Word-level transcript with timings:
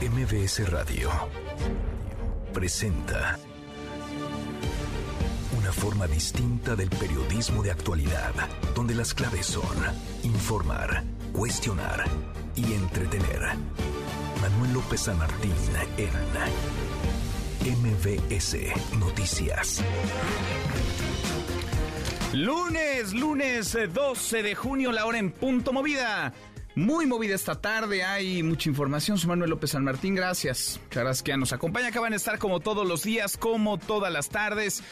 MBS 0.00 0.70
Radio 0.70 1.10
presenta 2.52 3.38
una 5.58 5.72
forma 5.72 6.06
distinta 6.06 6.76
del 6.76 6.90
periodismo 6.90 7.62
de 7.62 7.70
actualidad, 7.70 8.32
donde 8.74 8.94
las 8.94 9.14
claves 9.14 9.46
son 9.46 9.64
informar, 10.22 11.02
cuestionar 11.32 12.04
y 12.54 12.74
entretener. 12.74 13.40
Manuel 14.42 14.74
López 14.74 15.00
San 15.00 15.16
Martín 15.16 15.54
en 15.96 16.10
MBS 17.82 18.56
Noticias. 18.98 19.82
Lunes, 22.34 23.14
lunes 23.14 23.78
12 23.94 24.42
de 24.42 24.54
junio, 24.54 24.92
la 24.92 25.06
hora 25.06 25.18
en 25.18 25.32
punto 25.32 25.72
movida. 25.72 26.34
Muy 26.76 27.06
movida 27.06 27.34
esta 27.34 27.54
tarde, 27.54 28.04
hay 28.04 28.42
mucha 28.42 28.68
información. 28.68 29.16
Soy 29.16 29.30
Manuel 29.30 29.48
López 29.48 29.70
San 29.70 29.82
Martín, 29.82 30.14
gracias. 30.14 30.78
Muchas 30.84 31.04
gracias 31.04 31.22
que 31.22 31.34
nos 31.38 31.54
acompaña. 31.54 31.88
Acaban 31.88 32.10
de 32.10 32.18
estar 32.18 32.38
como 32.38 32.60
todos 32.60 32.86
los 32.86 33.02
días, 33.02 33.38
como 33.38 33.78
todas 33.78 34.12
las 34.12 34.28
tardes, 34.28 34.82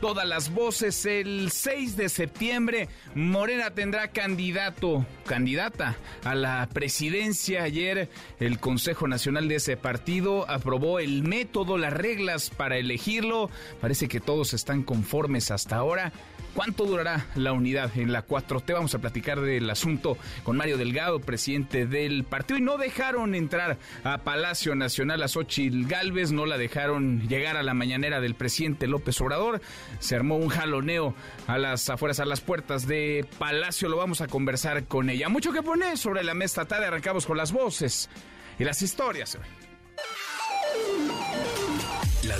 todas 0.00 0.24
las 0.24 0.54
voces. 0.54 1.04
El 1.04 1.50
6 1.50 1.96
de 1.96 2.08
septiembre, 2.10 2.88
Morena 3.16 3.72
tendrá 3.72 4.12
candidato, 4.12 5.04
candidata 5.26 5.96
a 6.22 6.36
la 6.36 6.68
presidencia. 6.72 7.64
Ayer 7.64 8.08
el 8.38 8.60
Consejo 8.60 9.08
Nacional 9.08 9.48
de 9.48 9.56
ese 9.56 9.76
partido 9.76 10.48
aprobó 10.48 11.00
el 11.00 11.24
método, 11.24 11.76
las 11.76 11.92
reglas 11.92 12.50
para 12.50 12.76
elegirlo. 12.76 13.50
Parece 13.80 14.06
que 14.06 14.20
todos 14.20 14.54
están 14.54 14.84
conformes 14.84 15.50
hasta 15.50 15.74
ahora. 15.74 16.12
¿Cuánto 16.54 16.84
durará 16.84 17.26
la 17.34 17.52
unidad 17.52 17.90
en 17.96 18.12
la 18.12 18.26
4T? 18.26 18.74
Vamos 18.74 18.94
a 18.94 18.98
platicar 18.98 19.40
del 19.40 19.70
asunto 19.70 20.18
con 20.42 20.58
Mario 20.58 20.76
Delgado, 20.76 21.18
presidente 21.18 21.86
del 21.86 22.24
partido. 22.24 22.58
Y 22.58 22.62
no 22.62 22.76
dejaron 22.76 23.34
entrar 23.34 23.78
a 24.04 24.18
Palacio 24.18 24.74
Nacional 24.74 25.22
a 25.22 25.28
Xochitl 25.28 25.86
Galvez, 25.86 26.30
no 26.30 26.44
la 26.44 26.58
dejaron 26.58 27.26
llegar 27.26 27.56
a 27.56 27.62
la 27.62 27.72
mañanera 27.72 28.20
del 28.20 28.34
presidente 28.34 28.86
López 28.86 29.18
Obrador. 29.22 29.62
Se 29.98 30.14
armó 30.14 30.36
un 30.36 30.48
jaloneo 30.48 31.14
a 31.46 31.56
las 31.56 31.88
afueras, 31.88 32.20
a 32.20 32.26
las 32.26 32.42
puertas 32.42 32.86
de 32.86 33.26
Palacio. 33.38 33.88
Lo 33.88 33.96
vamos 33.96 34.20
a 34.20 34.28
conversar 34.28 34.84
con 34.84 35.08
ella. 35.08 35.30
Mucho 35.30 35.52
que 35.52 35.62
poner 35.62 35.96
sobre 35.96 36.22
la 36.22 36.34
mesa 36.34 36.66
tarde. 36.66 36.86
Arrancamos 36.86 37.24
con 37.24 37.38
las 37.38 37.52
voces 37.52 38.10
y 38.58 38.64
las 38.64 38.82
historias. 38.82 39.38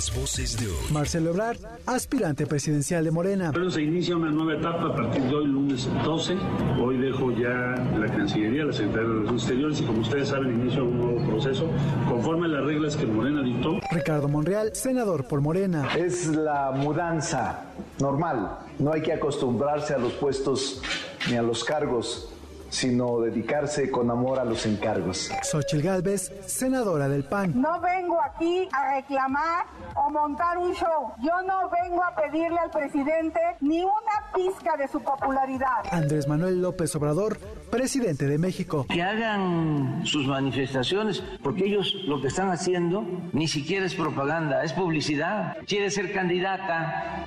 Las 0.03 0.19
voces 0.19 0.59
de 0.59 0.67
hoy. 0.67 0.91
Marcelo 0.91 1.29
Ebrard, 1.29 1.59
aspirante 1.85 2.45
presidencial 2.45 3.05
de 3.05 3.11
Morena. 3.11 3.51
Pero 3.53 3.71
se 3.71 3.83
inicia 3.83 4.17
una 4.17 4.31
nueva 4.31 4.59
etapa 4.59 4.87
a 4.87 4.95
partir 4.97 5.21
de 5.21 5.33
hoy, 5.33 5.47
lunes 5.47 5.87
12. 6.03 6.35
Hoy 6.77 6.97
dejo 6.97 7.31
ya 7.31 7.49
la 7.97 8.07
Cancillería, 8.07 8.65
la 8.65 8.73
Secretaría 8.73 9.07
de 9.07 9.13
Relaciones 9.13 9.43
Exteriores 9.43 9.79
y 9.79 9.83
como 9.85 10.01
ustedes 10.01 10.27
saben, 10.27 10.59
inicio 10.59 10.83
un 10.83 10.97
nuevo 10.97 11.25
proceso 11.25 11.69
conforme 12.09 12.47
a 12.47 12.49
las 12.49 12.65
reglas 12.65 12.97
que 12.97 13.05
Morena 13.05 13.43
dictó. 13.43 13.79
Ricardo 13.91 14.27
Monreal, 14.27 14.75
senador 14.75 15.25
por 15.25 15.39
Morena. 15.39 15.87
Es 15.95 16.27
la 16.27 16.71
mudanza 16.71 17.67
normal. 18.01 18.57
No 18.79 18.91
hay 18.91 19.03
que 19.03 19.13
acostumbrarse 19.13 19.93
a 19.93 19.99
los 19.99 20.11
puestos 20.11 20.81
ni 21.29 21.37
a 21.37 21.41
los 21.41 21.63
cargos 21.63 22.32
sino 22.73 23.19
dedicarse 23.19 23.91
con 23.91 24.09
amor 24.09 24.39
a 24.39 24.43
los 24.43 24.65
encargos. 24.65 25.31
Xochil 25.43 25.83
Gálvez, 25.83 26.31
senadora 26.47 27.07
del 27.07 27.23
PAN. 27.23 27.53
No 27.61 27.79
vengo 27.79 28.19
aquí 28.21 28.67
a 28.71 28.95
reclamar 28.95 29.65
o 29.95 30.09
montar 30.09 30.57
un 30.57 30.73
show. 30.73 31.13
Yo 31.21 31.41
no 31.45 31.69
vengo 31.69 32.03
a 32.03 32.15
pedirle 32.15 32.57
al 32.57 32.71
presidente 32.71 33.39
ni 33.61 33.83
una 33.83 34.31
pizca 34.33 34.75
de 34.75 34.87
su 34.87 34.99
popularidad. 35.01 35.83
Andrés 35.91 36.27
Manuel 36.27 36.61
López 36.63 36.95
Obrador, 36.95 37.37
presidente 37.69 38.25
de 38.25 38.39
México. 38.39 38.87
Que 38.89 39.03
hagan 39.03 40.01
sus 40.03 40.25
manifestaciones, 40.25 41.23
porque 41.43 41.65
ellos 41.65 41.93
lo 42.07 42.21
que 42.21 42.27
están 42.27 42.49
haciendo 42.49 43.05
ni 43.33 43.47
siquiera 43.47 43.85
es 43.85 43.93
propaganda, 43.93 44.63
es 44.63 44.73
publicidad. 44.73 45.57
Quiere 45.67 45.91
ser 45.91 46.11
candidata. 46.11 47.25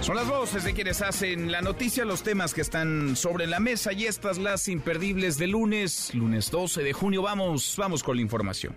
Son 0.00 0.16
las 0.16 0.26
voces 0.26 0.64
de 0.64 0.72
quienes 0.72 1.02
hacen 1.02 1.52
la 1.52 1.60
noticia, 1.60 2.06
los 2.06 2.22
temas 2.22 2.54
que 2.54 2.62
están 2.62 3.16
sobre 3.16 3.46
la 3.46 3.60
mesa 3.60 3.92
y 3.92 4.06
estas 4.06 4.38
las 4.38 4.66
imperdibles 4.66 5.36
de 5.36 5.46
lunes, 5.46 6.14
lunes 6.14 6.50
12 6.50 6.82
de 6.82 6.92
junio. 6.94 7.20
Vamos, 7.20 7.74
vamos 7.76 8.02
con 8.02 8.16
la 8.16 8.22
información. 8.22 8.74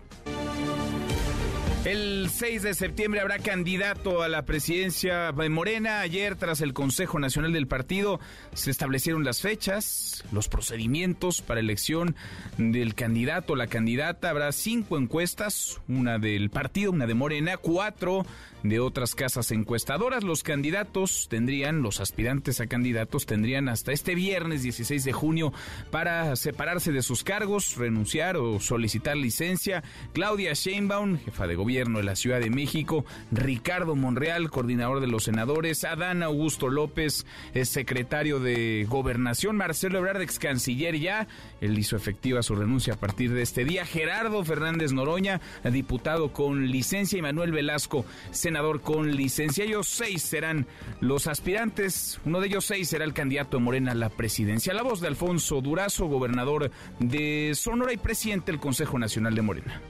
El 1.85 2.29
6 2.29 2.63
de 2.63 2.73
septiembre 2.75 3.19
habrá 3.19 3.39
candidato 3.39 4.23
a 4.23 4.29
la 4.29 4.45
presidencia 4.45 5.33
de 5.33 5.49
Morena. 5.49 5.99
Ayer, 5.99 6.38
tras 6.38 6.61
el 6.61 6.73
Consejo 6.73 7.19
Nacional 7.19 7.51
del 7.51 7.67
Partido, 7.67 8.21
se 8.53 8.71
establecieron 8.71 9.25
las 9.25 9.41
fechas, 9.41 10.23
los 10.31 10.47
procedimientos 10.47 11.41
para 11.41 11.59
elección 11.59 12.16
del 12.57 12.95
candidato 12.95 13.51
o 13.51 13.55
la 13.57 13.67
candidata. 13.67 14.29
Habrá 14.29 14.53
cinco 14.53 14.97
encuestas, 14.97 15.81
una 15.89 16.19
del 16.19 16.49
partido, 16.51 16.94
una 16.94 17.05
de 17.05 17.16
Morena, 17.16 17.57
cuatro 17.57 18.25
de 18.63 18.79
otras 18.79 19.13
casas 19.13 19.51
encuestadoras. 19.51 20.23
Los 20.23 20.41
candidatos 20.41 21.27
tendrían, 21.29 21.81
los 21.81 22.00
aspirantes 22.00 22.61
a 22.61 22.67
candidatos 22.67 23.25
tendrían 23.25 23.67
hasta 23.67 23.91
este 23.91 24.15
viernes 24.15 24.63
16 24.63 25.03
de 25.03 25.11
junio 25.11 25.51
para 25.91 26.33
separarse 26.38 26.94
de 26.94 27.01
sus 27.01 27.25
cargos, 27.25 27.75
renunciar 27.75 28.38
o 28.38 28.61
solicitar 28.61 29.17
licencia. 29.17 29.83
Claudia 30.13 30.53
Sheinbaum, 30.53 31.17
jefa 31.17 31.45
de 31.45 31.55
gobierno 31.55 31.72
de 31.73 32.03
la 32.03 32.16
Ciudad 32.16 32.39
de 32.39 32.50
México, 32.50 33.03
Ricardo 33.31 33.95
Monreal, 33.95 34.51
coordinador 34.51 35.00
de 35.00 35.07
los 35.07 35.23
senadores, 35.23 35.84
Adán 35.84 36.22
Augusto 36.22 36.69
López, 36.69 37.25
secretario 37.63 38.39
de 38.39 38.85
Gobernación, 38.88 39.57
Marcelo 39.57 39.97
Ebrard, 39.97 40.22
ex 40.22 40.38
canciller 40.38 41.00
ya, 41.00 41.28
él 41.62 41.78
hizo 41.78 41.95
efectiva 41.95 42.44
su 42.44 42.56
renuncia 42.56 42.94
a 42.94 43.00
partir 43.00 43.33
de 43.33 43.41
este 43.41 43.66
día, 43.66 43.85
Gerardo 43.85 44.44
Fernández 44.44 44.94
Noroña, 44.94 45.41
diputado 45.63 46.31
con 46.31 46.67
licencia, 46.67 47.17
y 47.17 47.22
Manuel 47.22 47.51
Velasco, 47.51 48.06
senador 48.31 48.81
con 48.81 49.16
licencia. 49.16 49.66
Ellos 49.66 49.88
seis 49.88 50.22
serán 50.22 50.67
los 51.01 51.28
aspirantes, 51.28 52.19
uno 52.23 52.39
de 52.39 52.47
ellos 52.47 52.66
seis 52.66 52.89
será 52.89 53.03
el 53.03 53.13
candidato 53.13 53.57
de 53.57 53.63
Morena 53.63 53.94
a 53.94 53.95
la 53.95 54.09
presidencia. 54.09 54.73
La 54.73 54.83
voz 54.83 55.01
de 55.01 55.07
Alfonso 55.07 55.59
Durazo, 55.62 56.06
gobernador 56.06 56.69
de 57.00 57.51
Sonora 57.56 57.94
y 57.94 57.97
presidente 57.97 58.51
del 58.51 58.62
Consejo 58.62 59.00
Nacional 59.00 59.33
de 59.35 59.41
Morena. 59.41 59.81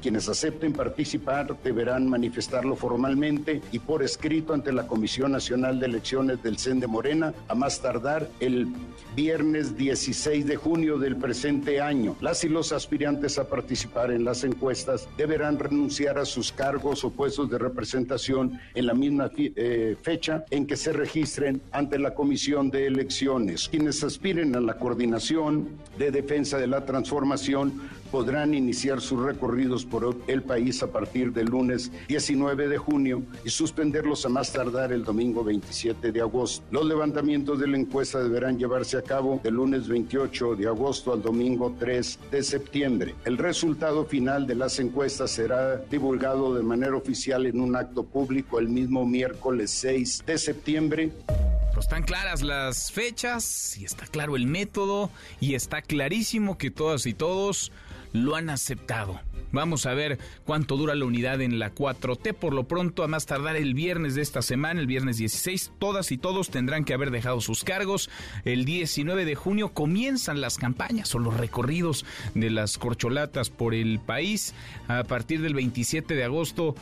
Quienes 0.00 0.28
acepten 0.28 0.72
participar 0.72 1.56
deberán 1.62 2.08
manifestarlo 2.08 2.76
formalmente 2.76 3.60
y 3.72 3.78
por 3.78 4.02
escrito 4.02 4.54
ante 4.54 4.72
la 4.72 4.86
Comisión 4.86 5.32
Nacional 5.32 5.78
de 5.78 5.86
Elecciones 5.86 6.42
del 6.42 6.58
CEN 6.58 6.80
de 6.80 6.86
Morena 6.86 7.34
a 7.48 7.54
más 7.54 7.80
tardar 7.80 8.28
el 8.40 8.68
viernes 9.14 9.76
16 9.76 10.46
de 10.46 10.56
junio 10.56 10.98
del 10.98 11.16
presente 11.16 11.80
año. 11.80 12.16
Las 12.20 12.44
y 12.44 12.48
los 12.48 12.72
aspirantes 12.72 13.38
a 13.38 13.48
participar 13.48 14.10
en 14.10 14.24
las 14.24 14.44
encuestas 14.44 15.08
deberán 15.16 15.58
renunciar 15.58 16.18
a 16.18 16.24
sus 16.24 16.52
cargos 16.52 17.04
o 17.04 17.10
puestos 17.10 17.50
de 17.50 17.58
representación 17.58 18.58
en 18.74 18.86
la 18.86 18.94
misma 18.94 19.30
eh, 19.36 19.96
fecha 20.00 20.44
en 20.50 20.66
que 20.66 20.76
se 20.76 20.92
registren 20.92 21.60
ante 21.72 21.98
la 21.98 22.14
Comisión 22.14 22.70
de 22.70 22.86
Elecciones. 22.86 23.68
Quienes 23.68 24.02
aspiren 24.02 24.54
a 24.56 24.60
la 24.60 24.74
coordinación 24.74 25.68
de 25.98 26.10
defensa 26.10 26.58
de 26.58 26.66
la 26.66 26.84
transformación 26.84 27.90
podrán 28.10 28.54
iniciar 28.54 29.00
sus 29.00 29.22
recorridos 29.22 29.84
por 29.84 30.16
el 30.26 30.42
país 30.42 30.82
a 30.82 30.90
partir 30.90 31.32
del 31.32 31.46
lunes 31.46 31.90
19 32.08 32.68
de 32.68 32.78
junio 32.78 33.22
y 33.44 33.50
suspenderlos 33.50 34.26
a 34.26 34.28
más 34.28 34.52
tardar 34.52 34.92
el 34.92 35.04
domingo 35.04 35.44
27 35.44 36.12
de 36.12 36.20
agosto. 36.20 36.64
Los 36.70 36.86
levantamientos 36.86 37.58
de 37.58 37.68
la 37.68 37.76
encuesta 37.78 38.22
deberán 38.22 38.58
llevarse 38.58 38.98
a 38.98 39.02
cabo 39.02 39.40
del 39.42 39.54
lunes 39.54 39.88
28 39.88 40.56
de 40.56 40.66
agosto 40.66 41.12
al 41.12 41.22
domingo 41.22 41.74
3 41.78 42.18
de 42.30 42.42
septiembre. 42.42 43.14
El 43.24 43.38
resultado 43.38 44.04
final 44.04 44.46
de 44.46 44.54
las 44.54 44.78
encuestas 44.78 45.30
será 45.30 45.76
divulgado 45.90 46.54
de 46.54 46.62
manera 46.62 46.96
oficial 46.96 47.46
en 47.46 47.60
un 47.60 47.76
acto 47.76 48.04
público 48.04 48.58
el 48.58 48.68
mismo 48.68 49.06
miércoles 49.06 49.70
6 49.70 50.24
de 50.26 50.38
septiembre. 50.38 51.12
Pues 51.74 51.86
están 51.86 52.02
claras 52.02 52.42
las 52.42 52.90
fechas 52.90 53.78
y 53.78 53.84
está 53.84 54.06
claro 54.06 54.34
el 54.36 54.46
método 54.46 55.10
y 55.40 55.54
está 55.54 55.82
clarísimo 55.82 56.58
que 56.58 56.70
todas 56.70 57.06
y 57.06 57.14
todos 57.14 57.70
lo 58.12 58.36
han 58.36 58.50
aceptado. 58.50 59.20
Vamos 59.52 59.86
a 59.86 59.94
ver 59.94 60.18
cuánto 60.44 60.76
dura 60.76 60.94
la 60.94 61.04
unidad 61.04 61.40
en 61.40 61.58
la 61.58 61.74
4T. 61.74 62.34
Por 62.34 62.54
lo 62.54 62.64
pronto, 62.64 63.02
a 63.02 63.08
más 63.08 63.26
tardar 63.26 63.56
el 63.56 63.74
viernes 63.74 64.14
de 64.14 64.22
esta 64.22 64.42
semana, 64.42 64.80
el 64.80 64.86
viernes 64.86 65.16
16, 65.16 65.72
todas 65.78 66.12
y 66.12 66.18
todos 66.18 66.50
tendrán 66.50 66.84
que 66.84 66.94
haber 66.94 67.10
dejado 67.10 67.40
sus 67.40 67.64
cargos. 67.64 68.10
El 68.44 68.64
19 68.64 69.24
de 69.24 69.34
junio 69.34 69.70
comienzan 69.70 70.40
las 70.40 70.56
campañas 70.56 71.12
o 71.14 71.18
los 71.18 71.36
recorridos 71.36 72.04
de 72.34 72.50
las 72.50 72.78
corcholatas 72.78 73.50
por 73.50 73.74
el 73.74 73.98
país. 73.98 74.54
A 74.86 75.02
partir 75.02 75.40
del 75.40 75.54
27 75.54 76.14
de 76.14 76.24
agosto 76.24 76.76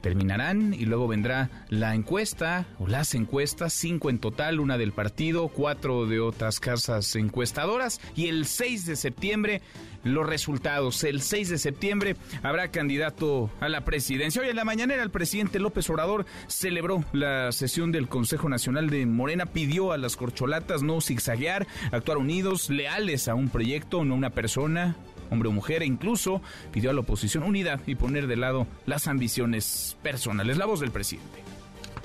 terminarán 0.00 0.74
y 0.74 0.86
luego 0.86 1.08
vendrá 1.08 1.50
la 1.68 1.94
encuesta 1.94 2.66
o 2.78 2.86
las 2.86 3.14
encuestas, 3.14 3.72
cinco 3.72 4.10
en 4.10 4.18
total, 4.18 4.60
una 4.60 4.78
del 4.78 4.92
partido, 4.92 5.48
cuatro 5.48 6.06
de 6.06 6.20
otras 6.20 6.60
casas 6.60 7.14
encuestadoras 7.16 8.00
y 8.16 8.28
el 8.28 8.46
6 8.46 8.86
de 8.86 8.96
septiembre 8.96 9.62
los 10.04 10.26
resultados. 10.26 11.04
El 11.04 11.20
6 11.20 11.50
de 11.50 11.58
septiembre 11.58 12.16
habrá 12.42 12.70
candidato 12.70 13.50
a 13.60 13.68
la 13.68 13.84
presidencia. 13.84 14.42
Hoy 14.42 14.48
en 14.48 14.56
la 14.56 14.64
mañanera 14.64 15.02
el 15.02 15.10
presidente 15.10 15.58
López 15.58 15.88
Obrador 15.90 16.26
celebró 16.46 17.04
la 17.12 17.52
sesión 17.52 17.92
del 17.92 18.08
Consejo 18.08 18.48
Nacional 18.48 18.90
de 18.90 19.06
Morena, 19.06 19.46
pidió 19.46 19.92
a 19.92 19.98
las 19.98 20.16
corcholatas 20.16 20.82
no 20.82 21.00
zigzaguear, 21.00 21.66
actuar 21.92 22.18
unidos, 22.18 22.70
leales 22.70 23.28
a 23.28 23.34
un 23.34 23.48
proyecto, 23.48 24.04
no 24.04 24.14
a 24.14 24.18
una 24.18 24.30
persona, 24.30 24.96
hombre 25.30 25.48
o 25.48 25.52
mujer, 25.52 25.82
e 25.82 25.86
incluso 25.86 26.40
pidió 26.72 26.90
a 26.90 26.92
la 26.92 27.00
oposición 27.00 27.42
unidad 27.42 27.80
y 27.86 27.94
poner 27.94 28.26
de 28.26 28.36
lado 28.36 28.66
las 28.86 29.08
ambiciones 29.08 29.96
personales. 30.02 30.56
La 30.56 30.66
voz 30.66 30.80
del 30.80 30.90
presidente 30.90 31.40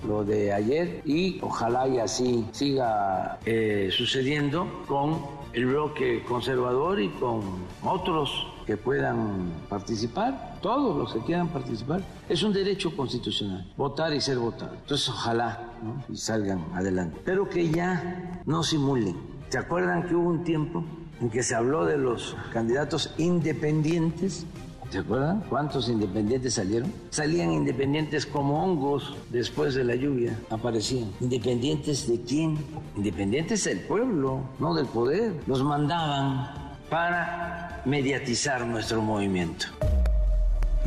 lo 0.08 0.24
de 0.24 0.54
ayer 0.54 1.02
y 1.06 1.40
ojalá 1.42 1.88
y 1.88 1.98
así 1.98 2.46
siga 2.52 3.40
eh, 3.46 3.90
sucediendo 3.92 4.84
con 4.88 5.20
el 5.54 5.66
bloque 5.66 6.24
conservador 6.28 7.02
y 7.02 7.10
con 7.10 7.42
otros 7.84 8.48
que 8.66 8.78
puedan 8.78 9.52
participar, 9.70 10.58
todos 10.62 10.98
los 10.98 11.14
que 11.14 11.20
quieran 11.22 11.50
participar. 11.50 12.02
Es 12.28 12.44
un 12.44 12.52
derecho 12.52 12.96
constitucional, 12.96 13.72
votar 13.78 14.14
y 14.14 14.20
ser 14.20 14.38
votado. 14.38 14.74
Entonces 14.74 15.08
ojalá 15.10 15.72
y 16.10 16.18
salgan 16.18 16.66
adelante. 16.74 17.22
Pero 17.24 17.48
que 17.48 17.70
ya 17.70 18.42
no 18.46 18.64
simulen. 18.64 19.16
¿Se 19.50 19.60
acuerdan 19.60 20.08
que 20.08 20.16
hubo 20.16 20.30
un 20.30 20.44
tiempo 20.44 20.84
en 21.22 21.30
que 21.30 21.44
se 21.44 21.56
habló 21.56 21.86
de 21.86 21.98
los 21.98 22.36
candidatos 22.52 23.14
independientes. 23.18 24.46
¿Se 24.90 25.00
acuerdan 25.00 25.44
cuántos 25.50 25.90
independientes 25.90 26.54
salieron? 26.54 26.94
Salían 27.10 27.52
independientes 27.52 28.26
como 28.26 28.64
hongos 28.64 29.16
después 29.30 29.74
de 29.74 29.84
la 29.84 29.96
lluvia, 29.96 30.40
aparecían. 30.50 31.12
¿Independientes 31.20 32.08
de 32.08 32.22
quién? 32.22 32.58
Independientes 32.96 33.64
del 33.64 33.80
pueblo, 33.82 34.42
no 34.60 34.74
del 34.76 34.86
poder. 34.86 35.34
Los 35.48 35.64
mandaban 35.64 36.78
para 36.90 37.82
mediatizar 37.86 38.66
nuestro 38.66 39.02
movimiento. 39.02 39.68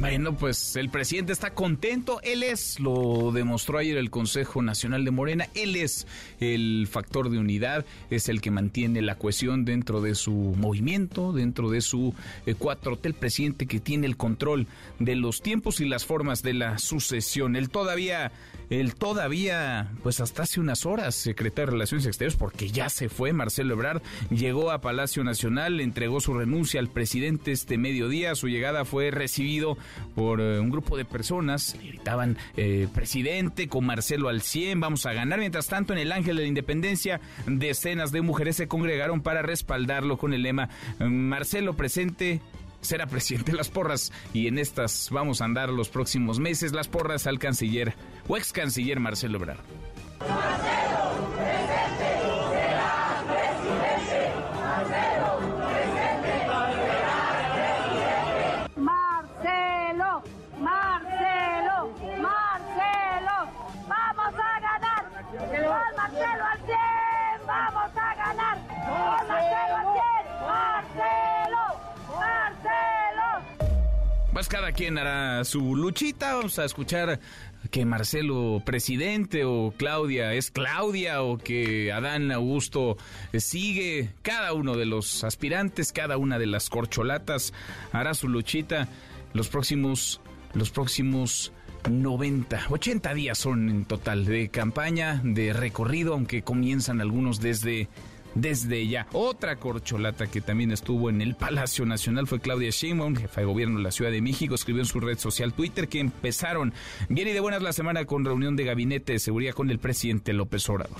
Bueno, 0.00 0.36
pues 0.36 0.76
el 0.76 0.90
presidente 0.90 1.32
está 1.32 1.54
contento. 1.54 2.20
Él 2.22 2.44
es, 2.44 2.78
lo 2.78 3.32
demostró 3.32 3.78
ayer 3.78 3.96
el 3.96 4.10
Consejo 4.10 4.62
Nacional 4.62 5.04
de 5.04 5.10
Morena, 5.10 5.48
él 5.54 5.74
es 5.74 6.06
el 6.38 6.86
factor 6.88 7.30
de 7.30 7.38
unidad, 7.38 7.84
es 8.08 8.28
el 8.28 8.40
que 8.40 8.52
mantiene 8.52 9.02
la 9.02 9.16
cohesión 9.16 9.64
dentro 9.64 10.00
de 10.00 10.14
su 10.14 10.32
movimiento, 10.32 11.32
dentro 11.32 11.68
de 11.68 11.80
su 11.80 12.14
eh, 12.46 12.54
cuatro 12.56 12.96
el 13.02 13.14
presidente 13.14 13.66
que 13.66 13.80
tiene 13.80 14.06
el 14.06 14.16
control 14.16 14.68
de 15.00 15.16
los 15.16 15.42
tiempos 15.42 15.80
y 15.80 15.88
las 15.88 16.06
formas 16.06 16.42
de 16.44 16.54
la 16.54 16.78
sucesión. 16.78 17.56
Él 17.56 17.68
todavía 17.68 18.30
el 18.70 18.94
todavía, 18.94 19.90
pues 20.02 20.20
hasta 20.20 20.42
hace 20.42 20.60
unas 20.60 20.84
horas, 20.84 21.14
secretario 21.14 21.66
de 21.66 21.72
Relaciones 21.72 22.06
Exteriores, 22.06 22.36
porque 22.36 22.68
ya 22.68 22.88
se 22.88 23.08
fue, 23.08 23.32
Marcelo 23.32 23.74
Ebrard, 23.74 24.02
llegó 24.30 24.70
a 24.70 24.80
Palacio 24.80 25.24
Nacional, 25.24 25.80
entregó 25.80 26.20
su 26.20 26.34
renuncia 26.34 26.80
al 26.80 26.88
presidente 26.88 27.52
este 27.52 27.78
mediodía. 27.78 28.34
Su 28.34 28.48
llegada 28.48 28.84
fue 28.84 29.10
recibido 29.10 29.78
por 30.14 30.40
eh, 30.40 30.60
un 30.60 30.70
grupo 30.70 30.96
de 30.96 31.04
personas, 31.04 31.76
gritaban, 31.82 32.36
eh, 32.56 32.88
presidente, 32.94 33.68
con 33.68 33.86
Marcelo 33.86 34.28
al 34.28 34.42
100, 34.42 34.80
vamos 34.80 35.06
a 35.06 35.12
ganar. 35.12 35.38
Mientras 35.38 35.68
tanto, 35.68 35.92
en 35.92 35.98
el 35.98 36.12
Ángel 36.12 36.36
de 36.36 36.42
la 36.42 36.48
Independencia, 36.48 37.20
decenas 37.46 38.12
de 38.12 38.22
mujeres 38.22 38.56
se 38.56 38.68
congregaron 38.68 39.22
para 39.22 39.42
respaldarlo 39.42 40.18
con 40.18 40.34
el 40.34 40.42
lema, 40.42 40.68
Marcelo 40.98 41.74
presente, 41.74 42.40
será 42.80 43.06
presidente 43.06 43.52
de 43.52 43.58
las 43.58 43.70
porras 43.70 44.12
y 44.32 44.46
en 44.46 44.58
estas 44.58 45.08
vamos 45.10 45.40
a 45.40 45.44
andar 45.44 45.70
los 45.70 45.88
próximos 45.88 46.38
meses 46.38 46.72
las 46.72 46.88
porras 46.88 47.26
al 47.26 47.38
canciller 47.38 47.94
o 48.28 48.36
ex 48.36 48.52
canciller 48.52 49.00
Marcelo 49.00 49.38
Ebrard. 49.38 49.60
Pues 74.38 74.46
cada 74.46 74.70
quien 74.70 74.98
hará 74.98 75.42
su 75.42 75.74
luchita. 75.74 76.36
Vamos 76.36 76.60
a 76.60 76.64
escuchar 76.64 77.18
que 77.72 77.84
Marcelo 77.84 78.62
presidente 78.64 79.44
o 79.44 79.74
Claudia 79.76 80.32
es 80.32 80.52
Claudia 80.52 81.22
o 81.22 81.38
que 81.38 81.90
Adán 81.90 82.30
Augusto 82.30 82.96
sigue. 83.36 84.10
Cada 84.22 84.52
uno 84.52 84.76
de 84.76 84.86
los 84.86 85.24
aspirantes, 85.24 85.92
cada 85.92 86.18
una 86.18 86.38
de 86.38 86.46
las 86.46 86.70
corcholatas 86.70 87.52
hará 87.90 88.14
su 88.14 88.28
luchita 88.28 88.86
los 89.32 89.48
próximos, 89.48 90.20
los 90.54 90.70
próximos 90.70 91.52
90, 91.90 92.66
80 92.70 93.14
días 93.14 93.38
son 93.38 93.68
en 93.68 93.84
total 93.86 94.24
de 94.24 94.50
campaña, 94.50 95.20
de 95.24 95.52
recorrido, 95.52 96.14
aunque 96.14 96.42
comienzan 96.42 97.00
algunos 97.00 97.40
desde 97.40 97.88
desde 98.34 98.86
ya. 98.86 99.06
Otra 99.12 99.56
corcholata 99.56 100.26
que 100.26 100.40
también 100.40 100.72
estuvo 100.72 101.10
en 101.10 101.20
el 101.20 101.34
Palacio 101.34 101.86
Nacional 101.86 102.26
fue 102.26 102.40
Claudia 102.40 102.70
Sheinbaum, 102.70 103.16
jefa 103.16 103.40
de 103.40 103.46
gobierno 103.46 103.78
de 103.78 103.84
la 103.84 103.90
Ciudad 103.90 104.10
de 104.10 104.22
México, 104.22 104.54
escribió 104.54 104.82
en 104.82 104.86
su 104.86 105.00
red 105.00 105.18
social 105.18 105.52
Twitter 105.52 105.88
que 105.88 106.00
empezaron 106.00 106.72
bien 107.08 107.28
y 107.28 107.32
de 107.32 107.40
buenas 107.40 107.62
la 107.62 107.72
semana 107.72 108.04
con 108.04 108.24
reunión 108.24 108.56
de 108.56 108.64
gabinete 108.64 109.12
de 109.12 109.18
seguridad 109.18 109.54
con 109.54 109.70
el 109.70 109.78
presidente 109.78 110.32
López 110.32 110.68
Obrador. 110.68 110.98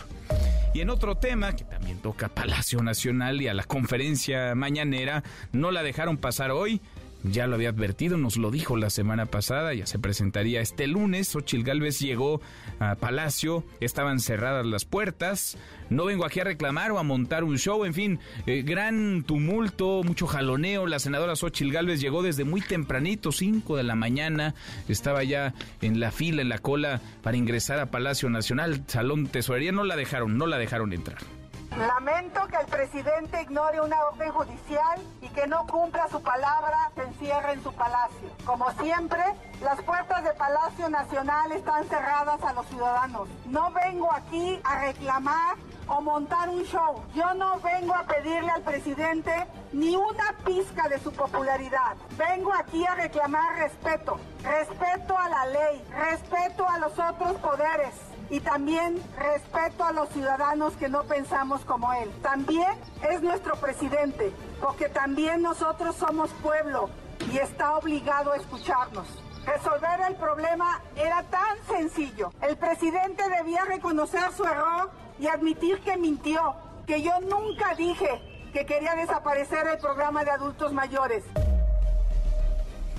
Y 0.75 0.81
en 0.81 0.91
otro 0.91 1.17
tema 1.17 1.57
que 1.57 1.65
también 1.65 1.99
toca 1.99 2.29
Palacio 2.29 2.83
Nacional 2.83 3.41
y 3.41 3.49
a 3.49 3.55
la 3.55 3.65
conferencia 3.65 4.55
mañanera, 4.55 5.25
no 5.53 5.71
la 5.71 5.83
dejaron 5.83 6.19
pasar 6.19 6.51
hoy 6.51 6.81
ya 7.25 7.47
lo 7.47 7.57
había 7.57 7.71
advertido, 7.71 8.17
nos 8.17 8.37
lo 8.37 8.51
dijo 8.51 8.77
la 8.77 8.91
semana 8.91 9.27
pasada, 9.27 9.75
ya 9.75 9.87
se 9.87 9.99
presentaría 9.99 10.61
este 10.61 10.87
lunes. 10.87 11.35
Ochil 11.35 11.65
Gálvez 11.65 11.99
llegó 11.99 12.41
a 12.79 12.95
Palacio, 12.95 13.65
estaban 13.81 14.21
cerradas 14.21 14.65
las 14.67 14.85
puertas. 14.85 15.57
No 15.91 16.05
vengo 16.05 16.25
aquí 16.25 16.41
a 16.41 16.45
reclamar 16.45 16.93
o 16.93 16.99
a 16.99 17.03
montar 17.03 17.45
un 17.45 17.59
show, 17.59 17.85
en 17.85 17.95
fin, 17.95 18.21
eh, 18.47 18.63
gran 18.63 19.25
tumulto, 19.25 20.03
mucho 20.05 20.27
jaloneo. 20.27 20.87
La 20.87 20.99
senadora 20.99 21.35
Xochil 21.35 21.73
Gálvez 21.73 22.01
llegó 22.01 22.23
desde 22.23 22.45
muy 22.45 22.61
tempranito, 22.61 23.33
5 23.33 23.77
de 23.77 23.83
la 23.83 23.95
mañana, 23.95 24.55
estaba 24.89 25.25
ya 25.25 25.55
en 25.81 25.99
la 25.99 26.11
fila, 26.11 26.43
en 26.43 26.49
la 26.49 26.59
cola 26.59 27.01
para 27.23 27.37
ingresar 27.37 27.81
a 27.81 27.91
Palacio 27.91 28.31
Nacional, 28.31 28.85
Salón 28.87 29.27
Tesorería. 29.27 29.73
No 29.73 29.85
la 29.85 29.97
dejaron, 29.97 30.39
no 30.39 30.47
la 30.47 30.59
dejaron 30.59 30.93
entrar. 30.93 31.38
Lamento 31.77 32.47
que 32.49 32.57
el 32.57 32.67
presidente 32.67 33.43
ignore 33.43 33.81
una 33.81 34.03
orden 34.07 34.33
judicial 34.33 35.01
y 35.21 35.29
que 35.29 35.47
no 35.47 35.67
cumpla 35.67 36.09
su 36.09 36.21
palabra, 36.21 36.91
se 36.95 37.03
encierre 37.03 37.53
en 37.53 37.63
su 37.63 37.73
palacio. 37.73 38.31
Como 38.45 38.71
siempre, 38.73 39.23
las 39.61 39.81
puertas 39.83 40.25
de 40.25 40.33
Palacio 40.35 40.89
Nacional 40.89 41.53
están 41.53 41.85
cerradas 41.85 42.43
a 42.43 42.53
los 42.53 42.67
ciudadanos. 42.67 43.29
No 43.47 43.71
vengo 43.71 44.13
aquí 44.13 44.61
a 44.65 44.81
reclamar 44.81 45.57
o 45.87 46.01
montar 46.01 46.49
un 46.49 46.65
show. 46.65 47.03
Yo 47.15 47.33
no 47.35 47.61
vengo 47.61 47.95
a 47.95 48.05
pedirle 48.05 48.51
al 48.51 48.63
presidente 48.63 49.33
ni 49.73 49.95
una 49.95 50.35
pizca 50.45 50.89
de 50.89 50.99
su 50.99 51.13
popularidad. 51.13 51.97
Vengo 52.17 52.53
aquí 52.55 52.85
a 52.87 52.95
reclamar 52.95 53.57
respeto, 53.57 54.19
respeto 54.43 55.17
a 55.17 55.29
la 55.29 55.47
ley, 55.47 55.85
respeto 55.91 56.69
a 56.69 56.79
los 56.79 56.99
otros 56.99 57.37
poderes 57.37 58.08
y 58.31 58.41
también 58.41 59.03
respeto 59.17 59.85
a 59.85 59.93
los 59.93 60.09
ciudadanos 60.11 60.75
que 60.75 60.89
no 60.89 61.05
pensamos 61.05 61.63
como 61.63 61.93
él. 61.95 62.11
También 62.23 62.73
es 63.11 63.23
nuestro 63.23 63.57
presidente, 63.57 64.33
porque 64.61 64.89
también 64.89 65.43
nosotros 65.43 65.97
somos 65.97 66.31
pueblo 66.43 66.91
y 67.33 67.39
está 67.39 67.77
obligado 67.77 68.33
a 68.33 68.37
escucharnos. 68.37 69.07
Resolver 69.47 70.01
el 70.09 70.17
problema 70.17 70.83
era 70.97 71.23
tan 71.25 71.57
sencillo. 71.69 72.31
El 72.43 72.57
presidente 72.57 73.23
debía 73.39 73.65
reconocer 73.65 74.31
su 74.37 74.45
error 74.45 74.91
y 75.19 75.27
admitir 75.27 75.81
que 75.81 75.97
mintió, 75.97 76.55
que 76.87 77.03
yo 77.03 77.13
nunca 77.21 77.75
dije 77.75 78.21
que 78.53 78.67
quería 78.67 78.95
desaparecer 78.95 79.67
el 79.67 79.79
programa 79.79 80.25
de 80.25 80.31
adultos 80.31 80.73
mayores. 80.73 81.25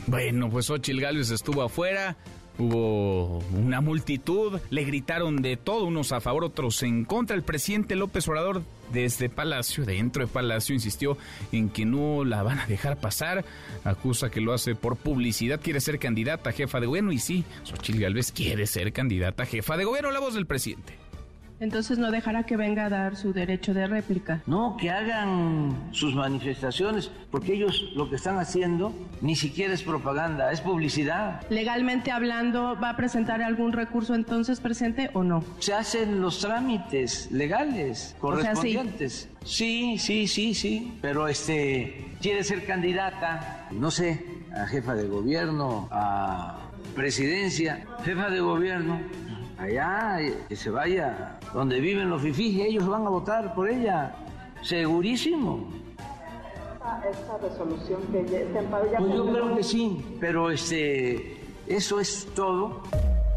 Bueno, 0.07 0.50
pues 0.50 0.69
Ochil 0.71 1.01
Gálvez 1.01 1.29
estuvo 1.29 1.62
afuera, 1.62 2.15
Hubo 2.59 3.39
una 3.57 3.79
multitud, 3.79 4.59
le 4.69 4.83
gritaron 4.83 5.41
de 5.41 5.55
todo, 5.55 5.85
unos 5.85 6.11
a 6.11 6.19
favor, 6.19 6.43
otros 6.43 6.83
en 6.83 7.05
contra. 7.05 7.37
El 7.37 7.43
presidente 7.43 7.95
López 7.95 8.27
Obrador 8.27 8.63
desde 8.91 9.29
Palacio, 9.29 9.85
dentro 9.85 10.25
de 10.25 10.31
Palacio, 10.31 10.75
insistió 10.75 11.17
en 11.53 11.69
que 11.69 11.85
no 11.85 12.25
la 12.25 12.43
van 12.43 12.59
a 12.59 12.67
dejar 12.67 12.99
pasar. 12.99 13.45
Acusa 13.85 14.29
que 14.29 14.41
lo 14.41 14.51
hace 14.51 14.75
por 14.75 14.97
publicidad, 14.97 15.61
quiere 15.61 15.79
ser 15.79 15.99
candidata 15.99 16.49
a 16.49 16.53
jefa 16.53 16.81
de 16.81 16.87
gobierno. 16.87 17.13
Y 17.13 17.19
sí, 17.19 17.45
Xochitl 17.63 18.01
Galvez 18.01 18.33
quiere 18.33 18.67
ser 18.67 18.91
candidata 18.91 19.43
a 19.43 19.45
jefa 19.45 19.77
de 19.77 19.85
gobierno, 19.85 20.11
la 20.11 20.19
voz 20.19 20.33
del 20.33 20.45
presidente. 20.45 20.99
Entonces 21.59 21.97
no 21.97 22.09
dejará 22.09 22.43
que 22.43 22.55
venga 22.55 22.85
a 22.85 22.89
dar 22.89 23.15
su 23.15 23.33
derecho 23.33 23.73
de 23.73 23.85
réplica. 23.85 24.41
No, 24.45 24.77
que 24.77 24.89
hagan 24.89 25.89
sus 25.91 26.15
manifestaciones, 26.15 27.11
porque 27.31 27.53
ellos 27.53 27.91
lo 27.95 28.09
que 28.09 28.15
están 28.15 28.37
haciendo 28.37 28.93
ni 29.21 29.35
siquiera 29.35 29.73
es 29.73 29.83
propaganda, 29.83 30.51
es 30.51 30.61
publicidad. 30.61 31.41
Legalmente 31.49 32.11
hablando, 32.11 32.77
¿va 32.81 32.91
a 32.91 32.95
presentar 32.95 33.41
algún 33.41 33.73
recurso 33.73 34.15
entonces 34.15 34.61
presente 34.61 35.09
o 35.13 35.23
no? 35.23 35.43
Se 35.59 35.73
hacen 35.73 36.21
los 36.21 36.39
trámites 36.39 37.29
legales 37.31 38.15
correspondientes. 38.19 39.29
sí. 39.43 39.97
sí, 39.97 40.27
sí, 40.27 40.53
sí, 40.53 40.97
pero 41.01 41.27
este 41.27 42.13
quiere 42.21 42.43
ser 42.43 42.65
candidata, 42.65 43.67
no 43.71 43.91
sé, 43.91 44.23
a 44.55 44.65
jefa 44.65 44.95
de 44.95 45.07
gobierno, 45.07 45.87
a 45.91 46.57
presidencia, 46.95 47.85
jefa 48.03 48.29
de 48.29 48.39
gobierno, 48.39 48.99
allá, 49.59 50.17
que 50.47 50.55
se 50.55 50.69
vaya 50.69 51.37
donde 51.53 51.79
viven 51.79 52.09
los 52.09 52.21
fifís, 52.21 52.59
ellos 52.59 52.87
van 52.87 53.05
a 53.05 53.09
votar 53.09 53.53
por 53.53 53.69
ella, 53.69 54.15
segurísimo. 54.61 55.67
Esta 57.09 57.37
resolución 57.37 58.01
que 58.11 58.21
este 58.21 58.63
Pues 58.97 59.13
yo 59.13 59.31
creo 59.31 59.55
que 59.55 59.63
sí, 59.63 60.17
pero 60.19 60.49
este, 60.49 61.37
eso 61.67 61.99
es 61.99 62.27
todo. 62.33 62.81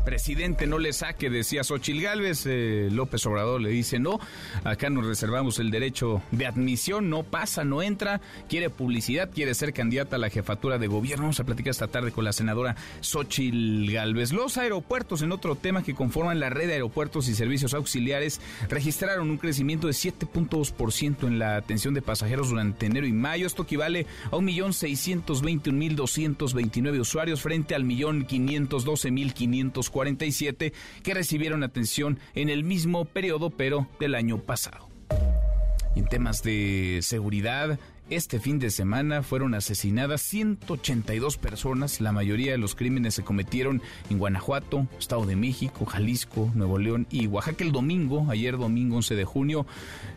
Presidente, 0.05 0.67
no 0.67 0.79
le 0.79 0.93
saque, 0.93 1.31
decía 1.31 1.63
Xochil 1.63 2.03
Gálvez. 2.03 2.45
Eh, 2.47 2.89
López 2.91 3.25
Obrador 3.27 3.61
le 3.61 3.69
dice 3.71 3.99
no. 3.99 4.19
Acá 4.65 4.89
nos 4.91 5.07
reservamos 5.07 5.61
el 5.61 5.71
derecho 5.71 6.23
de 6.33 6.47
admisión. 6.47 7.09
No 7.09 7.23
pasa, 7.23 7.63
no 7.65 7.83
entra. 7.83 8.21
Quiere 8.49 8.69
publicidad, 8.69 9.31
quiere 9.33 9.55
ser 9.55 9.73
candidata 9.73 10.17
a 10.17 10.19
la 10.19 10.29
jefatura 10.31 10.79
de 10.79 10.89
gobierno. 10.89 11.23
Vamos 11.25 11.41
a 11.41 11.45
platicar 11.45 11.71
esta 11.71 11.87
tarde 11.87 12.11
con 12.11 12.25
la 12.25 12.33
senadora 12.33 12.75
Xochil 13.01 13.93
Gálvez. 13.93 14.33
Los 14.33 14.59
aeropuertos, 14.59 15.23
en 15.23 15.31
otro 15.31 15.55
tema 15.55 15.85
que 15.85 15.95
conforman 15.95 16.41
la 16.41 16.51
red 16.51 16.67
de 16.67 16.73
aeropuertos 16.75 17.29
y 17.29 17.35
servicios 17.35 17.75
auxiliares, 17.75 18.41
registraron 18.69 19.31
un 19.31 19.39
crecimiento 19.39 19.87
de 19.87 19.93
7.2% 19.93 21.29
en 21.29 21.39
la 21.39 21.55
atención 21.57 21.95
de 21.95 22.03
pasajeros 22.03 22.49
durante 22.49 22.87
enero 22.87 23.07
y 23.07 23.13
mayo. 23.13 23.47
Esto 23.47 23.63
equivale 23.63 24.07
a 24.27 24.37
1.621.229 24.37 27.01
usuarios 27.01 27.41
frente 27.41 27.77
al 27.77 27.85
1.512.500 27.85 29.92
47 29.93 30.73
que 31.05 31.15
recibieron 31.15 31.63
atención 31.63 32.19
en 32.35 32.49
el 32.49 32.65
mismo 32.65 33.05
periodo, 33.05 33.51
pero 33.51 33.87
del 34.01 34.17
año 34.17 34.39
pasado. 34.39 34.89
en 35.95 36.07
temas 36.07 36.43
de 36.43 37.01
seguridad, 37.03 37.79
este 38.11 38.41
fin 38.41 38.59
de 38.59 38.71
semana 38.71 39.23
fueron 39.23 39.55
asesinadas 39.55 40.21
182 40.23 41.39
personas. 41.39 42.01
La 42.01 42.13
mayoría 42.13 42.53
de 42.53 42.59
los 42.59 42.75
crímenes 42.75 43.15
se 43.15 43.23
cometieron 43.23 43.81
en 44.11 44.19
Guanajuato, 44.19 44.87
Estado 44.99 45.25
de 45.25 45.37
México, 45.37 45.87
Jalisco, 45.87 46.51
Nuevo 46.55 46.79
León 46.79 47.07
y 47.11 47.27
Oaxaca. 47.27 47.65
El 47.65 47.73
domingo, 47.73 48.27
ayer 48.29 48.59
domingo 48.59 48.97
11 48.97 49.15
de 49.15 49.25
junio, 49.25 49.67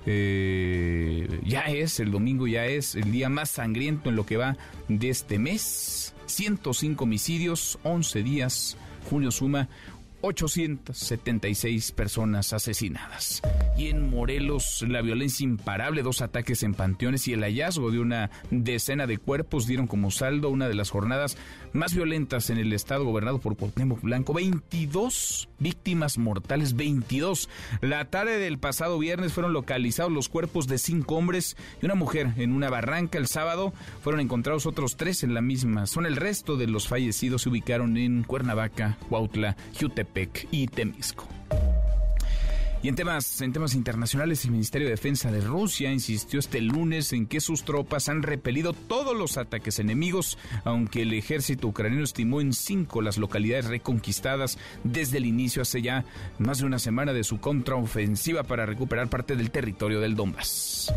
eh, 0.05 1.39
ya 1.45 1.61
es, 1.61 1.99
el 2.01 2.11
domingo 2.11 2.47
ya 2.47 2.65
es 2.65 2.95
el 2.95 3.11
día 3.11 3.29
más 3.29 3.51
sangriento 3.51 4.09
en 4.09 4.17
lo 4.17 4.25
que 4.25 4.37
va 4.37 4.57
de 4.89 5.09
este 5.09 5.39
mes. 5.39 6.13
105 6.25 7.03
homicidios, 7.03 7.79
11 7.83 8.23
días 8.23 8.77
junio 9.09 9.31
suma 9.31 9.67
876 10.25 11.91
personas 11.91 12.51
asesinadas. 12.51 13.43
Y 13.77 13.89
en 13.89 14.09
Morelos, 14.09 14.83
la 14.87 15.03
violencia 15.03 15.43
imparable, 15.43 16.01
dos 16.01 16.21
ataques 16.21 16.63
en 16.63 16.73
panteones 16.73 17.27
y 17.27 17.33
el 17.33 17.41
hallazgo 17.41 17.91
de 17.91 17.99
una 17.99 18.31
decena 18.49 19.05
de 19.05 19.19
cuerpos 19.19 19.67
dieron 19.67 19.85
como 19.85 20.09
saldo 20.09 20.49
una 20.49 20.67
de 20.67 20.73
las 20.73 20.89
jornadas 20.89 21.37
más 21.73 21.93
violentas 21.93 22.49
en 22.49 22.57
el 22.57 22.73
estado 22.73 23.05
gobernado 23.05 23.39
por 23.39 23.55
Cuauhtémoc 23.55 24.01
Blanco. 24.01 24.33
22 24.33 25.47
víctimas 25.59 26.17
mortales, 26.17 26.75
22. 26.75 27.47
La 27.81 28.05
tarde 28.05 28.39
del 28.39 28.57
pasado 28.57 28.97
viernes 28.97 29.31
fueron 29.31 29.53
localizados 29.53 30.11
los 30.11 30.27
cuerpos 30.27 30.67
de 30.67 30.79
cinco 30.79 31.17
hombres 31.17 31.55
y 31.81 31.85
una 31.85 31.95
mujer 31.95 32.33
en 32.37 32.51
una 32.51 32.71
barranca. 32.71 33.19
El 33.19 33.27
sábado 33.27 33.73
fueron 34.01 34.21
encontrados 34.21 34.65
otros 34.65 34.97
tres 34.97 35.23
en 35.23 35.35
la 35.35 35.41
misma 35.41 35.85
Son 35.85 36.07
El 36.07 36.15
resto 36.15 36.57
de 36.57 36.65
los 36.65 36.87
fallecidos 36.87 37.43
se 37.43 37.49
ubicaron 37.49 37.97
en 37.97 38.23
Cuernavaca, 38.23 38.97
Cuautla, 39.07 39.55
Jutepec 39.79 40.14
y 40.51 40.67
Temisco. 40.67 41.27
Y 42.85 42.87
en 42.87 42.95
temas, 42.95 43.41
en 43.41 43.51
temas 43.51 43.73
internacionales, 43.73 44.45
el 44.45 44.51
Ministerio 44.51 44.87
de 44.87 44.91
Defensa 44.91 45.31
de 45.31 45.41
Rusia 45.41 45.91
insistió 45.91 46.39
este 46.39 46.61
lunes 46.61 47.13
en 47.13 47.25
que 47.25 47.41
sus 47.41 47.63
tropas 47.63 48.09
han 48.09 48.21
repelido 48.21 48.73
todos 48.73 49.17
los 49.17 49.37
ataques 49.37 49.79
enemigos, 49.79 50.37
aunque 50.65 51.01
el 51.01 51.13
ejército 51.13 51.67
ucraniano 51.67 52.03
estimó 52.03 52.41
en 52.41 52.53
cinco 52.53 53.01
las 53.01 53.17
localidades 53.17 53.65
reconquistadas 53.65 54.59
desde 54.83 55.17
el 55.17 55.25
inicio 55.25 55.63
hace 55.63 55.81
ya 55.81 56.05
más 56.37 56.59
de 56.59 56.65
una 56.65 56.77
semana 56.77 57.11
de 57.11 57.23
su 57.23 57.39
contraofensiva 57.39 58.43
para 58.43 58.67
recuperar 58.67 59.09
parte 59.09 59.35
del 59.35 59.49
territorio 59.49 59.99
del 59.99 60.15
Donbass. 60.15 60.93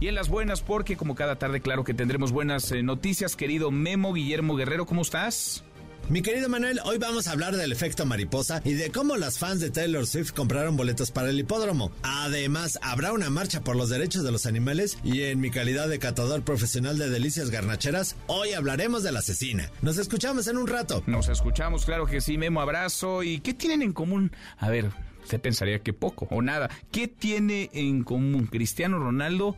Y 0.00 0.08
en 0.08 0.16
las 0.16 0.28
buenas, 0.28 0.62
porque 0.62 0.96
como 0.96 1.14
cada 1.14 1.36
tarde, 1.36 1.60
claro 1.60 1.84
que 1.84 1.94
tendremos 1.94 2.32
buenas 2.32 2.72
eh, 2.72 2.82
noticias, 2.82 3.36
querido 3.36 3.70
Memo 3.70 4.14
Guillermo 4.14 4.56
Guerrero, 4.56 4.84
¿cómo 4.84 5.02
estás? 5.02 5.62
Mi 6.10 6.22
querido 6.22 6.48
Manuel, 6.48 6.80
hoy 6.84 6.98
vamos 6.98 7.28
a 7.28 7.30
hablar 7.30 7.54
del 7.54 7.70
efecto 7.70 8.04
mariposa 8.04 8.60
y 8.64 8.72
de 8.72 8.90
cómo 8.90 9.16
las 9.16 9.38
fans 9.38 9.60
de 9.60 9.70
Taylor 9.70 10.04
Swift 10.08 10.32
compraron 10.32 10.76
boletos 10.76 11.12
para 11.12 11.30
el 11.30 11.38
hipódromo. 11.38 11.92
Además, 12.02 12.80
habrá 12.82 13.12
una 13.12 13.30
marcha 13.30 13.60
por 13.60 13.76
los 13.76 13.90
derechos 13.90 14.24
de 14.24 14.32
los 14.32 14.44
animales 14.44 14.98
y 15.04 15.22
en 15.22 15.38
mi 15.38 15.52
calidad 15.52 15.88
de 15.88 16.00
catador 16.00 16.42
profesional 16.42 16.98
de 16.98 17.10
delicias 17.10 17.50
garnacheras, 17.50 18.16
hoy 18.26 18.54
hablaremos 18.54 19.04
de 19.04 19.12
la 19.12 19.20
asesina. 19.20 19.70
Nos 19.82 19.98
escuchamos 19.98 20.48
en 20.48 20.56
un 20.56 20.66
rato. 20.66 21.04
Nos 21.06 21.28
escuchamos, 21.28 21.84
claro 21.84 22.06
que 22.06 22.20
sí, 22.20 22.36
Memo, 22.36 22.60
abrazo. 22.60 23.22
¿Y 23.22 23.38
qué 23.38 23.54
tienen 23.54 23.80
en 23.80 23.92
común? 23.92 24.32
A 24.58 24.68
ver, 24.68 24.90
usted 25.22 25.40
pensaría 25.40 25.78
que 25.78 25.92
poco 25.92 26.26
o 26.32 26.42
nada. 26.42 26.70
¿Qué 26.90 27.06
tiene 27.06 27.70
en 27.72 28.02
común 28.02 28.48
Cristiano 28.48 28.98
Ronaldo 28.98 29.54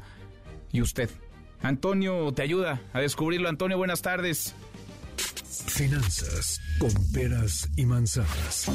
y 0.71 0.83
usted? 0.83 1.09
Antonio 1.63 2.31
te 2.33 2.43
ayuda 2.43 2.83
a 2.93 3.01
descubrirlo. 3.01 3.49
Antonio, 3.49 3.79
buenas 3.79 4.03
tardes. 4.03 4.55
Finanzas 5.17 6.61
con 6.79 6.91
peras 7.13 7.69
y 7.77 7.87
manzanas. 7.87 8.71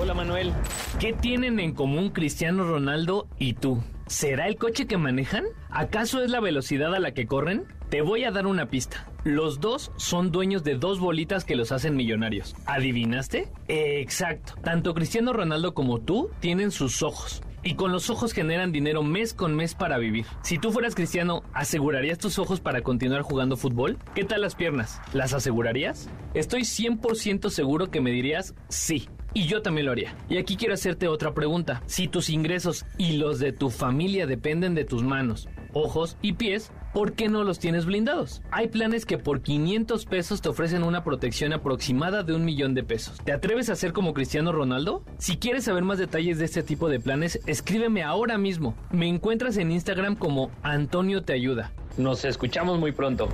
Hola 0.00 0.14
Manuel, 0.14 0.52
¿qué 0.98 1.12
tienen 1.12 1.60
en 1.60 1.74
común 1.74 2.10
Cristiano 2.10 2.64
Ronaldo 2.64 3.28
y 3.38 3.54
tú? 3.54 3.82
¿Será 4.06 4.48
el 4.48 4.56
coche 4.56 4.86
que 4.86 4.96
manejan? 4.96 5.44
¿Acaso 5.70 6.22
es 6.22 6.30
la 6.30 6.40
velocidad 6.40 6.94
a 6.94 6.98
la 6.98 7.12
que 7.12 7.26
corren? 7.26 7.64
Te 7.88 8.00
voy 8.02 8.24
a 8.24 8.30
dar 8.30 8.46
una 8.46 8.66
pista. 8.66 9.06
Los 9.24 9.60
dos 9.60 9.92
son 9.96 10.32
dueños 10.32 10.64
de 10.64 10.76
dos 10.76 10.98
bolitas 10.98 11.44
que 11.44 11.56
los 11.56 11.72
hacen 11.72 11.94
millonarios. 11.94 12.56
¿Adivinaste? 12.66 13.48
Exacto. 13.68 14.54
Tanto 14.62 14.94
Cristiano 14.94 15.32
Ronaldo 15.32 15.74
como 15.74 16.00
tú 16.00 16.30
tienen 16.40 16.70
sus 16.70 17.02
ojos 17.02 17.42
y 17.62 17.74
con 17.74 17.92
los 17.92 18.10
ojos 18.10 18.32
generan 18.32 18.72
dinero 18.72 19.02
mes 19.02 19.34
con 19.34 19.54
mes 19.54 19.74
para 19.74 19.98
vivir. 19.98 20.26
Si 20.42 20.58
tú 20.58 20.72
fueras 20.72 20.94
cristiano, 20.94 21.42
¿asegurarías 21.52 22.18
tus 22.18 22.38
ojos 22.38 22.60
para 22.60 22.82
continuar 22.82 23.22
jugando 23.22 23.56
fútbol? 23.56 23.98
¿Qué 24.14 24.24
tal 24.24 24.40
las 24.40 24.54
piernas? 24.54 25.00
¿Las 25.12 25.32
asegurarías? 25.32 26.08
Estoy 26.34 26.62
100% 26.62 27.50
seguro 27.50 27.90
que 27.90 28.00
me 28.00 28.10
dirías 28.10 28.54
sí. 28.68 29.08
Y 29.34 29.46
yo 29.46 29.62
también 29.62 29.86
lo 29.86 29.92
haría. 29.92 30.14
Y 30.28 30.36
aquí 30.36 30.56
quiero 30.56 30.74
hacerte 30.74 31.08
otra 31.08 31.32
pregunta. 31.32 31.82
Si 31.86 32.06
tus 32.06 32.28
ingresos 32.28 32.84
y 32.98 33.16
los 33.16 33.38
de 33.38 33.52
tu 33.52 33.70
familia 33.70 34.26
dependen 34.26 34.74
de 34.74 34.84
tus 34.84 35.02
manos, 35.02 35.48
ojos 35.72 36.16
y 36.22 36.34
pies, 36.34 36.70
¿por 36.92 37.12
qué 37.12 37.28
no 37.28 37.44
los 37.44 37.58
tienes 37.58 37.86
blindados? 37.86 38.42
Hay 38.50 38.68
planes 38.68 39.06
que 39.06 39.18
por 39.18 39.42
500 39.42 40.06
pesos 40.06 40.42
te 40.42 40.48
ofrecen 40.48 40.82
una 40.82 41.04
protección 41.04 41.52
aproximada 41.52 42.22
de 42.22 42.34
un 42.34 42.44
millón 42.44 42.74
de 42.74 42.82
pesos. 42.82 43.18
¿Te 43.24 43.32
atreves 43.32 43.70
a 43.70 43.76
ser 43.76 43.92
como 43.92 44.14
Cristiano 44.14 44.52
Ronaldo? 44.52 45.04
Si 45.18 45.36
quieres 45.36 45.64
saber 45.64 45.84
más 45.84 45.98
detalles 45.98 46.38
de 46.38 46.44
este 46.44 46.62
tipo 46.62 46.88
de 46.88 47.00
planes, 47.00 47.40
escríbeme 47.46 48.02
ahora 48.02 48.38
mismo. 48.38 48.74
Me 48.90 49.08
encuentras 49.08 49.56
en 49.56 49.70
Instagram 49.72 50.16
como 50.16 50.50
Antonio 50.62 51.22
Te 51.22 51.32
Ayuda. 51.32 51.72
Nos 51.96 52.24
escuchamos 52.24 52.78
muy 52.78 52.92
pronto. 52.92 53.28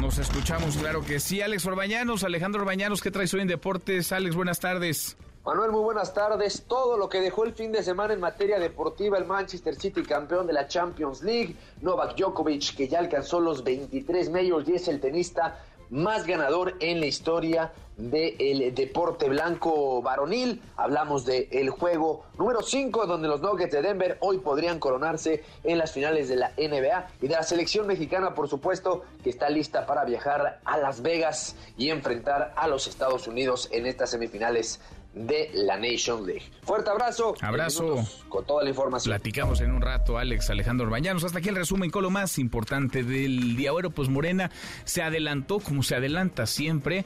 Nos 0.00 0.18
escuchamos, 0.18 0.76
claro 0.78 1.02
que 1.02 1.20
sí. 1.20 1.42
Alex 1.42 1.66
Orbañanos, 1.66 2.24
Alejandro 2.24 2.62
Orbañanos, 2.62 3.02
¿qué 3.02 3.10
traes 3.10 3.34
hoy 3.34 3.42
en 3.42 3.48
Deportes? 3.48 4.12
Alex, 4.12 4.34
buenas 4.34 4.58
tardes. 4.58 5.16
Manuel, 5.50 5.72
muy 5.72 5.80
buenas 5.80 6.14
tardes. 6.14 6.62
Todo 6.68 6.96
lo 6.96 7.08
que 7.08 7.20
dejó 7.20 7.42
el 7.42 7.52
fin 7.52 7.72
de 7.72 7.82
semana 7.82 8.14
en 8.14 8.20
materia 8.20 8.60
deportiva 8.60 9.18
el 9.18 9.24
Manchester 9.24 9.74
City, 9.74 10.04
campeón 10.04 10.46
de 10.46 10.52
la 10.52 10.68
Champions 10.68 11.24
League, 11.24 11.56
Novak 11.80 12.16
Djokovic, 12.16 12.76
que 12.76 12.86
ya 12.86 13.00
alcanzó 13.00 13.40
los 13.40 13.64
23 13.64 14.30
medios 14.30 14.68
y 14.68 14.74
es 14.74 14.86
el 14.86 15.00
tenista 15.00 15.58
más 15.90 16.24
ganador 16.24 16.76
en 16.78 17.00
la 17.00 17.06
historia 17.06 17.72
del 17.96 18.72
deporte 18.74 19.28
blanco 19.28 20.00
varonil. 20.00 20.62
Hablamos 20.76 21.26
del 21.26 21.48
el 21.50 21.70
juego 21.70 22.24
número 22.38 22.62
5, 22.62 23.06
donde 23.06 23.26
los 23.26 23.40
Nuggets 23.40 23.72
de 23.72 23.82
Denver 23.82 24.18
hoy 24.20 24.38
podrían 24.38 24.78
coronarse 24.78 25.42
en 25.64 25.78
las 25.78 25.92
finales 25.92 26.28
de 26.28 26.36
la 26.36 26.52
NBA 26.56 27.08
y 27.20 27.26
de 27.26 27.34
la 27.34 27.42
selección 27.42 27.88
mexicana, 27.88 28.34
por 28.34 28.48
supuesto, 28.48 29.02
que 29.24 29.30
está 29.30 29.50
lista 29.50 29.84
para 29.84 30.04
viajar 30.04 30.60
a 30.64 30.78
Las 30.78 31.02
Vegas 31.02 31.56
y 31.76 31.90
enfrentar 31.90 32.54
a 32.56 32.68
los 32.68 32.86
Estados 32.86 33.26
Unidos 33.26 33.68
en 33.72 33.86
estas 33.86 34.10
semifinales 34.10 34.80
de 35.14 35.50
la 35.52 35.76
Nation 35.76 36.24
League. 36.26 36.44
Fuerte 36.62 36.90
abrazo. 36.90 37.34
Abrazo. 37.40 38.06
Con 38.28 38.44
toda 38.44 38.62
la 38.62 38.70
información. 38.70 39.10
Platicamos 39.10 39.60
en 39.60 39.72
un 39.72 39.82
rato, 39.82 40.18
Alex 40.18 40.50
Alejandro 40.50 40.86
Orbañanos. 40.86 41.24
Hasta 41.24 41.38
aquí 41.38 41.48
el 41.48 41.56
resumen 41.56 41.90
con 41.90 42.02
lo 42.02 42.10
más 42.10 42.38
importante 42.38 43.02
del 43.02 43.56
día. 43.56 43.72
Bueno, 43.72 43.90
pues 43.90 44.08
Morena 44.08 44.50
se 44.84 45.02
adelantó 45.02 45.58
como 45.58 45.82
se 45.82 45.96
adelanta 45.96 46.46
siempre. 46.46 47.04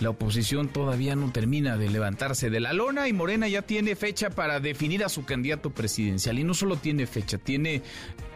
La 0.00 0.10
oposición 0.10 0.68
todavía 0.68 1.14
no 1.14 1.30
termina 1.30 1.76
de 1.76 1.90
levantarse 1.90 2.48
de 2.48 2.60
la 2.60 2.72
lona 2.72 3.08
y 3.08 3.12
Morena 3.12 3.48
ya 3.48 3.62
tiene 3.62 3.96
fecha 3.96 4.30
para 4.30 4.58
definir 4.60 5.04
a 5.04 5.08
su 5.08 5.24
candidato 5.24 5.70
presidencial. 5.70 6.38
Y 6.38 6.44
no 6.44 6.54
solo 6.54 6.76
tiene 6.76 7.06
fecha, 7.06 7.38
tiene 7.38 7.82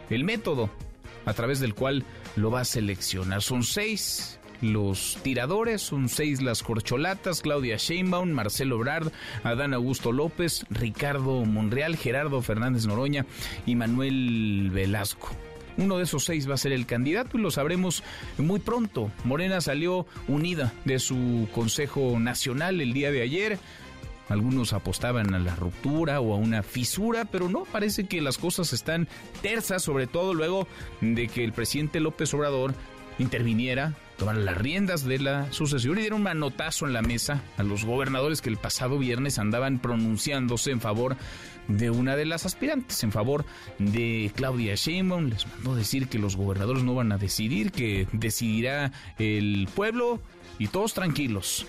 el 0.09 0.23
método 0.23 0.69
a 1.25 1.33
través 1.33 1.59
del 1.59 1.73
cual 1.73 2.05
lo 2.35 2.51
va 2.51 2.61
a 2.61 2.65
seleccionar. 2.65 3.41
Son 3.41 3.63
seis 3.63 4.39
los 4.61 5.17
tiradores, 5.23 5.81
son 5.81 6.09
seis 6.09 6.41
las 6.41 6.63
corcholatas, 6.63 7.41
Claudia 7.41 7.77
Sheinbaum, 7.77 8.31
Marcelo 8.31 8.77
Brard, 8.77 9.11
Adán 9.43 9.73
Augusto 9.73 10.11
López, 10.11 10.65
Ricardo 10.69 11.45
Monreal, 11.45 11.95
Gerardo 11.95 12.41
Fernández 12.41 12.85
Noroña 12.85 13.25
y 13.65 13.75
Manuel 13.75 14.69
Velasco. 14.73 15.29
Uno 15.77 15.97
de 15.97 16.03
esos 16.05 16.25
seis 16.25 16.49
va 16.49 16.55
a 16.55 16.57
ser 16.57 16.71
el 16.71 16.87
candidato 16.87 17.37
y 17.37 17.41
lo 17.41 17.51
sabremos 17.51 18.03
muy 18.39 18.59
pronto. 18.59 19.11
Morena 19.23 19.61
salió 19.61 20.07
unida 20.27 20.73
de 20.85 20.97
su 20.97 21.47
Consejo 21.53 22.19
Nacional 22.19 22.81
el 22.81 22.93
día 22.93 23.11
de 23.11 23.21
ayer. 23.21 23.59
Algunos 24.27 24.73
apostaban 24.73 25.33
a 25.35 25.39
la 25.39 25.55
ruptura 25.55 26.19
o 26.19 26.33
a 26.33 26.37
una 26.37 26.63
fisura, 26.63 27.25
pero 27.25 27.47
no, 27.47 27.63
parece 27.65 28.07
que 28.07 28.21
las 28.21 28.37
cosas 28.37 28.73
están 28.73 29.07
tersas, 29.41 29.83
sobre 29.83 30.07
todo 30.07 30.33
luego 30.33 30.67
de 30.99 31.27
que 31.27 31.43
el 31.43 31.53
presidente 31.53 31.99
López 31.99 32.33
Obrador 32.33 32.73
interviniera, 33.19 33.93
tomara 34.17 34.39
las 34.39 34.57
riendas 34.57 35.03
de 35.03 35.19
la 35.19 35.51
sucesión 35.51 35.97
y 35.97 36.01
diera 36.01 36.15
un 36.15 36.23
manotazo 36.23 36.87
en 36.87 36.93
la 36.93 37.01
mesa 37.01 37.41
a 37.57 37.63
los 37.63 37.85
gobernadores 37.85 38.41
que 38.41 38.49
el 38.49 38.57
pasado 38.57 38.97
viernes 38.97 39.39
andaban 39.39 39.79
pronunciándose 39.79 40.71
en 40.71 40.81
favor 40.81 41.15
de 41.67 41.89
una 41.89 42.15
de 42.15 42.25
las 42.25 42.45
aspirantes, 42.45 43.03
en 43.03 43.11
favor 43.11 43.45
de 43.77 44.31
Claudia 44.35 44.75
Sheinbaum. 44.75 45.27
Les 45.29 45.45
mandó 45.47 45.75
decir 45.75 46.07
que 46.07 46.19
los 46.19 46.35
gobernadores 46.35 46.83
no 46.83 46.95
van 46.95 47.11
a 47.11 47.17
decidir, 47.17 47.71
que 47.71 48.07
decidirá 48.11 48.91
el 49.19 49.67
pueblo 49.73 50.19
y 50.59 50.67
todos 50.67 50.93
tranquilos. 50.93 51.67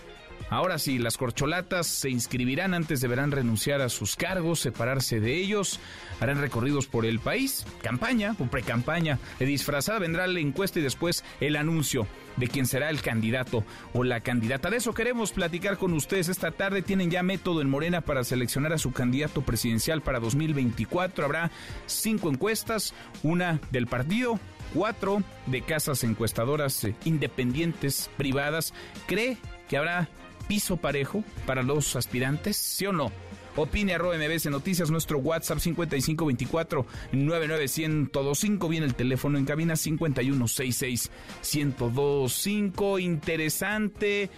Ahora 0.50 0.78
sí, 0.78 0.99
las 0.99 1.16
corcholatas 1.16 1.87
se 1.87 2.11
inscribirán 2.11 2.75
antes 2.75 3.00
deberán 3.00 3.30
renunciar 3.30 3.80
a 3.80 3.88
sus 3.88 4.16
cargos, 4.16 4.61
separarse 4.61 5.21
de 5.21 5.37
ellos, 5.37 5.78
harán 6.21 6.40
recorridos 6.40 6.87
por 6.87 7.04
el 7.04 7.21
país, 7.21 7.66
campaña 7.83 8.35
o 8.38 8.47
pre-campaña. 8.47 9.18
Disfrazada 9.38 9.99
vendrá 9.99 10.26
la 10.26 10.40
encuesta 10.40 10.78
y 10.78 10.83
después 10.83 11.25
el 11.40 11.57
anuncio 11.57 12.07
de 12.37 12.49
quién 12.49 12.66
será 12.66 12.90
el 12.90 13.02
candidato 13.02 13.64
o 13.92 14.04
la 14.04 14.21
candidata. 14.21 14.71
De 14.71 14.78
eso 14.78 14.95
queremos 14.95 15.33
platicar 15.33 15.76
con 15.76 15.92
ustedes 15.92 16.28
esta 16.28 16.50
tarde. 16.50 16.83
Tienen 16.83 17.11
ya 17.11 17.23
método 17.23 17.61
en 17.61 17.68
Morena 17.68 18.00
para 18.00 18.25
seleccionar 18.25 18.73
a 18.73 18.78
su 18.78 18.92
candidato 18.92 19.42
presidencial 19.42 20.02
para 20.02 20.21
2024. 20.21 21.25
Habrá 21.25 21.50
cinco 21.87 22.30
encuestas, 22.30 22.95
una 23.23 23.61
del 23.71 23.87
partido, 23.87 24.38
cuatro 24.75 25.23
de 25.47 25.62
casas 25.62 26.04
encuestadoras 26.04 26.85
eh, 26.85 26.95
independientes, 27.04 28.11
privadas. 28.16 28.73
¿Cree 29.07 29.38
que 29.68 29.76
habrá 29.76 30.09
piso 30.49 30.78
parejo 30.78 31.23
para 31.47 31.62
los 31.62 31.95
aspirantes? 31.95 32.57
¿Sí 32.57 32.87
o 32.87 32.93
no? 32.93 33.12
Opine 33.57 33.95
arroba 33.95 34.17
Noticias, 34.17 34.90
nuestro 34.90 35.19
WhatsApp 35.19 35.59
5524 35.59 36.87
99125. 37.12 38.69
Viene 38.69 38.87
el 38.87 38.95
teléfono 38.95 39.37
en 39.37 39.45
cabina 39.45 39.75
5166 39.75 41.11
1025. 41.55 42.99
Interesante, 43.00 44.31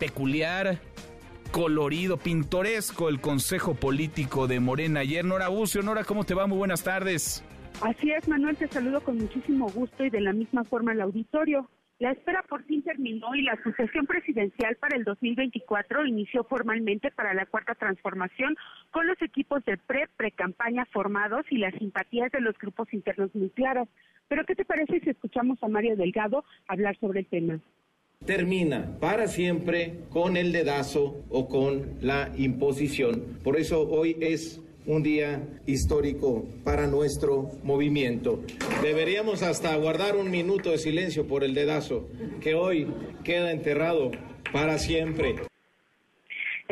peculiar, 0.00 0.80
colorido, 1.52 2.16
pintoresco 2.16 3.08
el 3.08 3.20
Consejo 3.20 3.74
Político 3.74 4.48
de 4.48 4.58
Morena 4.58 5.00
ayer. 5.00 5.24
Nora 5.24 5.48
Bucio, 5.48 5.82
Nora, 5.82 6.02
¿cómo 6.02 6.24
te 6.24 6.34
va? 6.34 6.48
Muy 6.48 6.58
buenas 6.58 6.82
tardes. 6.82 7.44
Así 7.80 8.10
es, 8.10 8.26
Manuel, 8.26 8.56
te 8.56 8.66
saludo 8.66 9.00
con 9.02 9.18
muchísimo 9.18 9.68
gusto 9.70 10.04
y 10.04 10.10
de 10.10 10.20
la 10.20 10.32
misma 10.32 10.64
forma 10.64 10.92
al 10.92 11.00
auditorio. 11.00 11.68
La 12.02 12.10
espera 12.10 12.42
por 12.48 12.64
fin 12.64 12.82
terminó 12.82 13.32
y 13.36 13.42
la 13.42 13.56
sucesión 13.62 14.06
presidencial 14.06 14.74
para 14.74 14.96
el 14.96 15.04
2024 15.04 16.04
inició 16.04 16.42
formalmente 16.42 17.12
para 17.12 17.32
la 17.32 17.46
cuarta 17.46 17.76
transformación 17.76 18.56
con 18.90 19.06
los 19.06 19.22
equipos 19.22 19.64
de 19.66 19.76
pre, 19.76 20.08
pre-campaña 20.16 20.84
formados 20.86 21.46
y 21.48 21.58
las 21.58 21.72
simpatías 21.74 22.32
de 22.32 22.40
los 22.40 22.58
grupos 22.58 22.92
internos 22.92 23.32
muy 23.36 23.50
claras. 23.50 23.86
Pero 24.26 24.44
¿qué 24.44 24.56
te 24.56 24.64
parece 24.64 24.98
si 24.98 25.10
escuchamos 25.10 25.62
a 25.62 25.68
Mario 25.68 25.94
Delgado 25.94 26.44
hablar 26.66 26.98
sobre 26.98 27.20
el 27.20 27.26
tema? 27.26 27.60
termina 28.26 28.98
para 29.00 29.28
siempre 29.28 30.00
con 30.10 30.36
el 30.36 30.50
dedazo 30.52 31.24
o 31.28 31.48
con 31.48 31.98
la 32.00 32.32
imposición. 32.36 33.38
Por 33.44 33.56
eso 33.56 33.88
hoy 33.88 34.16
es 34.20 34.60
un 34.86 35.02
día 35.02 35.48
histórico 35.66 36.44
para 36.64 36.86
nuestro 36.86 37.50
movimiento. 37.62 38.40
Deberíamos 38.82 39.42
hasta 39.42 39.74
guardar 39.76 40.16
un 40.16 40.30
minuto 40.30 40.70
de 40.70 40.78
silencio 40.78 41.26
por 41.26 41.44
el 41.44 41.54
dedazo 41.54 42.08
que 42.40 42.54
hoy 42.54 42.88
queda 43.24 43.52
enterrado 43.52 44.10
para 44.52 44.78
siempre. 44.78 45.51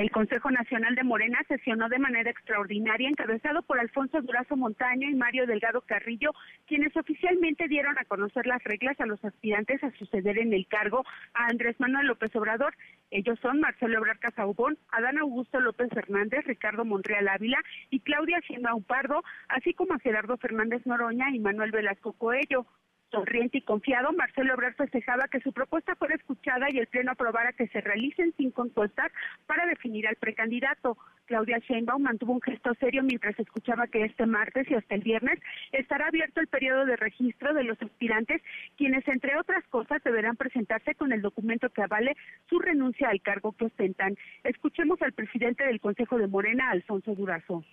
El 0.00 0.11
Consejo 0.11 0.50
Nacional 0.50 0.95
de 0.95 1.04
Morena 1.04 1.40
sesionó 1.47 1.90
de 1.90 1.99
manera 1.99 2.30
extraordinaria, 2.30 3.07
encabezado 3.07 3.61
por 3.61 3.78
Alfonso 3.78 4.23
Durazo 4.23 4.57
Montaño 4.57 5.07
y 5.07 5.14
Mario 5.14 5.47
Delgado 5.47 5.83
Carrillo, 5.83 6.30
quienes 6.66 6.97
oficialmente 6.97 7.69
dieron 7.69 7.99
a 7.99 8.07
conocer 8.07 8.47
las 8.47 8.64
reglas 8.64 8.99
a 8.99 9.04
los 9.04 9.23
aspirantes 9.23 9.85
a 9.85 9.90
suceder 9.99 10.38
en 10.38 10.54
el 10.54 10.66
cargo 10.69 11.04
a 11.35 11.48
Andrés 11.48 11.79
Manuel 11.79 12.07
López 12.07 12.35
Obrador. 12.35 12.75
Ellos 13.11 13.38
son 13.42 13.61
Marcelo 13.61 13.98
Ebrard 13.98 14.20
Casaubón, 14.20 14.79
Adán 14.90 15.18
Augusto 15.18 15.61
López 15.61 15.90
Hernández, 15.94 16.46
Ricardo 16.46 16.87
Monreal 16.87 17.29
Ávila 17.29 17.59
y 17.90 18.01
Claudia 18.01 18.40
Sheinbaum 18.40 18.83
Pardo, 18.85 19.22
así 19.51 19.75
como 19.75 19.92
a 19.92 19.98
Gerardo 19.98 20.38
Fernández 20.38 20.81
Noroña 20.87 21.29
y 21.31 21.40
Manuel 21.40 21.72
Velasco 21.72 22.14
Coello. 22.14 22.64
Sonriente 23.11 23.59
y 23.59 23.62
confiado, 23.62 24.12
Marcelo 24.12 24.55
Ebrard 24.55 24.77
festejaba 24.77 25.27
que 25.27 25.40
su 25.40 25.53
propuesta 25.53 25.96
fuera 25.96 26.14
escuchada 26.14 26.66
y 26.70 26.79
el 26.79 26.87
Pleno 26.87 27.12
aprobara 27.12 27.53
que 27.53 27.66
se 27.68 27.81
realicen 27.81 28.33
cinco 28.37 28.64
encuestas 28.64 29.11
para 29.46 29.66
definir 29.66 30.07
al 30.07 30.14
precandidato. 30.16 30.96
Claudia 31.27 31.59
Sheinbaum 31.59 32.03
mantuvo 32.03 32.33
un 32.33 32.40
gesto 32.40 32.73
serio 32.75 33.03
mientras 33.03 33.38
escuchaba 33.38 33.88
que 33.88 34.05
este 34.05 34.27
martes 34.27 34.70
y 34.70 34.75
hasta 34.75 34.94
el 34.94 35.03
viernes 35.03 35.40
estará 35.73 36.07
abierto 36.07 36.40
el 36.40 36.46
periodo 36.46 36.87
de 36.87 36.96
registro 36.96 37.53
de 37.53 37.64
los 37.64 37.81
aspirantes, 37.83 38.42
quienes, 38.77 39.07
entre 39.09 39.37
otras 39.38 39.66
cosas, 39.68 40.03
deberán 40.05 40.37
presentarse 40.37 40.94
con 40.94 41.12
el 41.12 41.23
documento 41.23 41.68
que 41.70 41.83
avale 41.83 42.16
su 42.49 42.59
renuncia 42.61 43.09
al 43.09 43.20
cargo 43.23 43.53
que 43.53 43.66
ostentan. 43.66 44.16
Escuchemos 44.44 45.03
al 45.03 45.12
presidente 45.12 45.64
del 45.64 45.81
Consejo 45.81 46.16
de 46.18 46.29
Morena, 46.29 46.70
Alfonso 46.70 47.14
Durazo. 47.14 47.64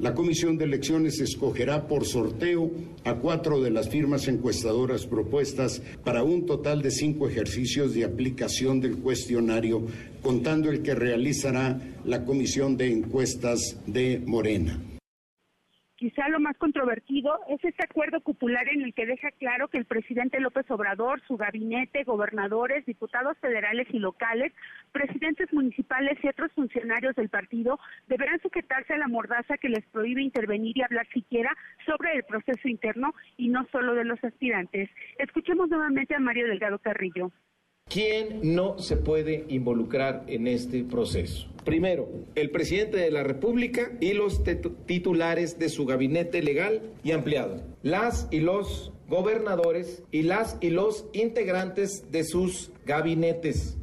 La 0.00 0.14
Comisión 0.14 0.58
de 0.58 0.64
Elecciones 0.64 1.20
escogerá 1.20 1.86
por 1.86 2.04
sorteo 2.04 2.70
a 3.04 3.14
cuatro 3.14 3.60
de 3.60 3.70
las 3.70 3.88
firmas 3.88 4.26
encuestadoras 4.28 5.06
propuestas 5.06 5.80
para 6.04 6.22
un 6.22 6.46
total 6.46 6.82
de 6.82 6.90
cinco 6.90 7.28
ejercicios 7.28 7.94
de 7.94 8.04
aplicación 8.04 8.80
del 8.80 8.98
cuestionario, 8.98 9.86
contando 10.22 10.70
el 10.70 10.82
que 10.82 10.94
realizará 10.94 11.80
la 12.04 12.24
Comisión 12.24 12.76
de 12.76 12.90
Encuestas 12.90 13.76
de 13.86 14.20
Morena. 14.26 14.80
Quizá 16.02 16.28
lo 16.28 16.40
más 16.40 16.56
controvertido 16.56 17.38
es 17.48 17.62
este 17.62 17.84
acuerdo 17.84 18.20
cupular 18.22 18.68
en 18.68 18.82
el 18.82 18.92
que 18.92 19.06
deja 19.06 19.30
claro 19.30 19.68
que 19.68 19.78
el 19.78 19.84
presidente 19.84 20.40
López 20.40 20.68
Obrador, 20.68 21.22
su 21.28 21.36
gabinete, 21.36 22.02
gobernadores, 22.02 22.84
diputados 22.86 23.38
federales 23.38 23.86
y 23.92 24.00
locales, 24.00 24.52
presidentes 24.90 25.52
municipales 25.52 26.18
y 26.20 26.26
otros 26.26 26.50
funcionarios 26.54 27.14
del 27.14 27.28
partido 27.28 27.78
deberán 28.08 28.40
sujetarse 28.40 28.94
a 28.94 28.98
la 28.98 29.06
mordaza 29.06 29.58
que 29.58 29.68
les 29.68 29.86
prohíbe 29.90 30.22
intervenir 30.22 30.76
y 30.76 30.82
hablar 30.82 31.06
siquiera 31.14 31.56
sobre 31.86 32.16
el 32.16 32.24
proceso 32.24 32.66
interno 32.66 33.14
y 33.36 33.46
no 33.50 33.64
solo 33.70 33.94
de 33.94 34.04
los 34.04 34.18
aspirantes. 34.24 34.90
Escuchemos 35.18 35.68
nuevamente 35.68 36.16
a 36.16 36.18
Mario 36.18 36.48
Delgado 36.48 36.80
Carrillo. 36.80 37.30
¿Quién 37.92 38.54
no 38.54 38.78
se 38.78 38.96
puede 38.96 39.44
involucrar 39.48 40.24
en 40.26 40.46
este 40.46 40.82
proceso? 40.82 41.46
Primero, 41.62 42.08
el 42.34 42.48
presidente 42.48 42.96
de 42.96 43.10
la 43.10 43.22
República 43.22 43.92
y 44.00 44.14
los 44.14 44.42
titulares 44.86 45.58
de 45.58 45.68
su 45.68 45.84
gabinete 45.84 46.40
legal 46.40 46.80
y 47.04 47.10
ampliado. 47.10 47.60
Las 47.82 48.28
y 48.30 48.40
los 48.40 48.92
gobernadores 49.10 50.02
y 50.10 50.22
las 50.22 50.56
y 50.62 50.70
los 50.70 51.04
integrantes 51.12 52.10
de 52.10 52.24
sus 52.24 52.72
gabinetes. 52.86 53.76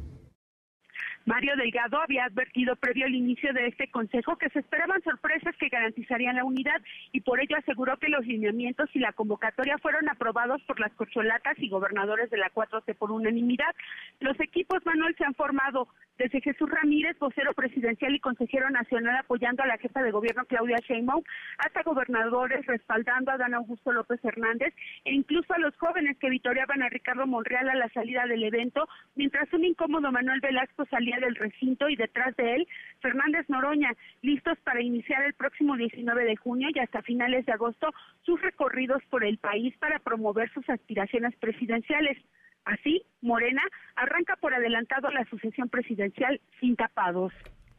Mario 1.30 1.54
Delgado 1.54 2.02
había 2.02 2.24
advertido 2.24 2.74
previo 2.74 3.06
al 3.06 3.14
inicio 3.14 3.52
de 3.52 3.68
este 3.68 3.88
consejo 3.88 4.36
que 4.36 4.48
se 4.48 4.58
esperaban 4.58 5.00
sorpresas 5.02 5.54
que 5.58 5.68
garantizarían 5.68 6.34
la 6.34 6.44
unidad 6.44 6.82
y 7.12 7.20
por 7.20 7.38
ello 7.38 7.56
aseguró 7.56 7.96
que 7.98 8.08
los 8.08 8.26
lineamientos 8.26 8.90
y 8.94 8.98
la 8.98 9.12
convocatoria 9.12 9.78
fueron 9.78 10.08
aprobados 10.08 10.60
por 10.64 10.80
las 10.80 10.92
corcholatas 10.94 11.56
y 11.58 11.68
gobernadores 11.68 12.30
de 12.30 12.38
la 12.38 12.50
4T 12.50 12.96
por 12.96 13.12
unanimidad. 13.12 13.76
Los 14.18 14.40
equipos, 14.40 14.84
Manuel, 14.84 15.14
se 15.16 15.24
han 15.24 15.36
formado 15.36 15.86
desde 16.18 16.40
Jesús 16.40 16.68
Ramírez, 16.68 17.16
vocero 17.18 17.54
presidencial 17.54 18.14
y 18.14 18.20
consejero 18.20 18.68
nacional 18.68 19.16
apoyando 19.16 19.62
a 19.62 19.66
la 19.66 19.78
jefa 19.78 20.02
de 20.02 20.10
gobierno 20.10 20.44
Claudia 20.46 20.76
Sheinbaum, 20.78 21.22
hasta 21.58 21.82
gobernadores 21.82 22.66
respaldando 22.66 23.30
a 23.30 23.38
Dan 23.38 23.54
Augusto 23.54 23.92
López 23.92 24.22
Hernández 24.22 24.74
e 25.04 25.14
incluso 25.14 25.54
a 25.54 25.58
los 25.58 25.74
jóvenes 25.76 26.18
que 26.18 26.28
vitoriaban 26.28 26.82
a 26.82 26.90
Ricardo 26.90 27.26
Monreal 27.26 27.70
a 27.70 27.74
la 27.76 27.88
salida 27.90 28.26
del 28.26 28.42
evento, 28.42 28.86
mientras 29.14 29.50
un 29.54 29.64
incómodo 29.64 30.12
Manuel 30.12 30.40
Velasco 30.40 30.84
salía 30.90 31.19
seguridad 31.20 31.26
del 31.26 31.36
recinto 31.36 31.88
y 31.88 31.96
detrás 31.96 32.34
de 32.36 32.54
él 32.54 32.68
Fernández 33.00 33.48
Noroña, 33.48 33.94
listos 34.22 34.58
para 34.64 34.82
iniciar 34.82 35.24
el 35.24 35.34
próximo 35.34 35.76
19 35.76 36.24
de 36.24 36.36
junio 36.36 36.68
y 36.74 36.78
hasta 36.78 37.02
finales 37.02 37.46
de 37.46 37.52
agosto 37.52 37.92
sus 38.22 38.40
recorridos 38.40 39.02
por 39.10 39.24
el 39.24 39.38
país 39.38 39.76
para 39.78 39.98
promover 39.98 40.50
sus 40.52 40.68
aspiraciones 40.68 41.34
presidenciales. 41.36 42.18
Así, 42.64 43.02
Morena 43.22 43.62
arranca 43.96 44.36
por 44.36 44.52
adelantado 44.54 45.10
la 45.10 45.24
sucesión 45.26 45.68
presidencial 45.68 46.40
sin 46.60 46.76
tapados. 46.76 47.32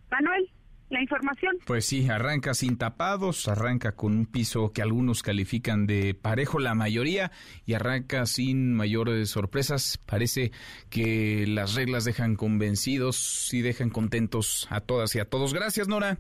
Manuel, 0.10 0.50
la 0.92 1.02
información. 1.02 1.58
Pues 1.66 1.86
sí, 1.86 2.10
arranca 2.10 2.54
sin 2.54 2.78
tapados, 2.78 3.48
arranca 3.48 3.94
con 3.94 4.14
un 4.14 4.26
piso 4.26 4.72
que 4.72 4.82
algunos 4.82 5.24
califican 5.24 5.88
de 5.88 6.14
parejo, 6.14 6.60
la 6.60 6.76
mayoría, 6.76 7.32
y 7.66 7.74
arranca 7.74 8.26
sin 8.26 8.74
mayores 8.74 9.30
sorpresas. 9.30 9.98
Parece 10.06 10.52
que 10.90 11.46
las 11.48 11.76
reglas 11.76 12.04
dejan 12.04 12.36
convencidos 12.36 13.54
y 13.54 13.62
dejan 13.62 13.90
contentos 13.90 14.68
a 14.70 14.82
todas 14.82 15.16
y 15.16 15.20
a 15.20 15.26
todos. 15.26 15.54
Gracias, 15.54 15.88
Nora. 15.88 16.20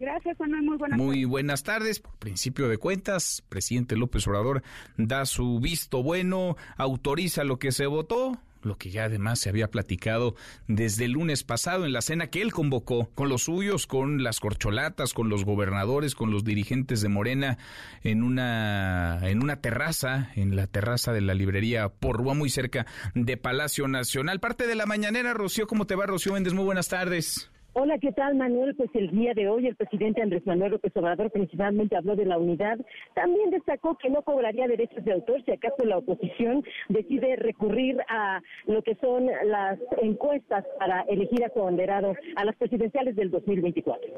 Gracias, 0.00 0.38
Manuel. 0.38 0.62
Muy 0.62 0.76
buenas 0.76 0.98
Muy 0.98 1.24
buenas 1.24 1.62
tardes. 1.64 2.00
Por 2.00 2.16
principio 2.18 2.68
de 2.68 2.78
cuentas, 2.78 3.42
presidente 3.48 3.96
López 3.96 4.26
Obrador 4.28 4.62
da 4.96 5.26
su 5.26 5.58
visto 5.60 6.02
bueno, 6.02 6.56
autoriza 6.76 7.44
lo 7.44 7.58
que 7.58 7.72
se 7.72 7.86
votó, 7.86 8.40
lo 8.62 8.76
que 8.76 8.90
ya 8.90 9.04
además 9.04 9.38
se 9.38 9.48
había 9.48 9.70
platicado 9.70 10.34
desde 10.66 11.04
el 11.04 11.12
lunes 11.12 11.44
pasado 11.44 11.84
en 11.84 11.92
la 11.92 12.02
cena 12.02 12.28
que 12.28 12.42
él 12.42 12.52
convocó 12.52 13.10
con 13.14 13.28
los 13.28 13.44
suyos, 13.44 13.86
con 13.86 14.22
las 14.22 14.40
corcholatas, 14.40 15.12
con 15.12 15.28
los 15.28 15.44
gobernadores, 15.44 16.14
con 16.14 16.30
los 16.30 16.44
dirigentes 16.44 17.00
de 17.00 17.08
Morena 17.08 17.58
en 18.02 18.22
una 18.22 19.20
en 19.22 19.42
una 19.42 19.60
terraza, 19.60 20.30
en 20.36 20.56
la 20.56 20.66
terraza 20.66 21.12
de 21.12 21.20
la 21.20 21.34
librería 21.34 21.88
Porrúa 21.88 22.34
muy 22.34 22.50
cerca 22.50 22.86
de 23.14 23.36
Palacio 23.36 23.88
Nacional. 23.88 24.40
Parte 24.40 24.66
de 24.66 24.74
la 24.74 24.86
mañanera, 24.86 25.34
Rocío, 25.34 25.66
¿cómo 25.66 25.86
te 25.86 25.94
va 25.94 26.06
Rocío 26.06 26.32
Méndez? 26.32 26.54
Muy 26.54 26.64
buenas 26.64 26.88
tardes. 26.88 27.50
Hola, 27.80 27.96
¿qué 28.00 28.10
tal, 28.10 28.34
Manuel? 28.34 28.74
Pues 28.74 28.90
el 28.94 29.08
día 29.12 29.34
de 29.34 29.48
hoy 29.48 29.68
el 29.68 29.76
presidente 29.76 30.20
Andrés 30.20 30.44
Manuel 30.44 30.72
López 30.72 30.90
Obrador 30.96 31.30
principalmente 31.30 31.96
habló 31.96 32.16
de 32.16 32.24
la 32.24 32.36
unidad. 32.36 32.76
También 33.14 33.50
destacó 33.50 33.96
que 33.96 34.10
no 34.10 34.22
cobraría 34.22 34.66
derechos 34.66 35.04
de 35.04 35.12
autor 35.12 35.44
si 35.44 35.52
acaso 35.52 35.84
la 35.84 35.98
oposición 35.98 36.64
decide 36.88 37.36
recurrir 37.36 38.00
a 38.08 38.42
lo 38.66 38.82
que 38.82 38.96
son 38.96 39.26
las 39.44 39.78
encuestas 40.02 40.64
para 40.80 41.02
elegir 41.02 41.44
a 41.44 41.50
su 41.50 41.60
abanderado 41.60 42.14
a 42.34 42.44
las 42.44 42.56
presidenciales 42.56 43.14
del 43.14 43.30
2024. 43.30 44.10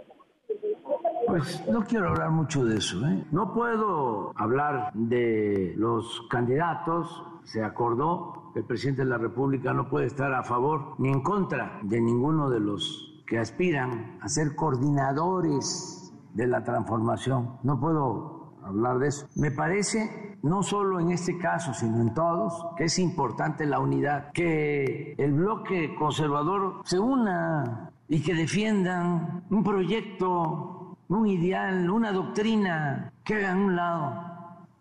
Pues 1.27 1.69
no 1.69 1.85
quiero 1.85 2.09
hablar 2.09 2.31
mucho 2.31 2.65
de 2.65 2.79
eso. 2.79 3.07
¿eh? 3.07 3.25
No 3.31 3.53
puedo 3.53 4.33
hablar 4.37 4.91
de 4.95 5.75
los 5.77 6.23
candidatos. 6.31 7.25
Se 7.45 7.63
acordó 7.63 8.53
que 8.55 8.61
el 8.61 8.65
presidente 8.65 9.03
de 9.03 9.11
la 9.11 9.19
República 9.19 9.75
no 9.75 9.91
puede 9.91 10.07
estar 10.07 10.33
a 10.33 10.45
favor 10.45 10.95
ni 10.97 11.11
en 11.11 11.21
contra 11.21 11.79
de 11.83 12.01
ninguno 12.01 12.49
de 12.49 12.61
los 12.61 13.10
que 13.31 13.39
aspiran 13.39 14.19
a 14.21 14.29
ser 14.29 14.57
coordinadores 14.57 16.13
de 16.35 16.49
la 16.49 16.65
transformación. 16.65 17.59
No 17.63 17.79
puedo 17.79 18.55
hablar 18.65 18.99
de 18.99 19.07
eso. 19.07 19.29
Me 19.37 19.53
parece, 19.53 20.37
no 20.43 20.65
solo 20.65 20.99
en 20.99 21.13
este 21.13 21.39
caso, 21.39 21.73
sino 21.73 22.01
en 22.01 22.13
todos, 22.13 22.67
que 22.77 22.85
es 22.85 22.99
importante 22.99 23.67
la 23.67 23.79
unidad, 23.79 24.33
que 24.33 25.15
el 25.17 25.33
bloque 25.33 25.95
conservador 25.95 26.81
se 26.83 26.99
una 26.99 27.93
y 28.09 28.21
que 28.21 28.35
defiendan 28.35 29.45
un 29.49 29.63
proyecto, 29.63 30.99
un 31.09 31.29
ideal, 31.29 31.89
una 31.89 32.11
doctrina, 32.11 33.13
que 33.23 33.37
hagan 33.37 33.61
un 33.61 33.77
lado 33.77 34.25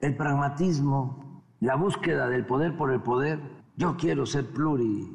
el 0.01 0.15
pragmatismo, 0.15 1.43
la 1.59 1.75
búsqueda 1.75 2.27
del 2.27 2.47
poder 2.47 2.75
por 2.75 2.91
el 2.91 3.01
poder. 3.01 3.39
Yo 3.77 3.95
quiero 3.95 4.25
ser 4.25 4.47
pluri, 4.47 5.07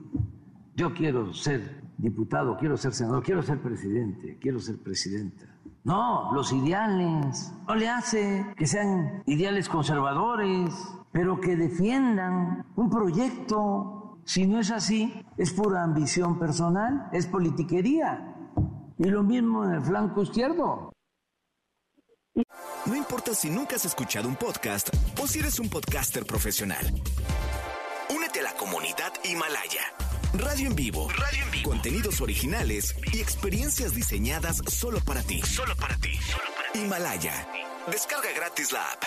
yo 0.76 0.94
quiero 0.94 1.32
ser 1.32 1.83
diputado, 1.98 2.56
quiero 2.56 2.76
ser 2.76 2.92
senador, 2.92 3.22
quiero 3.22 3.42
ser 3.42 3.60
presidente, 3.60 4.38
quiero 4.40 4.58
ser 4.58 4.78
presidenta. 4.78 5.46
No, 5.84 6.32
los 6.32 6.52
ideales. 6.52 7.52
No 7.68 7.74
le 7.74 7.88
hace 7.88 8.46
que 8.56 8.66
sean 8.66 9.22
ideales 9.26 9.68
conservadores, 9.68 10.74
pero 11.12 11.40
que 11.40 11.56
defiendan 11.56 12.66
un 12.74 12.90
proyecto. 12.90 14.18
Si 14.24 14.46
no 14.46 14.58
es 14.58 14.70
así, 14.70 15.12
es 15.36 15.52
pura 15.52 15.84
ambición 15.84 16.38
personal, 16.38 17.08
es 17.12 17.26
politiquería. 17.26 18.34
Y 18.98 19.04
lo 19.04 19.22
mismo 19.22 19.64
en 19.64 19.72
el 19.72 19.82
flanco 19.82 20.22
izquierdo. 20.22 20.92
No 22.86 22.96
importa 22.96 23.34
si 23.34 23.50
nunca 23.50 23.76
has 23.76 23.84
escuchado 23.84 24.28
un 24.28 24.36
podcast 24.36 24.88
o 25.22 25.26
si 25.26 25.40
eres 25.40 25.60
un 25.60 25.68
podcaster 25.68 26.24
profesional. 26.24 26.84
Únete 28.14 28.40
a 28.40 28.44
la 28.44 28.54
comunidad 28.54 29.12
Himalaya. 29.24 30.13
Radio 30.38 30.66
en 30.68 30.74
vivo. 30.74 31.06
Radio 31.10 31.44
en 31.44 31.50
vivo. 31.52 31.70
Contenidos 31.70 32.20
originales 32.20 32.96
y 33.14 33.20
experiencias 33.20 33.94
diseñadas 33.94 34.56
solo 34.66 34.98
para 35.06 35.22
ti. 35.22 35.40
Solo 35.42 35.74
para 35.80 35.94
ti. 35.96 36.10
Himalaya. 36.74 37.46
Descarga 37.86 38.28
gratis 38.34 38.72
la 38.72 38.80
app. 38.80 39.04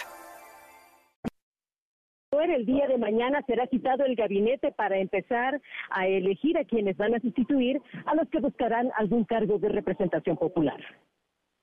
El 2.31 2.65
día 2.65 2.87
de 2.87 2.97
mañana 2.97 3.41
será 3.45 3.67
citado 3.67 4.05
el 4.05 4.15
gabinete 4.15 4.71
para 4.71 4.97
empezar 4.97 5.59
a 5.89 6.07
elegir 6.07 6.57
a 6.57 6.63
quienes 6.63 6.95
van 6.95 7.13
a 7.13 7.19
sustituir 7.19 7.81
a 8.05 8.15
los 8.15 8.29
que 8.29 8.39
buscarán 8.39 8.89
algún 8.95 9.25
cargo 9.25 9.59
de 9.59 9.69
representación 9.69 10.37
popular. 10.37 10.79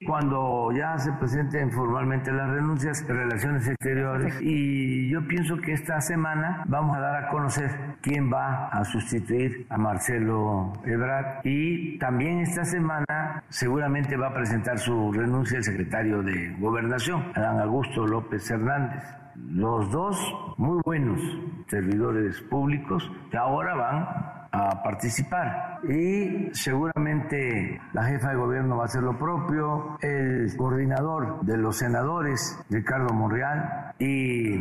Cuando 0.06 0.70
ya 0.72 0.98
se 0.98 1.12
presenten 1.12 1.70
formalmente 1.70 2.30
las 2.30 2.50
renuncias 2.50 3.06
de 3.06 3.14
Relaciones 3.14 3.66
Exteriores 3.68 4.38
y 4.42 5.08
yo 5.08 5.26
pienso 5.26 5.56
que 5.56 5.72
esta 5.72 6.00
semana 6.00 6.62
vamos 6.66 6.96
a 6.96 7.00
dar 7.00 7.24
a 7.24 7.28
conocer 7.30 7.70
quién 8.02 8.30
va 8.30 8.68
a 8.68 8.84
sustituir 8.84 9.66
a 9.70 9.78
Marcelo 9.78 10.72
Ebrard 10.84 11.40
y 11.44 11.98
también 11.98 12.40
esta 12.40 12.64
semana 12.64 13.42
seguramente 13.48 14.16
va 14.16 14.28
a 14.28 14.34
presentar 14.34 14.78
su 14.78 15.12
renuncia 15.12 15.58
el 15.58 15.64
secretario 15.64 16.22
de 16.22 16.54
Gobernación, 16.58 17.32
Adán 17.34 17.60
Augusto 17.60 18.06
López 18.06 18.50
Hernández. 18.50 19.02
Los 19.36 19.90
dos 19.90 20.54
muy 20.58 20.80
buenos 20.84 21.20
servidores 21.68 22.40
públicos 22.42 23.10
que 23.30 23.36
ahora 23.36 23.74
van 23.74 24.33
a 24.54 24.82
participar 24.82 25.80
y 25.88 26.54
seguramente 26.54 27.80
la 27.92 28.04
jefa 28.04 28.30
de 28.30 28.36
gobierno 28.36 28.76
va 28.76 28.84
a 28.84 28.86
hacer 28.86 29.02
lo 29.02 29.18
propio, 29.18 29.98
el 30.00 30.54
coordinador 30.56 31.40
de 31.42 31.56
los 31.56 31.78
senadores, 31.78 32.56
Ricardo 32.70 33.12
Monreal, 33.12 33.92
y 33.98 34.54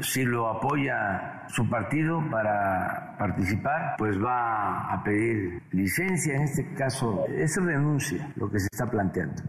si 0.00 0.24
lo 0.24 0.48
apoya 0.48 1.46
su 1.48 1.68
partido 1.70 2.20
para 2.30 3.16
participar, 3.18 3.94
pues 3.96 4.18
va 4.18 4.92
a 4.92 5.02
pedir 5.04 5.62
licencia, 5.72 6.34
en 6.34 6.42
este 6.42 6.74
caso 6.74 7.24
es 7.28 7.56
renuncia 7.56 8.32
lo 8.36 8.50
que 8.50 8.58
se 8.58 8.68
está 8.72 8.90
planteando. 8.90 9.42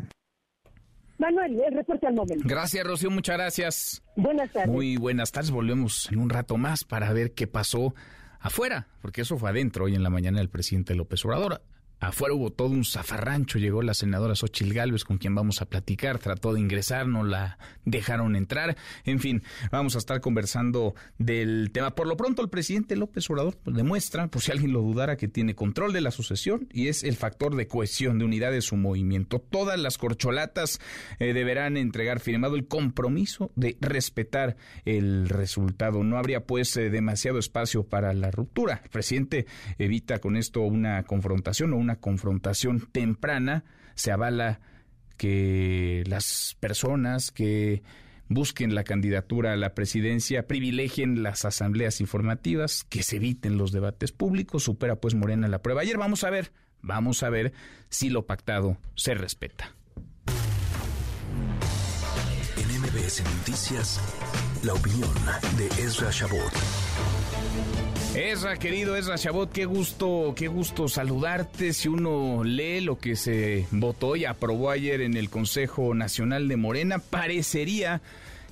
Manuel, 1.18 1.60
el 1.68 1.74
reporte 1.74 2.08
al 2.08 2.14
momento. 2.14 2.46
Gracias, 2.48 2.86
Rocío, 2.86 3.12
muchas 3.12 3.38
gracias. 3.38 4.04
Buenas 4.16 4.52
tardes. 4.54 4.70
Muy 4.70 4.96
buenas 4.96 5.32
tardes, 5.34 5.52
volvemos 5.52 6.10
en 6.12 6.20
un 6.20 6.30
rato 6.30 6.56
más 6.56 6.86
para 6.86 7.12
ver 7.12 7.34
qué 7.34 7.46
pasó 7.46 7.94
afuera, 8.40 8.88
porque 9.02 9.22
eso 9.22 9.38
fue 9.38 9.50
adentro 9.50 9.86
hoy 9.86 9.96
en 9.96 10.04
la 10.04 10.10
mañana 10.10 10.42
el 10.42 10.50
presidente 10.50 10.96
López 10.96 11.24
Obrador. 11.26 11.62
Afuera 12.00 12.34
hubo 12.34 12.52
todo 12.52 12.70
un 12.70 12.86
zafarrancho, 12.86 13.60
llegó 13.60 13.82
la 13.82 13.94
senadora 13.94 14.36
Xochil 14.36 14.74
Gálvez 14.74 15.04
con 15.04 15.18
quien 15.18 15.36
vamos 15.36 15.62
a 15.62 15.66
platicar, 15.66 16.18
trató 16.20 16.54
de 16.54 16.62
ingresar, 16.62 17.08
no 17.08 17.24
la 17.24 17.58
dejaron 17.84 18.36
entrar. 18.36 18.78
En 19.04 19.20
fin, 19.20 19.44
vamos 19.72 19.96
a 19.96 19.98
estar 20.00 20.22
conversando 20.22 20.96
del 21.18 21.72
tema. 21.74 21.96
Por 21.96 22.08
lo 22.08 22.16
pronto, 22.16 22.42
el 22.42 22.50
presidente 22.50 22.96
López 22.96 23.30
Obrador 23.30 23.58
pues, 23.64 23.76
demuestra, 23.76 24.28
por 24.28 24.42
si 24.42 24.52
alguien 24.52 24.72
lo 24.72 24.82
dudara, 24.82 25.18
que 25.18 25.28
tiene 25.28 25.56
control 25.56 25.92
de 25.92 26.02
la 26.02 26.12
sucesión 26.12 26.70
y 26.72 26.88
es 26.88 27.04
el 27.04 27.16
factor 27.16 27.56
de 27.56 27.68
cohesión, 27.68 28.18
de 28.18 28.26
unidad 28.26 28.52
de 28.52 28.62
su 28.62 28.78
movimiento. 28.78 29.40
Todas 29.40 29.78
las 29.78 29.98
corcholatas 29.98 30.80
eh, 31.20 31.34
deberán 31.34 31.76
entregar 31.76 32.22
firmado 32.22 32.56
el 32.56 32.68
compromiso 32.68 33.52
de 33.56 33.78
respetar 33.82 34.56
el 34.86 35.28
resultado. 35.28 36.04
No 36.04 36.18
habría 36.18 36.46
pues 36.46 36.76
eh, 36.78 36.90
demasiado 36.90 37.40
espacio 37.40 37.84
para 37.84 38.14
la 38.14 38.32
ruptura. 38.32 38.82
El 38.84 38.90
presidente 38.90 39.46
evita 39.78 40.20
con 40.20 40.38
esto 40.38 40.62
una 40.62 41.04
confrontación 41.04 41.74
o 41.74 41.78
una 41.78 41.89
confrontación 41.98 42.88
temprana, 42.92 43.64
se 43.96 44.12
avala 44.12 44.60
que 45.18 46.04
las 46.08 46.56
personas 46.60 47.32
que 47.32 47.84
busquen 48.30 48.76
la 48.76 48.84
candidatura 48.84 49.54
a 49.54 49.58
la 49.58 49.74
presidencia 49.74 50.48
privilegien 50.48 51.24
las 51.24 51.44
asambleas 51.46 52.00
informativas, 52.00 52.86
que 52.88 53.04
se 53.04 53.18
eviten 53.18 53.58
los 53.58 53.72
debates 53.72 54.12
públicos, 54.12 54.64
supera 54.64 54.96
pues 54.96 55.16
Morena 55.16 55.48
la 55.48 55.62
prueba. 55.62 55.82
Ayer 55.82 55.98
vamos 55.98 56.24
a 56.24 56.30
ver, 56.30 56.54
vamos 56.82 57.24
a 57.24 57.30
ver 57.30 57.54
si 57.90 58.10
lo 58.10 58.26
pactado 58.26 58.78
se 58.96 59.16
respeta. 59.16 59.76
En 62.58 62.82
MBS 62.82 63.24
Noticias, 63.24 64.00
la 64.64 64.74
opinión 64.74 65.14
de 65.58 65.68
Ezra 65.84 66.12
Shabot. 66.12 66.54
Esra, 68.16 68.58
querido 68.58 68.96
Esra 68.96 69.20
Chabot, 69.20 69.52
qué 69.52 69.66
gusto, 69.66 70.34
qué 70.36 70.48
gusto 70.48 70.88
saludarte. 70.88 71.74
Si 71.74 71.88
uno 71.88 72.44
lee 72.44 72.82
lo 72.82 72.98
que 72.98 73.16
se 73.16 73.68
votó 73.72 74.16
y 74.16 74.26
aprobó 74.26 74.72
ayer 74.72 75.02
en 75.02 75.16
el 75.16 75.30
Consejo 75.30 75.94
Nacional 75.94 76.48
de 76.48 76.58
Morena, 76.58 76.98
parecería 76.98 78.02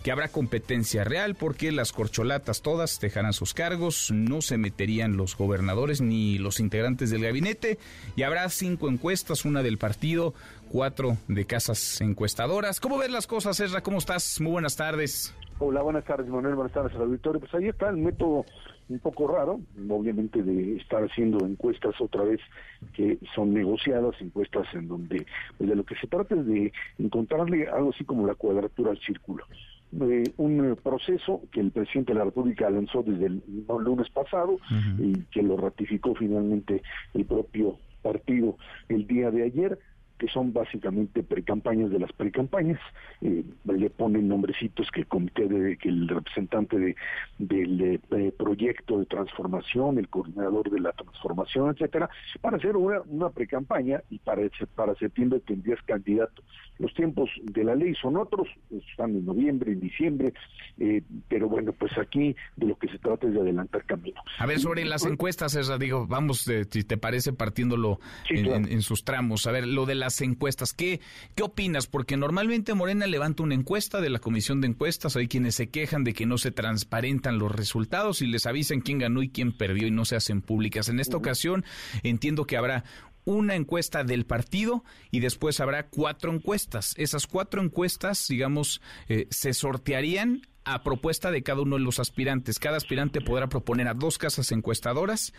que 0.03 0.11
habrá 0.11 0.27
competencia 0.27 1.03
real 1.03 1.33
porque 1.33 1.71
las 1.71 1.91
corcholatas 1.91 2.61
todas 2.61 2.99
dejarán 2.99 3.33
sus 3.33 3.55
cargos, 3.55 4.11
no 4.11 4.41
se 4.41 4.59
meterían 4.59 5.17
los 5.17 5.35
gobernadores 5.35 6.01
ni 6.01 6.37
los 6.37 6.59
integrantes 6.59 7.09
del 7.09 7.23
gabinete 7.23 7.79
y 8.15 8.21
habrá 8.21 8.47
cinco 8.49 8.89
encuestas, 8.89 9.43
una 9.43 9.63
del 9.63 9.79
partido, 9.79 10.35
cuatro 10.69 11.17
de 11.27 11.45
casas 11.45 11.99
encuestadoras. 11.99 12.79
¿Cómo 12.79 12.99
ven 12.99 13.11
las 13.11 13.25
cosas, 13.25 13.59
Ezra? 13.59 13.81
¿Cómo 13.81 13.97
estás? 13.97 14.39
Muy 14.39 14.51
buenas 14.51 14.75
tardes. 14.75 15.33
Hola, 15.59 15.81
buenas 15.81 16.05
tardes, 16.05 16.27
Manuel. 16.27 16.53
Buenas 16.53 16.73
tardes 16.73 16.95
al 16.95 17.01
auditorio. 17.01 17.39
Pues 17.39 17.53
ahí 17.55 17.67
está 17.67 17.89
el 17.89 17.97
método 17.97 18.45
un 18.89 18.99
poco 18.99 19.27
raro, 19.27 19.59
obviamente 19.89 20.41
de 20.43 20.77
estar 20.77 21.03
haciendo 21.03 21.45
encuestas 21.45 21.99
otra 21.99 22.23
vez 22.23 22.39
que 22.93 23.17
son 23.35 23.53
negociadas, 23.53 24.15
encuestas 24.21 24.65
en 24.73 24.87
donde 24.87 25.25
pues 25.57 25.69
de 25.69 25.75
lo 25.75 25.83
que 25.83 25.95
se 25.95 26.07
trata 26.07 26.35
es 26.35 26.45
de 26.45 26.71
encontrarle 26.97 27.67
algo 27.67 27.89
así 27.89 28.03
como 28.05 28.25
la 28.25 28.35
cuadratura 28.35 28.91
al 28.91 28.99
círculo. 28.99 29.43
Eh, 30.01 30.23
un 30.35 30.77
proceso 30.83 31.41
que 31.51 31.61
el 31.61 31.71
presidente 31.71 32.11
de 32.11 32.19
la 32.19 32.25
República 32.25 32.69
lanzó 32.69 33.03
desde 33.03 33.27
el 33.27 33.43
lunes 33.79 34.09
pasado 34.09 34.57
y 34.99 35.13
que 35.31 35.41
lo 35.41 35.55
ratificó 35.55 36.13
finalmente 36.13 36.81
el 37.13 37.25
propio 37.25 37.77
partido 38.01 38.57
el 38.89 39.07
día 39.07 39.31
de 39.31 39.43
ayer 39.43 39.79
que 40.17 40.27
son 40.27 40.53
básicamente 40.53 41.23
precampañas 41.23 41.89
de 41.89 41.99
las 41.99 42.11
precampañas, 42.13 42.79
eh, 43.21 43.43
le 43.65 43.89
ponen 43.89 44.27
nombrecitos 44.27 44.89
que 44.91 45.01
el 45.01 45.07
comité 45.07 45.47
de, 45.47 45.77
que 45.77 45.89
el 45.89 46.07
representante 46.07 46.77
de, 46.77 46.95
del 47.37 48.01
eh, 48.11 48.33
proyecto 48.37 48.99
de 48.99 49.05
transformación, 49.05 49.99
el 49.99 50.09
coordinador 50.09 50.69
de 50.69 50.79
la 50.79 50.91
transformación, 50.91 51.69
etcétera, 51.71 52.09
para 52.41 52.57
hacer 52.57 52.75
una, 52.75 53.01
una 53.01 53.29
precampaña 53.29 54.01
y 54.09 54.19
para, 54.19 54.41
para 54.75 54.95
septiembre 54.95 55.39
tendrías 55.41 55.81
candidato. 55.83 56.43
Los 56.79 56.93
tiempos 56.93 57.29
de 57.43 57.63
la 57.63 57.75
ley 57.75 57.95
son 57.95 58.17
otros, 58.17 58.47
están 58.69 59.11
en 59.11 59.25
noviembre, 59.25 59.71
en 59.71 59.79
diciembre, 59.79 60.33
eh, 60.79 61.01
pero 61.27 61.49
bueno, 61.49 61.73
pues 61.73 61.97
aquí 61.97 62.35
de 62.55 62.67
lo 62.67 62.77
que 62.77 62.87
se 62.87 62.99
trata 62.99 63.27
es 63.27 63.33
de 63.33 63.41
adelantar 63.41 63.83
camino. 63.85 64.21
A 64.37 64.45
ver, 64.45 64.59
sobre 64.59 64.85
las 64.85 65.05
encuestas, 65.05 65.55
esa, 65.55 65.77
digo, 65.77 66.05
vamos, 66.07 66.41
si 66.41 66.83
te 66.83 66.97
parece, 66.97 67.33
partiéndolo 67.33 67.99
en, 68.29 68.71
en 68.71 68.81
sus 68.81 69.03
tramos. 69.03 69.47
A 69.47 69.51
ver, 69.51 69.67
lo 69.67 69.85
de 69.85 69.95
la 69.95 70.06
las 70.07 70.21
encuestas. 70.21 70.71
¿Qué, 70.71 71.01
¿Qué 71.35 71.43
opinas? 71.43 71.87
Porque 71.87 72.15
normalmente 72.15 72.73
Morena 72.73 73.07
levanta 73.07 73.43
una 73.43 73.55
encuesta 73.55 73.99
de 73.99 74.09
la 74.09 74.19
comisión 74.19 74.61
de 74.61 74.67
encuestas. 74.67 75.17
Hay 75.17 75.27
quienes 75.27 75.55
se 75.55 75.69
quejan 75.69 76.05
de 76.05 76.13
que 76.13 76.25
no 76.25 76.37
se 76.37 76.51
transparentan 76.51 77.39
los 77.39 77.51
resultados 77.51 78.21
y 78.21 78.27
les 78.27 78.45
avisan 78.45 78.79
quién 78.79 78.99
ganó 78.99 79.21
y 79.21 79.29
quién 79.29 79.51
perdió 79.51 79.85
y 79.85 79.91
no 79.91 80.05
se 80.05 80.15
hacen 80.15 80.41
públicas. 80.41 80.87
En 80.87 81.01
esta 81.01 81.17
ocasión 81.17 81.65
entiendo 82.03 82.45
que 82.45 82.55
habrá 82.55 82.85
una 83.25 83.55
encuesta 83.55 84.05
del 84.05 84.25
partido 84.25 84.85
y 85.11 85.19
después 85.19 85.59
habrá 85.59 85.89
cuatro 85.89 86.33
encuestas. 86.33 86.93
Esas 86.95 87.27
cuatro 87.27 87.61
encuestas, 87.61 88.25
digamos, 88.29 88.81
eh, 89.09 89.27
se 89.29 89.53
sortearían 89.53 90.43
a 90.63 90.83
propuesta 90.83 91.31
de 91.31 91.43
cada 91.43 91.61
uno 91.61 91.75
de 91.75 91.81
los 91.81 91.99
aspirantes. 91.99 92.59
Cada 92.59 92.77
aspirante 92.77 93.19
podrá 93.19 93.47
proponer 93.47 93.89
a 93.89 93.93
dos 93.93 94.17
casas 94.17 94.53
encuestadoras 94.53 95.33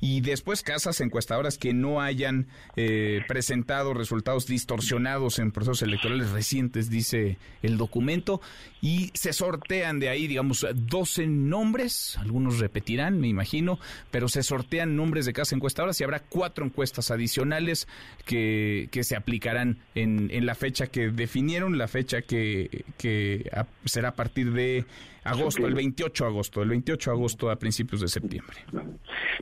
y 0.00 0.20
después 0.20 0.62
casas 0.62 1.00
encuestadoras 1.00 1.58
que 1.58 1.72
no 1.72 2.00
hayan 2.00 2.46
eh, 2.76 3.22
presentado 3.28 3.94
resultados 3.94 4.46
distorsionados 4.46 5.38
en 5.38 5.52
procesos 5.52 5.82
electorales 5.82 6.30
recientes, 6.30 6.90
dice 6.90 7.38
el 7.62 7.76
documento, 7.76 8.40
y 8.80 9.10
se 9.14 9.32
sortean 9.32 10.00
de 10.00 10.08
ahí, 10.08 10.26
digamos, 10.26 10.66
12 10.74 11.26
nombres, 11.26 12.16
algunos 12.18 12.58
repetirán, 12.58 13.20
me 13.20 13.28
imagino, 13.28 13.78
pero 14.10 14.28
se 14.28 14.42
sortean 14.42 14.96
nombres 14.96 15.26
de 15.26 15.32
casas 15.32 15.54
encuestadoras 15.54 16.00
y 16.00 16.04
habrá 16.04 16.20
cuatro 16.20 16.64
encuestas 16.64 17.10
adicionales 17.10 17.88
que, 18.24 18.88
que 18.90 19.04
se 19.04 19.16
aplicarán 19.16 19.78
en, 19.94 20.30
en 20.30 20.46
la 20.46 20.54
fecha 20.54 20.86
que 20.86 21.10
definieron, 21.10 21.78
la 21.78 21.88
fecha 21.88 22.22
que, 22.22 22.84
que 22.96 23.50
será 23.84 24.10
a 24.10 24.14
partir 24.14 24.52
de 24.52 24.86
agosto, 25.24 25.66
el 25.66 25.74
28 25.74 26.24
de 26.24 26.30
agosto, 26.30 26.62
el 26.62 26.68
28 26.70 27.10
de 27.10 27.16
agosto 27.16 27.50
a 27.50 27.56
principios 27.56 28.00
de 28.00 28.08
septiembre. 28.08 28.56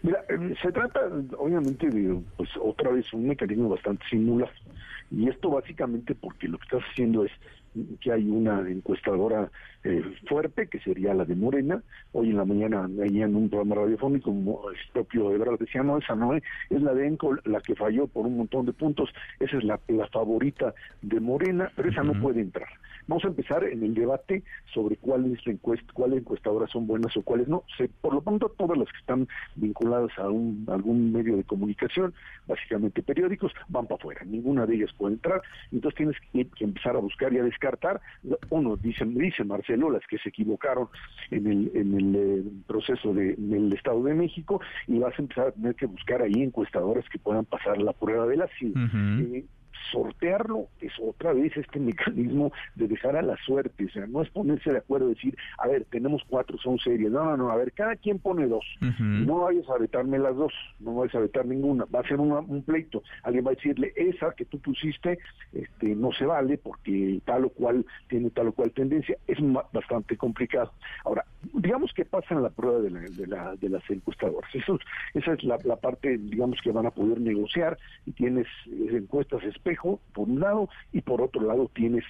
Mira, 0.02 0.24
eh, 0.28 0.54
se 0.62 0.72
trata 0.72 1.00
obviamente 1.36 1.88
de, 1.88 2.20
pues 2.36 2.50
otra 2.60 2.90
vez, 2.90 3.12
un 3.12 3.28
mecanismo 3.28 3.68
bastante 3.68 4.04
similar. 4.08 4.50
Y 5.10 5.28
esto 5.28 5.50
básicamente 5.50 6.14
porque 6.14 6.48
lo 6.48 6.58
que 6.58 6.64
estás 6.64 6.82
haciendo 6.90 7.24
es 7.24 7.32
que 8.00 8.12
hay 8.12 8.28
una 8.28 8.60
encuestadora 8.68 9.50
eh, 9.84 10.02
fuerte, 10.28 10.66
que 10.66 10.80
sería 10.80 11.14
la 11.14 11.24
de 11.24 11.36
Morena. 11.36 11.82
Hoy 12.12 12.30
en 12.30 12.36
la 12.36 12.44
mañana 12.44 12.86
veía 12.88 13.26
en 13.26 13.36
un 13.36 13.48
programa 13.48 13.76
radiofónico, 13.76 14.30
como 14.30 14.70
el 14.70 14.76
propio 14.92 15.32
Ebrard 15.32 15.58
decía, 15.58 15.82
no, 15.82 15.98
esa 15.98 16.14
no 16.14 16.34
es, 16.34 16.42
es 16.70 16.82
la 16.82 16.94
de 16.94 17.06
Enco, 17.06 17.36
la 17.44 17.60
que 17.60 17.74
falló 17.74 18.06
por 18.06 18.26
un 18.26 18.38
montón 18.38 18.66
de 18.66 18.72
puntos, 18.72 19.10
esa 19.40 19.56
es 19.56 19.64
la, 19.64 19.80
la 19.88 20.06
favorita 20.08 20.74
de 21.02 21.20
Morena, 21.20 21.70
pero 21.76 21.90
esa 21.90 22.02
no 22.02 22.20
puede 22.20 22.40
entrar. 22.40 22.68
Vamos 23.08 23.24
a 23.24 23.28
empezar 23.28 23.64
en 23.64 23.82
el 23.82 23.94
debate 23.94 24.42
sobre 24.74 24.96
cuál 24.96 25.32
es 25.32 25.46
la 25.46 25.52
encuesta, 25.52 25.90
cuáles 25.94 26.18
encuestadoras 26.18 26.70
son 26.70 26.86
buenas 26.86 27.16
o 27.16 27.22
cuáles 27.22 27.48
no. 27.48 27.64
por 28.02 28.12
lo 28.12 28.20
pronto, 28.20 28.52
todas 28.58 28.76
las 28.76 28.86
que 28.92 28.98
están 28.98 29.26
vinculadas 29.56 30.10
a, 30.18 30.28
un, 30.28 30.66
algún 30.68 31.10
medio 31.10 31.38
de 31.38 31.44
comunicación, 31.44 32.12
básicamente 32.46 33.02
periódicos, 33.02 33.52
van 33.68 33.86
para 33.86 33.96
afuera. 33.96 34.20
Ninguna 34.26 34.66
de 34.66 34.74
ellas 34.74 34.90
puede 34.98 35.14
entrar. 35.14 35.40
Entonces 35.72 35.96
tienes 35.96 36.16
que, 36.32 36.64
empezar 36.64 36.96
a 36.96 36.98
buscar 36.98 37.32
y 37.32 37.38
a 37.38 37.44
descartar. 37.44 37.67
Uno, 38.50 38.76
dice, 38.76 39.04
dice 39.04 39.44
Marcelo, 39.44 39.90
las 39.90 40.06
que 40.06 40.18
se 40.18 40.30
equivocaron 40.30 40.88
en 41.30 41.46
el, 41.46 41.70
en 41.74 41.94
el 41.94 42.16
eh, 42.16 42.44
proceso 42.66 43.12
de, 43.12 43.34
del 43.36 43.72
Estado 43.72 44.02
de 44.04 44.14
México, 44.14 44.60
y 44.86 44.98
vas 44.98 45.18
a 45.18 45.22
empezar 45.22 45.48
a 45.48 45.52
tener 45.52 45.74
que 45.74 45.86
buscar 45.86 46.22
ahí 46.22 46.42
encuestadoras 46.42 47.08
que 47.08 47.18
puedan 47.18 47.44
pasar 47.44 47.78
la 47.78 47.92
prueba 47.92 48.26
de 48.26 48.36
la 48.36 48.48
CID 48.58 49.44
sortearlo 49.92 50.68
es 50.80 50.92
otra 51.00 51.32
vez 51.32 51.56
este 51.56 51.80
mecanismo 51.80 52.52
de 52.74 52.88
dejar 52.88 53.16
a 53.16 53.22
la 53.22 53.36
suerte, 53.38 53.86
o 53.86 53.88
sea, 53.90 54.06
no 54.06 54.22
es 54.22 54.30
ponerse 54.30 54.72
de 54.72 54.78
acuerdo, 54.78 55.08
decir, 55.08 55.36
a 55.58 55.68
ver, 55.68 55.84
tenemos 55.90 56.22
cuatro, 56.28 56.58
son 56.58 56.78
series, 56.78 57.10
no, 57.10 57.24
no, 57.24 57.36
no, 57.36 57.50
a 57.50 57.56
ver, 57.56 57.72
cada 57.72 57.96
quien 57.96 58.18
pone 58.18 58.46
dos, 58.46 58.64
no 58.98 59.40
vayas 59.40 59.68
a 59.68 59.78
vetarme 59.78 60.18
las 60.18 60.36
dos, 60.36 60.52
no 60.80 60.94
vayas 60.94 61.14
a 61.14 61.20
vetar 61.20 61.46
ninguna, 61.46 61.84
va 61.94 62.00
a 62.00 62.08
ser 62.08 62.20
un 62.20 62.62
pleito, 62.62 63.02
alguien 63.22 63.46
va 63.46 63.50
a 63.50 63.54
decirle, 63.54 63.92
esa 63.96 64.32
que 64.32 64.44
tú 64.44 64.58
pusiste, 64.58 65.18
este, 65.52 65.94
no 65.94 66.12
se 66.12 66.26
vale 66.26 66.58
porque 66.58 67.20
tal 67.24 67.46
o 67.46 67.48
cual 67.50 67.84
tiene 68.08 68.30
tal 68.30 68.48
o 68.48 68.52
cual 68.52 68.70
tendencia, 68.72 69.16
es 69.26 69.38
bastante 69.72 70.16
complicado. 70.16 70.72
Ahora, 71.04 71.24
digamos 71.54 71.92
que 71.92 72.04
pasa 72.04 72.34
en 72.34 72.42
la 72.42 72.50
prueba 72.50 72.80
de, 72.80 72.90
la, 72.90 73.00
de, 73.00 73.26
la, 73.26 73.56
de 73.56 73.68
las 73.68 73.90
encuestadoras, 73.90 74.54
Eso, 74.54 74.78
esa 75.14 75.32
es 75.32 75.44
la, 75.44 75.58
parte, 75.76 76.18
digamos, 76.18 76.60
que 76.62 76.72
van 76.72 76.86
a 76.86 76.90
poder 76.90 77.20
negociar 77.20 77.78
y 78.06 78.12
tienes 78.12 78.46
eh, 78.66 78.96
encuestas 78.96 79.42
espejo 79.68 80.00
por 80.12 80.28
un 80.28 80.40
lado, 80.40 80.68
y 80.92 81.00
por 81.00 81.20
otro 81.20 81.42
lado 81.42 81.70
tienes 81.74 82.04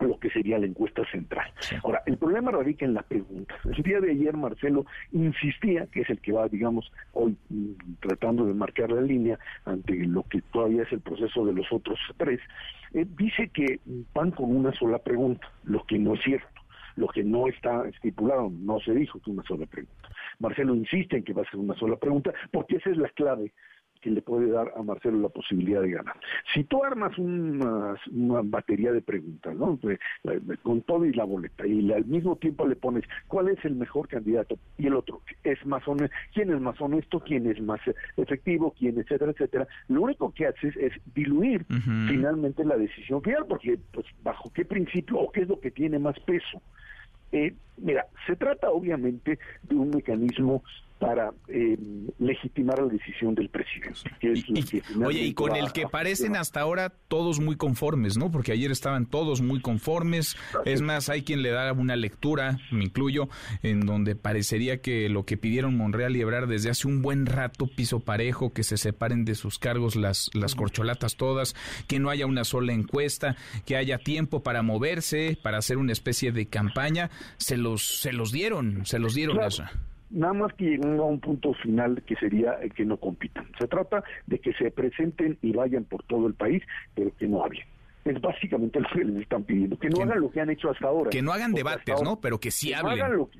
lo 0.00 0.18
que 0.18 0.30
sería 0.30 0.58
la 0.58 0.66
encuesta 0.66 1.04
central. 1.12 1.48
Ahora, 1.84 2.02
el 2.06 2.16
problema 2.16 2.50
radica 2.50 2.84
en 2.84 2.94
la 2.94 3.02
pregunta. 3.02 3.54
El 3.64 3.82
día 3.84 4.00
de 4.00 4.10
ayer 4.10 4.36
Marcelo 4.36 4.84
insistía, 5.12 5.86
que 5.86 6.00
es 6.00 6.10
el 6.10 6.20
que 6.20 6.32
va, 6.32 6.48
digamos, 6.48 6.90
hoy 7.12 7.36
mm, 7.50 7.72
tratando 8.00 8.44
de 8.44 8.54
marcar 8.54 8.90
la 8.90 9.00
línea 9.00 9.38
ante 9.64 9.94
lo 9.94 10.24
que 10.24 10.42
todavía 10.52 10.82
es 10.82 10.92
el 10.92 11.00
proceso 11.00 11.44
de 11.46 11.52
los 11.52 11.70
otros 11.70 12.00
tres, 12.16 12.40
eh, 12.94 13.06
dice 13.16 13.48
que 13.54 13.78
van 14.12 14.32
con 14.32 14.56
una 14.56 14.72
sola 14.72 14.98
pregunta, 14.98 15.48
lo 15.62 15.84
que 15.84 15.98
no 15.98 16.14
es 16.14 16.22
cierto. 16.22 16.48
Lo 16.94 17.08
que 17.08 17.24
no 17.24 17.48
está 17.48 17.88
estipulado, 17.88 18.50
no 18.50 18.78
se 18.80 18.92
dijo 18.92 19.18
que 19.20 19.30
una 19.30 19.42
sola 19.44 19.64
pregunta. 19.64 20.10
Marcelo 20.40 20.74
insiste 20.74 21.16
en 21.16 21.24
que 21.24 21.32
va 21.32 21.40
a 21.40 21.50
ser 21.50 21.58
una 21.58 21.74
sola 21.76 21.96
pregunta, 21.96 22.34
porque 22.50 22.76
esa 22.76 22.90
es 22.90 22.98
la 22.98 23.08
clave 23.10 23.52
que 24.02 24.10
le 24.10 24.20
puede 24.20 24.50
dar 24.50 24.72
a 24.76 24.82
Marcelo 24.82 25.18
la 25.20 25.28
posibilidad 25.28 25.80
de 25.80 25.92
ganar. 25.92 26.16
Si 26.52 26.64
tú 26.64 26.84
armas 26.84 27.16
una, 27.16 27.96
batería 28.44 28.92
de 28.92 29.00
preguntas, 29.00 29.54
¿no? 29.56 29.78
Con 30.62 30.82
todo 30.82 31.06
y 31.06 31.12
la 31.12 31.24
boleta, 31.24 31.66
y 31.66 31.90
al 31.92 32.04
mismo 32.04 32.36
tiempo 32.36 32.66
le 32.66 32.76
pones 32.76 33.04
cuál 33.28 33.48
es 33.48 33.64
el 33.64 33.76
mejor 33.76 34.08
candidato 34.08 34.58
y 34.76 34.88
el 34.88 34.94
otro, 34.94 35.22
es 35.44 35.64
más 35.64 35.86
honesto, 35.86 36.14
quién 36.34 36.52
es 36.52 36.60
más 36.60 36.80
honesto, 36.80 37.20
quién 37.20 37.48
es 37.48 37.60
más 37.62 37.80
efectivo, 38.16 38.74
quién, 38.76 38.98
etcétera, 38.98 39.30
etcétera, 39.30 39.68
lo 39.88 40.02
único 40.02 40.32
que 40.32 40.46
haces 40.46 40.76
es 40.76 40.92
diluir 41.14 41.64
finalmente 42.08 42.64
la 42.64 42.76
decisión 42.76 43.22
final, 43.22 43.46
porque 43.48 43.78
pues 43.92 44.06
bajo 44.22 44.52
qué 44.52 44.64
principio 44.64 45.18
o 45.18 45.30
qué 45.30 45.42
es 45.42 45.48
lo 45.48 45.60
que 45.60 45.70
tiene 45.70 45.98
más 45.98 46.18
peso. 46.20 46.60
Eh, 47.30 47.54
mira, 47.78 48.06
se 48.26 48.36
trata 48.36 48.70
obviamente 48.70 49.38
de 49.62 49.74
un 49.74 49.90
mecanismo 49.90 50.62
para 51.02 51.32
eh, 51.48 51.76
legitimar 52.20 52.78
la 52.78 52.86
decisión 52.86 53.34
del 53.34 53.48
presidente. 53.48 54.82
oye, 55.04 55.24
y 55.24 55.34
con 55.34 55.56
el 55.56 55.72
que 55.72 55.88
parecen 55.88 56.36
hasta 56.36 56.60
ahora 56.60 56.92
todos 57.08 57.40
muy 57.40 57.56
conformes, 57.56 58.16
¿no? 58.16 58.30
Porque 58.30 58.52
ayer 58.52 58.70
estaban 58.70 59.06
todos 59.06 59.42
muy 59.42 59.60
conformes. 59.60 60.36
Es 60.64 60.80
más, 60.80 61.08
hay 61.08 61.22
quien 61.22 61.42
le 61.42 61.50
da 61.50 61.72
una 61.72 61.96
lectura, 61.96 62.58
me 62.70 62.84
incluyo, 62.84 63.28
en 63.64 63.80
donde 63.80 64.14
parecería 64.14 64.80
que 64.80 65.08
lo 65.08 65.24
que 65.24 65.36
pidieron 65.36 65.76
Monreal 65.76 66.14
y 66.14 66.20
Ebrard 66.20 66.48
desde 66.48 66.70
hace 66.70 66.86
un 66.86 67.02
buen 67.02 67.26
rato, 67.26 67.66
piso 67.66 67.98
parejo, 67.98 68.52
que 68.52 68.62
se 68.62 68.76
separen 68.76 69.24
de 69.24 69.34
sus 69.34 69.58
cargos 69.58 69.96
las, 69.96 70.30
las 70.34 70.54
corcholatas 70.54 71.16
todas, 71.16 71.56
que 71.88 71.98
no 71.98 72.10
haya 72.10 72.26
una 72.26 72.44
sola 72.44 72.74
encuesta, 72.74 73.34
que 73.66 73.76
haya 73.76 73.98
tiempo 73.98 74.44
para 74.44 74.62
moverse, 74.62 75.36
para 75.42 75.58
hacer 75.58 75.78
una 75.78 75.90
especie 75.90 76.30
de 76.30 76.46
campaña, 76.46 77.10
se 77.38 77.56
los, 77.56 77.98
se 77.98 78.12
los 78.12 78.30
dieron, 78.30 78.86
se 78.86 79.00
los 79.00 79.14
dieron. 79.14 79.38
Claro 79.38 79.82
nada 80.12 80.32
más 80.34 80.52
que 80.54 80.64
lleguen 80.64 80.98
a 80.98 81.02
un 81.02 81.20
punto 81.20 81.54
final 81.54 82.02
que 82.06 82.14
sería 82.16 82.58
eh, 82.62 82.70
que 82.70 82.84
no 82.84 82.96
compitan. 82.98 83.46
Se 83.58 83.66
trata 83.66 84.04
de 84.26 84.38
que 84.38 84.52
se 84.54 84.70
presenten 84.70 85.38
y 85.42 85.52
vayan 85.52 85.84
por 85.84 86.02
todo 86.04 86.26
el 86.26 86.34
país, 86.34 86.62
pero 86.94 87.14
que 87.16 87.26
no 87.26 87.42
hablen. 87.42 87.64
Es 88.04 88.20
básicamente 88.20 88.80
lo 88.80 88.88
que 88.88 89.04
les 89.04 89.22
están 89.22 89.44
pidiendo, 89.44 89.78
que 89.78 89.88
no 89.88 90.02
hagan 90.02 90.20
lo 90.20 90.30
que 90.30 90.40
han 90.40 90.50
hecho 90.50 90.70
hasta 90.70 90.88
ahora. 90.88 91.10
Que 91.10 91.22
no 91.22 91.32
hagan 91.32 91.52
debates, 91.52 92.02
¿no? 92.02 92.20
Pero 92.20 92.40
que 92.40 92.50
sí 92.50 92.72
hablen. 92.72 92.98
No 92.98 93.04
hagan 93.04 93.16
lo 93.16 93.30
que, 93.30 93.38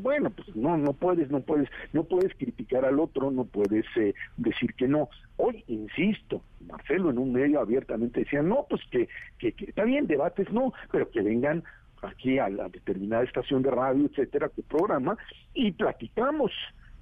bueno, 0.00 0.30
pues 0.30 0.54
no, 0.54 0.76
no 0.76 0.92
puedes, 0.92 1.30
no 1.30 1.40
puedes, 1.40 1.66
no 1.94 2.04
puedes 2.04 2.34
criticar 2.34 2.84
al 2.84 3.00
otro, 3.00 3.30
no 3.30 3.44
puedes 3.46 3.86
eh, 3.96 4.14
decir 4.36 4.74
que 4.74 4.86
no. 4.86 5.08
Hoy, 5.38 5.64
insisto, 5.66 6.42
Marcelo 6.66 7.08
en 7.08 7.16
un 7.16 7.32
medio 7.32 7.58
abiertamente 7.60 8.20
decía, 8.20 8.42
no, 8.42 8.66
pues 8.68 8.82
que, 8.90 9.08
que, 9.38 9.52
que 9.52 9.64
está 9.64 9.84
bien, 9.84 10.06
debates 10.06 10.52
no, 10.52 10.74
pero 10.90 11.10
que 11.10 11.22
vengan 11.22 11.64
aquí 12.02 12.38
a 12.38 12.48
la 12.48 12.68
determinada 12.68 13.24
estación 13.24 13.62
de 13.62 13.70
radio, 13.70 14.06
etcétera, 14.06 14.48
que 14.48 14.62
programa, 14.62 15.16
y 15.54 15.72
platicamos 15.72 16.52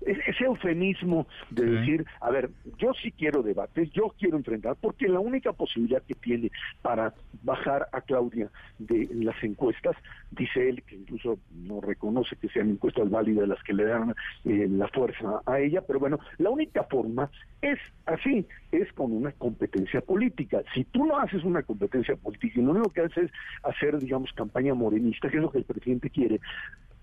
ese 0.06 0.44
eufemismo 0.44 1.26
de 1.50 1.66
decir, 1.66 2.06
a 2.20 2.30
ver, 2.30 2.50
yo 2.78 2.92
sí 2.94 3.12
quiero 3.12 3.42
debates, 3.42 3.90
yo 3.92 4.14
quiero 4.18 4.36
enfrentar, 4.36 4.76
porque 4.80 5.08
la 5.08 5.20
única 5.20 5.52
posibilidad 5.52 6.02
que 6.02 6.14
tiene 6.14 6.50
para 6.82 7.12
bajar 7.42 7.88
a 7.92 8.00
Claudia 8.00 8.50
de 8.78 9.08
las 9.12 9.42
encuestas, 9.42 9.96
dice 10.30 10.68
él, 10.68 10.82
que 10.82 10.96
incluso 10.96 11.38
no 11.52 11.80
reconoce 11.80 12.36
que 12.36 12.48
sean 12.48 12.70
encuestas 12.70 13.10
válidas 13.10 13.48
las 13.48 13.62
que 13.62 13.74
le 13.74 13.84
dan 13.84 14.14
eh, 14.44 14.66
la 14.70 14.88
fuerza 14.88 15.42
a 15.46 15.60
ella, 15.60 15.82
pero 15.82 15.98
bueno, 15.98 16.18
la 16.38 16.50
única 16.50 16.84
forma 16.84 17.30
es 17.60 17.78
así, 18.06 18.46
es 18.72 18.92
con 18.94 19.12
una 19.12 19.32
competencia 19.32 20.00
política. 20.00 20.62
Si 20.74 20.84
tú 20.84 21.04
no 21.04 21.18
haces 21.18 21.44
una 21.44 21.62
competencia 21.62 22.16
política 22.16 22.58
y 22.58 22.62
lo 22.62 22.72
único 22.72 22.90
que 22.90 23.02
haces 23.02 23.24
es 23.24 23.30
hacer, 23.62 23.98
digamos, 23.98 24.32
campaña 24.32 24.74
morenista, 24.74 25.28
que 25.28 25.36
es 25.36 25.42
lo 25.42 25.50
que 25.50 25.58
el 25.58 25.64
presidente 25.64 26.10
quiere, 26.10 26.40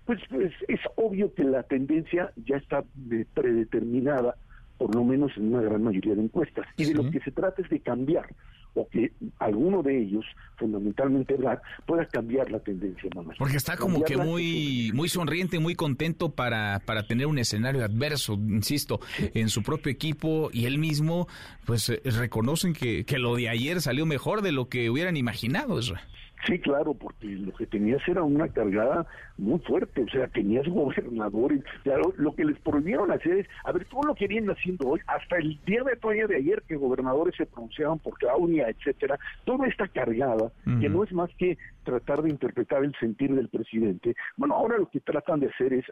pues, 0.08 0.20
pues, 0.30 0.54
es 0.68 0.80
obvio 0.96 1.34
que 1.34 1.44
la 1.44 1.64
tendencia 1.64 2.32
ya 2.46 2.56
está 2.56 2.82
eh, 3.12 3.26
predeterminada, 3.34 4.36
por 4.78 4.94
lo 4.94 5.04
menos 5.04 5.30
en 5.36 5.52
una 5.52 5.60
gran 5.60 5.82
mayoría 5.82 6.14
de 6.14 6.22
encuestas. 6.22 6.66
Y 6.78 6.86
de 6.86 6.94
lo 6.94 7.10
que 7.10 7.20
se 7.20 7.30
trata 7.30 7.60
es 7.60 7.68
de 7.68 7.80
cambiar, 7.80 8.26
o 8.72 8.88
que 8.88 9.12
alguno 9.38 9.82
de 9.82 10.00
ellos, 10.00 10.24
fundamentalmente 10.56 11.34
Brad, 11.34 11.58
pueda 11.86 12.06
cambiar 12.06 12.50
la 12.50 12.58
tendencia. 12.60 13.10
Porque 13.38 13.58
está 13.58 13.76
como 13.76 14.02
que 14.02 14.16
muy, 14.16 14.92
muy 14.94 15.10
sonriente, 15.10 15.58
muy 15.58 15.74
contento 15.74 16.30
para, 16.30 16.80
para 16.86 17.06
tener 17.06 17.26
un 17.26 17.38
escenario 17.38 17.84
adverso, 17.84 18.32
insisto, 18.32 19.00
en 19.18 19.50
su 19.50 19.62
propio 19.62 19.92
equipo 19.92 20.48
y 20.54 20.64
él 20.64 20.78
mismo, 20.78 21.28
pues 21.66 21.90
eh, 21.90 22.00
reconocen 22.04 22.72
que, 22.72 23.04
que 23.04 23.18
lo 23.18 23.36
de 23.36 23.50
ayer 23.50 23.82
salió 23.82 24.06
mejor 24.06 24.40
de 24.40 24.52
lo 24.52 24.70
que 24.70 24.88
hubieran 24.88 25.18
imaginado. 25.18 25.78
Eso. 25.78 25.96
Sí, 26.46 26.58
claro, 26.58 26.94
porque 26.94 27.26
lo 27.26 27.52
que 27.52 27.66
tenías 27.66 28.06
era 28.06 28.22
una 28.22 28.48
cargada 28.48 29.06
muy 29.36 29.58
fuerte, 29.60 30.02
o 30.02 30.08
sea, 30.08 30.28
tenías 30.28 30.66
gobernadores, 30.68 31.62
claro, 31.82 32.14
lo 32.16 32.34
que 32.34 32.44
les 32.44 32.58
prohibieron 32.60 33.10
hacer 33.10 33.38
es, 33.38 33.46
a 33.64 33.72
ver, 33.72 33.84
todo 33.86 34.02
lo 34.02 34.14
que 34.14 34.28
vienen 34.28 34.50
haciendo 34.50 34.88
hoy, 34.88 35.00
hasta 35.06 35.36
el 35.36 35.58
día 35.66 35.82
de 35.82 35.96
todavía 35.96 36.26
de 36.26 36.36
ayer 36.36 36.62
que 36.66 36.76
gobernadores 36.76 37.34
se 37.36 37.46
pronunciaban 37.46 37.98
por 37.98 38.16
Claudia, 38.18 38.68
etcétera, 38.68 39.18
toda 39.44 39.66
esta 39.66 39.88
cargada, 39.88 40.50
que 40.80 40.88
no 40.88 41.02
es 41.02 41.12
más 41.12 41.30
que 41.36 41.58
tratar 41.82 42.22
de 42.22 42.30
interpretar 42.30 42.84
el 42.84 42.94
sentir 43.00 43.34
del 43.34 43.48
presidente, 43.48 44.14
bueno, 44.36 44.54
ahora 44.54 44.78
lo 44.78 44.88
que 44.88 45.00
tratan 45.00 45.40
de 45.40 45.48
hacer 45.48 45.72
es 45.72 45.84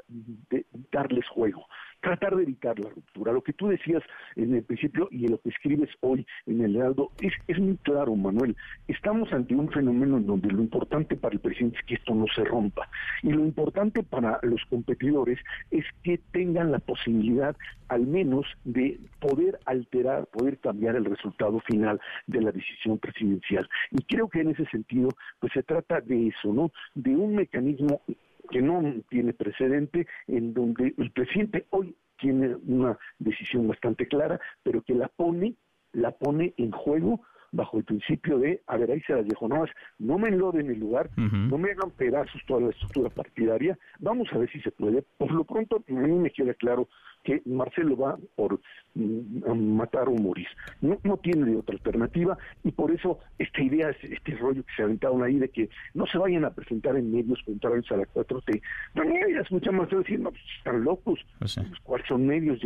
de 0.50 0.64
darles 0.92 1.26
juego, 1.28 1.66
tratar 2.00 2.36
de 2.36 2.42
evitar 2.42 2.78
la 2.78 2.90
ruptura. 2.90 3.32
Lo 3.32 3.42
que 3.42 3.52
tú 3.52 3.68
decías 3.68 4.02
en 4.36 4.54
el 4.54 4.62
principio 4.62 5.08
y 5.10 5.28
lo 5.28 5.40
que 5.40 5.50
escribes 5.50 5.90
hoy 6.00 6.26
en 6.46 6.62
el 6.62 6.76
Heraldo 6.76 7.10
es, 7.20 7.32
es 7.48 7.58
muy 7.58 7.76
claro, 7.78 8.14
Manuel. 8.14 8.56
Estamos 8.88 9.32
ante 9.32 9.54
un 9.54 9.70
fenómeno 9.70 10.16
en 10.18 10.26
donde 10.26 10.48
lo 10.48 10.60
importante 10.60 11.16
para 11.16 11.34
el 11.34 11.40
presidente 11.40 11.78
es 11.78 11.86
que 11.86 11.94
esto 11.94 12.14
no 12.14 12.26
se 12.34 12.44
rompa. 12.44 12.88
Y 13.22 13.30
lo 13.30 13.40
importante 13.40 14.02
para 14.02 14.38
los 14.42 14.64
competidores 14.66 15.38
es 15.70 15.84
que 16.02 16.18
tengan 16.32 16.72
la 16.72 16.78
posibilidad 16.78 17.56
al 17.88 18.06
menos 18.06 18.46
de 18.64 18.98
poder 19.20 19.58
alterar, 19.64 20.26
poder 20.26 20.58
cambiar 20.58 20.96
el 20.96 21.04
resultado 21.04 21.60
final 21.60 22.00
de 22.26 22.40
la 22.40 22.52
decisión 22.52 22.98
presidencial. 22.98 23.68
Y 23.90 24.02
creo 24.02 24.28
que 24.28 24.40
en 24.40 24.50
ese 24.50 24.66
sentido, 24.66 25.10
pues 25.38 25.52
se 25.52 25.62
trata 25.62 26.00
de 26.00 26.28
eso, 26.28 26.52
¿no? 26.52 26.70
De 26.94 27.14
un 27.16 27.36
mecanismo 27.36 28.00
que 28.46 28.62
no 28.62 28.82
tiene 29.08 29.32
precedente, 29.32 30.06
en 30.26 30.54
donde 30.54 30.94
el 30.96 31.10
presidente 31.10 31.66
hoy 31.70 31.94
tiene 32.18 32.56
una 32.66 32.98
decisión 33.18 33.68
bastante 33.68 34.06
clara, 34.08 34.40
pero 34.62 34.82
que 34.82 34.94
la 34.94 35.08
pone, 35.08 35.54
la 35.92 36.12
pone 36.12 36.54
en 36.56 36.70
juego 36.70 37.20
bajo 37.52 37.78
el 37.78 37.84
principio 37.84 38.38
de, 38.38 38.62
a 38.66 38.76
ver, 38.76 38.90
ahí 38.90 39.00
se 39.02 39.14
las 39.14 39.26
dejo, 39.26 39.48
no, 39.48 39.64
no 39.98 40.18
me 40.18 40.28
enloden 40.28 40.70
el 40.70 40.78
lugar, 40.78 41.10
no 41.16 41.58
me 41.58 41.70
hagan 41.70 41.90
pedazos 41.90 42.40
toda 42.46 42.60
la 42.60 42.70
estructura 42.70 43.08
partidaria, 43.08 43.78
vamos 43.98 44.28
a 44.32 44.38
ver 44.38 44.50
si 44.50 44.60
se 44.60 44.70
puede. 44.70 45.02
Por 45.16 45.32
lo 45.32 45.44
pronto, 45.44 45.82
a 45.88 45.92
mí 45.92 46.12
me 46.12 46.30
queda 46.30 46.54
claro 46.54 46.88
que 47.26 47.42
Marcelo 47.44 47.96
va 47.96 48.16
por 48.36 48.60
mm, 48.94 49.74
matar 49.74 50.08
o 50.08 50.12
morir. 50.12 50.46
No, 50.80 50.96
no 51.02 51.16
tiene 51.16 51.56
otra 51.56 51.74
alternativa 51.74 52.38
y 52.62 52.70
por 52.70 52.92
eso 52.92 53.18
esta 53.36 53.60
idea, 53.60 53.90
este 53.90 54.36
rollo 54.36 54.62
que 54.64 54.72
se 54.76 54.84
aventaron 54.84 55.24
ahí 55.24 55.38
de 55.38 55.48
que 55.48 55.68
no 55.92 56.06
se 56.06 56.18
vayan 56.18 56.44
a 56.44 56.50
presentar 56.50 56.96
en 56.96 57.12
medios 57.12 57.42
contrarios 57.44 57.90
a 57.90 57.96
la 57.96 58.04
4T. 58.04 58.62
No, 58.94 59.02
ya 59.04 59.40
escucha 59.40 59.72
Marcelo 59.72 60.02
decir, 60.02 60.20
no, 60.20 60.30
pues, 60.30 60.42
están 60.56 60.84
locos. 60.84 61.18
Pues 61.40 61.58
¿Cuáles 61.82 62.06
son 62.06 62.26
medios? 62.26 62.60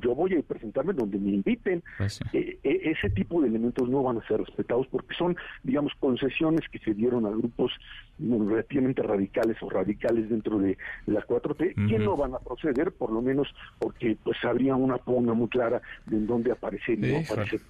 Yo 0.00 0.14
voy 0.14 0.34
a 0.34 0.42
presentarme 0.42 0.94
donde 0.94 1.18
me 1.18 1.32
inviten. 1.32 1.82
Pues 1.98 2.18
e, 2.32 2.58
e, 2.64 2.90
ese 2.90 3.10
tipo 3.10 3.42
de 3.42 3.48
elementos 3.48 3.86
no 3.88 4.02
van 4.02 4.16
a 4.16 4.26
ser 4.26 4.40
respetados 4.40 4.86
porque 4.86 5.14
son, 5.14 5.36
digamos, 5.62 5.92
concesiones 6.00 6.66
que 6.70 6.78
se 6.78 6.94
dieron 6.94 7.26
a 7.26 7.30
grupos 7.30 7.72
relativamente 8.18 9.02
radicales 9.02 9.56
o 9.60 9.68
radicales 9.68 10.30
dentro 10.30 10.58
de 10.58 10.78
la 11.04 11.20
4T, 11.26 11.88
que 11.88 11.98
no 11.98 12.16
van 12.16 12.34
a 12.34 12.38
proceder, 12.38 12.92
por 12.92 13.12
lo 13.12 13.20
menos 13.20 13.48
porque 13.78 14.05
pues 14.14 14.36
habría 14.44 14.76
una 14.76 14.98
pugna 14.98 15.34
muy 15.34 15.48
clara 15.48 15.80
de 16.06 16.16
en 16.16 16.26
dónde 16.26 16.52
aparecer 16.52 16.98
y 16.98 17.12
no 17.12 17.18
aparecer. 17.18 17.60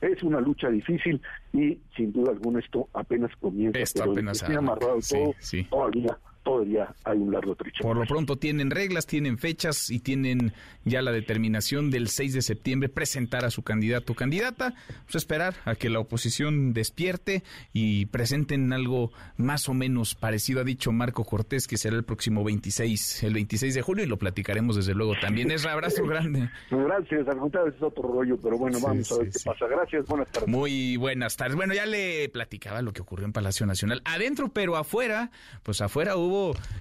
Es 0.00 0.22
una 0.22 0.40
lucha 0.40 0.68
difícil 0.68 1.20
y 1.52 1.78
sin 1.96 2.12
duda 2.12 2.32
alguna 2.32 2.58
esto 2.58 2.88
apenas 2.92 3.30
comienza. 3.36 3.78
Esto 3.78 4.10
apenas 4.10 4.42
ha 4.42 4.58
amarrado 4.58 4.98
todo, 5.08 5.34
todavía 5.70 6.18
todavía 6.42 6.94
hay 7.04 7.18
un 7.18 7.32
largo 7.32 7.54
trecho. 7.54 7.82
Por 7.82 7.96
lo 7.96 8.04
pronto 8.04 8.36
tienen 8.36 8.70
reglas, 8.70 9.06
tienen 9.06 9.38
fechas 9.38 9.90
y 9.90 10.00
tienen 10.00 10.52
ya 10.84 11.02
la 11.02 11.12
determinación 11.12 11.90
del 11.90 12.08
6 12.08 12.34
de 12.34 12.42
septiembre 12.42 12.88
presentar 12.88 13.44
a 13.44 13.50
su 13.50 13.62
candidato 13.62 14.12
o 14.12 14.16
candidata. 14.16 14.74
A 15.12 15.18
esperar 15.18 15.54
a 15.64 15.74
que 15.74 15.90
la 15.90 16.00
oposición 16.00 16.72
despierte 16.72 17.42
y 17.72 18.06
presenten 18.06 18.72
algo 18.72 19.12
más 19.36 19.68
o 19.68 19.74
menos 19.74 20.14
parecido. 20.14 20.60
Ha 20.60 20.64
dicho 20.64 20.90
Marco 20.90 21.24
Cortés 21.24 21.68
que 21.68 21.76
será 21.76 21.96
el 21.96 22.04
próximo 22.04 22.42
26, 22.44 23.22
el 23.24 23.34
26 23.34 23.74
de 23.74 23.82
julio 23.82 24.04
y 24.04 24.08
lo 24.08 24.16
platicaremos 24.16 24.76
desde 24.76 24.94
luego 24.94 25.14
también. 25.20 25.50
Es 25.50 25.66
abrazo 25.66 26.04
grande. 26.04 26.50
Gracias, 26.70 27.28
al 27.28 27.38
contrario 27.38 27.72
es 27.76 27.82
otro 27.82 28.02
rollo, 28.02 28.36
pero 28.42 28.58
bueno, 28.58 28.78
vamos 28.80 29.10
a 29.12 29.18
ver 29.18 29.30
qué 29.30 29.38
pasa. 29.44 29.66
Gracias, 29.66 30.06
buenas 30.06 30.30
tardes. 30.30 30.48
Muy 30.48 30.96
buenas 30.96 31.36
tardes. 31.36 31.56
Bueno, 31.56 31.74
ya 31.74 31.86
le 31.86 32.28
platicaba 32.30 32.82
lo 32.82 32.92
que 32.92 33.02
ocurrió 33.02 33.26
en 33.26 33.32
Palacio 33.32 33.66
Nacional. 33.66 34.02
Adentro, 34.04 34.48
pero 34.48 34.76
afuera, 34.76 35.30
pues 35.62 35.80
afuera 35.80 36.16
hubo 36.16 36.31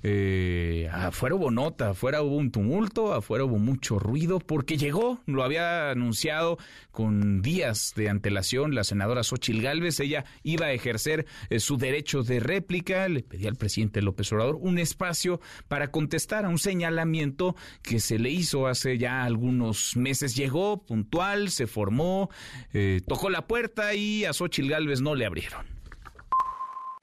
eh, 0.04 0.90
afuera 0.92 1.36
hubo 1.36 1.52
nota, 1.52 1.90
afuera 1.90 2.22
hubo 2.22 2.38
un 2.38 2.52
tumulto, 2.52 3.14
afuera 3.14 3.46
hubo 3.46 3.58
mucho 3.58 4.00
ruido, 4.00 4.40
porque 4.40 4.78
llegó, 4.78 5.20
lo 5.26 5.44
había 5.44 5.92
anunciado 5.92 6.58
con 6.92 7.42
días 7.42 7.94
de 7.96 8.10
antelación 8.10 8.76
la 8.76 8.84
senadora 8.84 9.24
Xochil 9.24 9.62
Gálvez, 9.62 10.00
ella 10.00 10.26
iba 10.44 10.68
a 10.68 10.72
ejercer 10.72 11.26
eh, 11.50 11.60
su 11.60 11.78
derecho 11.78 12.24
de 12.24 12.40
réplica, 12.40 13.08
le 13.08 13.24
pedía 13.24 13.50
al 13.50 13.56
presidente 13.56 14.02
López 14.02 14.32
Obrador 14.32 14.58
un 14.60 14.80
espacio 14.80 15.40
para 15.68 15.92
contestar 15.92 16.46
a 16.46 16.50
un 16.50 16.60
señalamiento 16.60 17.56
que 17.82 18.00
se 18.00 18.20
le 18.20 18.30
hizo 18.30 18.68
hace 18.68 18.98
ya 18.98 19.24
algunos 19.24 19.96
meses. 19.96 20.36
Llegó 20.36 20.84
puntual, 20.84 21.50
se 21.50 21.68
formó, 21.68 22.30
eh, 22.74 23.02
tocó 23.08 23.30
la 23.30 23.48
puerta 23.48 23.94
y 23.94 24.26
a 24.26 24.34
Xochil 24.34 24.70
Gálvez 24.70 25.02
no 25.02 25.16
le 25.16 25.26
abrieron. 25.26 25.81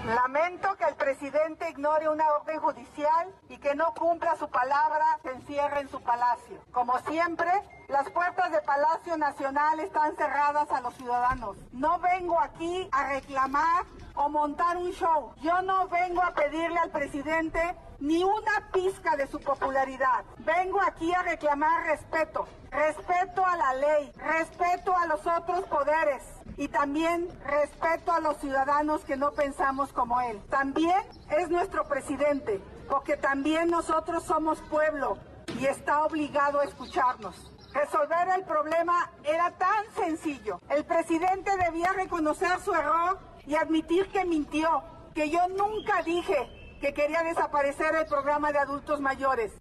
Lamento 0.09 0.75
que 0.77 0.87
el 0.87 0.95
presidente 0.95 1.69
ignore 1.69 2.09
una 2.09 2.27
orden 2.31 2.59
judicial 2.61 3.29
y 3.51 3.59
que 3.59 3.75
no 3.75 3.93
cumpla 3.93 4.37
su 4.37 4.49
palabra, 4.49 5.05
se 5.23 5.33
encierre 5.33 5.81
en 5.81 5.91
su 5.91 6.01
palacio. 6.01 6.65
Como 6.73 6.99
siempre, 7.01 7.51
las 7.89 8.09
puertas 8.09 8.51
de 8.51 8.63
Palacio 8.63 9.19
Nacional 9.19 9.81
están 9.81 10.17
cerradas 10.17 10.71
a 10.71 10.81
los 10.81 10.95
ciudadanos. 10.95 11.59
No 11.73 11.99
vengo 11.99 12.41
aquí 12.41 12.89
a 12.91 13.09
reclamar 13.09 13.85
o 14.15 14.31
montar 14.31 14.79
un 14.79 14.93
show. 14.93 15.35
Yo 15.43 15.61
no 15.61 15.89
vengo 15.89 16.23
a 16.23 16.33
pedirle 16.33 16.79
al 16.79 16.91
presidente 16.91 17.61
ni 18.01 18.25
una 18.25 18.71
pizca 18.73 19.15
de 19.15 19.27
su 19.27 19.39
popularidad. 19.41 20.25
Vengo 20.39 20.81
aquí 20.81 21.13
a 21.13 21.21
reclamar 21.21 21.85
respeto, 21.85 22.49
respeto 22.71 23.45
a 23.45 23.57
la 23.57 23.75
ley, 23.75 24.11
respeto 24.17 24.97
a 24.97 25.05
los 25.05 25.27
otros 25.27 25.65
poderes 25.67 26.38
y 26.59 26.67
también 26.69 27.29
respeto 27.47 28.13
a 28.13 28.21
los 28.21 28.37
ciudadanos 28.39 29.05
que 29.05 29.17
no 29.17 29.31
pensamos 29.33 29.93
como 29.93 30.21
él. 30.21 30.41
También 30.51 31.01
es 31.31 31.49
nuestro 31.49 31.85
presidente, 31.85 32.61
porque 32.89 33.17
también 33.17 33.71
nosotros 33.71 34.25
somos 34.25 34.61
pueblo 34.63 35.17
y 35.59 35.67
está 35.67 36.05
obligado 36.05 36.61
a 36.61 36.65
escucharnos. 36.65 37.53
Resolver 37.73 38.29
el 38.37 38.45
problema 38.45 39.11
era 39.25 39.53
tan 39.53 39.85
sencillo. 39.95 40.61
El 40.69 40.85
presidente 40.85 41.51
debía 41.65 41.93
reconocer 41.93 42.59
su 42.61 42.75
error 42.75 43.19
y 43.47 43.55
admitir 43.55 44.09
que 44.09 44.25
mintió, 44.25 44.83
que 45.15 45.31
yo 45.31 45.47
nunca 45.49 46.03
dije 46.03 46.77
que 46.81 46.93
quería 46.93 47.23
desaparecer 47.23 47.95
el 47.95 48.07
programa 48.07 48.53
de 48.53 48.59
adultos 48.59 49.01
mayores. 49.01 49.53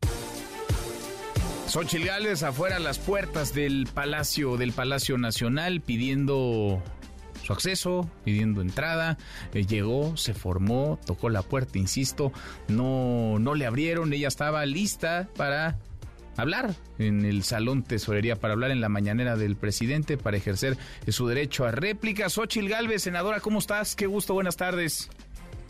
Xochitl 1.67 2.06
Gálvez 2.06 2.43
afuera 2.43 2.80
las 2.80 2.97
puertas 2.97 3.53
del 3.53 3.89
Palacio 3.93 4.56
del 4.56 4.71
Palacio 4.71 5.17
Nacional 5.17 5.82
pidiendo 5.82 6.82
su 7.43 7.51
acceso, 7.51 8.10
pidiendo 8.23 8.62
entrada, 8.62 9.17
eh, 9.53 9.65
llegó, 9.65 10.15
se 10.15 10.34
formó, 10.34 10.97
tocó 11.06 11.30
la 11.30 11.41
puerta, 11.41 11.77
insisto, 11.77 12.32
no, 12.69 13.38
no 13.39 13.53
le 13.53 13.65
abrieron, 13.65 14.13
ella 14.13 14.30
estaba 14.30 14.65
lista 14.65 15.27
para 15.36 15.77
hablar 16.38 16.73
en 16.99 17.25
el 17.25 17.43
Salón 17.43 17.84
Tesorería, 17.84 18.38
para 18.38 18.53
hablar 18.53 18.71
en 18.71 18.80
la 18.80 18.88
mañanera 18.88 19.36
del 19.36 19.58
presidente, 19.58 20.17
para 20.17 20.38
ejercer 20.38 20.77
su 21.10 21.27
derecho 21.27 21.65
a 21.65 21.71
réplica. 21.71 22.30
Xochil 22.30 22.69
Galvez, 22.69 23.03
senadora, 23.03 23.41
¿cómo 23.41 23.60
estás? 23.60 23.98
Qué 23.98 24.08
gusto, 24.08 24.33
buenas 24.33 24.56
tardes. 24.56 25.10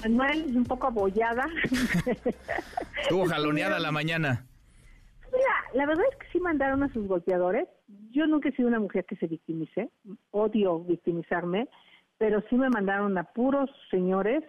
Manuel, 0.03 0.45
un 0.55 0.63
poco 0.63 0.87
abollada. 0.87 1.47
Estuvo 3.01 3.25
jaloneada 3.25 3.79
la 3.79 3.91
mañana. 3.91 4.45
La 5.77 5.85
verdad 5.85 6.05
es 6.11 6.17
que 6.17 6.31
sí 6.31 6.39
mandaron 6.39 6.81
a 6.81 6.91
sus 6.91 7.07
golpeadores. 7.07 7.67
Yo 8.09 8.25
nunca 8.25 8.49
he 8.49 8.51
sido 8.53 8.67
una 8.67 8.79
mujer 8.79 9.05
que 9.05 9.15
se 9.17 9.27
victimice, 9.27 9.91
odio 10.31 10.79
victimizarme, 10.79 11.69
pero 12.17 12.41
sí 12.49 12.55
me 12.55 12.67
mandaron 12.71 13.15
a 13.19 13.25
puros 13.25 13.69
señores 13.91 14.43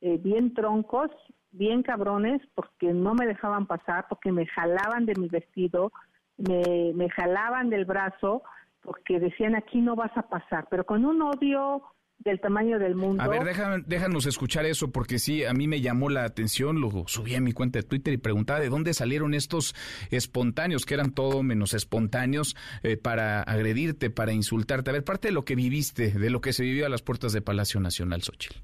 eh, 0.00 0.16
bien 0.16 0.54
troncos 0.54 1.10
bien 1.50 1.82
cabrones 1.82 2.40
porque 2.54 2.94
no 2.94 3.12
me 3.12 3.26
dejaban 3.26 3.66
pasar, 3.66 4.06
porque 4.08 4.32
me 4.32 4.46
jalaban 4.46 5.04
de 5.04 5.14
mi 5.20 5.28
vestido, 5.28 5.92
me, 6.38 6.92
me 6.94 7.10
jalaban 7.10 7.68
del 7.68 7.84
brazo, 7.84 8.42
porque 8.80 9.20
decían 9.20 9.54
aquí 9.54 9.82
no 9.82 9.96
vas 9.96 10.16
a 10.16 10.22
pasar, 10.30 10.66
pero 10.70 10.84
con 10.86 11.04
un 11.04 11.20
odio 11.20 11.82
del 12.18 12.40
tamaño 12.40 12.78
del 12.78 12.94
mundo. 12.94 13.22
A 13.22 13.28
ver, 13.28 13.44
déjanos 13.86 14.26
escuchar 14.26 14.66
eso, 14.66 14.90
porque 14.90 15.18
sí, 15.18 15.44
a 15.44 15.52
mí 15.52 15.68
me 15.68 15.80
llamó 15.80 16.08
la 16.08 16.24
atención, 16.24 16.80
lo 16.80 17.04
subí 17.06 17.34
a 17.34 17.40
mi 17.40 17.52
cuenta 17.52 17.78
de 17.78 17.82
Twitter 17.82 18.14
y 18.14 18.18
preguntaba 18.18 18.60
de 18.60 18.68
dónde 18.68 18.94
salieron 18.94 19.34
estos 19.34 19.74
espontáneos, 20.10 20.86
que 20.86 20.94
eran 20.94 21.10
todo 21.10 21.42
menos 21.42 21.74
espontáneos, 21.74 22.56
eh, 22.82 22.96
para 22.96 23.42
agredirte, 23.42 24.10
para 24.10 24.32
insultarte. 24.32 24.90
A 24.90 24.94
ver, 24.94 25.04
parte 25.04 25.28
de 25.28 25.32
lo 25.32 25.44
que 25.44 25.54
viviste, 25.54 26.12
de 26.12 26.30
lo 26.30 26.40
que 26.40 26.52
se 26.52 26.62
vivió 26.62 26.86
a 26.86 26.88
las 26.88 27.02
puertas 27.02 27.32
de 27.32 27.42
Palacio 27.42 27.80
Nacional, 27.80 28.22
Xochitl. 28.22 28.58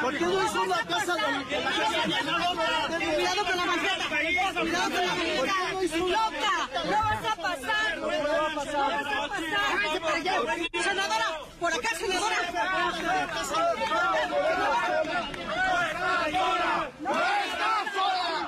¿Por 0.00 0.18
qué 0.18 0.26
no 0.26 0.44
hizo 0.44 0.62
una 0.62 0.84
casa 0.86 1.14
de 1.14 1.20
¡Loca! 4.24 4.56
¡No 6.84 6.96
vas 6.96 7.24
a 7.24 7.36
pasar! 7.36 7.98
¡No 7.98 8.06
vas 8.06 8.16
a 8.40 8.54
pasar! 8.54 9.04
¡Senadora! 10.82 11.28
¡Por 11.60 11.72
acá, 11.74 11.90
senadora! 11.94 12.36
¡No 12.40 13.44
sola! 13.44 13.74
¡No 17.00 17.10
estás 17.20 17.86
sola! 17.92 18.40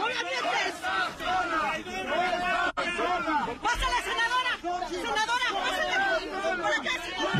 ¡No 0.00 0.06
la 0.08 0.22
mientes! 0.22 0.74
¡Pásala, 3.62 3.98
senadora! 4.04 4.52
¡Senadora, 4.90 5.48
pásala! 5.54 6.00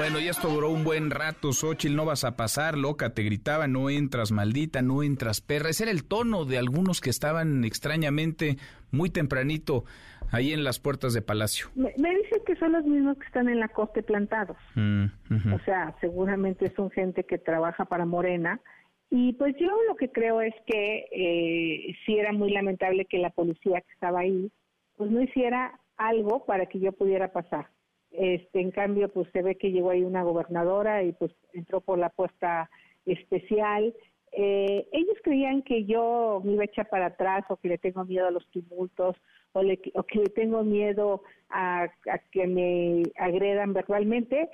Bueno, 0.00 0.18
y 0.18 0.28
esto 0.28 0.48
duró 0.48 0.70
un 0.70 0.82
buen 0.82 1.10
rato, 1.10 1.52
Xochitl, 1.52 1.94
no 1.94 2.06
vas 2.06 2.24
a 2.24 2.34
pasar, 2.34 2.78
loca, 2.78 3.12
te 3.12 3.22
gritaba, 3.22 3.68
no 3.68 3.90
entras, 3.90 4.32
maldita, 4.32 4.80
no 4.80 5.02
entras, 5.02 5.42
perra. 5.42 5.68
Ese 5.68 5.82
era 5.82 5.92
el 5.92 6.08
tono 6.08 6.46
de 6.46 6.56
algunos 6.56 7.02
que 7.02 7.10
estaban 7.10 7.64
extrañamente 7.64 8.56
muy 8.92 9.10
tempranito 9.10 9.84
ahí 10.32 10.54
en 10.54 10.64
las 10.64 10.80
puertas 10.80 11.12
de 11.12 11.20
Palacio. 11.20 11.66
Me, 11.74 11.90
dicen 11.92 12.40
que 12.46 12.56
son 12.56 12.72
los 12.72 12.86
mismos 12.86 13.18
que 13.18 13.26
están 13.26 13.50
en 13.50 13.60
la 13.60 13.68
costa 13.68 14.00
plantados. 14.00 14.56
Mm, 14.74 15.04
o 15.52 15.58
sea, 15.66 15.94
seguramente 16.00 16.72
son 16.74 16.90
gente 16.90 17.24
que 17.24 17.36
trabaja 17.36 17.84
para 17.84 18.06
Morena. 18.06 18.58
Y 19.10 19.34
pues 19.34 19.54
yo 19.60 19.68
lo 19.86 19.96
que 19.96 20.10
creo 20.10 20.40
es 20.40 20.54
que 20.66 21.08
eh, 21.12 21.94
sí 22.06 22.16
era 22.16 22.32
muy 22.32 22.50
lamentable 22.52 23.04
que 23.04 23.18
la 23.18 23.28
policía 23.28 23.82
que 23.82 23.92
estaba 23.92 24.20
ahí, 24.20 24.50
pues 24.96 25.10
no 25.10 25.20
hiciera 25.20 25.78
algo 25.98 26.46
para 26.46 26.64
que 26.64 26.80
yo 26.80 26.92
pudiera 26.92 27.34
pasar. 27.34 27.66
Este, 28.10 28.60
en 28.60 28.70
cambio, 28.70 29.08
pues 29.08 29.28
se 29.32 29.42
ve 29.42 29.56
que 29.56 29.70
llegó 29.70 29.90
ahí 29.90 30.02
una 30.02 30.22
gobernadora 30.22 31.02
y 31.02 31.12
pues 31.12 31.32
entró 31.52 31.80
por 31.80 31.98
la 31.98 32.10
puerta 32.10 32.70
especial. 33.06 33.94
Eh, 34.32 34.88
ellos 34.92 35.16
creían 35.22 35.62
que 35.62 35.84
yo 35.84 36.40
me 36.44 36.52
iba 36.52 36.62
a 36.62 36.66
echar 36.66 36.88
para 36.88 37.06
atrás 37.06 37.44
o 37.48 37.56
que 37.56 37.68
le 37.68 37.78
tengo 37.78 38.04
miedo 38.04 38.26
a 38.26 38.30
los 38.30 38.46
tumultos 38.50 39.16
o, 39.52 39.60
o 39.60 40.02
que 40.04 40.18
le 40.18 40.28
tengo 40.28 40.62
miedo 40.62 41.22
a, 41.50 41.88
que 42.30 42.46
me 42.46 43.02
agredan 43.16 43.72
verbalmente. 43.72 44.48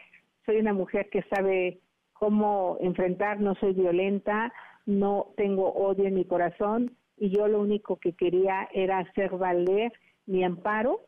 Soy 0.44 0.58
una 0.58 0.72
mujer 0.72 1.08
que 1.10 1.22
sabe 1.34 1.80
cómo 2.12 2.78
enfrentar, 2.80 3.40
no 3.40 3.54
soy 3.56 3.74
violenta, 3.74 4.52
no 4.86 5.32
tengo 5.36 5.72
odio 5.72 6.06
en 6.06 6.14
mi 6.14 6.24
corazón 6.24 6.96
y 7.18 7.30
yo 7.30 7.48
lo 7.48 7.60
único 7.60 7.96
que 7.96 8.12
quería 8.12 8.68
era 8.72 8.98
hacer 8.98 9.36
valer 9.36 9.92
mi 10.26 10.44
amparo 10.44 11.00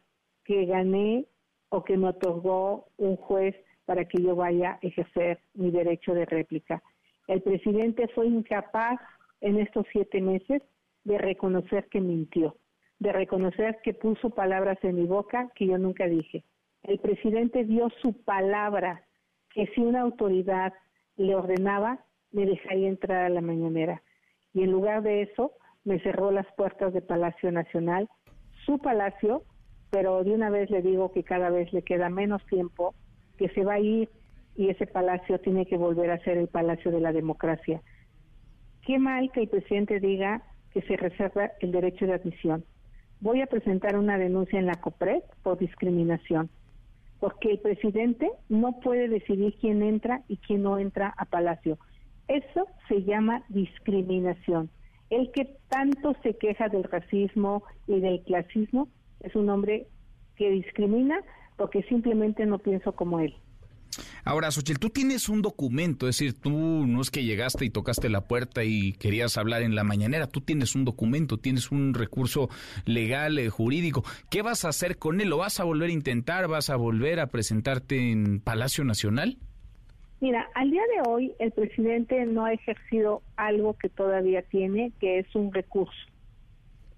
que 0.44 0.66
gané 0.66 1.26
o 1.70 1.84
que 1.84 1.96
me 1.96 2.08
otorgó 2.08 2.86
un 2.96 3.16
juez 3.16 3.54
para 3.84 4.04
que 4.04 4.22
yo 4.22 4.36
vaya 4.36 4.72
a 4.72 4.86
ejercer 4.86 5.40
mi 5.54 5.70
derecho 5.70 6.14
de 6.14 6.24
réplica. 6.24 6.82
El 7.26 7.42
presidente 7.42 8.08
fue 8.08 8.26
incapaz 8.26 9.00
en 9.40 9.58
estos 9.58 9.86
siete 9.92 10.20
meses 10.20 10.62
de 11.04 11.18
reconocer 11.18 11.88
que 11.88 12.00
mintió, 12.00 12.56
de 12.98 13.12
reconocer 13.12 13.78
que 13.82 13.94
puso 13.94 14.30
palabras 14.30 14.78
en 14.82 14.96
mi 14.96 15.04
boca 15.04 15.50
que 15.54 15.66
yo 15.66 15.78
nunca 15.78 16.06
dije. 16.06 16.44
El 16.82 16.98
presidente 16.98 17.64
dio 17.64 17.90
su 18.02 18.12
palabra 18.24 19.04
que 19.54 19.66
si 19.68 19.80
una 19.80 20.00
autoridad 20.02 20.72
le 21.16 21.34
ordenaba, 21.34 22.04
me 22.30 22.46
dejaría 22.46 22.88
entrar 22.88 23.24
a 23.24 23.28
la 23.28 23.40
mañanera. 23.40 24.02
Y 24.52 24.62
en 24.62 24.70
lugar 24.70 25.02
de 25.02 25.22
eso, 25.22 25.52
me 25.84 26.00
cerró 26.00 26.30
las 26.30 26.46
puertas 26.54 26.92
de 26.92 27.00
Palacio 27.00 27.50
Nacional, 27.50 28.08
su 28.64 28.78
palacio, 28.78 29.42
pero 29.90 30.22
de 30.24 30.32
una 30.32 30.50
vez 30.50 30.70
le 30.70 30.82
digo 30.82 31.12
que 31.12 31.22
cada 31.22 31.50
vez 31.50 31.72
le 31.72 31.82
queda 31.82 32.08
menos 32.08 32.44
tiempo, 32.46 32.94
que 33.36 33.48
se 33.50 33.64
va 33.64 33.74
a 33.74 33.80
ir 33.80 34.08
y 34.56 34.68
ese 34.68 34.86
palacio 34.86 35.38
tiene 35.38 35.66
que 35.66 35.76
volver 35.76 36.10
a 36.10 36.18
ser 36.24 36.36
el 36.36 36.48
palacio 36.48 36.90
de 36.90 37.00
la 37.00 37.12
democracia. 37.12 37.80
Qué 38.84 38.98
mal 38.98 39.30
que 39.32 39.42
el 39.42 39.48
presidente 39.48 40.00
diga 40.00 40.42
que 40.72 40.82
se 40.82 40.96
reserva 40.96 41.52
el 41.60 41.72
derecho 41.72 42.06
de 42.06 42.14
admisión. 42.14 42.64
Voy 43.20 43.40
a 43.40 43.46
presentar 43.46 43.96
una 43.96 44.18
denuncia 44.18 44.58
en 44.58 44.66
la 44.66 44.74
COPRED 44.74 45.22
por 45.42 45.58
discriminación, 45.58 46.50
porque 47.20 47.50
el 47.50 47.58
presidente 47.58 48.30
no 48.48 48.80
puede 48.80 49.08
decidir 49.08 49.54
quién 49.60 49.82
entra 49.82 50.22
y 50.28 50.36
quién 50.38 50.62
no 50.62 50.78
entra 50.78 51.14
a 51.16 51.24
palacio. 51.24 51.78
Eso 52.28 52.66
se 52.88 53.02
llama 53.04 53.44
discriminación. 53.48 54.70
El 55.10 55.30
que 55.32 55.56
tanto 55.68 56.14
se 56.22 56.34
queja 56.34 56.68
del 56.68 56.84
racismo 56.84 57.62
y 57.86 58.00
del 58.00 58.22
clasismo 58.22 58.88
es 59.20 59.34
un 59.34 59.48
hombre 59.50 59.86
que 60.36 60.50
discrimina 60.50 61.20
porque 61.56 61.82
simplemente 61.84 62.46
no 62.46 62.58
pienso 62.58 62.92
como 62.92 63.20
él. 63.20 63.34
Ahora, 64.24 64.50
Xochitl, 64.50 64.78
tú 64.78 64.90
tienes 64.90 65.28
un 65.28 65.42
documento, 65.42 66.08
es 66.08 66.18
decir, 66.18 66.38
tú 66.38 66.50
no 66.50 67.00
es 67.00 67.10
que 67.10 67.24
llegaste 67.24 67.64
y 67.64 67.70
tocaste 67.70 68.08
la 68.08 68.22
puerta 68.22 68.62
y 68.64 68.92
querías 68.92 69.38
hablar 69.38 69.62
en 69.62 69.74
la 69.74 69.84
mañanera, 69.84 70.26
tú 70.26 70.40
tienes 70.40 70.74
un 70.74 70.84
documento, 70.84 71.38
tienes 71.38 71.72
un 71.72 71.94
recurso 71.94 72.48
legal, 72.84 73.38
eh, 73.38 73.48
jurídico. 73.48 74.04
¿Qué 74.30 74.42
vas 74.42 74.64
a 74.64 74.68
hacer 74.68 74.98
con 74.98 75.20
él? 75.20 75.30
¿Lo 75.30 75.38
vas 75.38 75.60
a 75.60 75.64
volver 75.64 75.90
a 75.90 75.94
intentar? 75.94 76.46
¿Vas 76.46 76.70
a 76.70 76.76
volver 76.76 77.20
a 77.20 77.28
presentarte 77.28 78.12
en 78.12 78.40
Palacio 78.40 78.84
Nacional? 78.84 79.38
Mira, 80.20 80.48
al 80.54 80.70
día 80.70 80.82
de 80.82 81.08
hoy 81.08 81.32
el 81.38 81.52
presidente 81.52 82.26
no 82.26 82.44
ha 82.44 82.52
ejercido 82.52 83.22
algo 83.36 83.74
que 83.74 83.88
todavía 83.88 84.42
tiene, 84.42 84.92
que 85.00 85.20
es 85.20 85.34
un 85.34 85.52
recurso 85.52 85.96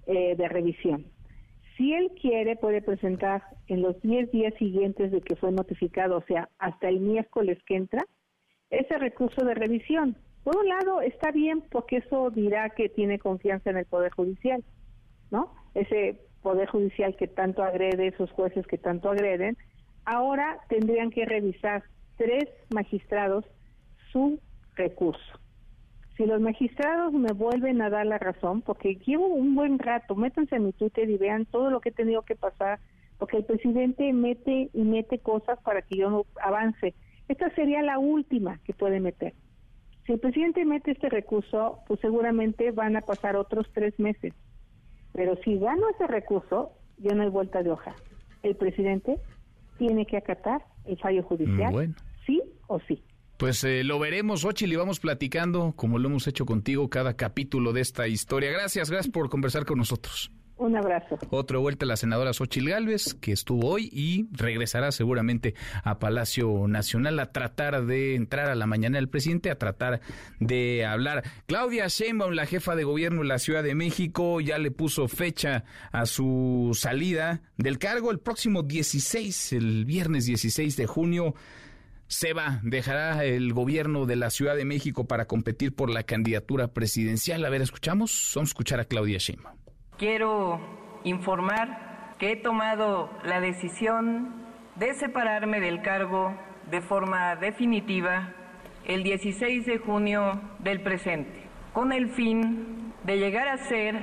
eh, 0.06 0.34
de 0.36 0.48
revisión. 0.48 1.04
Si 1.76 1.92
él 1.94 2.12
quiere, 2.20 2.56
puede 2.56 2.82
presentar 2.82 3.42
en 3.66 3.82
los 3.82 4.00
10 4.02 4.30
días 4.30 4.54
siguientes 4.58 5.10
de 5.12 5.20
que 5.20 5.36
fue 5.36 5.52
notificado, 5.52 6.18
o 6.18 6.24
sea, 6.26 6.48
hasta 6.58 6.88
el 6.88 7.00
miércoles 7.00 7.58
que 7.66 7.76
entra, 7.76 8.04
ese 8.70 8.98
recurso 8.98 9.44
de 9.44 9.54
revisión. 9.54 10.16
Por 10.44 10.56
un 10.56 10.68
lado, 10.68 11.00
está 11.00 11.30
bien 11.30 11.62
porque 11.70 11.98
eso 11.98 12.30
dirá 12.30 12.70
que 12.70 12.88
tiene 12.88 13.18
confianza 13.18 13.70
en 13.70 13.78
el 13.78 13.86
Poder 13.86 14.12
Judicial, 14.12 14.64
¿no? 15.30 15.54
Ese 15.74 16.20
Poder 16.42 16.68
Judicial 16.68 17.16
que 17.16 17.28
tanto 17.28 17.62
agrede, 17.62 18.08
esos 18.08 18.30
jueces 18.32 18.66
que 18.66 18.78
tanto 18.78 19.10
agreden, 19.10 19.56
ahora 20.04 20.58
tendrían 20.68 21.10
que 21.10 21.26
revisar 21.26 21.84
tres 22.16 22.44
magistrados 22.70 23.44
su 24.12 24.40
recurso 24.76 25.40
si 26.20 26.26
los 26.26 26.38
magistrados 26.38 27.14
me 27.14 27.32
vuelven 27.32 27.80
a 27.80 27.88
dar 27.88 28.04
la 28.04 28.18
razón, 28.18 28.60
porque 28.60 28.96
llevo 29.06 29.28
un 29.28 29.54
buen 29.54 29.78
rato, 29.78 30.14
métanse 30.14 30.54
en 30.56 30.66
mi 30.66 30.72
Twitter 30.74 31.08
y 31.08 31.16
vean 31.16 31.46
todo 31.46 31.70
lo 31.70 31.80
que 31.80 31.88
he 31.88 31.92
tenido 31.92 32.20
que 32.20 32.36
pasar, 32.36 32.78
porque 33.16 33.38
el 33.38 33.44
presidente 33.46 34.12
mete 34.12 34.68
y 34.74 34.82
mete 34.82 35.20
cosas 35.20 35.58
para 35.62 35.80
que 35.80 35.96
yo 35.96 36.10
no 36.10 36.26
avance. 36.42 36.92
Esta 37.28 37.48
sería 37.54 37.80
la 37.80 37.98
última 37.98 38.60
que 38.64 38.74
puede 38.74 39.00
meter. 39.00 39.32
Si 40.04 40.12
el 40.12 40.20
presidente 40.20 40.62
mete 40.66 40.90
este 40.90 41.08
recurso, 41.08 41.78
pues 41.86 42.00
seguramente 42.00 42.70
van 42.70 42.96
a 42.96 43.00
pasar 43.00 43.34
otros 43.34 43.66
tres 43.72 43.98
meses. 43.98 44.34
Pero 45.14 45.36
si 45.36 45.58
gano 45.58 45.88
ese 45.88 46.06
recurso, 46.06 46.72
ya 46.98 47.14
no 47.14 47.22
hay 47.22 47.30
vuelta 47.30 47.62
de 47.62 47.70
hoja. 47.70 47.94
El 48.42 48.56
presidente 48.56 49.16
tiene 49.78 50.04
que 50.04 50.18
acatar 50.18 50.66
el 50.84 50.98
fallo 50.98 51.22
judicial, 51.22 51.94
sí 52.26 52.42
o 52.66 52.78
sí. 52.80 53.02
Pues 53.40 53.64
eh, 53.64 53.84
lo 53.84 53.98
veremos, 53.98 54.44
Ochil, 54.44 54.70
y 54.70 54.76
vamos 54.76 55.00
platicando, 55.00 55.72
como 55.74 55.98
lo 55.98 56.10
hemos 56.10 56.26
hecho 56.26 56.44
contigo, 56.44 56.90
cada 56.90 57.16
capítulo 57.16 57.72
de 57.72 57.80
esta 57.80 58.06
historia. 58.06 58.50
Gracias, 58.50 58.90
gracias 58.90 59.10
por 59.10 59.30
conversar 59.30 59.64
con 59.64 59.78
nosotros. 59.78 60.30
Un 60.58 60.76
abrazo. 60.76 61.18
Otra 61.30 61.56
vuelta 61.56 61.86
a 61.86 61.88
la 61.88 61.96
senadora 61.96 62.34
Xochil 62.34 62.68
Gálvez, 62.68 63.14
que 63.14 63.32
estuvo 63.32 63.66
hoy 63.66 63.88
y 63.94 64.28
regresará 64.32 64.92
seguramente 64.92 65.54
a 65.84 65.98
Palacio 65.98 66.68
Nacional 66.68 67.18
a 67.18 67.32
tratar 67.32 67.86
de 67.86 68.14
entrar 68.14 68.50
a 68.50 68.54
la 68.54 68.66
mañana 68.66 68.98
del 68.98 69.08
presidente, 69.08 69.50
a 69.50 69.56
tratar 69.56 70.02
de 70.38 70.84
hablar. 70.84 71.24
Claudia 71.46 71.86
Sheinbaum, 71.88 72.32
la 72.32 72.44
jefa 72.44 72.76
de 72.76 72.84
gobierno 72.84 73.22
de 73.22 73.28
la 73.28 73.38
Ciudad 73.38 73.62
de 73.62 73.74
México, 73.74 74.42
ya 74.42 74.58
le 74.58 74.70
puso 74.70 75.08
fecha 75.08 75.64
a 75.92 76.04
su 76.04 76.72
salida 76.74 77.40
del 77.56 77.78
cargo 77.78 78.10
el 78.10 78.18
próximo 78.18 78.62
16, 78.62 79.54
el 79.54 79.86
viernes 79.86 80.26
16 80.26 80.76
de 80.76 80.86
junio. 80.86 81.34
Se 82.10 82.32
va, 82.32 82.58
dejará 82.64 83.24
el 83.24 83.52
gobierno 83.52 84.04
de 84.04 84.16
la 84.16 84.30
Ciudad 84.30 84.56
de 84.56 84.64
México 84.64 85.06
para 85.06 85.26
competir 85.26 85.76
por 85.76 85.88
la 85.88 86.02
candidatura 86.02 86.66
presidencial. 86.66 87.44
A 87.44 87.50
ver, 87.50 87.62
escuchamos. 87.62 88.32
Vamos 88.34 88.48
a 88.48 88.50
escuchar 88.50 88.80
a 88.80 88.84
Claudia 88.84 89.18
Sheinbaum. 89.18 89.56
Quiero 89.96 90.60
informar 91.04 92.16
que 92.18 92.32
he 92.32 92.36
tomado 92.36 93.10
la 93.24 93.40
decisión 93.40 94.34
de 94.74 94.92
separarme 94.94 95.60
del 95.60 95.82
cargo 95.82 96.34
de 96.68 96.80
forma 96.80 97.36
definitiva 97.36 98.34
el 98.86 99.04
16 99.04 99.66
de 99.66 99.78
junio 99.78 100.40
del 100.58 100.82
presente, 100.82 101.44
con 101.72 101.92
el 101.92 102.10
fin 102.10 102.92
de 103.04 103.18
llegar 103.18 103.46
a 103.46 103.68
ser 103.68 103.94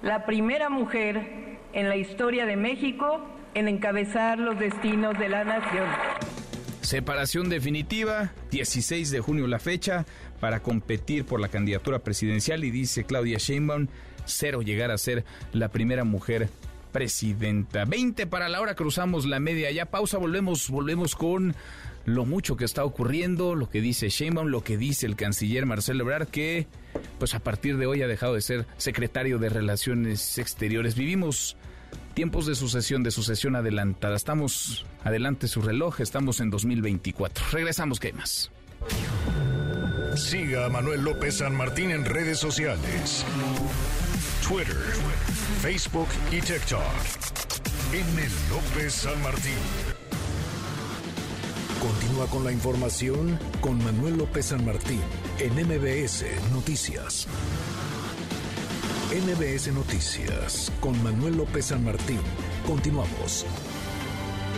la 0.00 0.24
primera 0.24 0.70
mujer 0.70 1.58
en 1.74 1.90
la 1.90 1.96
historia 1.96 2.46
de 2.46 2.56
México 2.56 3.20
en 3.52 3.68
encabezar 3.68 4.38
los 4.38 4.58
destinos 4.58 5.18
de 5.18 5.28
la 5.28 5.44
nación. 5.44 6.29
Separación 6.90 7.48
definitiva, 7.48 8.32
16 8.50 9.12
de 9.12 9.20
junio 9.20 9.46
la 9.46 9.60
fecha, 9.60 10.06
para 10.40 10.58
competir 10.58 11.24
por 11.24 11.38
la 11.38 11.46
candidatura 11.46 12.00
presidencial 12.00 12.64
y 12.64 12.72
dice 12.72 13.04
Claudia 13.04 13.38
Sheinbaum, 13.38 13.86
cero 14.24 14.60
llegar 14.60 14.90
a 14.90 14.98
ser 14.98 15.24
la 15.52 15.68
primera 15.68 16.02
mujer 16.02 16.48
presidenta. 16.90 17.84
20 17.84 18.26
para 18.26 18.48
la 18.48 18.60
hora, 18.60 18.74
cruzamos 18.74 19.24
la 19.24 19.38
media. 19.38 19.70
Ya 19.70 19.86
pausa, 19.86 20.18
volvemos, 20.18 20.68
volvemos 20.68 21.14
con 21.14 21.54
lo 22.06 22.24
mucho 22.24 22.56
que 22.56 22.64
está 22.64 22.84
ocurriendo, 22.84 23.54
lo 23.54 23.70
que 23.70 23.80
dice 23.80 24.08
Sheinbaum, 24.08 24.48
lo 24.48 24.64
que 24.64 24.76
dice 24.76 25.06
el 25.06 25.14
canciller 25.14 25.66
Marcelo 25.66 26.02
Ebrard, 26.02 26.26
que 26.26 26.66
pues 27.20 27.34
a 27.34 27.38
partir 27.38 27.76
de 27.76 27.86
hoy 27.86 28.02
ha 28.02 28.08
dejado 28.08 28.34
de 28.34 28.40
ser 28.40 28.66
secretario 28.78 29.38
de 29.38 29.48
Relaciones 29.48 30.38
Exteriores. 30.38 30.96
Vivimos 30.96 31.56
tiempos 32.14 32.46
de 32.46 32.54
sucesión, 32.54 33.02
de 33.02 33.10
sucesión 33.10 33.56
adelantada. 33.56 34.16
Estamos 34.16 34.84
adelante 35.04 35.48
su 35.48 35.62
reloj, 35.62 36.00
estamos 36.00 36.40
en 36.40 36.50
2024. 36.50 37.46
Regresamos, 37.52 38.00
¿qué 38.00 38.12
más? 38.12 38.50
Siga 40.16 40.66
a 40.66 40.68
Manuel 40.68 41.02
López 41.02 41.38
San 41.38 41.54
Martín 41.54 41.90
en 41.90 42.04
redes 42.04 42.38
sociales. 42.38 43.24
Twitter, 44.46 44.76
Facebook 45.62 46.08
y 46.32 46.40
TikTok. 46.40 46.80
M. 47.92 48.28
López 48.50 48.92
San 48.92 49.22
Martín. 49.22 49.58
Continúa 51.80 52.26
con 52.26 52.44
la 52.44 52.52
información 52.52 53.38
con 53.60 53.82
Manuel 53.82 54.18
López 54.18 54.46
San 54.46 54.64
Martín 54.64 55.00
en 55.38 55.54
MBS 55.54 56.24
Noticias. 56.52 57.26
MBS 59.10 59.72
Noticias 59.74 60.72
con 60.78 61.02
Manuel 61.02 61.38
López 61.38 61.64
San 61.64 61.84
Martín. 61.84 62.20
Continuamos. 62.64 63.44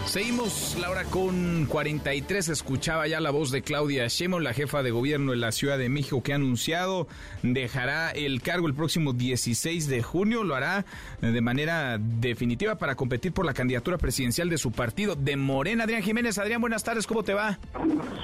Seguimos 0.05 0.77
la 0.79 0.91
hora 0.91 1.05
con 1.05 1.65
43. 1.65 2.51
Escuchaba 2.51 3.07
ya 3.07 3.19
la 3.21 3.31
voz 3.31 3.51
de 3.51 3.63
Claudia 3.63 4.07
Sheinbaum, 4.09 4.43
la 4.43 4.53
jefa 4.53 4.83
de 4.83 4.91
gobierno 4.91 5.31
de 5.31 5.39
la 5.39 5.53
Ciudad 5.53 5.79
de 5.79 5.89
México, 5.89 6.23
que 6.23 6.33
ha 6.33 6.37
anunciado 6.37 7.07
dejará 7.43 8.11
el 8.11 8.43
cargo 8.43 8.67
el 8.67 8.75
próximo 8.75 9.15
16 9.15 9.89
de 9.89 10.03
junio. 10.03 10.45
Lo 10.45 10.55
hará 10.55 10.85
de 11.23 11.41
manera 11.41 11.97
definitiva 11.99 12.75
para 12.75 12.95
competir 12.95 13.33
por 13.33 13.47
la 13.47 13.55
candidatura 13.55 13.97
presidencial 13.97 14.51
de 14.51 14.59
su 14.59 14.71
partido 14.71 15.15
de 15.15 15.39
Morena. 15.39 15.85
Adrián 15.85 16.03
Jiménez, 16.03 16.37
Adrián, 16.37 16.61
buenas 16.61 16.85
tardes. 16.85 17.07
¿Cómo 17.07 17.23
te 17.23 17.33
va? 17.33 17.59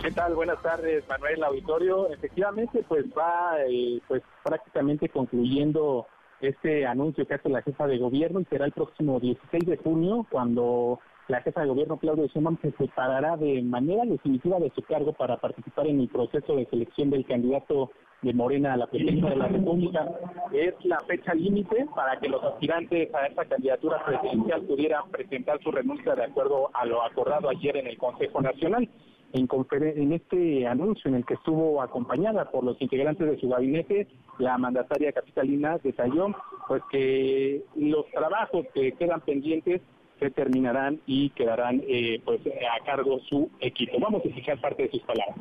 ¿Qué 0.03 0.11
tal? 0.11 0.35
Buenas 0.35 0.61
tardes, 0.61 1.05
Manuel 1.09 1.43
Auditorio. 1.43 2.13
Efectivamente, 2.13 2.85
pues 2.87 3.07
va 3.17 3.57
eh, 3.67 3.99
pues 4.07 4.23
prácticamente 4.45 5.09
concluyendo 5.09 6.07
este 6.41 6.87
anuncio 6.87 7.27
que 7.27 7.35
hace 7.35 7.49
la 7.49 7.63
jefa 7.63 7.87
de 7.87 7.99
gobierno 7.99 8.41
y 8.41 8.45
será 8.45 8.67
el 8.67 8.73
próximo 8.73 9.19
16 9.21 9.67
de 9.67 9.77
junio 9.77 10.27
cuando 10.31 11.01
la 11.29 11.43
jefa 11.43 11.61
de 11.61 11.69
gobierno 11.69 11.99
Claudia 11.99 12.27
Sheinbaum 12.27 12.59
se 12.63 12.73
separará 12.73 13.37
de 13.37 13.61
manera 13.63 14.05
definitiva 14.05 14.59
de 14.59 14.73
su 14.75 14.83
cargo 14.83 15.13
para 15.13 15.37
participar 15.37 15.87
en 15.87 16.01
el 16.01 16.09
proceso 16.09 16.57
de 16.57 16.67
selección 16.67 17.11
del 17.11 17.27
candidato 17.27 17.91
de 18.23 18.33
Morena 18.33 18.73
a 18.73 18.77
la 18.77 18.87
presidencia 18.87 19.31
de 19.31 19.37
la 19.37 19.49
República. 19.49 20.07
Es 20.53 20.75
la 20.85 20.99
fecha 21.01 21.35
límite 21.35 21.87
para 21.95 22.19
que 22.19 22.29
los 22.29 22.43
aspirantes 22.43 23.15
a 23.15 23.27
esta 23.27 23.45
candidatura 23.45 24.05
presidencial 24.05 24.63
pudieran 24.63 25.11
presentar 25.11 25.63
su 25.63 25.71
renuncia 25.71 26.15
de 26.15 26.25
acuerdo 26.25 26.71
a 26.75 26.87
lo 26.87 27.03
acordado 27.03 27.49
ayer 27.51 27.77
en 27.77 27.87
el 27.87 27.99
Consejo 27.99 28.41
Nacional. 28.41 28.89
En, 29.33 29.49
en, 29.71 30.13
este 30.13 30.67
anuncio 30.67 31.09
en 31.09 31.17
el 31.17 31.27
que 31.27 31.35
estuvo 31.35 31.83
acompañada 31.83 32.51
por 32.51 32.65
los 32.65 32.81
integrantes 32.81 33.31
de 33.31 33.39
su 33.39 33.49
gabinete, 33.49 34.07
la 34.39 34.57
mandataria 34.57 35.13
capitalina 35.13 35.79
detalló 35.79 36.35
pues 36.67 36.83
que 36.91 37.63
los 37.77 38.07
trabajos 38.11 38.67
que 38.73 38.93
quedan 38.93 39.21
pendientes 39.21 39.83
se 40.19 40.31
terminarán 40.31 41.01
y 41.07 41.31
quedarán 41.31 41.83
eh, 41.87 42.21
pues 42.25 42.41
a 42.47 42.85
cargo 42.85 43.21
su 43.29 43.51
equipo. 43.61 43.99
Vamos 44.01 44.25
a 44.25 44.29
escuchar 44.29 44.61
parte 44.61 44.85
de 44.85 44.91
sus 44.91 45.03
palabras. 45.03 45.37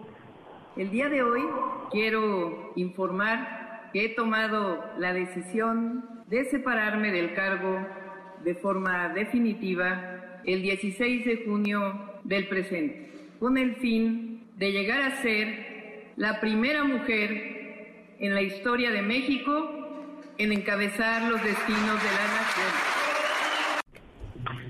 El 0.75 0.91
día 0.91 1.09
de 1.09 1.23
hoy 1.23 1.41
quiero 1.91 2.73
informar 2.75 3.89
que 3.93 4.05
he 4.05 4.09
tomado 4.09 4.83
la 4.99 5.13
decisión 5.13 6.23
de 6.27 6.45
separarme 6.45 7.11
del 7.11 7.33
cargo 7.33 7.79
de 8.43 8.53
forma 8.55 9.09
definitiva 9.09 10.39
el 10.45 10.61
16 10.61 11.25
de 11.25 11.45
junio 11.45 11.79
del 12.23 12.47
presente, 12.47 13.11
con 13.39 13.57
el 13.57 13.75
fin 13.75 14.47
de 14.57 14.71
llegar 14.71 15.01
a 15.01 15.21
ser 15.21 16.11
la 16.15 16.39
primera 16.39 16.83
mujer 16.83 18.15
en 18.19 18.33
la 18.33 18.41
historia 18.41 18.91
de 18.91 19.01
México 19.01 19.69
en 20.37 20.51
encabezar 20.51 21.29
los 21.29 21.43
destinos 21.43 22.03
de 22.03 22.09
la 22.09 22.27
nación. 22.37 22.97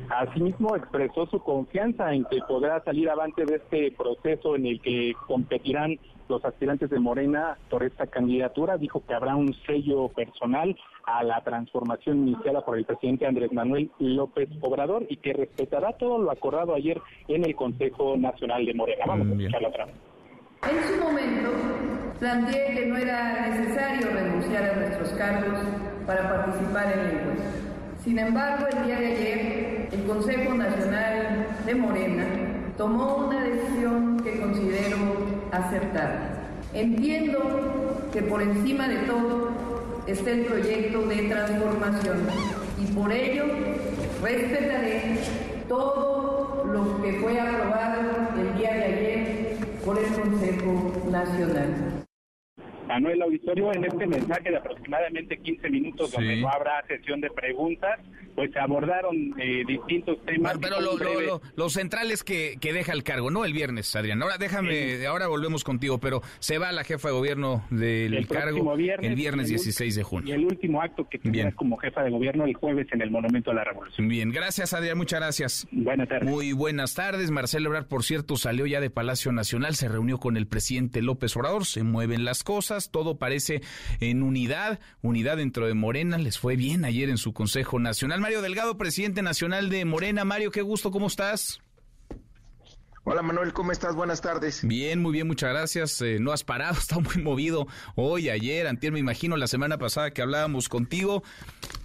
Asimismo, 0.09 0.75
expresó 0.75 1.27
su 1.27 1.39
confianza 1.39 2.13
en 2.13 2.25
que 2.25 2.39
podrá 2.47 2.81
salir 2.83 3.09
avante 3.09 3.45
de 3.45 3.55
este 3.57 3.91
proceso 3.91 4.55
en 4.55 4.65
el 4.65 4.81
que 4.81 5.13
competirán 5.27 5.99
los 6.29 6.43
aspirantes 6.45 6.89
de 6.89 6.99
Morena 6.99 7.57
por 7.69 7.83
esta 7.83 8.07
candidatura. 8.07 8.77
Dijo 8.77 9.03
que 9.05 9.13
habrá 9.13 9.35
un 9.35 9.53
sello 9.65 10.09
personal 10.09 10.75
a 11.05 11.23
la 11.23 11.41
transformación 11.41 12.27
iniciada 12.27 12.61
por 12.61 12.77
el 12.77 12.85
presidente 12.85 13.25
Andrés 13.25 13.51
Manuel 13.53 13.91
López 13.99 14.49
Obrador 14.61 15.05
y 15.09 15.17
que 15.17 15.33
respetará 15.33 15.93
todo 15.93 16.17
lo 16.17 16.31
acordado 16.31 16.75
ayer 16.75 17.01
en 17.27 17.45
el 17.45 17.55
Consejo 17.55 18.17
Nacional 18.17 18.65
de 18.65 18.73
Morena. 18.73 19.05
Vamos 19.07 19.27
a 19.27 19.31
escucharla 19.31 19.69
otra 19.69 19.85
En 19.85 20.83
su 20.83 21.03
momento, 21.03 21.49
planteé 22.19 22.75
que 22.75 22.85
no 22.87 22.97
era 22.97 23.47
necesario 23.47 24.09
renunciar 24.09 24.63
a 24.63 24.75
nuestros 24.75 25.09
cargos 25.11 25.59
para 26.05 26.29
participar 26.29 26.93
en 26.93 26.99
el 26.99 27.17
encuentro. 27.17 27.45
Sin 27.99 28.19
embargo, 28.19 28.67
el 28.67 28.85
día 28.85 28.99
de 28.99 29.07
ayer, 29.07 29.89
el 29.91 30.05
Consejo 30.05 30.53
Nacional 30.53 31.47
de 31.65 31.75
Morena 31.75 32.25
tomó 32.77 33.15
una 33.27 33.43
decisión 33.43 34.19
que 34.23 34.39
considero 34.39 34.97
acertada. 35.57 36.29
Entiendo 36.73 38.09
que 38.11 38.21
por 38.21 38.41
encima 38.41 38.87
de 38.87 38.97
todo 38.99 39.51
está 40.07 40.31
el 40.31 40.45
proyecto 40.45 41.01
de 41.01 41.15
transformación 41.23 42.17
y 42.79 42.85
por 42.93 43.11
ello 43.11 43.45
respetaré 44.21 45.19
todo 45.67 46.65
lo 46.71 47.01
que 47.01 47.13
fue 47.13 47.39
aprobado 47.39 48.01
el 48.39 48.57
día 48.57 48.73
de 48.73 48.83
ayer 48.83 49.57
por 49.83 49.97
el 49.97 50.05
Consejo 50.05 50.93
Nacional. 51.09 51.96
Manuel 52.97 53.21
Auditorio, 53.21 53.71
en 53.73 53.85
este 53.85 54.07
mensaje 54.07 54.49
de 54.49 54.57
aproximadamente 54.57 55.37
15 55.37 55.69
minutos, 55.69 56.11
donde 56.11 56.37
no 56.37 56.49
habrá 56.49 56.83
sesión 56.87 57.21
de 57.21 57.29
preguntas, 57.29 57.99
pues 58.33 58.51
se 58.51 58.59
abordaron 58.59 59.35
eh, 59.39 59.63
distintos 59.67 60.23
temas. 60.25 60.57
Pero, 60.59 60.81
lo, 60.81 61.41
los 61.55 61.73
centrales 61.73 62.23
que, 62.23 62.57
que, 62.59 62.73
deja 62.73 62.93
el 62.93 63.03
cargo, 63.03 63.29
no 63.29 63.45
el 63.45 63.53
viernes, 63.53 63.95
Adrián. 63.95 64.21
Ahora 64.21 64.37
déjame, 64.39 65.05
ahora 65.05 65.27
volvemos 65.27 65.63
contigo, 65.63 65.99
pero 65.99 66.21
se 66.39 66.57
va 66.57 66.71
la 66.71 66.83
jefa 66.83 67.09
de 67.09 67.13
gobierno 67.13 67.65
del 67.69 68.27
cargo 68.27 68.75
el 68.75 69.15
viernes 69.15 69.47
16 69.47 69.95
de 69.95 70.03
junio. 70.03 70.29
Y 70.29 70.31
el 70.37 70.45
último 70.45 70.81
acto 70.81 71.07
que 71.07 71.19
tendrá 71.19 71.51
como 71.51 71.77
jefa 71.77 72.03
de 72.03 72.09
gobierno 72.09 72.45
el 72.45 72.55
jueves 72.55 72.87
en 72.91 73.01
el 73.01 73.11
Monumento 73.11 73.51
a 73.51 73.53
la 73.53 73.63
Revolución. 73.63 74.07
Bien, 74.07 74.31
gracias 74.31 74.73
Adrián, 74.73 74.97
muchas 74.97 75.19
gracias. 75.19 75.67
Buenas 75.71 76.09
tardes. 76.09 76.29
Muy 76.29 76.53
buenas 76.53 76.95
tardes. 76.95 77.29
Marcelo 77.29 77.67
Ebrard, 77.69 77.87
por 77.87 78.03
cierto, 78.03 78.37
salió 78.37 78.65
ya 78.65 78.81
de 78.81 78.89
Palacio 78.89 79.31
Nacional, 79.31 79.75
se 79.75 79.87
reunió 79.87 80.19
con 80.19 80.37
el 80.37 80.47
presidente 80.47 81.01
López 81.01 81.35
Obrador, 81.37 81.65
se 81.65 81.83
mueven 81.83 82.25
las 82.25 82.43
cosas 82.43 82.86
todo 82.91 83.17
parece 83.17 83.61
en 83.99 84.23
unidad, 84.23 84.79
unidad 85.01 85.37
dentro 85.37 85.67
de 85.67 85.73
Morena, 85.73 86.17
les 86.17 86.37
fue 86.39 86.55
bien 86.55 86.85
ayer 86.85 87.09
en 87.09 87.17
su 87.17 87.33
Consejo 87.33 87.79
Nacional. 87.79 88.21
Mario 88.21 88.41
Delgado, 88.41 88.77
presidente 88.77 89.21
nacional 89.21 89.69
de 89.69 89.85
Morena. 89.85 90.25
Mario, 90.25 90.51
qué 90.51 90.61
gusto, 90.61 90.91
¿cómo 90.91 91.07
estás? 91.07 91.59
Hola 93.09 93.21
Manuel, 93.21 93.53
¿cómo 93.53 93.71
estás? 93.71 93.95
Buenas 93.95 94.19
tardes. 94.19 94.67
Bien, 94.67 95.01
muy 95.01 95.13
bien, 95.13 95.27
muchas 95.27 95.51
gracias. 95.51 96.01
Eh, 96.01 96.17
no 96.19 96.33
has 96.33 96.43
parado, 96.43 96.73
está 96.77 96.99
muy 96.99 97.23
movido 97.23 97.65
hoy, 97.95 98.29
ayer, 98.29 98.67
antier, 98.67 98.91
me 98.91 98.99
imagino, 98.99 99.37
la 99.37 99.47
semana 99.47 99.77
pasada 99.77 100.11
que 100.11 100.21
hablábamos 100.21 100.67
contigo. 100.67 101.23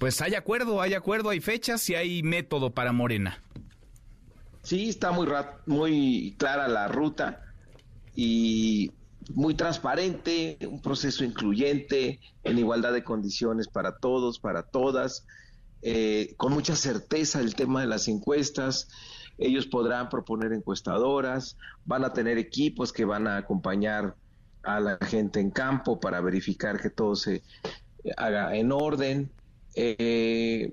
Pues 0.00 0.20
hay 0.20 0.34
acuerdo, 0.34 0.82
hay 0.82 0.94
acuerdo, 0.94 1.30
hay 1.30 1.40
fechas 1.40 1.88
y 1.90 1.94
hay 1.94 2.24
método 2.24 2.74
para 2.74 2.90
Morena. 2.90 3.40
Sí, 4.62 4.88
está 4.88 5.12
muy, 5.12 5.28
muy 5.66 6.34
clara 6.38 6.66
la 6.66 6.88
ruta 6.88 7.40
y 8.16 8.90
muy 9.34 9.54
transparente, 9.54 10.58
un 10.68 10.80
proceso 10.80 11.24
incluyente, 11.24 12.20
en 12.44 12.58
igualdad 12.58 12.92
de 12.92 13.04
condiciones 13.04 13.68
para 13.68 13.96
todos, 13.98 14.38
para 14.38 14.62
todas, 14.62 15.26
eh, 15.82 16.34
con 16.36 16.52
mucha 16.52 16.76
certeza 16.76 17.40
el 17.40 17.54
tema 17.54 17.80
de 17.80 17.86
las 17.86 18.08
encuestas 18.08 18.88
ellos 19.38 19.66
podrán 19.66 20.08
proponer 20.08 20.52
encuestadoras, 20.52 21.56
van 21.84 22.04
a 22.04 22.12
tener 22.12 22.38
equipos 22.38 22.92
que 22.92 23.04
van 23.04 23.26
a 23.26 23.38
acompañar 23.38 24.14
a 24.62 24.80
la 24.80 24.98
gente 24.98 25.40
en 25.40 25.50
campo 25.50 25.98
para 25.98 26.20
verificar 26.20 26.80
que 26.80 26.90
todo 26.90 27.16
se 27.16 27.42
haga 28.16 28.54
en 28.54 28.72
orden. 28.72 29.30
Eh, 29.74 30.72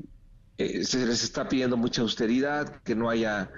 eh, 0.58 0.84
se 0.84 1.06
les 1.06 1.24
está 1.24 1.48
pidiendo 1.48 1.78
mucha 1.78 2.02
austeridad, 2.02 2.82
que 2.84 2.96
no 2.96 3.10
haya 3.10 3.50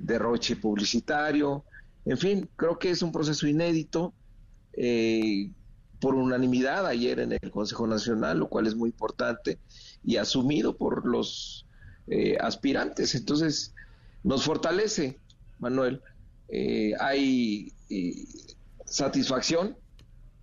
derroche 0.00 0.56
publicitario. 0.56 1.64
En 2.04 2.18
fin, 2.18 2.48
creo 2.56 2.78
que 2.78 2.90
es 2.90 3.02
un 3.02 3.12
proceso 3.12 3.46
inédito. 3.46 4.12
Eh, 4.74 5.50
por 6.00 6.14
unanimidad 6.14 6.86
ayer 6.86 7.18
en 7.18 7.32
el 7.32 7.50
Consejo 7.50 7.86
Nacional, 7.86 8.38
lo 8.38 8.48
cual 8.48 8.66
es 8.66 8.76
muy 8.76 8.90
importante, 8.90 9.58
y 10.04 10.16
asumido 10.16 10.76
por 10.76 11.06
los 11.06 11.66
aspirantes. 12.40 13.14
Entonces, 13.14 13.74
nos 14.22 14.44
fortalece, 14.44 15.18
Manuel. 15.58 16.02
Eh, 16.48 16.92
hay 16.98 17.72
eh, 17.90 18.26
satisfacción 18.84 19.76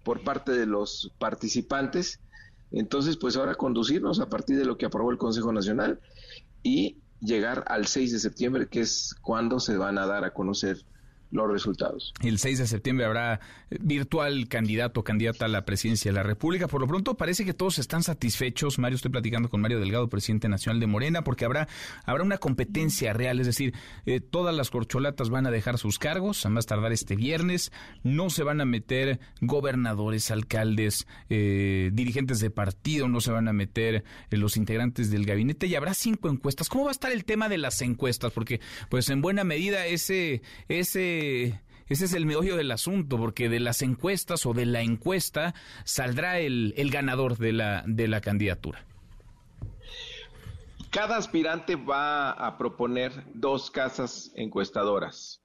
por 0.04 0.24
parte 0.24 0.52
de 0.52 0.66
los 0.66 1.12
participantes. 1.18 2.20
Entonces, 2.72 3.18
pues 3.18 3.38
ahora 3.38 3.56
conducirnos 3.56 4.20
a 4.20 4.30
partir 4.30 4.58
de 4.58 4.66
lo 4.66 4.78
que 4.78 4.86
aprobó 4.86 5.12
el 5.12 5.18
Consejo 5.18 5.52
Nacional 5.52 6.00
y 6.64 6.98
llegar 7.22 7.64
al 7.68 7.88
6 7.88 8.12
de 8.12 8.20
septiembre, 8.20 8.68
que 8.68 8.82
es 8.82 9.16
cuando 9.22 9.60
se 9.60 9.78
van 9.78 9.98
a 9.98 10.06
dar 10.06 10.26
a 10.26 10.34
conocer 10.34 10.86
los 11.32 11.52
resultados. 11.52 12.14
El 12.22 12.40
6 12.40 12.60
de 12.60 12.68
septiembre 12.68 13.06
habrá 13.06 13.40
eh, 13.70 13.78
virtual 13.82 14.48
candidato 14.48 15.02
o 15.02 15.04
candidata 15.04 15.46
a 15.46 15.48
la 15.48 15.66
presidencia 15.66 16.12
de 16.12 16.16
la 16.16 16.24
República. 16.24 16.68
Por 16.68 16.82
lo 16.82 16.88
pronto 16.88 17.16
parece 17.16 17.46
que 17.46 17.54
todos 17.54 17.80
están 17.80 18.04
satisfechos. 18.04 18.80
Mario, 18.80 18.96
estoy 18.96 19.12
platicando 19.12 19.50
con 19.50 19.62
Mario 19.62 19.80
Delgado, 19.80 20.08
presidente 20.10 20.48
nacional 20.50 20.80
de 20.80 20.88
Morena, 20.88 21.24
porque 21.24 21.46
habrá, 21.46 21.68
habrá 22.06 22.24
una 22.24 22.38
competencia 22.38 23.14
real. 23.14 23.40
Es 23.40 23.48
decir, 23.48 23.74
eh, 24.06 24.20
todas 24.20 24.56
las 24.56 24.70
corcholatas 24.70 25.30
van 25.30 25.48
a 25.48 25.52
dejar 25.52 25.78
sus 25.78 26.00
cargos, 26.00 26.46
a 26.46 26.50
más 26.50 26.66
tardar 26.66 26.92
este 26.92 27.16
viernes. 27.16 27.72
No 28.04 28.30
se 28.30 28.44
van 28.44 28.62
a 28.62 28.66
meter 28.66 29.20
gobernadores, 29.42 30.32
alcaldes, 30.32 31.08
eh, 31.30 31.90
dirigentes 31.94 32.40
de 32.40 32.50
partido, 32.50 33.08
no 33.08 33.22
se 33.22 33.32
van 33.32 33.48
a 33.48 33.54
meter 33.54 34.04
los 34.30 34.58
integrantes 34.58 35.12
del 35.12 35.26
gabinete 35.26 35.68
y 35.68 35.76
habrá 35.76 35.94
cinco 35.94 36.30
encuestas. 36.30 36.70
¿Cómo 36.70 36.86
va 36.86 36.92
a 36.92 36.94
estar 36.94 37.12
el 37.12 37.26
tema 37.26 37.50
de 37.50 37.58
las 37.58 37.82
encuestas? 37.82 38.32
Porque, 38.32 38.60
pues 38.90 39.10
en 39.10 39.22
buena 39.22 39.44
medida, 39.44 39.86
ese, 39.86 40.42
ese 40.68 41.25
ese 41.88 42.06
es 42.06 42.14
el 42.14 42.26
meollo 42.26 42.56
del 42.56 42.72
asunto, 42.72 43.18
porque 43.18 43.50
de 43.50 43.60
las 43.60 43.82
encuestas 43.82 44.46
o 44.46 44.54
de 44.54 44.66
la 44.66 44.82
encuesta 44.82 45.54
saldrá 45.84 46.40
el, 46.40 46.74
ganador 46.92 47.38
de 47.38 47.54
la, 47.54 47.84
de 47.86 48.08
la 48.08 48.22
candidatura. 48.22 48.86
Cada 50.90 51.18
aspirante 51.18 51.76
va 51.76 52.32
a 52.32 52.58
proponer 52.58 53.12
dos 53.34 53.70
casas 53.70 54.32
encuestadoras 54.36 55.44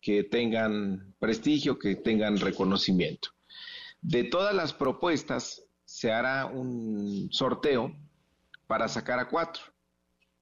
que 0.00 0.22
tengan 0.22 1.14
prestigio, 1.18 1.78
que 1.78 1.96
tengan 1.96 2.38
reconocimiento. 2.38 3.30
De 4.00 4.24
todas 4.24 4.54
las 4.54 4.72
propuestas 4.72 5.62
se 5.84 6.12
hará 6.12 6.46
un 6.46 7.28
sorteo 7.30 7.94
para 8.66 8.88
sacar 8.88 9.18
a 9.18 9.28
cuatro 9.28 9.62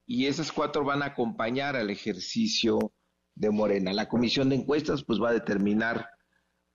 y 0.07 0.27
esas 0.27 0.53
cuatro 0.53 0.85
van 0.85 1.03
a 1.03 1.07
acompañar 1.07 1.77
al 1.77 1.91
ejercicio 1.91 2.93
de 3.35 3.51
Morena. 3.51 3.93
La 3.93 4.09
comisión 4.09 4.49
de 4.49 4.57
encuestas 4.57 5.05
pues 5.05 5.21
va 5.21 5.31
a 5.31 5.35
determinar 5.35 6.09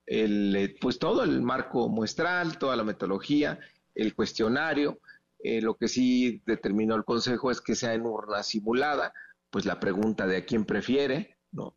el, 0.05 0.55
eh, 0.55 0.75
pues 0.79 0.99
todo 0.99 1.23
el 1.23 1.41
marco 1.41 1.89
muestral, 1.89 2.57
toda 2.57 2.75
la 2.75 2.83
metodología, 2.83 3.59
el 3.93 4.15
cuestionario. 4.15 4.99
Eh, 5.39 5.61
lo 5.61 5.75
que 5.75 5.87
sí 5.87 6.41
determinó 6.45 6.95
el 6.95 7.05
Consejo 7.05 7.51
es 7.51 7.61
que 7.61 7.75
sea 7.75 7.93
en 7.93 8.05
urna 8.05 8.41
simulada, 8.41 9.13
pues 9.49 9.65
la 9.65 9.79
pregunta 9.79 10.25
de 10.25 10.37
a 10.37 10.45
quién 10.45 10.65
prefiere, 10.65 11.37
¿no? 11.51 11.75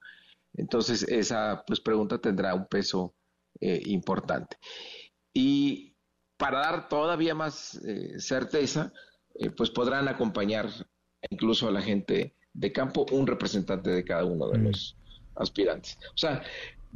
Entonces 0.55 1.03
esa 1.05 1.62
pues 1.66 1.81
pregunta 1.81 2.18
tendrá 2.18 2.55
un 2.55 2.66
peso 2.66 3.14
eh, 3.61 3.83
importante. 3.87 4.57
Y 5.33 5.95
para 6.37 6.61
dar 6.61 6.89
todavía 6.89 7.35
más 7.35 7.78
certeza, 8.16 8.93
pues 9.57 9.70
podrán 9.70 10.09
acompañar 10.09 10.68
incluso 11.28 11.68
a 11.68 11.70
la 11.70 11.83
gente 11.83 12.35
de 12.53 12.72
campo 12.72 13.07
un 13.12 13.26
representante 13.26 13.90
de 13.90 14.05
cada 14.05 14.24
uno 14.24 14.48
de 14.48 14.59
mm. 14.59 14.64
los 14.64 14.96
aspirantes. 15.36 15.98
O 16.14 16.18
sea, 16.18 16.42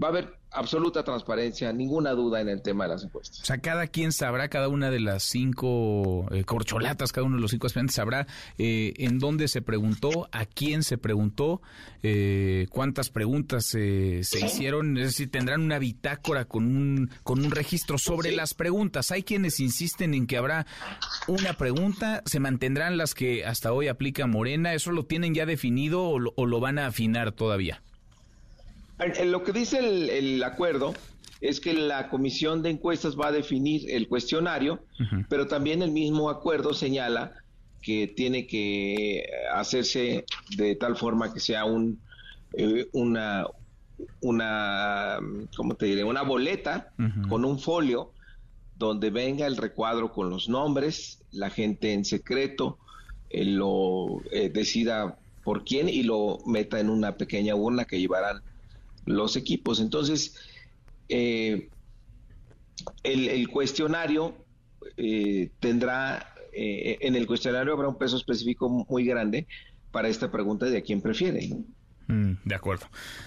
va 0.02 0.08
a 0.08 0.10
haber 0.10 0.38
absoluta 0.54 1.02
transparencia, 1.02 1.72
ninguna 1.72 2.12
duda 2.12 2.40
en 2.40 2.48
el 2.48 2.62
tema 2.62 2.84
de 2.84 2.90
las 2.90 3.04
encuestas. 3.04 3.40
O 3.40 3.44
sea, 3.44 3.58
cada 3.58 3.88
quien 3.88 4.12
sabrá, 4.12 4.48
cada 4.48 4.68
una 4.68 4.90
de 4.90 5.00
las 5.00 5.24
cinco 5.24 6.28
eh, 6.30 6.44
corcholatas, 6.44 7.12
cada 7.12 7.26
uno 7.26 7.36
de 7.36 7.42
los 7.42 7.50
cinco 7.50 7.66
aspirantes 7.66 7.96
sabrá 7.96 8.26
eh, 8.56 8.94
en 8.98 9.18
dónde 9.18 9.48
se 9.48 9.62
preguntó, 9.62 10.28
a 10.30 10.46
quién 10.46 10.84
se 10.84 10.96
preguntó, 10.96 11.60
eh, 12.02 12.68
cuántas 12.70 13.10
preguntas 13.10 13.66
se 13.66 14.20
hicieron, 14.20 14.96
es 14.96 15.06
decir, 15.06 15.30
tendrán 15.30 15.60
una 15.60 15.78
bitácora 15.78 16.44
con 16.44 16.64
un, 16.64 17.10
con 17.24 17.44
un 17.44 17.50
registro 17.50 17.98
sobre 17.98 18.32
las 18.32 18.54
preguntas. 18.54 19.10
Hay 19.10 19.24
quienes 19.24 19.58
insisten 19.58 20.14
en 20.14 20.26
que 20.26 20.36
habrá 20.36 20.66
una 21.26 21.54
pregunta, 21.54 22.22
se 22.26 22.38
mantendrán 22.38 22.96
las 22.96 23.14
que 23.14 23.44
hasta 23.44 23.72
hoy 23.72 23.88
aplica 23.88 24.26
Morena, 24.26 24.72
¿eso 24.74 24.92
lo 24.92 25.04
tienen 25.04 25.34
ya 25.34 25.46
definido 25.46 26.08
o 26.10 26.46
lo 26.46 26.60
van 26.60 26.78
a 26.78 26.86
afinar 26.86 27.32
todavía? 27.32 27.82
En 28.98 29.32
lo 29.32 29.42
que 29.42 29.52
dice 29.52 29.78
el, 29.78 30.42
acuerdo 30.42 30.94
es 31.40 31.60
que 31.60 31.74
la 31.74 32.08
comisión 32.08 32.62
de 32.62 32.70
encuestas 32.70 33.18
va 33.18 33.28
a 33.28 33.32
definir 33.32 33.90
el 33.90 34.08
cuestionario, 34.08 34.84
pero 35.28 35.46
también 35.46 35.82
el 35.82 35.90
mismo 35.90 36.30
acuerdo 36.30 36.74
señala 36.74 37.32
que 37.82 38.06
tiene 38.06 38.46
que 38.46 39.26
hacerse 39.52 40.24
de 40.56 40.76
tal 40.76 40.96
forma 40.96 41.34
que 41.34 41.40
sea 41.40 41.64
un 41.66 42.00
eh, 42.54 42.86
una 42.92 43.46
una 44.20 45.18
¿cómo 45.54 45.74
te 45.74 45.86
diré? 45.86 46.02
una 46.02 46.22
boleta 46.22 46.92
con 47.28 47.44
un 47.44 47.58
folio 47.58 48.12
donde 48.76 49.10
venga 49.10 49.46
el 49.46 49.56
recuadro 49.56 50.12
con 50.12 50.30
los 50.30 50.48
nombres, 50.48 51.22
la 51.30 51.50
gente 51.50 51.92
en 51.92 52.04
secreto 52.04 52.78
eh, 53.30 53.44
lo 53.44 54.22
eh, 54.32 54.48
decida 54.48 55.18
por 55.44 55.64
quién 55.64 55.88
y 55.88 56.02
lo 56.02 56.38
meta 56.46 56.80
en 56.80 56.88
una 56.88 57.16
pequeña 57.16 57.54
urna 57.54 57.84
que 57.84 58.00
llevarán 58.00 58.42
los 59.06 59.36
equipos. 59.36 59.80
Entonces, 59.80 60.36
eh, 61.08 61.68
el, 63.02 63.48
cuestionario 63.48 64.34
eh, 64.96 65.50
tendrá, 65.60 66.34
eh, 66.52 66.98
en 67.00 67.14
el 67.14 67.26
cuestionario 67.26 67.72
habrá 67.72 67.88
un 67.88 67.98
peso 67.98 68.16
específico 68.16 68.68
muy 68.68 69.04
grande 69.04 69.46
para 69.90 70.08
esta 70.08 70.30
pregunta 70.30 70.66
de 70.66 70.78
a 70.78 70.82
quién 70.82 71.00
prefiere. 71.00 71.50
Mm, 72.06 72.32
de 72.44 72.54
acuerdo, 72.54 72.86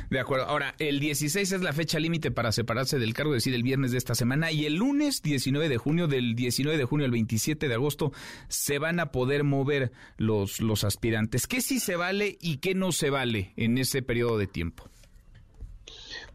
de 0.09 0.19
acuerdo. 0.19 0.45
Ahora, 0.45 0.75
el 0.77 0.99
16 0.99 1.51
es 1.51 1.61
la 1.61 1.73
fecha 1.73 1.99
límite 1.99 2.29
para 2.29 2.51
separarse 2.51 2.99
del 2.99 3.13
cargo, 3.13 3.33
es 3.33 3.43
decir, 3.43 3.55
el 3.55 3.63
viernes 3.63 3.91
de 3.91 3.97
esta 3.97 4.13
semana, 4.13 4.51
y 4.51 4.65
el 4.65 4.75
lunes 4.75 5.23
19 5.23 5.67
de 5.67 5.77
junio, 5.77 6.07
del 6.07 6.35
19 6.35 6.77
de 6.77 6.85
junio 6.85 7.05
al 7.05 7.11
27 7.11 7.67
de 7.67 7.73
agosto, 7.73 8.11
se 8.49 8.77
van 8.77 8.99
a 8.99 9.11
poder 9.11 9.43
mover 9.43 9.91
los, 10.17 10.59
los 10.59 10.83
aspirantes. 10.83 11.47
¿Qué 11.47 11.61
sí 11.61 11.79
se 11.79 11.95
vale 11.95 12.37
y 12.39 12.57
qué 12.57 12.75
no 12.75 12.91
se 12.91 13.09
vale 13.09 13.53
en 13.55 13.79
ese 13.79 14.03
periodo 14.03 14.37
de 14.37 14.47
tiempo? 14.47 14.89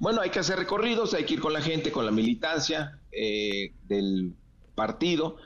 Bueno, 0.03 0.21
hay 0.21 0.31
que 0.31 0.41
hacer 0.41 0.59
recorridos, 0.59 1.15
hay 1.15 1.23
que 1.23 1.35
ir 1.35 1.41
con 1.41 1.53
la 1.53 1.63
gente, 1.63 1.93
con 1.93 2.05
la 2.05 2.11
militancia 2.11 2.99
eh, 3.13 3.73
del 3.87 4.35
partido. 4.75 5.37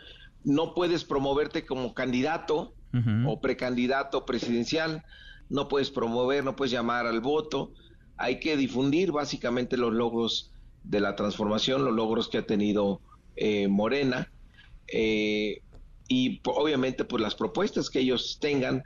No 0.44 0.72
puedes 0.72 1.04
promoverte 1.04 1.66
como 1.66 1.92
candidato 1.92 2.72
o 3.26 3.38
precandidato 3.42 4.24
presidencial, 4.24 5.04
no 5.50 5.68
puedes 5.68 5.90
promover, 5.90 6.42
no 6.42 6.56
puedes 6.56 6.72
llamar 6.72 7.06
al 7.06 7.20
voto. 7.20 7.74
Hay 8.16 8.40
que 8.40 8.56
difundir 8.56 9.12
básicamente 9.12 9.76
los 9.76 9.92
logros 9.92 10.50
de 10.84 11.00
la 11.00 11.16
transformación, 11.16 11.84
los 11.84 11.94
logros 11.94 12.30
que 12.30 12.38
ha 12.38 12.46
tenido 12.46 13.02
eh, 13.36 13.68
Morena 13.68 14.32
eh, 14.88 15.60
y 16.08 16.40
obviamente 16.46 17.04
pues 17.04 17.22
las 17.22 17.34
propuestas 17.34 17.90
que 17.90 18.00
ellos 18.00 18.38
tengan 18.40 18.84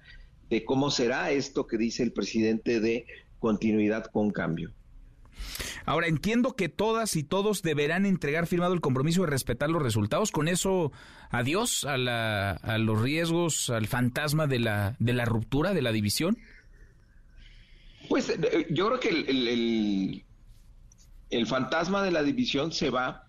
de 0.49 0.65
cómo 0.65 0.91
será 0.91 1.31
esto 1.31 1.69
que 1.69 1.79
dice 1.79 2.03
el 2.03 2.13
presidente 2.13 2.81
de 2.81 3.07
continuidad 3.39 4.07
con 4.07 4.33
cambio. 4.33 4.73
Ahora, 5.85 6.07
entiendo 6.07 6.55
que 6.55 6.69
todas 6.69 7.17
y 7.17 7.23
todos 7.23 7.63
deberán 7.63 8.07
entregar 8.07 8.47
firmado 8.47 8.75
el 8.75 8.81
compromiso 8.81 9.23
de 9.23 9.29
respetar 9.29 9.71
los 9.71 9.83
resultados. 9.83 10.31
Con 10.31 10.49
eso, 10.49 10.93
adiós 11.31 11.85
a, 11.85 11.97
la, 11.97 12.53
a 12.53 12.79
los 12.79 13.01
riesgos, 13.01 13.71
al 13.71 13.87
fantasma 13.87 14.47
de 14.47 14.59
la, 14.59 14.97
de 14.99 15.13
la 15.13 15.25
ruptura, 15.25 15.75
de 15.75 15.83
la 15.83 15.93
división. 15.93 16.39
Pues 18.09 18.29
eh, 18.29 18.67
yo 18.71 18.89
creo 18.89 19.01
que 19.01 19.09
el, 19.09 20.25
el, 21.31 21.47
fantasma 21.47 22.03
de 22.03 22.11
la 22.11 22.23
división 22.23 22.73
se 22.73 22.91
va 22.91 23.25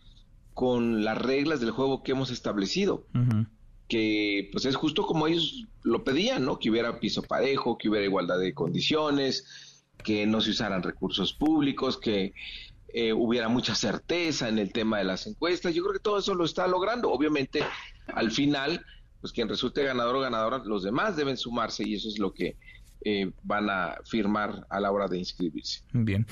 con 0.54 1.04
las 1.04 1.18
reglas 1.18 1.60
del 1.62 1.72
juego 1.72 2.04
que 2.04 2.12
hemos 2.12 2.32
establecido. 2.32 3.06
Que 3.88 4.49
pues 4.52 4.66
es 4.66 4.76
justo 4.76 5.06
como 5.06 5.28
ellos 5.28 5.68
lo 5.84 6.04
pedían, 6.04 6.45
¿no? 6.45 6.58
Que 6.58 6.70
hubiera 6.70 6.99
piso 6.99 7.22
parejo, 7.22 7.78
que 7.78 7.89
hubiera 7.89 8.06
igualdad 8.06 8.39
de 8.39 8.54
condiciones, 8.54 9.70
que 10.04 10.26
no 10.26 10.41
se 10.41 10.52
usaran 10.52 10.84
recursos 10.84 11.34
públicos, 11.34 11.97
que 11.97 12.34
eh, 12.93 13.14
hubiera 13.14 13.47
mucha 13.47 13.76
certeza 13.76 14.49
en 14.49 14.60
el 14.60 14.72
tema 14.72 14.97
de 14.97 15.06
las 15.06 15.26
encuestas. 15.28 15.74
Yo 15.74 15.84
creo 15.84 15.93
que 15.93 15.99
todo 15.99 16.20
eso 16.20 16.36
lo 16.36 16.45
está 16.45 16.68
logrando. 16.68 17.10
Obviamente, 17.12 17.64
al 18.08 18.32
final, 18.32 18.86
pues 19.22 19.32
quien 19.32 19.47
resulte 19.47 19.84
ganador 19.84 20.18
o 20.18 20.22
ganadora, 20.22 20.60
los 20.66 20.84
demás 20.84 21.16
deben 21.16 21.38
sumarse 21.38 21.88
y 21.88 21.95
eso 21.95 22.10
es 22.10 22.20
lo 22.20 22.34
que 22.34 22.58
eh, 23.04 23.32
van 23.41 23.68
a 23.70 23.95
firmar 24.06 24.68
a 24.70 24.80
la 24.80 24.91
hora 24.91 25.08
de 25.08 25.18
inscribirse. 25.18 25.82
Bien, 25.91 26.28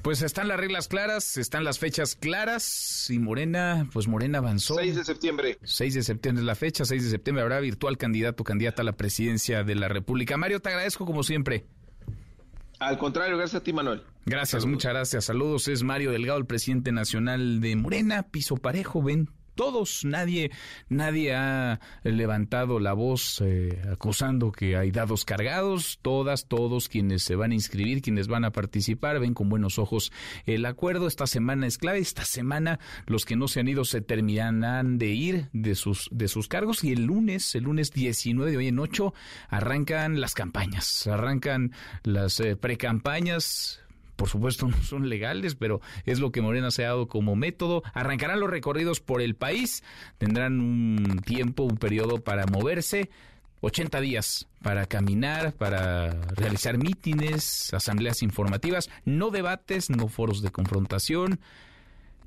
pues 0.00 0.22
están 0.22 0.48
las 0.48 0.58
reglas 0.58 0.88
claras, 0.88 1.36
están 1.36 1.64
las 1.64 1.78
fechas 1.78 2.14
claras 2.14 3.10
y 3.10 3.18
Morena, 3.18 3.88
pues 3.92 4.08
Morena 4.08 4.38
avanzó. 4.38 4.76
6 4.76 4.96
de 4.96 5.04
septiembre. 5.04 5.58
6 5.62 5.94
de 5.94 6.02
septiembre 6.02 6.40
es 6.40 6.46
la 6.46 6.54
fecha, 6.54 6.86
6 6.86 7.04
de 7.04 7.10
septiembre 7.10 7.42
habrá 7.42 7.60
virtual 7.60 7.98
candidato, 7.98 8.42
candidata 8.42 8.80
a 8.80 8.84
la 8.86 8.92
presidencia 8.92 9.64
de 9.64 9.74
la 9.74 9.88
República. 9.88 10.38
Mario, 10.38 10.60
te 10.60 10.70
agradezco 10.70 11.04
como 11.04 11.24
siempre. 11.24 11.66
Al 12.78 12.98
contrario, 12.98 13.36
gracias 13.36 13.60
a 13.60 13.64
ti, 13.64 13.72
Manuel. 13.72 14.02
Gracias, 14.26 14.66
muchas 14.66 14.92
gracias. 14.92 15.24
Saludos, 15.26 15.68
es 15.68 15.82
Mario 15.82 16.10
Delgado, 16.10 16.38
el 16.38 16.46
presidente 16.46 16.92
nacional 16.92 17.60
de 17.60 17.76
Morena, 17.76 18.24
piso 18.24 18.56
parejo, 18.56 19.02
ven 19.02 19.30
todos, 19.54 20.04
nadie, 20.04 20.50
nadie 20.88 21.34
ha 21.34 21.80
levantado 22.02 22.80
la 22.80 22.92
voz 22.92 23.40
eh, 23.44 23.80
acusando 23.90 24.52
que 24.52 24.76
hay 24.76 24.90
dados 24.90 25.24
cargados, 25.24 25.98
todas, 26.02 26.46
todos 26.46 26.88
quienes 26.88 27.22
se 27.22 27.36
van 27.36 27.52
a 27.52 27.54
inscribir, 27.54 28.02
quienes 28.02 28.28
van 28.28 28.44
a 28.44 28.52
participar, 28.52 29.18
ven 29.20 29.34
con 29.34 29.48
buenos 29.48 29.78
ojos 29.78 30.12
el 30.46 30.66
acuerdo. 30.66 31.06
Esta 31.06 31.26
semana 31.26 31.66
es 31.66 31.78
clave, 31.78 31.98
esta 31.98 32.24
semana 32.24 32.78
los 33.06 33.24
que 33.24 33.36
no 33.36 33.48
se 33.48 33.60
han 33.60 33.68
ido 33.68 33.84
se 33.84 34.00
terminarán 34.00 34.98
de 34.98 35.08
ir 35.08 35.48
de 35.52 35.74
sus, 35.74 36.08
de 36.10 36.28
sus 36.28 36.48
cargos. 36.48 36.84
Y 36.84 36.92
el 36.92 37.04
lunes, 37.04 37.54
el 37.54 37.64
lunes 37.64 37.92
19 37.92 38.50
de 38.50 38.56
hoy 38.56 38.68
en 38.68 38.78
8, 38.78 39.14
arrancan 39.48 40.20
las 40.20 40.34
campañas, 40.34 41.06
arrancan 41.06 41.72
las 42.02 42.40
eh, 42.40 42.56
precampañas 42.56 43.83
por 44.16 44.28
supuesto 44.28 44.68
no 44.68 44.82
son 44.82 45.08
legales, 45.08 45.54
pero 45.54 45.80
es 46.04 46.20
lo 46.20 46.32
que 46.32 46.42
Morena 46.42 46.70
se 46.70 46.84
ha 46.84 46.88
dado 46.88 47.08
como 47.08 47.36
método. 47.36 47.82
Arrancarán 47.92 48.40
los 48.40 48.50
recorridos 48.50 49.00
por 49.00 49.20
el 49.20 49.34
país, 49.34 49.82
tendrán 50.18 50.60
un 50.60 51.20
tiempo, 51.24 51.64
un 51.64 51.76
periodo 51.76 52.22
para 52.22 52.46
moverse. 52.46 53.10
80 53.60 54.00
días 54.02 54.46
para 54.62 54.86
caminar, 54.86 55.54
para 55.54 56.10
realizar 56.34 56.76
mítines, 56.76 57.72
asambleas 57.72 58.22
informativas, 58.22 58.90
no 59.06 59.30
debates, 59.30 59.88
no 59.88 60.08
foros 60.08 60.42
de 60.42 60.50
confrontación. 60.50 61.40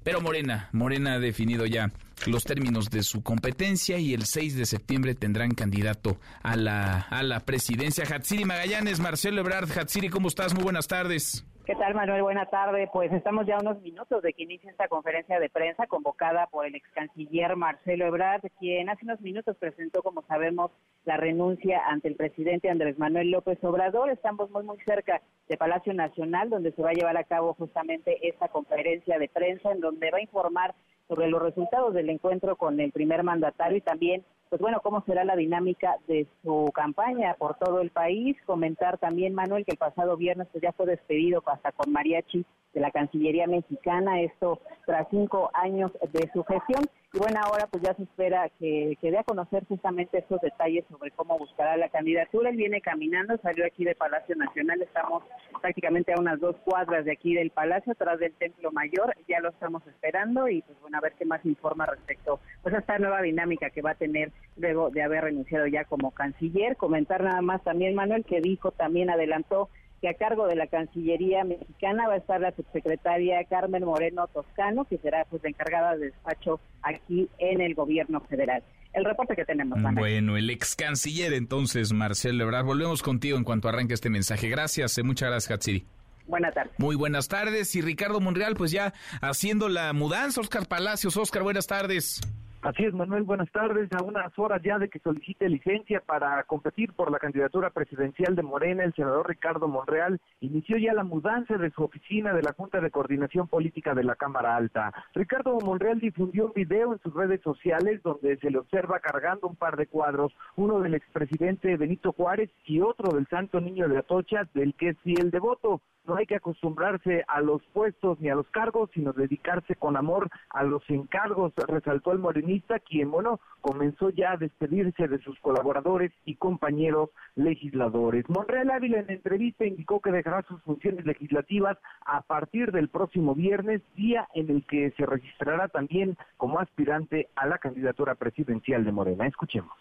Pero 0.03 0.21
Morena, 0.21 0.69
Morena 0.71 1.15
ha 1.15 1.19
definido 1.19 1.65
ya 1.65 1.91
los 2.25 2.43
términos 2.43 2.89
de 2.89 3.03
su 3.03 3.23
competencia 3.23 3.99
y 3.99 4.13
el 4.13 4.25
6 4.25 4.55
de 4.55 4.65
septiembre 4.65 5.15
tendrán 5.15 5.51
candidato 5.51 6.19
a 6.41 6.55
la, 6.55 7.01
a 7.01 7.23
la 7.23 7.41
presidencia. 7.41 8.05
Hatsiri 8.05 8.45
Magallanes, 8.45 8.99
Marcelo 8.99 9.41
Ebrard. 9.41 9.69
Hatsiri, 9.77 10.09
¿cómo 10.09 10.29
estás? 10.29 10.53
Muy 10.53 10.63
buenas 10.63 10.87
tardes. 10.87 11.45
¿Qué 11.67 11.75
tal, 11.75 11.95
Manuel? 11.95 12.23
Buena 12.23 12.45
tarde. 12.45 12.89
Pues 12.93 13.11
estamos 13.11 13.45
ya 13.45 13.57
unos 13.57 13.81
minutos 13.81 14.23
de 14.23 14.31
que 14.31 14.43
inicie 14.43 14.69
esta 14.69 14.87
conferencia 14.87 15.37
de 15.37 15.49
prensa 15.49 15.85
convocada 15.85 16.47
por 16.47 16.65
el 16.65 16.73
ex 16.75 16.89
canciller 16.91 17.57
Marcelo 17.57 18.05
Ebrard, 18.05 18.41
quien 18.57 18.87
hace 18.87 19.03
unos 19.03 19.19
minutos 19.19 19.57
presentó, 19.57 20.01
como 20.01 20.21
sabemos, 20.21 20.71
la 21.03 21.17
renuncia 21.17 21.81
ante 21.85 22.07
el 22.07 22.15
presidente 22.15 22.69
Andrés 22.69 22.97
Manuel 22.97 23.31
López 23.31 23.61
Obrador. 23.65 24.09
Estamos 24.09 24.49
muy, 24.49 24.63
muy 24.63 24.77
cerca 24.85 25.21
de 25.49 25.57
Palacio 25.57 25.93
Nacional, 25.93 26.49
donde 26.49 26.71
se 26.71 26.81
va 26.81 26.91
a 26.91 26.93
llevar 26.93 27.17
a 27.17 27.25
cabo 27.25 27.53
justamente 27.55 28.29
esta 28.29 28.47
conferencia 28.47 29.19
de 29.19 29.27
prensa, 29.27 29.69
en 29.69 29.81
donde 29.81 30.09
va 30.09 30.19
a 30.19 30.21
informar 30.21 30.73
sobre 31.07 31.29
los 31.29 31.41
resultados 31.41 31.93
del 31.93 32.09
encuentro 32.09 32.55
con 32.55 32.79
el 32.79 32.91
primer 32.91 33.23
mandatario 33.23 33.77
y 33.77 33.81
también 33.81 34.23
pues 34.49 34.61
bueno, 34.61 34.79
cómo 34.81 35.03
será 35.05 35.25
la 35.25 35.35
dinámica 35.35 35.97
de 36.07 36.25
su 36.41 36.71
campaña 36.73 37.35
por 37.37 37.55
todo 37.57 37.81
el 37.81 37.89
país. 37.89 38.37
Comentar 38.45 38.97
también, 38.97 39.33
Manuel, 39.33 39.65
que 39.65 39.73
el 39.73 39.77
pasado 39.77 40.15
viernes 40.15 40.47
pues, 40.51 40.61
ya 40.61 40.71
fue 40.71 40.85
despedido 40.85 41.43
hasta 41.45 41.71
con 41.71 41.91
mariachi 41.91 42.45
de 42.73 42.79
la 42.79 42.91
Cancillería 42.91 43.47
mexicana, 43.47 44.21
esto 44.21 44.59
tras 44.85 45.07
cinco 45.09 45.49
años 45.53 45.91
de 46.13 46.29
su 46.31 46.43
gestión. 46.43 46.83
Y 47.13 47.19
bueno, 47.19 47.39
ahora 47.41 47.67
pues 47.67 47.81
ya 47.83 47.93
se 47.93 48.03
espera 48.03 48.49
que, 48.59 48.97
que 48.99 49.11
dé 49.11 49.17
a 49.17 49.23
conocer 49.23 49.65
justamente 49.65 50.17
estos 50.17 50.41
detalles 50.41 50.83
sobre 50.91 51.11
cómo 51.11 51.37
buscará 51.37 51.77
la 51.77 51.87
candidatura. 51.87 52.49
Él 52.49 52.57
viene 52.57 52.81
caminando, 52.81 53.37
salió 53.37 53.65
aquí 53.65 53.85
del 53.85 53.95
Palacio 53.95 54.35
Nacional, 54.35 54.81
estamos 54.81 55.23
prácticamente 55.61 56.11
a 56.11 56.19
unas 56.19 56.37
dos 56.41 56.57
cuadras 56.65 57.05
de 57.05 57.13
aquí 57.13 57.33
del 57.33 57.51
Palacio, 57.51 57.93
atrás 57.93 58.19
del 58.19 58.33
Templo 58.33 58.71
Mayor, 58.73 59.15
ya 59.27 59.39
lo 59.39 59.49
estamos 59.49 59.87
esperando 59.87 60.49
y 60.49 60.61
pues 60.63 60.77
bueno, 60.81 60.97
a 60.97 61.01
ver 61.01 61.13
qué 61.17 61.25
más 61.25 61.43
informa 61.45 61.85
respecto 61.85 62.41
pues 62.61 62.75
a 62.75 62.79
esta 62.79 62.99
nueva 62.99 63.21
dinámica 63.21 63.69
que 63.69 63.81
va 63.81 63.91
a 63.91 63.95
tener 63.95 64.33
luego 64.57 64.89
de 64.89 65.01
haber 65.01 65.23
renunciado 65.23 65.65
ya 65.67 65.85
como 65.85 66.11
canciller. 66.11 66.75
Comentar 66.75 67.23
nada 67.23 67.41
más 67.41 67.63
también, 67.63 67.95
Manuel, 67.95 68.25
que 68.25 68.41
dijo, 68.41 68.71
también 68.71 69.09
adelantó 69.09 69.69
que 70.01 70.09
a 70.09 70.13
cargo 70.13 70.47
de 70.47 70.55
la 70.55 70.67
Cancillería 70.67 71.43
mexicana 71.43 72.07
va 72.07 72.15
a 72.15 72.17
estar 72.17 72.39
la 72.39 72.51
subsecretaria 72.55 73.43
Carmen 73.45 73.83
Moreno 73.83 74.27
Toscano, 74.27 74.85
que 74.85 74.97
será 74.97 75.25
pues 75.25 75.43
la 75.43 75.49
encargada 75.49 75.95
de 75.95 76.07
despacho 76.07 76.59
aquí 76.81 77.29
en 77.39 77.61
el 77.61 77.73
gobierno 77.73 78.21
federal. 78.21 78.63
El 78.93 79.05
reporte 79.05 79.35
que 79.35 79.45
tenemos. 79.45 79.79
Bueno, 79.93 80.37
el 80.37 80.49
ex 80.49 80.75
canciller 80.75 81.33
entonces, 81.33 81.93
Marcelo 81.93 82.43
Ebrard. 82.43 82.65
Volvemos 82.65 83.03
contigo 83.03 83.37
en 83.37 83.43
cuanto 83.43 83.69
arranque 83.69 83.93
este 83.93 84.09
mensaje. 84.09 84.49
Gracias, 84.49 84.97
eh, 84.97 85.03
muchas 85.03 85.29
gracias, 85.29 85.51
Hatsiri. 85.51 85.85
Buenas 86.25 86.53
tardes. 86.53 86.73
Muy 86.77 86.95
buenas 86.95 87.27
tardes. 87.27 87.75
Y 87.75 87.81
Ricardo 87.81 88.19
Monreal, 88.19 88.55
pues 88.55 88.71
ya 88.71 88.93
haciendo 89.21 89.69
la 89.69 89.93
mudanza. 89.93 90.41
Oscar 90.41 90.67
Palacios. 90.67 91.15
Oscar, 91.15 91.43
buenas 91.43 91.67
tardes. 91.67 92.21
Así 92.67 92.83
es, 92.83 92.93
Manuel, 92.93 93.23
buenas 93.23 93.49
tardes. 93.53 93.87
A 93.93 94.03
unas 94.03 94.37
horas 94.37 94.61
ya 94.61 94.77
de 94.77 94.89
que 94.89 94.99
solicite 94.99 95.47
licencia 95.47 96.01
para 96.01 96.43
competir 96.43 96.91
por 96.91 97.09
la 97.09 97.17
candidatura 97.17 97.69
presidencial 97.69 98.35
de 98.35 98.43
Morena, 98.43 98.83
el 98.83 98.93
senador 98.93 99.29
Ricardo 99.29 99.69
Monreal 99.69 100.19
inició 100.41 100.75
ya 100.75 100.91
la 100.91 101.05
mudanza 101.05 101.57
de 101.57 101.71
su 101.71 101.81
oficina 101.81 102.33
de 102.33 102.41
la 102.41 102.51
Junta 102.51 102.81
de 102.81 102.91
Coordinación 102.91 103.47
Política 103.47 103.95
de 103.95 104.03
la 104.03 104.17
Cámara 104.17 104.57
Alta. 104.57 104.91
Ricardo 105.13 105.57
Monreal 105.61 106.01
difundió 106.01 106.47
un 106.47 106.51
video 106.53 106.91
en 106.91 106.99
sus 106.99 107.13
redes 107.13 107.39
sociales 107.41 108.03
donde 108.03 108.35
se 108.35 108.51
le 108.51 108.57
observa 108.57 108.99
cargando 108.99 109.47
un 109.47 109.55
par 109.55 109.77
de 109.77 109.87
cuadros, 109.87 110.33
uno 110.57 110.81
del 110.81 110.95
expresidente 110.95 111.77
Benito 111.77 112.11
Juárez 112.11 112.49
y 112.65 112.81
otro 112.81 113.15
del 113.15 113.27
Santo 113.27 113.61
Niño 113.61 113.87
de 113.87 113.99
Atocha, 113.99 114.45
del 114.53 114.73
que 114.73 114.89
es 114.89 114.99
fiel 115.05 115.31
devoto 115.31 115.79
no 116.07 116.15
hay 116.15 116.25
que 116.25 116.35
acostumbrarse 116.35 117.23
a 117.27 117.41
los 117.41 117.61
puestos 117.73 118.19
ni 118.19 118.29
a 118.29 118.35
los 118.35 118.47
cargos, 118.49 118.89
sino 118.93 119.11
dedicarse 119.11 119.75
con 119.75 119.97
amor 119.97 120.29
a 120.49 120.63
los 120.63 120.81
encargos, 120.89 121.53
resaltó 121.67 122.13
el 122.13 122.19
morenista, 122.19 122.56
quien, 122.79 123.11
bueno, 123.11 123.39
comenzó 123.61 124.09
ya 124.09 124.31
a 124.31 124.37
despedirse 124.37 125.07
de 125.07 125.19
sus 125.19 125.39
colaboradores 125.39 126.11
y 126.25 126.35
compañeros 126.35 127.09
legisladores. 127.35 128.25
Monreal 128.29 128.69
Ávila 128.71 128.99
en 128.99 129.09
entrevista 129.09 129.65
indicó 129.65 129.99
que 129.99 130.11
dejará 130.11 130.41
sus 130.43 130.61
funciones 130.63 131.05
legislativas 131.05 131.77
a 132.05 132.21
partir 132.21 132.71
del 132.71 132.89
próximo 132.89 133.35
viernes, 133.35 133.81
día 133.95 134.27
en 134.33 134.49
el 134.49 134.65
que 134.65 134.91
se 134.97 135.05
registrará 135.05 135.67
también 135.67 136.17
como 136.37 136.59
aspirante 136.59 137.29
a 137.35 137.47
la 137.47 137.57
candidatura 137.57 138.15
presidencial 138.15 138.85
de 138.85 138.91
Morena. 138.91 139.27
Escuchemos. 139.27 139.73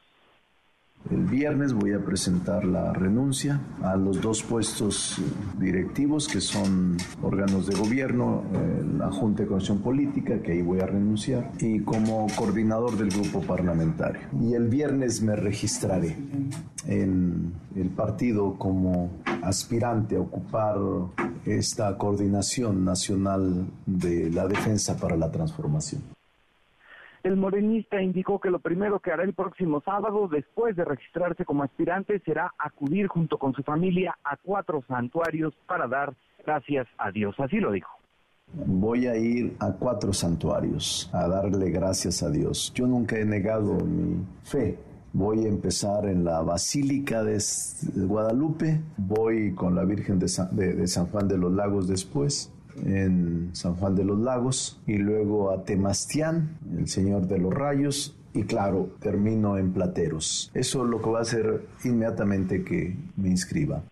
El 1.11 1.25
viernes 1.25 1.73
voy 1.73 1.93
a 1.93 2.05
presentar 2.05 2.65
la 2.65 2.93
renuncia 2.93 3.61
a 3.81 3.97
los 3.97 4.21
dos 4.21 4.43
puestos 4.43 5.21
directivos 5.57 6.27
que 6.27 6.41
son 6.41 6.97
órganos 7.23 7.69
de 7.69 7.77
gobierno, 7.77 8.43
eh, 8.53 8.85
la 8.99 9.13
Junta 9.13 9.43
de 9.43 9.49
Coordinación 9.49 9.79
Política, 9.79 10.43
que 10.43 10.53
ahí 10.53 10.63
voy 10.63 10.81
a 10.81 10.87
renunciar, 10.87 11.53
y 11.61 11.79
como 11.81 12.27
coordinador 12.37 12.97
del 12.97 13.11
grupo 13.11 13.41
parlamentario. 13.41 14.23
Y 14.41 14.55
el 14.55 14.69
viernes 14.69 15.23
me 15.23 15.37
registraré 15.37 16.17
en 16.87 17.53
el 17.77 17.89
partido 17.91 18.55
como 18.59 19.11
aspirante 19.43 20.17
a 20.17 20.21
ocupar 20.21 20.77
esta 21.45 21.97
coordinación 21.97 22.85
nacional 22.85 23.69
de 23.87 24.29
la 24.31 24.49
defensa 24.49 24.97
para 24.97 25.17
la 25.17 25.31
transformación. 25.31 26.16
El 27.27 27.37
morenista 27.37 28.01
indicó 28.01 28.39
que 28.39 28.51
lo 28.51 28.61
primero 28.61 29.01
que 29.01 29.11
hará 29.11 29.25
el 29.25 29.35
próximo 29.35 29.83
sábado, 29.85 30.29
después 30.29 30.77
de 30.77 30.85
registrarse 30.85 31.45
como 31.45 31.65
aspirante, 31.65 32.21
será 32.21 32.55
acudir 32.57 33.09
junto 33.09 33.37
con 33.37 33.53
su 33.53 33.65
familia 33.65 34.17
a 34.23 34.37
cuatro 34.37 34.85
santuarios 34.87 35.53
para 35.67 35.89
dar 35.89 36.15
gracias 36.47 36.87
a 36.99 37.11
Dios. 37.11 37.35
Así 37.41 37.57
lo 37.57 37.73
dijo. 37.73 37.91
Voy 38.55 39.09
a 39.09 39.17
ir 39.17 39.57
a 39.59 39.73
cuatro 39.73 40.13
santuarios 40.13 41.11
a 41.13 41.27
darle 41.27 41.71
gracias 41.71 42.23
a 42.23 42.31
Dios. 42.31 42.73
Yo 42.77 42.87
nunca 42.87 43.19
he 43.19 43.25
negado 43.25 43.75
mi 43.85 44.25
fe. 44.45 44.79
Voy 45.13 45.47
a 45.47 45.49
empezar 45.49 46.07
en 46.07 46.23
la 46.23 46.43
Basílica 46.43 47.25
de 47.25 47.43
Guadalupe, 48.07 48.83
voy 48.99 49.53
con 49.53 49.75
la 49.75 49.83
Virgen 49.83 50.21
de 50.21 50.29
San 50.29 51.07
Juan 51.07 51.27
de 51.27 51.39
los 51.39 51.53
Lagos 51.53 51.89
después, 51.89 52.53
en 52.85 53.51
San 53.53 53.75
Juan 53.75 53.95
de 53.95 54.05
los 54.05 54.19
Lagos 54.19 54.81
y 54.87 54.99
luego 54.99 55.51
a 55.51 55.65
Temastián, 55.65 56.59
el 56.77 56.89
Señor 56.89 57.27
de 57.27 57.39
los 57.39 57.53
Rayos, 57.53 58.17
y 58.33 58.43
claro, 58.43 58.91
termino 59.01 59.57
en 59.57 59.73
Plateros. 59.73 60.51
Eso 60.53 60.85
es 60.85 60.91
lo 60.91 61.01
que 61.01 61.11
va 61.11 61.21
a 61.21 61.23
hacer 61.23 61.67
inmediatamente 61.85 62.63
que 62.63 62.95
me 63.17 63.31
inscriba. 63.31 63.83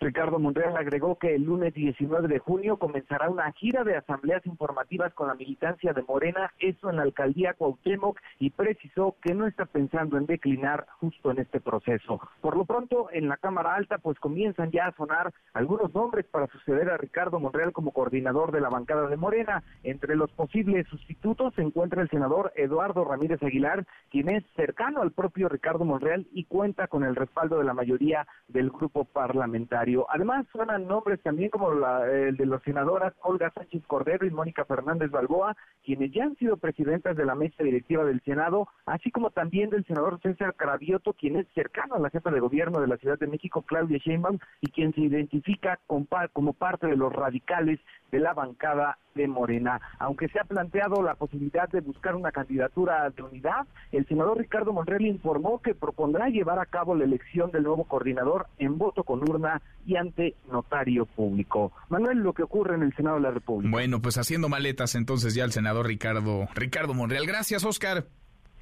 Ricardo 0.00 0.38
Monreal 0.38 0.78
agregó 0.78 1.18
que 1.18 1.34
el 1.34 1.42
lunes 1.42 1.74
19 1.74 2.26
de 2.26 2.38
junio 2.38 2.78
comenzará 2.78 3.28
una 3.28 3.52
gira 3.52 3.84
de 3.84 3.96
asambleas 3.96 4.44
informativas 4.46 5.12
con 5.12 5.28
la 5.28 5.34
militancia 5.34 5.92
de 5.92 6.02
Morena, 6.02 6.50
eso 6.58 6.88
en 6.88 6.96
la 6.96 7.02
alcaldía 7.02 7.52
Cuauhtémoc, 7.52 8.18
y 8.38 8.48
precisó 8.48 9.16
que 9.20 9.34
no 9.34 9.46
está 9.46 9.66
pensando 9.66 10.16
en 10.16 10.24
declinar 10.24 10.86
justo 11.00 11.30
en 11.30 11.40
este 11.40 11.60
proceso. 11.60 12.18
Por 12.40 12.56
lo 12.56 12.64
pronto, 12.64 13.08
en 13.12 13.28
la 13.28 13.36
Cámara 13.36 13.74
Alta, 13.74 13.98
pues 13.98 14.18
comienzan 14.18 14.70
ya 14.70 14.86
a 14.86 14.96
sonar 14.96 15.34
algunos 15.52 15.94
nombres 15.94 16.24
para 16.24 16.46
suceder 16.46 16.88
a 16.88 16.96
Ricardo 16.96 17.38
Monreal 17.38 17.72
como 17.72 17.92
coordinador 17.92 18.52
de 18.52 18.62
la 18.62 18.70
bancada 18.70 19.06
de 19.06 19.18
Morena. 19.18 19.62
Entre 19.82 20.16
los 20.16 20.30
posibles 20.30 20.86
sustitutos 20.88 21.52
se 21.56 21.62
encuentra 21.62 22.00
el 22.00 22.08
senador 22.08 22.54
Eduardo 22.56 23.04
Ramírez 23.04 23.42
Aguilar, 23.42 23.84
quien 24.10 24.30
es 24.30 24.44
cercano 24.56 25.02
al 25.02 25.12
propio 25.12 25.50
Ricardo 25.50 25.84
Monreal 25.84 26.26
y 26.32 26.44
cuenta 26.44 26.86
con 26.86 27.04
el 27.04 27.16
respaldo 27.16 27.58
de 27.58 27.64
la 27.64 27.74
mayoría 27.74 28.26
del 28.48 28.70
grupo 28.70 29.04
parlamentario. 29.04 29.89
Además, 30.08 30.46
suenan 30.52 30.86
nombres 30.86 31.20
también 31.22 31.50
como 31.50 31.72
el 32.04 32.36
de 32.36 32.46
las 32.46 32.62
senadoras 32.62 33.14
Olga 33.22 33.50
Sánchez 33.50 33.82
Cordero 33.86 34.26
y 34.26 34.30
Mónica 34.30 34.64
Fernández 34.64 35.10
Balboa, 35.10 35.56
quienes 35.84 36.12
ya 36.12 36.24
han 36.24 36.36
sido 36.36 36.56
presidentas 36.56 37.16
de 37.16 37.24
la 37.24 37.34
mesa 37.34 37.62
directiva 37.62 38.04
del 38.04 38.20
Senado, 38.22 38.68
así 38.86 39.10
como 39.10 39.30
también 39.30 39.70
del 39.70 39.84
senador 39.86 40.20
César 40.22 40.54
Carabioto, 40.54 41.12
quien 41.14 41.36
es 41.36 41.46
cercano 41.54 41.94
a 41.94 41.98
la 41.98 42.10
jefa 42.10 42.30
de 42.30 42.40
gobierno 42.40 42.80
de 42.80 42.86
la 42.86 42.96
Ciudad 42.96 43.18
de 43.18 43.26
México, 43.26 43.62
Claudia 43.62 43.98
Sheinbaum, 43.98 44.38
y 44.60 44.70
quien 44.70 44.94
se 44.94 45.00
identifica 45.00 45.78
como 45.86 46.52
parte 46.52 46.86
de 46.86 46.96
los 46.96 47.12
radicales 47.12 47.80
de 48.10 48.20
la 48.20 48.34
bancada 48.34 48.98
de 49.14 49.26
Morena. 49.26 49.80
Aunque 49.98 50.28
se 50.28 50.38
ha 50.38 50.44
planteado 50.44 51.02
la 51.02 51.14
posibilidad 51.14 51.68
de 51.68 51.80
buscar 51.80 52.14
una 52.14 52.32
candidatura 52.32 53.10
de 53.10 53.22
unidad, 53.22 53.66
el 53.92 54.06
senador 54.06 54.38
Ricardo 54.38 54.72
Monreal 54.72 55.02
informó 55.02 55.60
que 55.60 55.74
propondrá 55.74 56.28
llevar 56.28 56.58
a 56.58 56.66
cabo 56.66 56.94
la 56.94 57.04
elección 57.04 57.50
del 57.50 57.64
nuevo 57.64 57.84
coordinador 57.84 58.46
en 58.58 58.78
voto 58.78 59.04
con 59.04 59.28
urna 59.28 59.60
y 59.86 59.96
ante 59.96 60.34
notario 60.50 61.06
público. 61.06 61.72
Manuel, 61.88 62.18
lo 62.18 62.32
que 62.32 62.42
ocurre 62.42 62.76
en 62.76 62.82
el 62.82 62.94
Senado 62.94 63.16
de 63.16 63.22
la 63.22 63.30
República. 63.30 63.70
Bueno, 63.70 64.00
pues 64.00 64.18
haciendo 64.18 64.48
maletas 64.48 64.94
entonces 64.94 65.34
ya 65.34 65.44
el 65.44 65.52
senador 65.52 65.86
Ricardo 65.86 66.48
Ricardo 66.54 66.94
Monreal. 66.94 67.26
Gracias, 67.26 67.64
Oscar. 67.64 68.06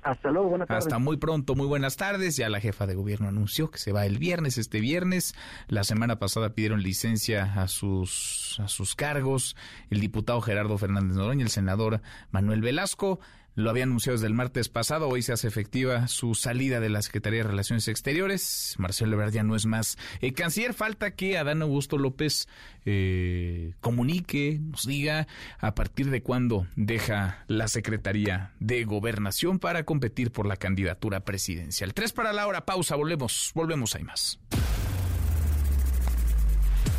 Hasta 0.09 0.31
luego, 0.31 0.49
buenas 0.49 0.69
tardes. 0.69 0.87
Hasta 0.87 0.99
muy 0.99 1.19
pronto, 1.19 1.55
muy 1.55 1.67
buenas 1.67 1.99
tardes. 1.99 2.37
Ya 2.37 2.49
la 2.49 2.61
jefa 2.61 2.87
de 2.87 2.95
gobierno 2.95 3.29
anunció 3.29 3.71
que 3.71 3.79
se 3.79 3.93
va 3.93 4.07
el 4.07 4.17
viernes, 4.17 4.57
este 4.57 4.81
viernes. 4.81 5.35
La 5.69 5.85
semana 5.85 6.19
pasada 6.19 6.55
pidieron 6.55 6.83
licencia 6.83 7.53
a 7.61 7.69
sus, 7.69 8.59
a 8.59 8.69
sus 8.69 8.95
cargos 8.95 9.55
el 9.91 10.01
diputado 10.01 10.41
Gerardo 10.41 10.79
Fernández 10.79 11.17
Noroña, 11.17 11.45
el 11.45 11.51
senador 11.51 12.01
Manuel 12.31 12.63
Velasco. 12.63 13.21
Lo 13.59 13.71
había 13.71 13.83
anunciado 13.83 14.15
desde 14.15 14.29
el 14.29 14.35
martes 14.35 14.69
pasado, 14.69 15.09
hoy 15.09 15.21
se 15.21 15.33
hace 15.33 15.49
efectiva 15.49 16.07
su 16.07 16.37
salida 16.37 16.79
de 16.79 16.91
la 16.91 17.03
Secretaría 17.03 17.43
de 17.43 17.49
Relaciones 17.49 17.89
Exteriores. 17.89 18.77
Marcelo 18.79 19.15
Ebrard 19.15 19.33
ya 19.33 19.43
no 19.43 19.57
es 19.57 19.67
más 19.67 19.99
el 20.21 20.33
canciller. 20.33 20.75
Falta 20.75 21.17
que 21.17 21.37
Adán 21.37 21.63
Augusto 21.63 21.99
López 21.99 22.47
eh, 22.85 23.73
comunique, 23.81 24.61
nos 24.63 24.87
diga 24.87 25.27
a 25.59 25.75
partir 25.75 26.09
de 26.11 26.23
cuándo 26.23 26.69
deja 26.77 27.43
la 27.49 27.67
Secretaría 27.67 28.53
de 28.61 28.85
Gobernación 28.85 29.59
para 29.59 29.83
competir 29.83 30.31
por 30.31 30.47
la 30.47 30.57
candidatura 30.57 31.25
presidencial. 31.25 31.95
Tres 31.95 32.13
para 32.13 32.33
la 32.33 32.47
hora, 32.47 32.65
pausa, 32.65 32.95
volvemos, 32.95 33.51
volvemos, 33.57 33.97
hay 33.97 34.05
más. 34.05 34.39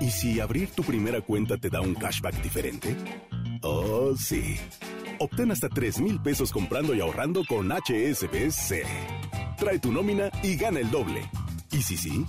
¿Y 0.00 0.10
si 0.10 0.40
abrir 0.40 0.70
tu 0.70 0.82
primera 0.84 1.20
cuenta 1.20 1.56
te 1.56 1.70
da 1.70 1.80
un 1.80 1.94
cashback 1.94 2.40
diferente? 2.42 2.96
Oh, 3.62 4.14
sí. 4.16 4.56
Obtén 5.18 5.50
hasta 5.50 5.68
3 5.68 6.00
mil 6.00 6.20
pesos 6.20 6.52
comprando 6.52 6.94
y 6.94 7.00
ahorrando 7.00 7.44
con 7.44 7.72
HSBC. 7.72 8.84
Trae 9.58 9.80
tu 9.80 9.90
nómina 9.90 10.30
y 10.42 10.54
gana 10.56 10.78
el 10.80 10.90
doble. 10.90 11.22
¿Y 11.72 11.80
si 11.82 11.96
sí? 11.96 12.26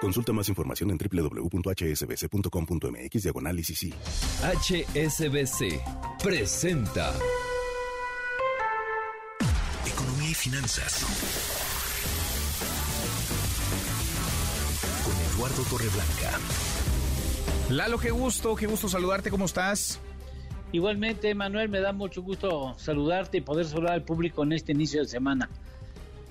Consulta 0.00 0.32
más 0.32 0.48
información 0.48 0.90
en 0.90 0.98
www.hsbc.com.mx 0.98 3.22
diagonal 3.22 3.64
sí. 3.64 3.92
HSBC 4.42 5.80
presenta 6.22 7.12
Economía 9.86 10.30
y 10.30 10.34
finanzas. 10.34 11.57
Eduardo 15.58 15.64
Torreblanca. 15.70 16.38
Lalo, 17.70 17.98
qué 17.98 18.10
gusto, 18.10 18.54
qué 18.54 18.66
gusto 18.66 18.88
saludarte, 18.88 19.30
¿cómo 19.30 19.44
estás? 19.44 20.00
Igualmente, 20.72 21.34
Manuel, 21.34 21.68
me 21.68 21.80
da 21.80 21.92
mucho 21.92 22.22
gusto 22.22 22.74
saludarte 22.78 23.38
y 23.38 23.40
poder 23.40 23.66
saludar 23.66 23.94
al 23.94 24.04
público 24.04 24.42
en 24.44 24.52
este 24.52 24.72
inicio 24.72 25.00
de 25.00 25.08
semana. 25.08 25.48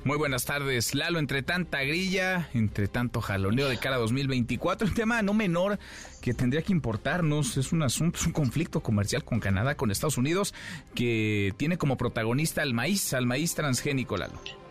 Muy 0.04 0.18
buenas 0.18 0.46
tardes, 0.46 0.96
Lalo. 0.96 1.20
Entre 1.20 1.42
tanta 1.42 1.82
grilla, 1.84 2.50
entre 2.54 2.88
tanto 2.88 3.20
jaloneo 3.20 3.68
de 3.68 3.78
cara 3.78 3.98
a 3.98 4.00
2024, 4.00 4.88
un 4.88 4.94
tema 4.94 5.22
no 5.22 5.34
menor 5.34 5.80
que 6.22 6.34
tendría 6.34 6.62
que 6.62 6.72
importarnos 6.72 7.58
es 7.58 7.74
un 7.74 7.84
asunto, 7.84 8.20
es 8.20 8.26
un 8.26 8.32
conflicto 8.32 8.82
comercial 8.82 9.26
con 9.26 9.40
Canadá, 9.40 9.76
con 9.76 9.92
Estados 9.92 10.18
Unidos, 10.18 10.54
que 10.96 11.54
tiene 11.58 11.78
como 11.78 11.98
protagonista 11.98 12.62
al 12.62 12.74
maíz, 12.74 13.14
al 13.14 13.26
maíz 13.26 13.56
transgénico, 13.56 14.16
Lalo 14.16 14.67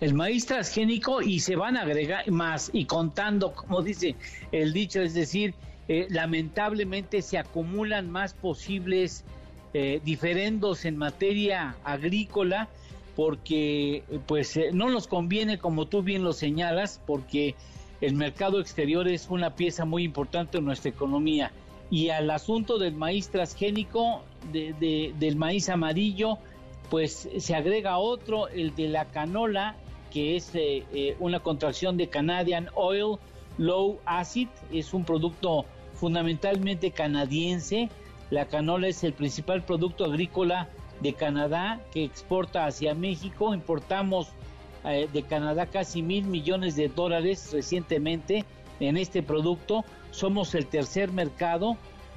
el 0.00 0.14
maíz 0.14 0.46
transgénico 0.46 1.22
y 1.22 1.40
se 1.40 1.56
van 1.56 1.76
a 1.76 1.82
agregar 1.82 2.30
más. 2.30 2.70
Y 2.72 2.84
contando, 2.86 3.52
como 3.52 3.82
dice 3.82 4.16
el 4.52 4.72
dicho, 4.72 5.00
es 5.00 5.14
decir, 5.14 5.54
eh, 5.88 6.06
lamentablemente 6.08 7.20
se 7.20 7.38
acumulan 7.38 8.10
más 8.10 8.32
posibles 8.32 9.24
eh, 9.74 10.00
diferendos 10.04 10.84
en 10.84 10.96
materia 10.96 11.76
agrícola 11.84 12.68
porque 13.16 14.02
pues 14.26 14.56
eh, 14.56 14.70
no 14.72 14.88
nos 14.88 15.06
conviene 15.06 15.58
como 15.58 15.86
tú 15.86 16.02
bien 16.02 16.24
lo 16.24 16.32
señalas 16.32 17.00
porque 17.06 17.54
el 18.00 18.14
mercado 18.14 18.60
exterior 18.60 19.06
es 19.08 19.28
una 19.28 19.54
pieza 19.54 19.84
muy 19.84 20.04
importante 20.04 20.58
en 20.58 20.64
nuestra 20.64 20.90
economía. 20.90 21.52
Y 21.90 22.08
al 22.08 22.30
asunto 22.30 22.78
del 22.78 22.94
maíz 22.94 23.28
transgénico 23.28 24.22
del 24.52 25.36
maíz 25.36 25.68
amarillo 25.68 26.38
pues 26.90 27.28
se 27.38 27.54
agrega 27.54 27.98
otro, 27.98 28.48
el 28.48 28.74
de 28.74 28.88
la 28.88 29.06
canola, 29.06 29.76
que 30.10 30.36
es 30.36 30.54
eh, 30.54 30.84
eh, 30.92 31.16
una 31.18 31.40
contracción 31.40 31.96
de 31.96 32.08
Canadian 32.08 32.68
Oil 32.74 33.18
Low 33.58 33.98
Acid, 34.04 34.48
es 34.72 34.94
un 34.94 35.04
producto 35.04 35.64
fundamentalmente 35.94 36.90
canadiense. 36.90 37.88
La 38.30 38.46
canola 38.46 38.88
es 38.88 39.04
el 39.04 39.12
principal 39.12 39.64
producto 39.64 40.04
agrícola 40.04 40.68
de 41.00 41.14
Canadá 41.14 41.80
que 41.92 42.04
exporta 42.04 42.66
hacia 42.66 42.94
México. 42.94 43.54
Importamos 43.54 44.28
eh, 44.84 45.08
de 45.12 45.22
Canadá 45.22 45.66
casi 45.66 46.02
mil 46.02 46.24
millones 46.24 46.76
de 46.76 46.88
dólares 46.88 47.50
recientemente 47.52 48.44
en 48.80 48.96
este 48.96 49.22
producto. 49.22 49.84
Somos 50.10 50.54
el 50.54 50.66
tercer 50.66 51.10
mercado 51.12 51.76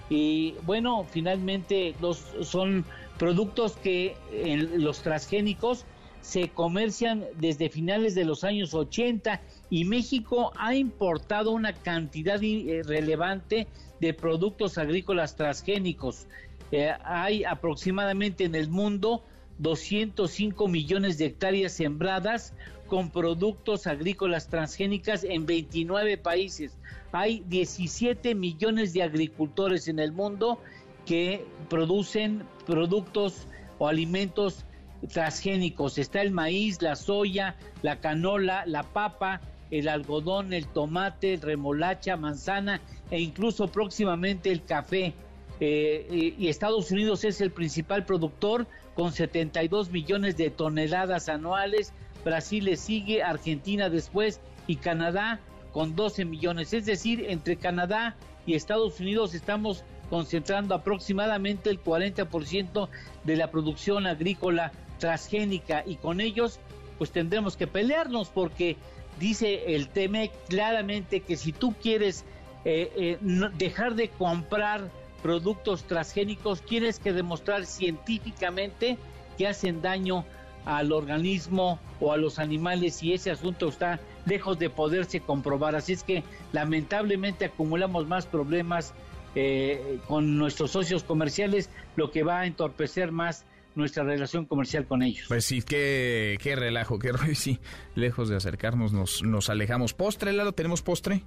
y 0.09 0.55
bueno, 0.63 1.05
finalmente 1.09 1.95
los 2.01 2.23
son 2.41 2.85
productos 3.17 3.73
que 3.77 4.15
en 4.31 4.83
los 4.83 5.01
transgénicos 5.01 5.85
se 6.21 6.49
comercian 6.49 7.25
desde 7.39 7.69
finales 7.69 8.15
de 8.15 8.25
los 8.25 8.43
años 8.43 8.73
80 8.73 9.41
y 9.69 9.85
México 9.85 10.51
ha 10.57 10.75
importado 10.75 11.51
una 11.51 11.73
cantidad 11.73 12.41
eh, 12.43 12.81
relevante 12.85 13.67
de 13.99 14.13
productos 14.13 14.77
agrícolas 14.77 15.35
transgénicos. 15.35 16.27
Eh, 16.71 16.91
hay 17.03 17.43
aproximadamente 17.43 18.43
en 18.43 18.55
el 18.55 18.69
mundo 18.69 19.23
205 19.59 20.67
millones 20.67 21.17
de 21.17 21.25
hectáreas 21.27 21.71
sembradas 21.71 22.53
con 22.87 23.11
productos 23.11 23.87
agrícolas 23.87 24.47
transgénicas 24.47 25.23
en 25.23 25.45
29 25.45 26.17
países. 26.17 26.77
Hay 27.11 27.43
17 27.47 28.35
millones 28.35 28.93
de 28.93 29.03
agricultores 29.03 29.87
en 29.87 29.99
el 29.99 30.11
mundo 30.11 30.59
que 31.05 31.45
producen 31.69 32.43
productos 32.65 33.47
o 33.79 33.87
alimentos 33.87 34.65
transgénicos. 35.11 35.97
Está 35.97 36.21
el 36.21 36.31
maíz, 36.31 36.81
la 36.81 36.95
soya, 36.95 37.55
la 37.81 37.99
canola, 37.99 38.65
la 38.65 38.83
papa, 38.83 39.41
el 39.71 39.87
algodón, 39.87 40.53
el 40.53 40.65
tomate, 40.67 41.39
remolacha, 41.41 42.17
manzana 42.17 42.81
e 43.11 43.19
incluso 43.19 43.67
próximamente 43.67 44.51
el 44.51 44.63
café. 44.63 45.13
Eh, 45.59 46.35
y 46.37 46.47
Estados 46.49 46.91
Unidos 46.91 47.23
es 47.23 47.41
el 47.41 47.51
principal 47.51 48.05
productor 48.05 48.67
con 48.93 49.11
72 49.11 49.91
millones 49.91 50.37
de 50.37 50.49
toneladas 50.49 51.29
anuales. 51.29 51.93
Brasil 52.23 52.65
le 52.65 52.77
sigue, 52.77 53.23
Argentina 53.23 53.89
después 53.89 54.39
y 54.67 54.77
Canadá 54.77 55.39
con 55.71 55.95
12 55.95 56.25
millones. 56.25 56.73
Es 56.73 56.85
decir, 56.85 57.25
entre 57.29 57.57
Canadá 57.57 58.15
y 58.45 58.55
Estados 58.55 58.99
Unidos 58.99 59.33
estamos 59.33 59.83
concentrando 60.09 60.73
aproximadamente 60.73 61.69
el 61.69 61.83
40% 61.83 62.89
de 63.23 63.35
la 63.35 63.51
producción 63.51 64.07
agrícola 64.07 64.71
transgénica 64.99 65.83
y 65.85 65.95
con 65.95 66.21
ellos 66.21 66.59
pues 66.97 67.11
tendremos 67.11 67.55
que 67.57 67.67
pelearnos 67.67 68.29
porque 68.29 68.77
dice 69.19 69.75
el 69.75 69.89
TME 69.89 70.31
claramente 70.47 71.21
que 71.21 71.35
si 71.35 71.51
tú 71.51 71.75
quieres 71.81 72.25
eh, 72.65 72.91
eh, 72.95 73.49
dejar 73.57 73.95
de 73.95 74.09
comprar 74.09 74.89
productos 75.21 75.83
transgénicos, 75.83 76.61
tienes 76.61 76.99
que 76.99 77.13
demostrar 77.13 77.65
científicamente 77.65 78.97
que 79.37 79.47
hacen 79.47 79.81
daño 79.81 80.25
al 80.67 80.91
organismo 80.91 81.79
o 82.01 82.11
a 82.11 82.17
los 82.17 82.39
animales 82.39 83.01
y 83.01 83.13
ese 83.13 83.31
asunto 83.31 83.69
está 83.69 84.01
lejos 84.25 84.59
de 84.59 84.69
poderse 84.69 85.21
comprobar. 85.21 85.75
Así 85.75 85.93
es 85.93 86.03
que 86.03 86.23
lamentablemente 86.51 87.45
acumulamos 87.45 88.05
más 88.05 88.25
problemas 88.25 88.93
eh, 89.33 89.99
con 90.07 90.37
nuestros 90.37 90.71
socios 90.71 91.03
comerciales, 91.03 91.69
lo 91.95 92.11
que 92.11 92.23
va 92.23 92.41
a 92.41 92.45
entorpecer 92.45 93.11
más 93.13 93.45
nuestra 93.75 94.03
relación 94.03 94.45
comercial 94.45 94.85
con 94.85 95.03
ellos. 95.03 95.25
Pues 95.29 95.45
sí, 95.45 95.61
qué, 95.61 96.37
qué 96.41 96.55
relajo, 96.57 96.99
qué 96.99 97.11
rollo, 97.13 97.35
sí, 97.35 97.59
lejos 97.95 98.27
de 98.27 98.35
acercarnos 98.35 98.91
nos, 98.91 99.23
nos 99.23 99.49
alejamos. 99.49 99.93
¿Postre, 99.93 100.33
Lalo? 100.33 100.51
¿Tenemos 100.51 100.81
postre? 100.81 101.23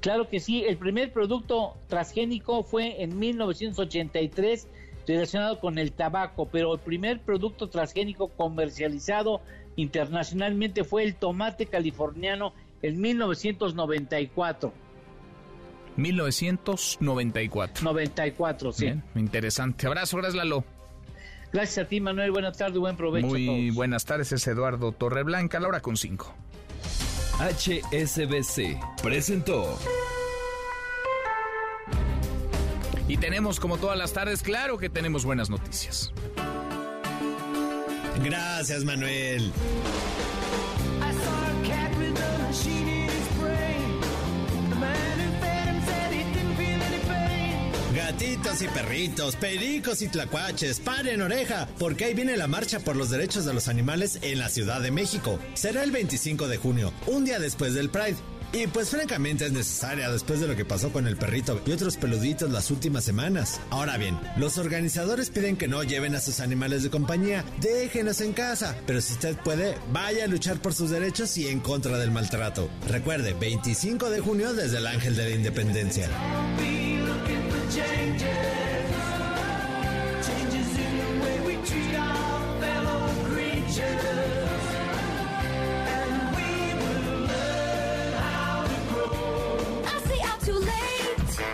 Claro 0.00 0.28
que 0.28 0.38
sí, 0.38 0.62
el 0.62 0.76
primer 0.76 1.12
producto 1.12 1.74
transgénico 1.88 2.62
fue 2.62 3.02
en 3.02 3.18
1983 3.18 4.68
relacionado 5.14 5.60
con 5.60 5.78
el 5.78 5.92
tabaco, 5.92 6.48
pero 6.50 6.74
el 6.74 6.80
primer 6.80 7.20
producto 7.20 7.68
transgénico 7.68 8.28
comercializado 8.28 9.40
internacionalmente 9.76 10.84
fue 10.84 11.04
el 11.04 11.14
tomate 11.14 11.66
californiano 11.66 12.52
en 12.82 13.00
1994. 13.00 14.72
1994. 15.96 17.84
94, 17.84 18.72
sí. 18.72 18.92
interesante. 19.14 19.86
Abrazo, 19.86 20.16
gracias 20.16 20.36
Lalo. 20.36 20.64
Gracias 21.52 21.86
a 21.86 21.88
ti, 21.88 22.00
Manuel. 22.00 22.30
Buenas 22.30 22.56
tardes, 22.56 22.78
buen 22.78 22.96
provecho. 22.96 23.26
Muy 23.26 23.70
buenas 23.70 24.04
tardes, 24.04 24.32
es 24.32 24.46
Eduardo 24.46 24.92
Torreblanca, 24.92 25.58
la 25.58 25.68
hora 25.68 25.80
con 25.80 25.96
5. 25.96 26.34
HSBC 27.38 28.78
presentó. 29.02 29.78
Y 33.08 33.16
tenemos, 33.16 33.58
como 33.58 33.78
todas 33.78 33.96
las 33.96 34.12
tardes, 34.12 34.42
claro 34.42 34.76
que 34.76 34.90
tenemos 34.90 35.24
buenas 35.24 35.48
noticias. 35.48 36.12
Gracias, 38.22 38.84
Manuel. 38.84 39.50
Gatitos 47.94 48.62
y 48.62 48.68
perritos, 48.68 49.36
pericos 49.36 50.02
y 50.02 50.08
tlacuaches, 50.08 50.80
paren 50.80 51.22
oreja, 51.22 51.68
porque 51.78 52.06
ahí 52.06 52.14
viene 52.14 52.36
la 52.36 52.46
marcha 52.46 52.80
por 52.80 52.96
los 52.96 53.10
derechos 53.10 53.44
de 53.44 53.54
los 53.54 53.68
animales 53.68 54.18
en 54.22 54.38
la 54.38 54.48
Ciudad 54.48 54.80
de 54.80 54.90
México. 54.90 55.38
Será 55.54 55.82
el 55.82 55.92
25 55.92 56.48
de 56.48 56.56
junio, 56.56 56.92
un 57.06 57.24
día 57.24 57.38
después 57.38 57.74
del 57.74 57.90
Pride. 57.90 58.16
Y 58.52 58.66
pues 58.66 58.88
francamente 58.88 59.44
es 59.44 59.52
necesaria 59.52 60.10
después 60.10 60.40
de 60.40 60.48
lo 60.48 60.56
que 60.56 60.64
pasó 60.64 60.90
con 60.90 61.06
el 61.06 61.16
perrito 61.16 61.60
y 61.66 61.72
otros 61.72 61.96
peluditos 61.96 62.50
las 62.50 62.70
últimas 62.70 63.04
semanas. 63.04 63.60
Ahora 63.70 63.98
bien, 63.98 64.18
los 64.36 64.56
organizadores 64.56 65.28
piden 65.30 65.56
que 65.56 65.68
no 65.68 65.82
lleven 65.82 66.14
a 66.14 66.20
sus 66.20 66.40
animales 66.40 66.82
de 66.82 66.90
compañía, 66.90 67.44
déjenos 67.60 68.20
en 68.22 68.32
casa, 68.32 68.74
pero 68.86 69.00
si 69.00 69.12
usted 69.12 69.36
puede, 69.36 69.76
vaya 69.92 70.24
a 70.24 70.28
luchar 70.28 70.62
por 70.62 70.72
sus 70.72 70.90
derechos 70.90 71.36
y 71.36 71.48
en 71.48 71.60
contra 71.60 71.98
del 71.98 72.10
maltrato. 72.10 72.70
Recuerde, 72.88 73.34
25 73.34 74.08
de 74.08 74.20
junio 74.20 74.54
desde 74.54 74.78
el 74.78 74.86
Ángel 74.86 75.14
de 75.14 75.28
la 75.28 75.34
Independencia. 75.34 76.08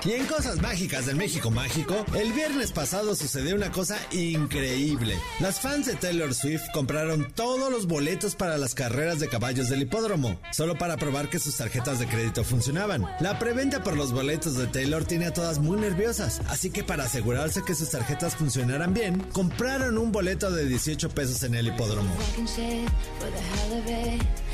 Y 0.04 0.12
en 0.12 0.26
Cosas 0.26 0.60
Mágicas 0.60 1.06
del 1.06 1.16
México 1.16 1.50
Mágico, 1.50 2.04
el 2.14 2.34
viernes 2.34 2.72
pasado 2.72 3.14
sucedió 3.14 3.56
una 3.56 3.72
cosa 3.72 3.96
increíble. 4.12 5.18
Las 5.40 5.60
fans 5.60 5.86
de 5.86 5.94
Taylor 5.94 6.34
Swift 6.34 6.64
compraron 6.74 7.32
todos 7.32 7.72
los 7.72 7.86
boletos 7.86 8.34
para 8.34 8.58
las 8.58 8.74
carreras 8.74 9.18
de 9.18 9.28
caballos 9.28 9.70
del 9.70 9.80
hipódromo, 9.80 10.38
solo 10.52 10.76
para 10.76 10.98
probar 10.98 11.30
que 11.30 11.38
sus 11.38 11.56
tarjetas 11.56 12.00
de 12.00 12.06
crédito 12.06 12.44
funcionaban. 12.44 13.06
La 13.20 13.38
preventa 13.38 13.82
por 13.82 13.96
los 13.96 14.12
boletos 14.12 14.56
de 14.56 14.66
Taylor 14.66 15.06
tiene 15.06 15.24
a 15.24 15.32
todas 15.32 15.58
muy 15.58 15.80
nerviosas, 15.80 16.42
así 16.48 16.68
que 16.68 16.84
para 16.84 17.04
asegurarse 17.04 17.62
que 17.62 17.74
sus 17.74 17.88
tarjetas 17.88 18.36
funcionaran 18.36 18.92
bien, 18.92 19.20
compraron 19.32 19.96
un 19.96 20.12
boleto 20.12 20.50
de 20.50 20.66
18 20.66 21.08
pesos 21.10 21.42
en 21.44 21.54
el 21.54 21.68
hipódromo. 21.68 22.14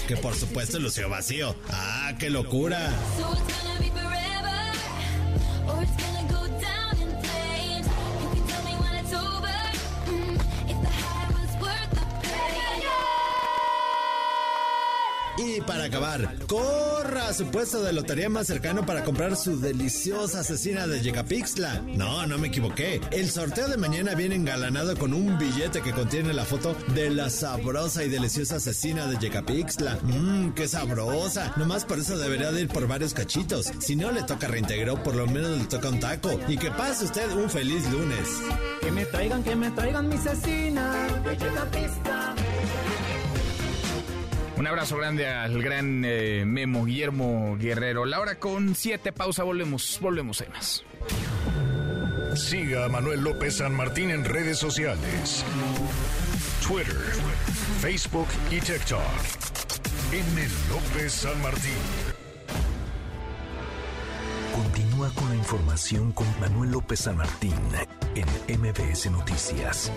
Que 0.06 0.16
por 0.16 0.36
supuesto 0.36 0.78
lució 0.78 1.08
vacío. 1.08 1.56
¡Ah, 1.70 2.12
qué 2.20 2.30
locura! 2.30 2.92
or 5.76 5.82
it's 5.82 5.96
gonna 5.96 6.19
Y 15.42 15.60
para 15.62 15.84
acabar, 15.84 16.36
corra 16.46 17.28
a 17.28 17.32
su 17.32 17.46
puesto 17.46 17.82
de 17.82 17.94
lotería 17.94 18.28
más 18.28 18.46
cercano 18.46 18.84
para 18.84 19.04
comprar 19.04 19.36
su 19.36 19.58
deliciosa 19.58 20.40
asesina 20.40 20.86
de 20.86 21.00
Yecapixtla. 21.00 21.80
No, 21.86 22.26
no 22.26 22.36
me 22.36 22.48
equivoqué. 22.48 23.00
El 23.10 23.30
sorteo 23.30 23.68
de 23.68 23.78
mañana 23.78 24.14
viene 24.14 24.34
engalanado 24.34 24.94
con 24.98 25.14
un 25.14 25.38
billete 25.38 25.80
que 25.80 25.92
contiene 25.92 26.34
la 26.34 26.44
foto 26.44 26.76
de 26.94 27.08
la 27.08 27.30
sabrosa 27.30 28.04
y 28.04 28.10
deliciosa 28.10 28.56
asesina 28.56 29.06
de 29.06 29.16
Yecapixtla. 29.16 29.98
Mmm, 30.02 30.50
qué 30.50 30.68
sabrosa. 30.68 31.54
Nomás 31.56 31.86
por 31.86 31.98
eso 31.98 32.18
debería 32.18 32.52
de 32.52 32.62
ir 32.62 32.68
por 32.68 32.86
varios 32.86 33.14
cachitos. 33.14 33.72
Si 33.78 33.96
no 33.96 34.12
le 34.12 34.22
toca 34.24 34.46
reintegro, 34.46 35.02
por 35.02 35.14
lo 35.14 35.26
menos 35.26 35.56
le 35.56 35.64
toca 35.64 35.88
un 35.88 36.00
taco. 36.00 36.38
Y 36.48 36.58
que 36.58 36.70
pase 36.70 37.06
usted 37.06 37.32
un 37.32 37.48
feliz 37.48 37.90
lunes. 37.90 38.28
Que 38.82 38.90
me 38.90 39.06
traigan, 39.06 39.42
que 39.42 39.56
me 39.56 39.70
traigan 39.70 40.06
mi 40.06 40.16
asesina 40.16 40.92
de 41.24 41.36
Yecapixtla. 41.38 42.34
Un 44.60 44.66
abrazo 44.66 44.98
grande 44.98 45.26
al 45.26 45.62
gran 45.62 46.04
eh, 46.04 46.44
Memo 46.44 46.84
Guillermo 46.84 47.56
Guerrero. 47.58 48.04
La 48.04 48.20
hora 48.20 48.38
con 48.38 48.74
siete, 48.74 49.10
pausa, 49.10 49.42
volvemos, 49.42 49.98
volvemos 50.02 50.38
en 50.42 50.52
más. 50.52 50.84
Siga 52.34 52.84
a 52.84 52.88
Manuel 52.90 53.22
López 53.22 53.56
San 53.56 53.74
Martín 53.74 54.10
en 54.10 54.22
redes 54.22 54.58
sociales. 54.58 55.46
Twitter, 56.68 56.94
Facebook 57.80 58.26
y 58.50 58.60
TikTok. 58.60 59.00
M. 60.12 60.48
López 60.68 61.10
San 61.10 61.40
Martín. 61.40 61.72
Continúa 64.54 65.08
con 65.14 65.30
la 65.30 65.36
información 65.36 66.12
con 66.12 66.26
Manuel 66.38 66.72
López 66.72 67.00
San 67.00 67.16
Martín 67.16 67.54
en 68.14 68.60
MBS 68.60 69.10
Noticias. 69.10 69.90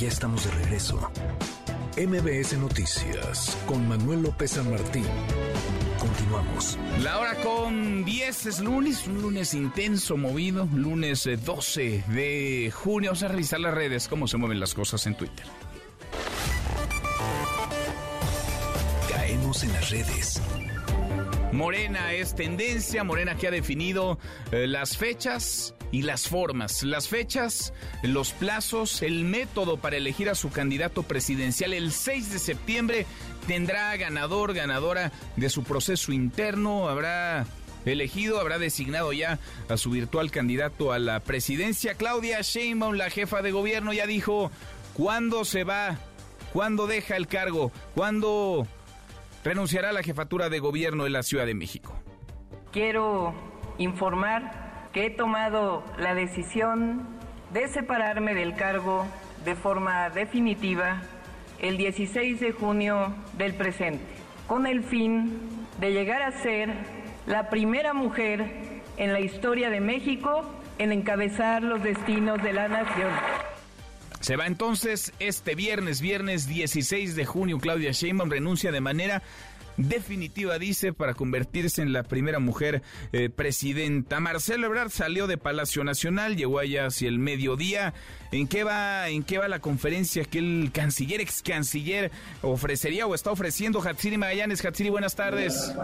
Ya 0.00 0.08
estamos 0.08 0.42
de 0.46 0.50
regreso. 0.52 0.96
MBS 1.98 2.56
Noticias 2.56 3.58
con 3.66 3.86
Manuel 3.86 4.22
López 4.22 4.52
San 4.52 4.70
Martín. 4.70 5.04
Continuamos. 5.98 6.78
La 7.02 7.18
hora 7.18 7.34
con 7.42 8.02
10 8.06 8.46
es 8.46 8.60
lunes, 8.60 9.06
un 9.06 9.20
lunes 9.20 9.52
intenso, 9.52 10.16
movido, 10.16 10.66
lunes 10.74 11.28
12 11.44 11.96
eh, 11.96 12.04
de 12.08 12.72
junio. 12.74 13.10
Vamos 13.10 13.24
a 13.24 13.28
revisar 13.28 13.60
las 13.60 13.74
redes, 13.74 14.08
cómo 14.08 14.26
se 14.26 14.38
mueven 14.38 14.58
las 14.58 14.72
cosas 14.72 15.06
en 15.06 15.16
Twitter. 15.16 15.44
Caemos 19.10 19.62
en 19.64 19.72
las 19.74 19.90
redes. 19.90 20.40
Morena 21.52 22.14
es 22.14 22.34
tendencia, 22.34 23.04
Morena 23.04 23.34
que 23.34 23.48
ha 23.48 23.50
definido 23.50 24.18
eh, 24.50 24.66
las 24.66 24.96
fechas 24.96 25.74
y 25.92 26.02
las 26.02 26.28
formas. 26.28 26.82
Las 26.82 27.08
fechas, 27.08 27.72
los 28.02 28.32
plazos, 28.32 29.02
el 29.02 29.24
método 29.24 29.76
para 29.76 29.96
elegir 29.96 30.28
a 30.28 30.34
su 30.34 30.50
candidato 30.50 31.02
presidencial 31.02 31.72
el 31.72 31.92
6 31.92 32.32
de 32.32 32.38
septiembre 32.38 33.06
tendrá 33.46 33.96
ganador, 33.96 34.54
ganadora 34.54 35.12
de 35.36 35.48
su 35.48 35.64
proceso 35.64 36.12
interno, 36.12 36.88
habrá 36.88 37.46
elegido, 37.84 38.40
habrá 38.40 38.58
designado 38.58 39.12
ya 39.12 39.38
a 39.68 39.76
su 39.76 39.90
virtual 39.90 40.30
candidato 40.30 40.92
a 40.92 40.98
la 40.98 41.20
presidencia. 41.20 41.94
Claudia 41.94 42.40
Sheinbaum, 42.42 42.94
la 42.94 43.10
jefa 43.10 43.42
de 43.42 43.52
gobierno, 43.52 43.92
ya 43.92 44.06
dijo 44.06 44.50
cuándo 44.94 45.44
se 45.44 45.64
va, 45.64 45.96
cuándo 46.52 46.86
deja 46.86 47.16
el 47.16 47.26
cargo, 47.26 47.72
cuándo 47.94 48.66
renunciará 49.42 49.90
a 49.90 49.92
la 49.92 50.02
jefatura 50.02 50.48
de 50.48 50.58
gobierno 50.58 51.04
de 51.04 51.10
la 51.10 51.22
Ciudad 51.22 51.46
de 51.46 51.54
México. 51.54 51.94
Quiero 52.72 53.34
informar 53.78 54.69
que 54.92 55.06
he 55.06 55.10
tomado 55.10 55.84
la 55.98 56.14
decisión 56.14 57.06
de 57.52 57.68
separarme 57.68 58.34
del 58.34 58.54
cargo 58.54 59.06
de 59.44 59.54
forma 59.54 60.10
definitiva 60.10 61.02
el 61.60 61.76
16 61.76 62.40
de 62.40 62.52
junio 62.52 63.14
del 63.36 63.54
presente, 63.54 64.04
con 64.46 64.66
el 64.66 64.82
fin 64.82 65.38
de 65.78 65.92
llegar 65.92 66.22
a 66.22 66.32
ser 66.42 66.72
la 67.26 67.50
primera 67.50 67.92
mujer 67.92 68.80
en 68.96 69.12
la 69.12 69.20
historia 69.20 69.70
de 69.70 69.80
México 69.80 70.42
en 70.78 70.92
encabezar 70.92 71.62
los 71.62 71.82
destinos 71.82 72.42
de 72.42 72.52
la 72.52 72.68
nación. 72.68 73.10
Se 74.20 74.36
va 74.36 74.46
entonces 74.46 75.12
este 75.18 75.54
viernes, 75.54 76.00
viernes 76.00 76.46
16 76.46 77.16
de 77.16 77.24
junio, 77.24 77.58
Claudia 77.58 77.92
Sheinbaum 77.92 78.30
renuncia 78.30 78.70
de 78.70 78.80
manera 78.80 79.22
definitiva, 79.88 80.58
dice, 80.58 80.92
para 80.92 81.14
convertirse 81.14 81.82
en 81.82 81.92
la 81.92 82.02
primera 82.02 82.38
mujer 82.38 82.82
eh, 83.12 83.30
presidenta. 83.30 84.20
Marcelo 84.20 84.66
Ebrard 84.66 84.90
salió 84.90 85.26
de 85.26 85.38
Palacio 85.38 85.84
Nacional, 85.84 86.36
llegó 86.36 86.58
allá 86.58 86.86
hacia 86.86 87.08
el 87.08 87.18
mediodía. 87.18 87.94
¿En 88.32 88.46
qué 88.46 88.64
va, 88.64 89.08
en 89.08 89.22
qué 89.22 89.38
va 89.38 89.48
la 89.48 89.60
conferencia 89.60 90.24
que 90.24 90.38
el 90.38 90.70
canciller, 90.72 91.20
ex 91.20 91.42
canciller, 91.42 92.10
ofrecería 92.42 93.06
o 93.06 93.14
está 93.14 93.30
ofreciendo 93.30 93.80
Hatsiri 93.80 94.18
Magallanes? 94.18 94.64
Hatsiri, 94.64 94.90
buenas 94.90 95.14
tardes. 95.14 95.74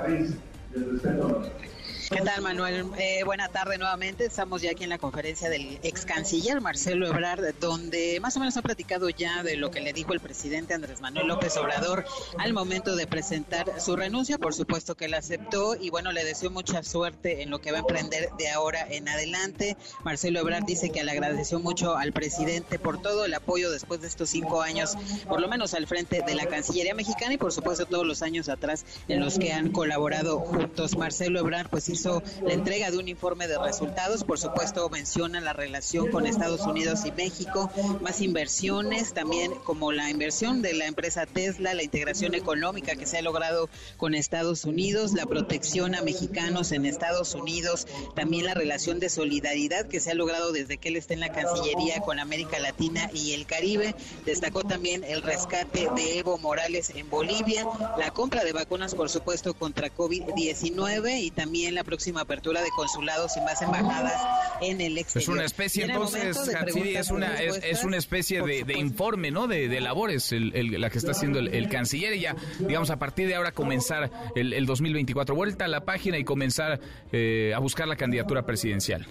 ¿Qué 2.08 2.20
tal, 2.20 2.40
Manuel? 2.40 2.86
Eh, 2.98 3.24
buena 3.24 3.48
tarde 3.48 3.78
nuevamente. 3.78 4.26
Estamos 4.26 4.62
ya 4.62 4.70
aquí 4.70 4.84
en 4.84 4.90
la 4.90 4.98
conferencia 4.98 5.50
del 5.50 5.80
ex 5.82 6.06
canciller 6.06 6.60
Marcelo 6.60 7.08
Ebrard, 7.08 7.54
donde 7.58 8.20
más 8.20 8.36
o 8.36 8.38
menos 8.38 8.56
ha 8.56 8.62
platicado 8.62 9.08
ya 9.08 9.42
de 9.42 9.56
lo 9.56 9.72
que 9.72 9.80
le 9.80 9.92
dijo 9.92 10.12
el 10.12 10.20
presidente 10.20 10.72
Andrés 10.72 11.00
Manuel 11.00 11.26
López 11.26 11.56
Obrador 11.56 12.04
al 12.38 12.52
momento 12.52 12.94
de 12.94 13.08
presentar 13.08 13.80
su 13.80 13.96
renuncia. 13.96 14.38
Por 14.38 14.54
supuesto 14.54 14.94
que 14.94 15.08
la 15.08 15.18
aceptó 15.18 15.74
y 15.74 15.90
bueno, 15.90 16.12
le 16.12 16.24
deseo 16.24 16.48
mucha 16.48 16.84
suerte 16.84 17.42
en 17.42 17.50
lo 17.50 17.60
que 17.60 17.72
va 17.72 17.78
a 17.78 17.80
emprender 17.80 18.30
de 18.38 18.50
ahora 18.50 18.86
en 18.88 19.08
adelante. 19.08 19.76
Marcelo 20.04 20.38
Ebrard 20.38 20.64
dice 20.64 20.90
que 20.90 21.02
le 21.02 21.10
agradeció 21.10 21.58
mucho 21.58 21.96
al 21.96 22.12
presidente 22.12 22.78
por 22.78 23.02
todo 23.02 23.24
el 23.24 23.34
apoyo 23.34 23.68
después 23.72 24.00
de 24.00 24.06
estos 24.06 24.30
cinco 24.30 24.62
años, 24.62 24.94
por 25.26 25.40
lo 25.40 25.48
menos 25.48 25.74
al 25.74 25.88
frente 25.88 26.22
de 26.24 26.34
la 26.36 26.46
Cancillería 26.46 26.94
mexicana 26.94 27.34
y 27.34 27.38
por 27.38 27.52
supuesto 27.52 27.84
todos 27.84 28.06
los 28.06 28.22
años 28.22 28.48
atrás 28.48 28.84
en 29.08 29.18
los 29.18 29.40
que 29.40 29.52
han 29.52 29.72
colaborado 29.72 30.38
juntos. 30.38 30.96
Marcelo 30.96 31.40
Ebrard 31.40 31.68
pues 31.68 31.95
hizo 31.96 32.22
la 32.42 32.52
entrega 32.52 32.90
de 32.90 32.98
un 32.98 33.08
informe 33.08 33.48
de 33.48 33.58
resultados. 33.58 34.22
Por 34.22 34.38
supuesto, 34.38 34.88
menciona 34.90 35.40
la 35.40 35.52
relación 35.52 36.10
con 36.10 36.26
Estados 36.26 36.60
Unidos 36.60 37.04
y 37.06 37.12
México, 37.12 37.70
más 38.02 38.20
inversiones, 38.20 39.14
también 39.14 39.52
como 39.64 39.92
la 39.92 40.10
inversión 40.10 40.62
de 40.62 40.74
la 40.74 40.86
empresa 40.86 41.26
Tesla, 41.26 41.74
la 41.74 41.82
integración 41.82 42.34
económica 42.34 42.96
que 42.96 43.06
se 43.06 43.18
ha 43.18 43.22
logrado 43.22 43.68
con 43.96 44.14
Estados 44.14 44.64
Unidos, 44.64 45.12
la 45.14 45.26
protección 45.26 45.94
a 45.94 46.02
mexicanos 46.02 46.72
en 46.72 46.84
Estados 46.84 47.34
Unidos, 47.34 47.86
también 48.14 48.44
la 48.44 48.54
relación 48.54 49.00
de 49.00 49.08
solidaridad 49.08 49.86
que 49.86 50.00
se 50.00 50.10
ha 50.10 50.14
logrado 50.14 50.52
desde 50.52 50.76
que 50.76 50.88
él 50.88 50.96
está 50.96 51.14
en 51.14 51.20
la 51.20 51.32
Cancillería 51.32 52.00
con 52.00 52.18
América 52.18 52.58
Latina 52.58 53.10
y 53.14 53.32
el 53.32 53.46
Caribe. 53.46 53.94
Destacó 54.24 54.62
también 54.62 55.02
el 55.02 55.22
rescate 55.22 55.88
de 55.96 56.18
Evo 56.18 56.38
Morales 56.38 56.90
en 56.90 57.08
Bolivia, 57.08 57.66
la 57.98 58.10
compra 58.10 58.44
de 58.44 58.52
vacunas, 58.52 58.94
por 58.94 59.08
supuesto, 59.08 59.54
contra 59.54 59.94
COVID-19 59.94 61.20
y 61.20 61.30
también 61.30 61.74
la 61.74 61.84
próxima 61.86 62.20
apertura 62.20 62.60
de 62.60 62.68
consulados 62.70 63.36
y 63.36 63.40
más 63.40 63.62
embajadas 63.62 64.12
en 64.60 64.80
el 64.80 64.98
exterior. 64.98 65.22
Es 65.22 65.28
una 65.28 65.44
especie, 65.44 65.84
entonces, 65.84 66.36
es 66.36 67.10
una, 67.10 67.34
es, 67.36 67.84
una 67.84 67.96
especie 67.96 68.42
de, 68.42 68.78
informe, 68.78 69.30
¿no? 69.30 69.46
De, 69.46 69.80
labores, 69.80 70.32
el, 70.32 70.52
la 70.78 70.90
que 70.90 70.98
está 70.98 71.12
haciendo 71.12 71.38
el, 71.38 71.68
canciller 71.68 72.14
y 72.14 72.20
ya, 72.20 72.36
digamos, 72.58 72.90
a 72.90 72.98
partir 72.98 73.28
de 73.28 73.36
ahora 73.36 73.52
comenzar 73.52 74.10
el, 74.34 74.66
2024. 74.66 75.34
Vuelta 75.34 75.64
a 75.64 75.68
la 75.68 75.84
página 75.84 76.18
y 76.18 76.24
comenzar 76.24 76.80
eh, 77.12 77.52
a 77.54 77.58
buscar 77.60 77.88
la 77.88 77.96
candidatura 77.96 78.44
presidencial. 78.44 79.06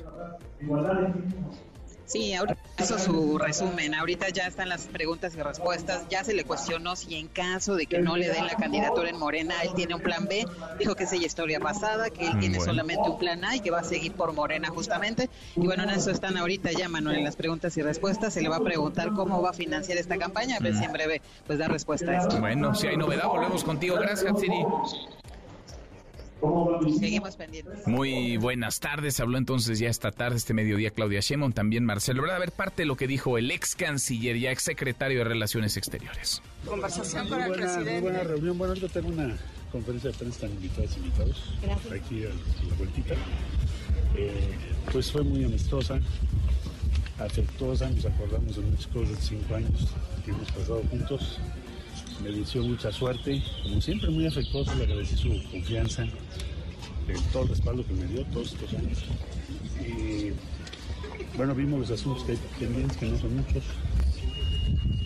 Sí, 2.06 2.34
ahorita 2.34 2.58
hizo 2.82 3.00
su 3.00 3.38
resumen. 3.38 3.96
Ahorita 3.96 4.30
ya 4.30 4.46
están 4.46 4.70
las 4.70 4.86
preguntas 4.88 5.34
y 5.36 5.42
respuestas. 5.42 6.08
Ya 6.10 6.24
se 6.24 6.34
le 6.34 6.44
cuestionó 6.44 6.96
si 6.96 7.16
en 7.16 7.28
caso 7.28 7.76
de 7.76 7.88
que 7.88 8.00
no 8.00 8.16
le 8.16 8.30
den 8.30 8.46
la 8.46 8.56
candidatura 8.56 9.10
en 9.10 9.18
Morena, 9.18 9.56
él 9.64 9.72
tiene 9.76 9.96
un 9.96 10.02
plan 10.02 10.26
B. 10.26 10.46
Dijo 10.78 10.96
que 10.96 11.06
es 11.06 11.14
ella 11.14 11.26
historia 11.26 11.60
pasada, 11.60 12.10
que 12.10 12.28
él 12.28 12.36
mm, 12.36 12.40
tiene 12.40 12.60
solamente 12.60 13.10
un 13.10 13.18
plan 13.18 13.44
A 13.44 13.56
y 13.56 13.60
que 13.60 13.72
va 13.72 13.80
a 13.80 13.84
seguir 13.84 14.14
por 14.14 14.34
Morena 14.34 14.70
justamente. 14.70 15.30
Y 15.56 15.66
bueno, 15.66 15.84
en 15.84 15.90
eso 15.90 16.12
están 16.12 16.38
ahorita 16.38 16.72
ya, 16.72 16.90
Manuel, 16.90 17.18
en 17.18 17.24
las 17.24 17.36
preguntas 17.36 17.76
y 17.78 17.82
respuestas. 17.82 18.34
Se 18.34 18.42
le 18.42 18.50
va 18.50 18.58
a 18.58 18.64
preguntar 18.64 19.14
cómo 19.14 19.42
va 19.42 19.50
a 19.50 19.54
financiar 19.54 19.98
esta 19.98 20.18
campaña. 20.18 20.58
A 20.58 20.60
ver 20.60 20.76
si 20.76 20.84
en 20.84 20.92
breve 20.92 21.22
pues 21.48 21.58
da 21.58 21.68
respuesta 21.68 22.12
a 22.12 22.18
esto. 22.18 22.40
Bueno, 22.40 22.76
si 22.76 22.88
hay 22.88 22.98
novedad, 22.98 23.28
volvemos 23.28 23.64
contigo. 23.64 23.96
Gracias, 23.96 24.40
Siri. 24.40 24.64
Seguimos 27.00 27.36
pendientes. 27.36 27.88
Muy 27.88 28.38
buenas 28.38 28.80
tardes. 28.80 29.20
Habló 29.20 29.38
entonces 29.38 29.80
ya 29.80 29.90
esta 29.90 30.12
tarde, 30.12 30.38
este 30.38 30.54
mediodía, 30.54 30.92
Claudia 30.92 31.20
Sheinbaum, 31.20 31.54
también 31.54 31.86
Marcelo. 31.86 32.22
¿Verdad? 32.22 32.38
A 32.38 32.40
ver, 32.40 32.52
parte 32.52 32.84
de 32.84 32.86
lo 32.86 32.96
que 32.96 33.08
dijo 33.08 33.38
el 33.38 33.52
ex 33.52 33.76
canciller 33.76 34.36
y 34.36 34.48
ex 34.48 34.64
secretario 34.64 35.20
de 35.20 35.24
Relaciones 35.26 35.78
Exteriores. 35.78 36.42
Conversación 36.66 37.28
con 37.28 37.42
el 37.42 37.52
presidente. 37.52 37.92
Muy 37.92 38.02
buena 38.02 38.24
reunión. 38.24 38.58
Bueno, 38.58 38.74
yo 38.76 38.90
tengo 38.90 39.10
una 39.10 39.38
conferencia 39.72 40.12
de 40.12 40.18
prensa, 40.18 40.46
están 40.46 40.52
invitados, 40.52 40.98
invitados. 40.98 41.54
Gracias. 41.62 41.94
Aquí 41.94 42.24
a 42.24 42.30
la 42.30 42.76
vueltita. 42.78 43.16
Eh, 44.18 44.56
pues 44.92 45.12
fue 45.12 45.24
muy 45.24 45.44
amistosa, 45.44 46.00
afectuosa. 47.20 47.90
Nos 47.90 48.06
acordamos 48.06 48.56
de 48.56 48.62
muchas 48.62 48.88
cosas 48.88 49.10
de 49.10 49.22
cinco 49.22 49.56
años 49.56 49.88
que 50.24 50.32
hemos 50.32 50.52
pasado 50.52 50.82
juntos 50.90 51.40
me 52.24 52.32
deseo 52.32 52.64
mucha 52.64 52.92
suerte. 52.92 53.44
Como 53.64 53.82
siempre, 53.82 54.10
muy 54.10 54.28
afectuoso, 54.28 54.74
le 54.76 54.84
agradecí 54.84 55.16
su 55.16 55.30
confianza, 55.52 56.04
el, 56.04 57.22
todo 57.32 57.44
el 57.44 57.50
respaldo 57.50 57.86
que 57.86 57.94
me 57.94 58.06
dio 58.06 58.26
todos 58.28 58.54
estos 58.54 58.74
años. 58.74 59.04
Y 59.82 60.32
bueno, 61.38 61.54
vimos 61.54 61.80
los 61.82 61.92
asuntos 61.92 62.24
que 62.24 62.34
hay 62.34 62.40
pendientes, 62.60 62.98
que 62.98 63.06
no 63.08 63.18
son 63.18 63.36
muchos. 63.36 63.64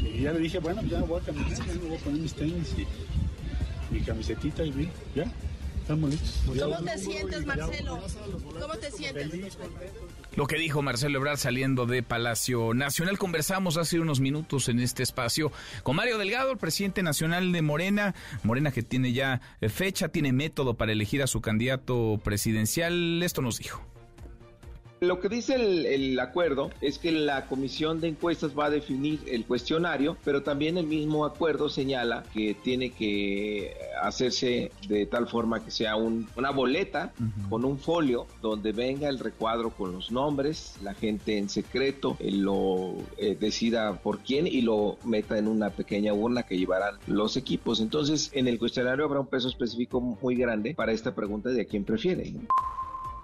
Y 0.02 0.22
ya 0.22 0.34
le 0.34 0.40
dije, 0.40 0.60
bueno, 0.60 0.82
ya 0.84 1.02
voy 1.02 1.20
a 1.20 1.24
caminar, 1.24 1.58
ya 1.58 1.74
me 1.74 1.90
voy 1.90 1.98
a 1.98 2.00
poner 2.00 2.22
mis 2.22 2.34
tenis 2.34 2.76
y 2.78 3.94
mi 3.94 4.02
camisetita 4.02 4.64
y 4.64 4.72
vi, 4.72 4.90
ya, 5.16 5.32
estamos 5.82 6.10
listos. 6.10 6.42
¿Cómo 6.46 6.84
te 6.84 6.98
sientes, 6.98 7.46
Marcelo? 7.46 8.00
¿Cómo 8.60 8.76
te 8.76 8.92
sientes? 8.92 9.58
Lo 10.36 10.48
que 10.48 10.58
dijo 10.58 10.82
Marcelo 10.82 11.18
Ebrard 11.18 11.38
saliendo 11.38 11.86
de 11.86 12.04
Palacio 12.04 12.74
Nacional. 12.74 13.18
Conversamos 13.18 13.78
hace 13.78 14.00
unos 14.00 14.20
minutos 14.20 14.70
en 14.70 14.80
este 14.80 15.04
espacio 15.04 15.52
con 15.84 15.96
Mario 15.96 16.18
Delgado, 16.18 16.52
el 16.52 16.58
presidente 16.58 17.04
nacional 17.04 17.52
de 17.52 17.62
Morena. 17.62 18.16
Morena 18.44 18.72
que 18.72 18.84
tiene 18.84 19.12
ya 19.12 19.42
fecha, 19.70 20.10
tiene 20.10 20.32
método 20.32 20.76
para 20.76 20.92
elegir 20.92 21.24
a 21.24 21.28
su 21.28 21.42
candidato 21.42 22.20
presidencial. 22.24 23.22
Esto 23.24 23.42
nos 23.42 23.58
dijo. 23.58 23.84
Lo 25.02 25.22
que 25.22 25.30
dice 25.30 25.56
el, 25.56 26.20
acuerdo 26.20 26.72
es 26.82 27.00
que 27.00 27.14
la 27.14 27.48
comisión 27.48 28.02
de 28.02 28.10
encuestas 28.10 28.52
va 28.58 28.66
a 28.66 28.70
definir 28.70 29.22
el 29.28 29.46
cuestionario, 29.46 30.18
pero 30.26 30.44
también 30.44 30.78
el 30.78 30.88
mismo 30.88 31.24
acuerdo 31.26 31.70
señala 31.70 32.24
que 32.34 32.54
tiene 32.54 32.90
que 32.90 33.78
hacerse 34.02 34.72
de 34.90 35.06
tal 35.06 35.28
forma 35.28 35.64
que 35.64 35.72
sea 35.72 35.96
una 35.96 36.52
boleta 36.52 37.14
con 37.50 37.64
un 37.64 37.80
folio 37.80 38.28
donde 38.42 38.74
venga 38.74 39.08
el 39.08 39.20
recuadro 39.20 39.70
con 39.70 39.94
los 39.94 40.12
nombres, 40.12 40.76
la 40.84 40.94
gente 40.94 41.38
en 41.38 41.48
secreto 41.48 42.18
eh, 42.20 42.32
lo 42.32 42.96
eh, 43.18 43.38
decida 43.40 43.94
por 44.02 44.20
quién 44.20 44.48
y 44.48 44.62
lo 44.62 44.98
meta 45.06 45.38
en 45.38 45.48
una 45.48 45.70
pequeña 45.70 46.14
urna 46.14 46.44
que 46.44 46.58
llevarán 46.58 46.96
los 47.08 47.38
equipos. 47.38 47.80
Entonces, 47.80 48.32
en 48.34 48.50
el 48.50 48.60
cuestionario 48.60 49.06
habrá 49.06 49.22
un 49.22 49.28
peso 49.28 49.48
específico 49.48 50.02
muy 50.02 50.36
grande 50.36 50.74
para 50.76 50.92
esta 50.92 51.16
pregunta 51.16 51.50
de 51.50 51.62
a 51.62 51.66
quién 51.66 51.86
prefiere 51.86 52.34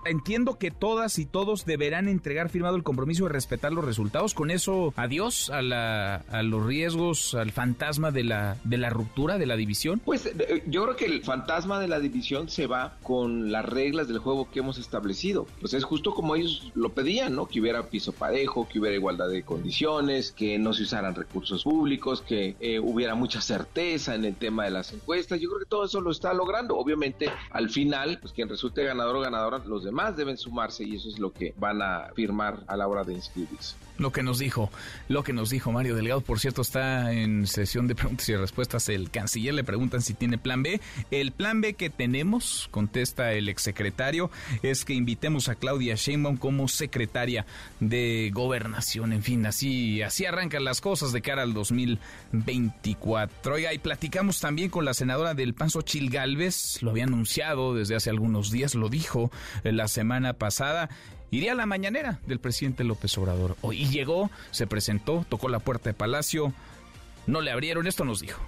entiendo 0.06 0.58
que 0.58 0.72
todas 0.72 1.20
y 1.20 1.26
todos 1.26 1.66
deberán 1.66 2.08
entregar 2.08 2.50
firmado 2.50 2.76
el 2.76 2.84
compromiso 2.84 3.26
de 3.26 3.30
respetar 3.30 3.72
los 3.72 3.86
resultados. 3.86 4.34
Con 4.34 4.52
eso, 4.52 4.94
adiós 4.96 5.50
a, 5.50 5.62
la, 5.62 6.16
a 6.30 6.44
los 6.44 6.66
riesgos, 6.66 7.34
al 7.36 7.52
fantasma 7.52 8.12
de 8.12 8.24
la, 8.24 8.58
de 8.64 8.78
la 8.78 8.90
ruptura, 8.90 9.38
de 9.38 9.46
la 9.46 9.56
división. 9.56 10.02
Pues 10.04 10.26
eh, 10.26 10.64
yo 10.68 10.84
creo 10.84 10.96
que 10.96 11.06
el 11.06 11.24
fantasma 11.24 11.80
de 11.80 11.88
la 11.88 12.00
división 12.00 12.50
se 12.50 12.68
va 12.68 12.98
con 13.04 13.52
las 13.52 13.66
reglas 13.66 14.08
del 14.08 14.20
juego 14.20 14.50
que 14.52 14.60
hemos 14.60 14.78
establecido. 14.78 15.48
Pues 15.60 15.74
es 15.74 15.84
justo 15.84 16.14
como 16.14 16.36
ellos 16.36 16.72
lo 16.76 16.94
pedían, 16.94 17.36
¿no? 17.36 17.48
Que 17.48 17.60
hubiera 17.60 17.84
piso 17.84 18.12
parejo, 18.12 18.68
que 18.68 18.80
hubiera 18.80 18.96
igualdad 18.96 19.30
de 19.30 19.44
condiciones, 19.44 20.32
que 20.32 20.58
no 20.60 20.74
se 20.74 20.84
usaran 20.84 21.16
recursos 21.16 21.64
públicos, 21.64 22.22
que 22.22 22.56
eh, 22.60 22.80
hubiera 22.80 23.16
mucha 23.16 23.42
certeza 23.42 24.16
en 24.16 24.26
el 24.26 24.36
tema 24.36 24.66
de 24.66 24.72
las 24.72 24.94
encuestas. 24.94 25.40
Yo 25.40 25.50
creo 25.50 25.60
que 25.60 25.66
todo 25.66 25.86
eso 25.86 26.02
lo 26.02 26.12
está 26.12 26.34
logrando. 26.34 26.78
Obviamente, 26.78 27.30
al 27.52 27.70
final, 27.70 28.20
pues 28.22 28.34
quien 28.34 28.50
resulte 28.50 28.84
ganador 28.84 29.16
o 29.18 29.22
ganadora, 29.22 29.60
los 29.66 29.84
demás 29.84 29.95
más 29.96 30.18
deben 30.18 30.38
sumarse 30.38 30.84
y 30.84 30.98
eso 30.98 31.10
es 31.10 31.18
lo 31.18 31.32
que 31.32 31.56
van 31.58 31.82
a 31.82 32.10
firmar 32.14 32.64
a 32.68 32.76
la 32.76 32.88
hora 32.88 33.04
de 33.04 33.14
inscribirse. 33.14 33.76
Lo 33.98 34.12
que 34.12 34.24
nos 34.24 34.40
dijo, 34.40 34.70
lo 35.08 35.24
que 35.24 35.32
nos 35.32 35.50
dijo 35.50 35.72
Mario 35.72 35.96
Delgado, 35.96 36.20
por 36.20 36.42
cierto, 36.42 36.64
está 36.64 37.14
en 37.14 37.48
sesión 37.48 37.88
de 37.88 37.96
preguntas 37.96 38.28
y 38.28 38.36
respuestas. 38.36 38.90
El 38.90 39.10
canciller 39.10 39.54
le 39.54 39.64
preguntan 39.64 40.02
si 40.02 40.14
tiene 40.14 40.38
plan 40.38 40.64
B. 40.64 40.82
El 41.12 41.32
plan 41.32 41.62
B 41.62 41.76
que 41.76 41.90
tenemos, 41.90 42.68
contesta 42.72 43.32
el 43.32 43.48
exsecretario, 43.48 44.30
es 44.64 44.84
que 44.84 44.94
invitemos 44.94 45.48
a 45.48 45.56
Claudia 45.56 45.96
Sheinbaum 45.96 46.36
como 46.36 46.68
secretaria 46.68 47.46
de 47.80 48.32
gobernación. 48.34 49.14
En 49.14 49.24
fin, 49.24 49.46
así, 49.46 50.02
así 50.02 50.26
arrancan 50.26 50.66
las 50.66 50.82
cosas 50.82 51.14
de 51.14 51.22
cara 51.22 51.44
al 51.44 51.54
2024. 51.54 53.54
Oiga, 53.54 53.74
y 53.74 53.78
platicamos 53.78 54.42
también 54.42 54.70
con 54.70 54.84
la 54.84 54.94
senadora 54.94 55.36
del 55.36 55.54
Panzo 55.54 55.84
Chil 55.84 56.10
Galvez, 56.10 56.82
lo 56.82 56.92
había 56.92 57.06
anunciado 57.06 57.74
desde 57.74 57.96
hace 57.96 58.10
algunos 58.10 58.52
días, 58.52 58.76
lo 58.76 58.90
dijo 58.90 59.32
la 59.64 59.85
semana 59.88 60.34
pasada 60.34 60.90
iría 61.32 61.54
a 61.54 61.56
la 61.56 61.66
mañanera 61.66 62.20
del 62.28 62.40
presidente 62.40 62.84
López 62.84 63.18
Obrador. 63.18 63.56
Y 63.72 63.88
llegó, 63.90 64.30
se 64.52 64.68
presentó, 64.68 65.26
tocó 65.28 65.50
la 65.50 65.60
puerta 65.60 65.90
de 65.90 65.94
Palacio. 65.94 66.54
no 67.28 67.42
le 67.42 67.52
abrieron. 67.52 67.88
Esto 67.88 68.06
nos 68.06 68.22
dijo. 68.22 68.42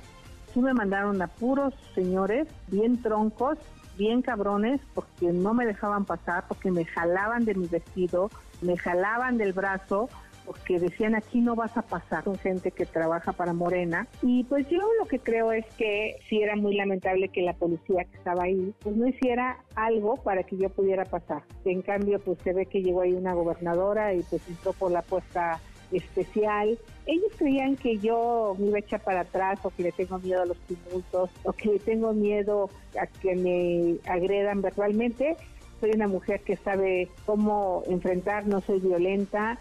Sí 0.54 0.62
me 0.62 0.74
mandaron 0.74 1.22
a 1.22 1.28
puros 1.28 1.74
señores, 1.94 2.48
bien 2.68 3.02
troncos, 3.02 3.58
bien 3.98 4.22
cabrones, 4.22 4.80
porque 4.94 5.32
no 5.34 5.54
me 5.54 5.66
dejaban 5.66 6.06
pasar, 6.06 6.46
porque 6.48 6.72
me 6.72 6.86
jalaban 6.86 7.46
de 7.46 7.56
mi 7.56 7.68
vestido, 7.68 8.30
me 8.62 8.78
jalaban 8.78 9.38
del 9.38 9.54
brazo 9.54 10.10
porque 10.48 10.80
decían 10.80 11.14
aquí 11.14 11.42
no 11.42 11.56
vas 11.56 11.76
a 11.78 11.82
pasar 11.82 12.24
con 12.24 12.38
gente 12.38 12.72
que 12.72 12.86
trabaja 12.86 13.34
para 13.34 13.52
Morena. 13.52 14.08
Y 14.22 14.46
pues 14.46 14.68
yo 14.70 14.80
lo 15.00 15.06
que 15.06 15.20
creo 15.20 15.52
es 15.52 15.66
que 15.78 16.16
sí 16.30 16.42
era 16.42 16.56
muy 16.56 16.76
lamentable 16.76 17.28
que 17.28 17.42
la 17.42 17.54
policía 17.54 18.06
que 18.06 18.18
estaba 18.18 18.44
ahí 18.44 18.74
pues 18.80 18.96
no 18.96 19.08
hiciera 19.08 19.58
algo 19.76 20.16
para 20.16 20.44
que 20.44 20.58
yo 20.58 20.70
pudiera 20.70 21.04
pasar. 21.04 21.44
En 21.66 21.82
cambio 21.82 22.20
pues 22.20 22.40
se 22.44 22.54
ve 22.54 22.66
que 22.66 22.82
llegó 22.82 23.02
ahí 23.02 23.14
una 23.14 23.34
gobernadora 23.34 24.14
y 24.14 24.24
pues 24.24 24.42
entró 24.48 24.72
por 24.72 24.90
la 24.90 25.02
puesta 25.02 25.60
especial. 25.92 26.80
Ellos 27.06 27.32
creían 27.38 27.76
que 27.76 27.98
yo 27.98 28.56
me 28.58 28.68
iba 28.68 28.78
a 28.78 28.80
echar 28.80 29.02
para 29.02 29.22
atrás 29.22 29.60
o 29.64 29.70
que 29.70 29.84
le 29.84 29.92
tengo 29.92 30.18
miedo 30.20 30.44
a 30.44 30.46
los 30.46 30.58
tumultos 30.60 31.30
o 31.44 31.54
que 31.54 31.70
le 31.70 31.80
tengo 31.80 32.14
miedo 32.14 32.70
a 33.00 33.08
que 33.08 33.36
me 33.36 33.98
agredan 34.10 34.62
verbalmente. 34.62 35.36
Soy 35.80 35.92
una 35.94 36.08
mujer 36.08 36.42
que 36.42 36.56
sabe 36.56 37.10
cómo 37.26 37.84
enfrentar, 37.88 38.48
no 38.48 38.62
soy 38.62 38.80
violenta, 38.80 39.60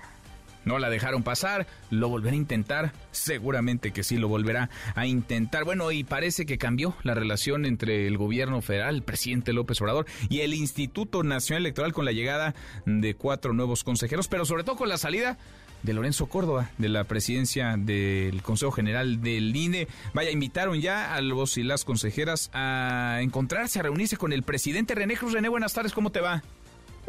no 0.66 0.78
la 0.78 0.90
dejaron 0.90 1.22
pasar, 1.22 1.66
lo 1.90 2.10
volverá 2.10 2.34
a 2.34 2.36
intentar, 2.36 2.92
seguramente 3.12 3.92
que 3.92 4.02
sí 4.02 4.18
lo 4.18 4.28
volverá 4.28 4.68
a 4.94 5.06
intentar. 5.06 5.64
Bueno, 5.64 5.90
y 5.92 6.04
parece 6.04 6.44
que 6.44 6.58
cambió 6.58 6.94
la 7.02 7.14
relación 7.14 7.64
entre 7.64 8.06
el 8.06 8.18
gobierno 8.18 8.60
federal, 8.60 8.96
el 8.96 9.02
presidente 9.02 9.54
López 9.54 9.80
Obrador, 9.80 10.06
y 10.28 10.40
el 10.40 10.52
Instituto 10.52 11.22
Nacional 11.22 11.62
Electoral 11.62 11.94
con 11.94 12.04
la 12.04 12.12
llegada 12.12 12.54
de 12.84 13.14
cuatro 13.14 13.54
nuevos 13.54 13.84
consejeros, 13.84 14.28
pero 14.28 14.44
sobre 14.44 14.64
todo 14.64 14.76
con 14.76 14.90
la 14.90 14.98
salida 14.98 15.38
de 15.82 15.92
Lorenzo 15.92 16.26
Córdoba, 16.26 16.70
de 16.78 16.88
la 16.88 17.04
presidencia 17.04 17.76
del 17.76 18.42
Consejo 18.42 18.72
General 18.72 19.22
del 19.22 19.54
INE. 19.54 19.86
Vaya, 20.14 20.30
invitaron 20.30 20.80
ya 20.80 21.14
a 21.14 21.20
los 21.20 21.56
y 21.58 21.62
las 21.62 21.84
consejeras 21.84 22.50
a 22.52 23.18
encontrarse, 23.20 23.78
a 23.78 23.82
reunirse 23.82 24.16
con 24.16 24.32
el 24.32 24.42
presidente 24.42 24.94
René 24.94 25.16
Cruz. 25.16 25.32
René, 25.32 25.48
buenas 25.48 25.74
tardes, 25.74 25.92
¿cómo 25.92 26.10
te 26.10 26.20
va? 26.20 26.42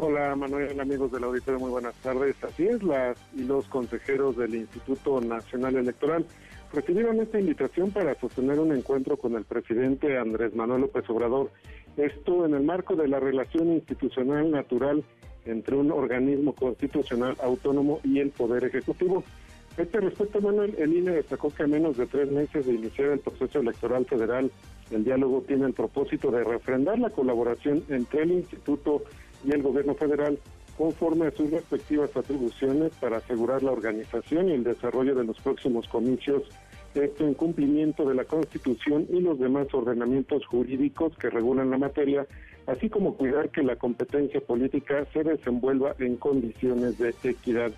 Hola 0.00 0.36
Manuel, 0.36 0.78
amigos 0.78 1.10
del 1.10 1.24
auditorio, 1.24 1.58
muy 1.58 1.70
buenas 1.70 1.94
tardes. 1.96 2.36
Así 2.44 2.64
es, 2.68 2.80
las 2.84 3.18
y 3.34 3.42
los 3.42 3.66
consejeros 3.66 4.36
del 4.36 4.54
Instituto 4.54 5.20
Nacional 5.20 5.74
Electoral 5.74 6.24
recibieron 6.72 7.20
esta 7.20 7.40
invitación 7.40 7.90
para 7.90 8.14
sostener 8.20 8.60
un 8.60 8.70
encuentro 8.70 9.16
con 9.16 9.34
el 9.34 9.44
presidente 9.44 10.16
Andrés 10.16 10.54
Manuel 10.54 10.82
López 10.82 11.02
Obrador. 11.10 11.50
Esto 11.96 12.46
en 12.46 12.54
el 12.54 12.62
marco 12.62 12.94
de 12.94 13.08
la 13.08 13.18
relación 13.18 13.72
institucional 13.72 14.52
natural 14.52 15.02
entre 15.46 15.74
un 15.74 15.90
organismo 15.90 16.54
constitucional 16.54 17.36
autónomo 17.42 17.98
y 18.04 18.20
el 18.20 18.30
Poder 18.30 18.62
Ejecutivo. 18.66 19.24
Este 19.76 19.98
respecto, 19.98 20.40
Manuel, 20.40 20.76
el 20.78 20.96
INE 20.96 21.10
destacó 21.10 21.50
que 21.50 21.64
a 21.64 21.66
menos 21.66 21.96
de 21.96 22.06
tres 22.06 22.30
meses 22.30 22.66
de 22.66 22.74
iniciar 22.74 23.08
el 23.10 23.18
proceso 23.18 23.58
electoral 23.58 24.06
federal, 24.06 24.52
el 24.92 25.02
diálogo 25.02 25.42
tiene 25.46 25.66
el 25.66 25.72
propósito 25.72 26.30
de 26.30 26.44
refrendar 26.44 27.00
la 27.00 27.10
colaboración 27.10 27.82
entre 27.88 28.22
el 28.22 28.30
Instituto 28.32 29.02
y 29.44 29.52
el 29.52 29.62
gobierno 29.62 29.94
federal 29.94 30.38
conforme 30.78 31.26
a 31.26 31.32
sus 31.32 31.50
respectivas 31.50 32.16
atribuciones 32.16 32.92
para 33.00 33.16
asegurar 33.16 33.64
la 33.64 33.72
organización 33.72 34.48
y 34.48 34.52
el 34.52 34.62
desarrollo 34.62 35.16
de 35.16 35.24
los 35.24 35.38
próximos 35.40 35.88
comicios, 35.88 36.44
esto 36.94 37.26
en 37.26 37.34
cumplimiento 37.34 38.08
de 38.08 38.14
la 38.14 38.24
Constitución 38.24 39.06
y 39.10 39.20
los 39.20 39.40
demás 39.40 39.66
ordenamientos 39.72 40.46
jurídicos 40.46 41.16
que 41.18 41.30
regulan 41.30 41.70
la 41.70 41.78
materia, 41.78 42.26
así 42.66 42.88
como 42.88 43.16
cuidar 43.16 43.50
que 43.50 43.64
la 43.64 43.74
competencia 43.76 44.40
política 44.40 45.04
se 45.12 45.24
desenvuelva 45.24 45.96
en 45.98 46.16
condiciones 46.16 46.96
de 46.98 47.12
equidad. 47.24 47.72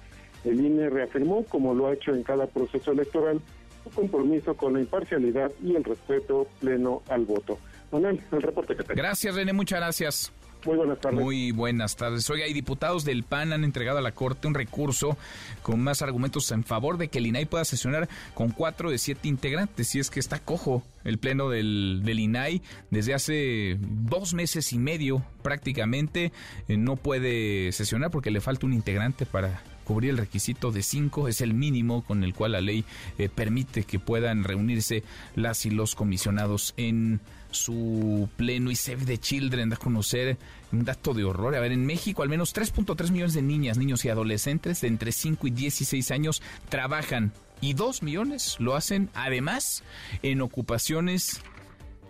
El 0.45 0.61
INE 0.61 0.91
reafirmó, 0.91 1.45
como 1.45 1.75
lo 1.75 1.89
ha 1.89 1.95
hecho 1.95 2.15
en 2.15 2.23
cada 2.23 2.47
proceso 2.47 2.93
electoral, 2.93 3.41
su 3.83 3.91
compromiso 3.91 4.55
con 4.55 4.75
la 4.75 4.81
imparcialidad 4.81 5.51
y 5.63 5.75
el 5.75 5.85
respeto 5.85 6.47
pleno 6.61 7.03
al 7.09 7.25
voto. 7.25 7.59
Manuel, 7.93 8.21
el 8.31 8.43
reporte 8.43 8.77
que 8.77 8.85
tengo. 8.85 8.97
Gracias, 8.97 9.35
René, 9.35 9.55
muchas 9.55 9.81
gracias. 9.81 10.33
Muy 10.67 10.77
buenas 10.77 11.01
tardes. 11.01 11.21
Muy 11.21 11.53
buenas 11.53 11.97
tardes. 11.97 12.31
Oiga, 12.31 12.47
y 12.47 12.53
diputados 12.53 13.05
del 13.05 13.23
PAN 13.23 13.53
han 13.53 13.65
entregado 13.65 13.99
a 13.99 14.03
la 14.03 14.13
Corte 14.13 14.47
un 14.47 14.55
recurso 14.55 15.17
con 15.63 15.81
más 15.81 16.03
argumentos 16.03 16.51
en 16.53 16.65
favor 16.65 16.99
de 16.99 17.09
que 17.09 17.19
el 17.19 17.27
INAI 17.27 17.47
pueda 17.47 17.65
sesionar 17.65 18.09
con 18.35 18.51
cuatro 18.51 18.91
de 18.91 18.99
siete 18.99 19.29
integrantes. 19.29 19.89
Si 19.89 19.99
es 19.99 20.11
que 20.11 20.21
está 20.21 20.39
cojo 20.39 20.83
el 21.05 21.19
pleno 21.19 21.49
del, 21.49 22.03
del 22.05 22.21
INAI 22.21 22.63
desde 22.91 23.15
hace 23.15 23.79
dos 23.81 24.35
meses 24.35 24.73
y 24.73 24.79
medio 24.79 25.25
prácticamente 25.43 26.33
eh, 26.69 26.77
no 26.77 26.97
puede 26.97 27.73
sesionar 27.73 28.11
porque 28.11 28.31
le 28.31 28.41
falta 28.41 28.67
un 28.67 28.75
integrante 28.75 29.27
para 29.27 29.63
cubrir 29.85 30.11
el 30.11 30.19
requisito 30.19 30.71
de 30.71 30.83
cinco, 30.83 31.27
es 31.27 31.41
el 31.41 31.53
mínimo 31.53 32.05
con 32.05 32.23
el 32.23 32.33
cual 32.33 32.53
la 32.53 32.61
ley 32.61 32.85
eh, 33.19 33.29
permite 33.29 33.83
que 33.83 33.99
puedan 33.99 34.45
reunirse 34.45 35.03
las 35.35 35.67
y 35.67 35.71
los 35.71 35.97
comisionados 35.97 36.75
en 36.77 37.21
su 37.51 38.29
pleno 38.37 38.71
y 38.71 38.77
Save 38.77 39.05
the 39.05 39.19
Children 39.19 39.71
da 39.71 39.77
a 39.77 39.79
conocer 39.79 40.39
un 40.73 40.85
dato 40.85 41.15
de 41.15 41.25
horror. 41.25 41.55
A 41.55 41.61
ver, 41.61 41.73
en 41.73 41.87
México 41.87 42.23
al 42.23 42.29
menos 42.29 42.55
3.3 42.55 43.11
millones 43.11 43.35
de 43.35 43.43
niñas, 43.43 43.79
niños 43.79 44.05
y 44.05 44.09
adolescentes 44.09 44.81
de 44.81 44.89
entre 44.89 45.13
5 45.13 45.47
y 45.47 45.51
16 45.51 46.11
años 46.11 46.43
trabajan 46.69 47.33
y 47.61 47.75
2 47.75 48.03
millones 48.03 48.57
lo 48.59 48.75
hacen 48.75 49.11
además 49.15 49.83
en 50.23 50.41
ocupaciones 50.41 51.43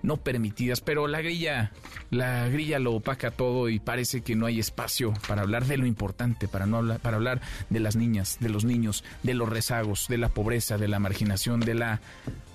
no 0.03 0.17
permitidas, 0.17 0.81
pero 0.81 1.07
la 1.07 1.21
grilla, 1.21 1.73
la 2.11 2.49
grilla 2.49 2.79
lo 2.79 2.95
opaca 2.95 3.31
todo 3.31 3.69
y 3.69 3.79
parece 3.79 4.23
que 4.23 4.37
no 4.37 4.47
hay 4.47 4.59
espacio 4.59 5.13
para 5.29 5.43
hablar 5.43 5.67
de 5.67 5.77
lo 5.77 5.87
importante, 5.87 6.49
para 6.49 6.67
no 6.67 6.79
hablar, 6.79 7.01
para 7.01 7.17
hablar 7.17 7.41
de 7.69 7.81
las 7.81 7.97
niñas, 7.97 8.39
de 8.41 8.49
los 8.49 8.65
niños, 8.65 9.05
de 9.23 9.35
los 9.35 9.49
rezagos, 9.49 10.07
de 10.09 10.19
la 10.19 10.29
pobreza, 10.29 10.79
de 10.79 10.89
la 10.89 10.99
marginación, 10.99 11.61
de 11.61 11.75
la 11.75 12.01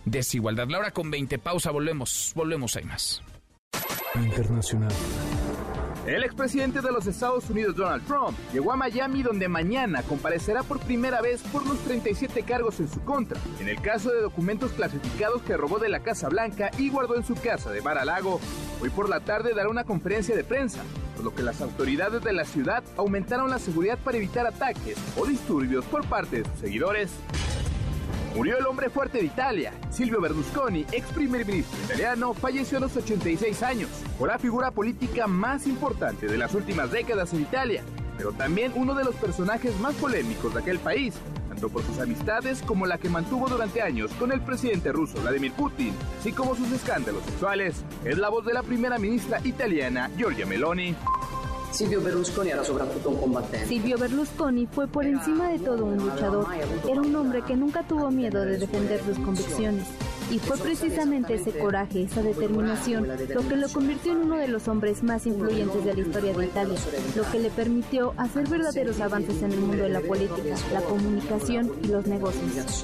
desigualdad. 0.06 0.68
La 0.70 0.80
hora 0.80 0.92
con 0.92 1.12
20, 1.12 1.38
pausa, 1.40 1.72
volvemos, 1.72 2.32
volvemos, 2.36 2.76
hay 2.76 2.84
más. 2.86 3.22
Internacional. 4.16 4.92
El 6.06 6.24
expresidente 6.24 6.82
de 6.82 6.92
los 6.92 7.08
Estados 7.08 7.50
Unidos, 7.50 7.76
Donald 7.76 8.06
Trump, 8.06 8.38
llegó 8.54 8.72
a 8.72 8.76
Miami 8.76 9.24
donde 9.24 9.48
mañana 9.48 10.04
comparecerá 10.04 10.62
por 10.62 10.80
primera 10.80 11.20
vez 11.20 11.42
por 11.52 11.66
los 11.66 11.80
37 11.80 12.44
cargos 12.44 12.80
en 12.80 12.88
su 12.88 13.02
contra, 13.02 13.40
en 13.60 13.68
el 13.68 13.82
caso 13.82 14.12
de 14.12 14.22
documentos 14.22 14.72
clasificados 14.74 15.42
que 15.42 15.58
robó 15.58 15.80
de 15.80 15.90
la 15.90 16.02
Casa 16.02 16.30
Blanca 16.30 16.70
y 16.78 16.90
guardó 16.92 17.16
en 17.16 17.26
su 17.26 17.34
casa 17.34 17.72
de 17.72 17.82
Mar 17.82 17.98
a 17.98 18.06
Lago. 18.06 18.40
Hoy 18.82 18.92
por 18.92 19.10
la 19.10 19.22
tarde 19.22 19.56
dará 19.56 19.68
una 19.68 19.84
conferencia 19.84 20.36
de 20.36 20.44
prensa, 20.44 20.84
por 21.16 21.26
lo 21.26 21.34
que 21.34 21.42
las 21.42 21.60
autoridades 21.62 22.24
de 22.24 22.34
la 22.34 22.46
ciudad 22.46 22.84
aumentaron 22.98 23.50
la 23.50 23.58
seguridad 23.58 23.98
para 23.98 24.18
evitar 24.18 24.46
ataques 24.46 24.98
o 25.18 25.26
disturbios 25.26 25.86
por 25.86 26.06
parte 26.06 26.44
de 26.44 26.50
sus 26.50 26.60
seguidores. 26.60 27.10
Murió 28.36 28.58
el 28.58 28.66
hombre 28.66 28.90
fuerte 28.90 29.20
de 29.20 29.26
Italia. 29.26 29.72
Silvio 29.90 30.20
Berlusconi, 30.20 30.86
ex 30.92 31.08
primer 31.08 31.46
ministro 31.46 31.80
italiano, 31.86 32.34
falleció 32.34 32.80
a 32.80 32.82
los 32.82 32.98
86 32.98 33.64
años. 33.64 33.90
Fue 34.20 34.28
la 34.28 34.38
figura 34.38 34.72
política 34.72 35.26
más 35.26 35.66
importante 35.68 36.28
de 36.28 36.38
las 36.38 36.54
últimas 36.54 36.92
décadas 36.92 37.32
en 37.34 37.44
Italia, 37.44 37.82
pero 38.18 38.34
también 38.34 38.74
uno 38.76 38.94
de 38.94 39.06
los 39.06 39.16
personajes 39.16 39.80
más 39.80 39.96
polémicos 39.96 40.54
de 40.54 40.60
aquel 40.60 40.80
país, 40.80 41.14
tanto 41.48 41.70
por 41.70 41.84
sus 41.84 41.98
amistades 42.00 42.62
como 42.62 42.86
la 42.86 42.98
que 42.98 43.08
mantuvo 43.08 43.48
durante 43.48 43.82
años 43.82 44.12
con 44.20 44.34
el 44.34 44.42
presidente 44.42 44.92
ruso 44.92 45.22
Vladimir 45.22 45.54
Putin, 45.54 45.94
así 46.20 46.34
como 46.34 46.58
sus 46.58 46.70
escándalos 46.74 47.24
sexuales. 47.24 47.86
Es 48.04 48.18
la 48.18 48.28
voz 48.28 48.46
de 48.46 48.54
la 48.54 48.64
primera 48.64 49.00
ministra 49.00 49.40
italiana, 49.46 50.12
Giorgia 50.18 50.46
Meloni. 50.46 50.94
Silvio 51.76 52.00
Berlusconi 52.00 52.52
era 52.52 52.64
soprattutto 52.64 53.10
un 53.10 53.18
combattente. 53.18 53.68
Silvio 53.68 53.98
Berlusconi 53.98 54.66
fue 54.66 54.88
por 54.88 55.06
encima 55.06 55.50
de 55.50 55.60
todo 55.60 55.84
un 55.84 55.98
luchador. 55.98 56.48
Era 56.90 57.02
un 57.02 57.14
hombre 57.14 57.42
que 57.42 57.58
nunca 57.58 57.84
tuvo 57.84 58.10
miedo 58.12 58.46
de 58.46 58.58
defender 58.58 59.04
sus 59.04 59.20
convicciones. 59.20 59.86
Y 60.32 60.40
fue 60.40 60.58
precisamente 60.58 61.36
ese 61.36 61.52
coraje, 61.52 62.04
esa 62.04 62.24
determinación, 62.24 63.08
lo 63.30 63.48
que 63.48 63.58
lo 63.58 63.68
convirtió 63.68 64.14
en 64.14 64.20
uno 64.20 64.38
de 64.38 64.48
los 64.48 64.70
hombres 64.70 65.04
más 65.04 65.28
influyentes 65.28 65.84
de 65.84 65.94
la 65.94 66.00
historia 66.00 66.34
de 66.34 66.46
Italia, 66.46 66.80
lo 67.14 67.30
que 67.30 67.40
le 67.40 67.50
permitió 67.50 68.14
hacer 68.16 68.48
verdaderos 68.48 69.02
avances 69.02 69.44
en 69.44 69.52
el 69.52 69.60
mundo 69.60 69.84
de 69.84 69.90
la 69.90 70.00
política, 70.00 70.56
la 70.72 70.82
comunicación 70.82 71.72
y 71.84 71.88
los 71.88 72.08
negocios. 72.08 72.84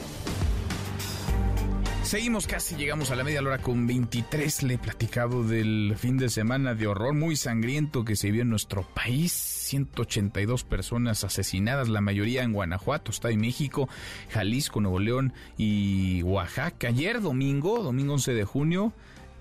Seguimos 2.11 2.45
casi, 2.45 2.75
llegamos 2.75 3.09
a 3.09 3.15
la 3.15 3.23
media 3.23 3.39
hora 3.39 3.59
con 3.59 3.87
23. 3.87 4.63
Le 4.63 4.73
he 4.73 4.77
platicado 4.77 5.45
del 5.45 5.95
fin 5.97 6.17
de 6.17 6.27
semana 6.27 6.75
de 6.75 6.85
horror 6.85 7.13
muy 7.13 7.37
sangriento 7.37 8.03
que 8.03 8.17
se 8.17 8.31
vio 8.31 8.41
en 8.41 8.49
nuestro 8.49 8.83
país. 8.83 9.31
182 9.31 10.65
personas 10.65 11.23
asesinadas, 11.23 11.87
la 11.87 12.01
mayoría 12.01 12.43
en 12.43 12.51
Guanajuato, 12.51 13.11
Estado 13.11 13.33
de 13.33 13.37
México, 13.37 13.87
Jalisco, 14.29 14.81
Nuevo 14.81 14.99
León 14.99 15.31
y 15.57 16.21
Oaxaca. 16.23 16.89
Ayer 16.89 17.21
domingo, 17.21 17.81
domingo 17.81 18.15
11 18.15 18.33
de 18.33 18.43
junio, 18.43 18.91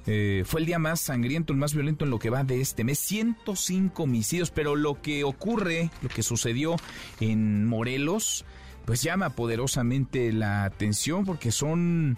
eh, 0.07 0.45
fue 0.47 0.61
el 0.61 0.67
día 0.67 0.79
más 0.79 1.01
sangriento, 1.01 1.53
el 1.53 1.59
más 1.59 1.75
violento 1.75 2.05
en 2.05 2.13
lo 2.13 2.21
que 2.21 2.31
va 2.31 2.45
de 2.45 2.61
este 2.61 2.85
mes. 2.85 3.01
105 3.01 4.05
homicidios, 4.05 4.53
pero 4.53 4.77
lo 4.77 5.03
que 5.03 5.25
ocurre, 5.25 5.91
lo 6.03 6.09
que 6.09 6.23
sucedió 6.23 6.77
en 7.19 7.67
Morelos, 7.67 8.45
pues 8.85 9.03
llama 9.03 9.31
poderosamente 9.31 10.33
la 10.33 10.63
atención 10.63 11.25
porque 11.25 11.51
son 11.51 12.17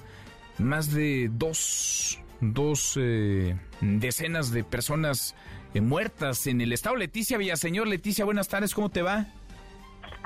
más 0.58 0.94
de 0.94 1.28
dos, 1.32 2.20
dos 2.40 2.98
eh, 3.00 3.56
decenas 3.80 4.52
de 4.52 4.64
personas 4.64 5.34
eh, 5.74 5.80
muertas 5.80 6.46
en 6.46 6.60
el 6.60 6.72
estado. 6.72 6.96
Leticia 6.96 7.38
Villaseñor, 7.38 7.88
Leticia, 7.88 8.24
buenas 8.24 8.48
tardes, 8.48 8.74
¿cómo 8.74 8.90
te 8.90 9.02
va? 9.02 9.26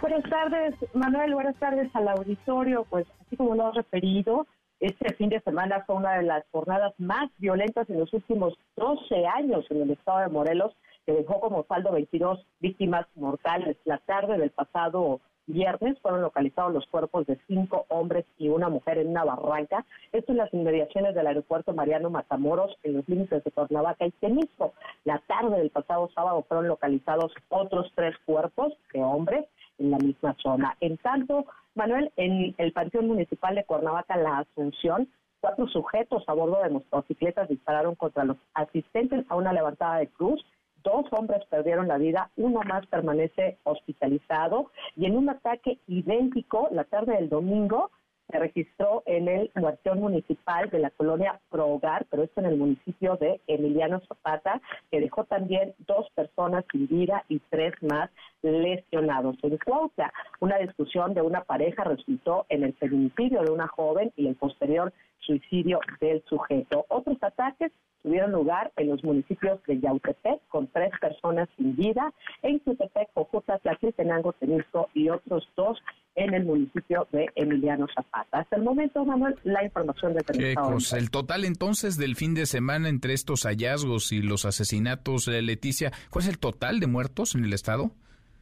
Buenas 0.01 0.29
tardes, 0.29 0.75
Manuel, 0.95 1.35
buenas 1.35 1.57
tardes 1.57 1.89
al 1.95 2.09
auditorio. 2.09 2.85
Pues 2.91 3.07
así 3.25 3.37
como 3.37 3.55
lo 3.55 3.69
has 3.69 3.75
referido, 3.75 4.47
este 4.81 5.15
fin 5.15 5.31
de 5.31 5.41
semana 5.41 5.85
fue 5.87 5.97
una 5.97 6.19
de 6.19 6.25
las 6.25 6.45
jornadas 6.53 6.93
más 6.99 7.31
violentas 7.39 7.89
en 7.89 8.01
los 8.01 8.13
últimos 8.13 8.59
12 8.77 9.27
años 9.27 9.65
en 9.71 9.83
el 9.83 9.91
estado 9.91 10.21
de 10.21 10.29
Morelos, 10.29 10.77
que 11.07 11.13
dejó 11.13 11.41
como 11.41 11.65
saldo 11.67 11.93
22 11.93 12.47
víctimas 12.61 13.07
mortales. 13.15 13.77
La 13.85 13.99
tarde 13.99 14.37
del 14.37 14.51
pasado 14.51 15.21
viernes 15.47 15.99
fueron 16.01 16.23
localizados 16.23 16.73
los 16.73 16.87
cuerpos 16.87 17.27
de 17.27 17.39
cinco 17.47 17.87
hombres 17.89 18.25
y 18.39 18.49
una 18.49 18.69
mujer 18.69 18.99
en 18.99 19.09
una 19.09 19.25
barranca. 19.25 19.85
Esto 20.13 20.33
en 20.33 20.39
las 20.39 20.53
inmediaciones 20.53 21.15
del 21.15 21.27
aeropuerto 21.27 21.73
Mariano 21.73 22.11
Matamoros, 22.11 22.77
en 22.83 22.95
los 22.95 23.09
límites 23.09 23.45
de 23.45 23.51
Cuernavaca 23.51 24.07
y 24.07 24.11
Temisco. 24.13 24.73
La 25.05 25.19
tarde 25.27 25.59
del 25.59 25.71
pasado 25.71 26.11
sábado 26.15 26.45
fueron 26.49 26.69
localizados 26.69 27.33
otros 27.49 27.91
tres 27.95 28.17
cuerpos 28.25 28.73
de 28.93 29.03
hombres 29.03 29.47
en 29.79 29.91
la 29.91 29.99
misma 29.99 30.37
zona. 30.43 30.77
En 30.81 30.97
tanto, 30.99 31.45
Manuel, 31.75 32.11
en 32.17 32.55
el 32.59 32.73
Panteón 32.73 33.07
Municipal 33.09 33.55
de 33.55 33.65
Cuernavaca, 33.65 34.17
La 34.17 34.39
Asunción, 34.39 35.09
cuatro 35.41 35.69
sujetos 35.69 36.25
a 36.27 36.33
bordo 36.33 36.63
de 36.63 36.71
motocicletas 36.71 37.49
dispararon 37.49 37.95
contra 37.95 38.25
los 38.25 38.37
asistentes 38.55 39.25
a 39.29 39.37
una 39.37 39.53
levantada 39.53 39.99
de 39.99 40.09
cruz 40.09 40.45
Dos 40.87 41.05
hombres 41.11 41.45
perdieron 41.47 41.89
la 41.89 41.99
vida, 41.99 42.31
uno 42.37 42.61
más 42.65 42.87
permanece 42.87 43.59
hospitalizado 43.65 44.71
y 44.95 45.07
en 45.07 45.17
un 45.17 45.29
ataque 45.29 45.81
idéntico 45.89 46.69
la 46.71 46.85
tarde 46.85 47.15
del 47.15 47.29
domingo 47.29 47.91
se 48.31 48.39
registró 48.39 49.03
en 49.05 49.27
el 49.27 49.51
cuartel 49.51 49.97
municipal 49.97 50.71
de 50.71 50.79
la 50.79 50.91
colonia 50.91 51.41
Prohogar, 51.51 52.07
pero 52.09 52.23
esto 52.23 52.39
en 52.41 52.47
el 52.47 52.57
municipio 52.57 53.17
de 53.17 53.41
Emiliano 53.49 54.01
Zapata, 54.07 54.61
que 54.89 55.01
dejó 55.01 55.25
también 55.25 55.75
dos 55.89 56.09
personas 56.15 56.65
sin 56.71 56.87
vida 56.87 57.25
y 57.29 57.41
tres 57.51 57.75
más 57.83 58.09
lesionados. 58.43 59.37
En 59.43 59.59
Cuautla, 59.59 60.13
una 60.39 60.59
discusión 60.59 61.15
de 61.15 61.23
una 61.23 61.43
pareja 61.43 61.83
resultó 61.83 62.47
en 62.49 62.63
el 62.63 62.75
feminicidio 62.75 63.43
de 63.43 63.51
una 63.51 63.67
joven 63.67 64.13
y 64.15 64.29
el 64.29 64.37
posterior 64.37 64.93
suicidio 65.19 65.81
del 66.01 66.23
sujeto. 66.29 66.87
Otros 66.89 67.17
ataques 67.21 67.73
tuvieron 68.07 68.31
lugar 68.31 68.71
en 68.77 68.91
los 68.91 69.03
municipios 69.03 69.61
de 69.67 69.81
Yautepec, 69.81 70.41
con 70.47 70.69
tres 70.69 70.93
personas 71.01 71.49
sin 71.57 71.75
vida, 71.75 72.13
en 72.43 72.61
Jutepec, 72.61 73.09
Cojuta, 73.13 73.59
Tlaxiltenango, 73.59 74.33
Tenisco 74.35 74.89
y 74.95 75.09
otros 75.09 75.49
dos 75.57 75.77
en 76.15 76.33
el 76.33 76.45
municipio 76.45 77.09
de 77.11 77.27
Emiliano 77.35 77.89
Zapata. 77.93 78.39
Hasta 78.39 78.55
el 78.55 78.63
momento, 78.63 79.05
Manuel, 79.05 79.35
la 79.43 79.65
información 79.65 80.15
de 80.15 80.23
¿Qué 80.23 80.55
cosa? 80.55 80.99
El 80.99 81.11
total 81.11 81.45
entonces 81.45 81.97
del 81.97 82.15
fin 82.15 82.35
de 82.35 82.47
semana 82.47 82.89
entre 82.89 83.13
estos 83.13 83.43
hallazgos 83.43 84.13
y 84.13 84.23
los 84.23 84.45
asesinatos, 84.45 85.27
eh, 85.27 85.43
Leticia, 85.43 85.91
¿cuál 86.11 86.23
es 86.23 86.29
el 86.29 86.39
total 86.39 86.79
de 86.79 86.87
muertos 86.87 87.35
en 87.35 87.45
el 87.45 87.53
estado? 87.53 87.91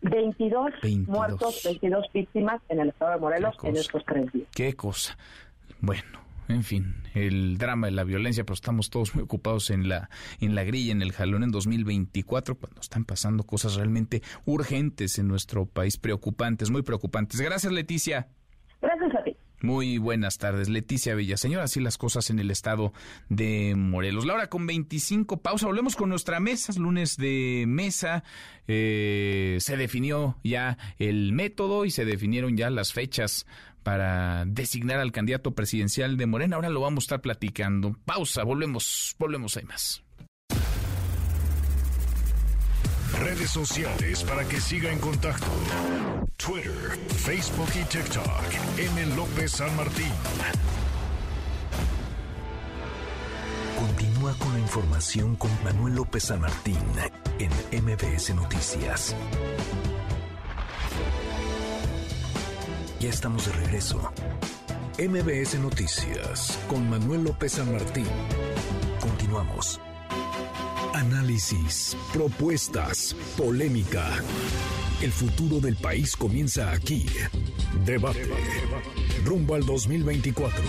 22, 0.02 0.72
22. 0.82 1.08
muertos, 1.08 1.62
22 1.64 2.04
víctimas 2.12 2.60
en 2.68 2.80
el 2.80 2.90
estado 2.90 3.12
de 3.12 3.18
Morelos 3.18 3.56
en 3.62 3.76
estos 3.76 4.04
tres 4.04 4.30
días. 4.30 4.46
Qué 4.54 4.74
cosa. 4.74 5.16
Bueno, 5.80 6.23
en 6.48 6.62
fin, 6.62 6.94
el 7.14 7.58
drama 7.58 7.86
de 7.86 7.92
la 7.92 8.04
violencia, 8.04 8.44
pero 8.44 8.54
estamos 8.54 8.90
todos 8.90 9.14
muy 9.14 9.24
ocupados 9.24 9.70
en 9.70 9.88
la, 9.88 10.10
en 10.40 10.54
la 10.54 10.64
grilla, 10.64 10.92
en 10.92 11.02
el 11.02 11.12
jalón 11.12 11.42
en 11.42 11.50
2024, 11.50 12.56
cuando 12.56 12.80
están 12.80 13.04
pasando 13.04 13.44
cosas 13.44 13.76
realmente 13.76 14.22
urgentes 14.44 15.18
en 15.18 15.28
nuestro 15.28 15.66
país, 15.66 15.96
preocupantes, 15.96 16.70
muy 16.70 16.82
preocupantes. 16.82 17.40
Gracias, 17.40 17.72
Leticia. 17.72 18.28
Gracias 18.80 19.14
a 19.14 19.24
ti. 19.24 19.36
Muy 19.64 19.96
buenas 19.96 20.36
tardes, 20.36 20.68
Leticia 20.68 21.14
Villaseñor. 21.14 21.62
Así 21.62 21.80
las 21.80 21.96
cosas 21.96 22.28
en 22.28 22.38
el 22.38 22.50
estado 22.50 22.92
de 23.30 23.74
Morelos. 23.74 24.26
Laura, 24.26 24.48
con 24.48 24.66
25 24.66 25.38
pausa, 25.40 25.66
volvemos 25.66 25.96
con 25.96 26.10
nuestra 26.10 26.38
mesa, 26.38 26.78
lunes 26.78 27.16
de 27.16 27.64
mesa. 27.66 28.24
Eh, 28.68 29.56
se 29.60 29.78
definió 29.78 30.36
ya 30.44 30.76
el 30.98 31.32
método 31.32 31.86
y 31.86 31.90
se 31.90 32.04
definieron 32.04 32.58
ya 32.58 32.68
las 32.68 32.92
fechas 32.92 33.46
para 33.84 34.44
designar 34.46 34.98
al 34.98 35.12
candidato 35.12 35.54
presidencial 35.54 36.16
de 36.16 36.26
Morena. 36.26 36.56
Ahora 36.56 36.70
lo 36.70 36.80
vamos 36.80 37.04
a 37.04 37.06
estar 37.06 37.20
platicando. 37.20 37.96
Pausa, 38.04 38.42
volvemos, 38.42 39.14
volvemos, 39.18 39.56
hay 39.56 39.64
más. 39.64 40.02
Redes 43.20 43.50
sociales 43.50 44.24
para 44.24 44.44
que 44.48 44.60
siga 44.60 44.90
en 44.90 44.98
contacto: 44.98 45.46
Twitter, 46.36 46.98
Facebook 47.16 47.68
y 47.80 47.84
TikTok. 47.84 48.78
M. 48.78 49.06
López 49.14 49.52
San 49.52 49.76
Martín. 49.76 50.12
Continúa 53.78 54.34
con 54.38 54.52
la 54.54 54.60
información 54.60 55.36
con 55.36 55.50
Manuel 55.62 55.94
López 55.94 56.24
San 56.24 56.40
Martín 56.40 56.78
en 57.38 57.84
MBS 57.84 58.34
Noticias. 58.34 59.14
Ya 63.04 63.10
estamos 63.10 63.44
de 63.44 63.52
regreso. 63.52 64.00
MBS 64.98 65.58
Noticias 65.58 66.58
con 66.68 66.88
Manuel 66.88 67.24
López 67.24 67.52
San 67.52 67.70
Martín. 67.70 68.06
Continuamos. 68.98 69.78
Análisis, 70.94 71.98
propuestas, 72.14 73.14
polémica. 73.36 74.06
El 75.02 75.12
futuro 75.12 75.60
del 75.60 75.76
país 75.76 76.16
comienza 76.16 76.72
aquí. 76.72 77.04
Debate. 77.84 78.26
Rumbo 79.26 79.56
al 79.56 79.66
2024. 79.66 80.64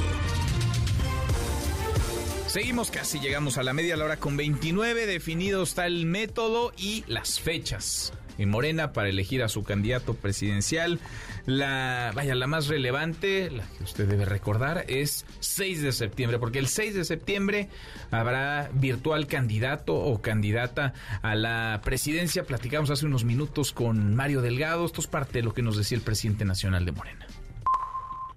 Seguimos 2.47 2.91
casi, 2.91 3.21
llegamos 3.21 3.57
a 3.57 3.63
la 3.63 3.71
media 3.71 3.95
hora 3.95 4.17
con 4.17 4.35
29. 4.35 5.05
Definido 5.05 5.63
está 5.63 5.85
el 5.85 6.05
método 6.05 6.73
y 6.75 7.05
las 7.07 7.39
fechas 7.39 8.11
en 8.37 8.49
Morena 8.49 8.93
para 8.93 9.09
elegir 9.09 9.43
a 9.43 9.49
su 9.49 9.63
candidato 9.63 10.13
presidencial. 10.13 10.99
La, 11.45 12.11
vaya, 12.15 12.35
la 12.35 12.47
más 12.47 12.67
relevante, 12.67 13.49
la 13.51 13.65
que 13.77 13.83
usted 13.83 14.07
debe 14.07 14.25
recordar, 14.25 14.85
es 14.87 15.25
6 15.39 15.81
de 15.81 15.91
septiembre, 15.91 16.39
porque 16.39 16.59
el 16.59 16.67
6 16.67 16.95
de 16.95 17.05
septiembre 17.05 17.69
habrá 18.11 18.69
virtual 18.73 19.27
candidato 19.27 19.95
o 19.95 20.21
candidata 20.21 20.93
a 21.21 21.35
la 21.35 21.81
presidencia. 21.83 22.45
Platicamos 22.45 22.89
hace 22.89 23.05
unos 23.05 23.23
minutos 23.23 23.71
con 23.71 24.15
Mario 24.15 24.41
Delgado. 24.41 24.85
Esto 24.85 25.01
es 25.01 25.07
parte 25.07 25.39
de 25.39 25.43
lo 25.43 25.53
que 25.53 25.61
nos 25.61 25.77
decía 25.77 25.97
el 25.97 26.03
presidente 26.03 26.45
nacional 26.45 26.85
de 26.85 26.91
Morena. 26.91 27.27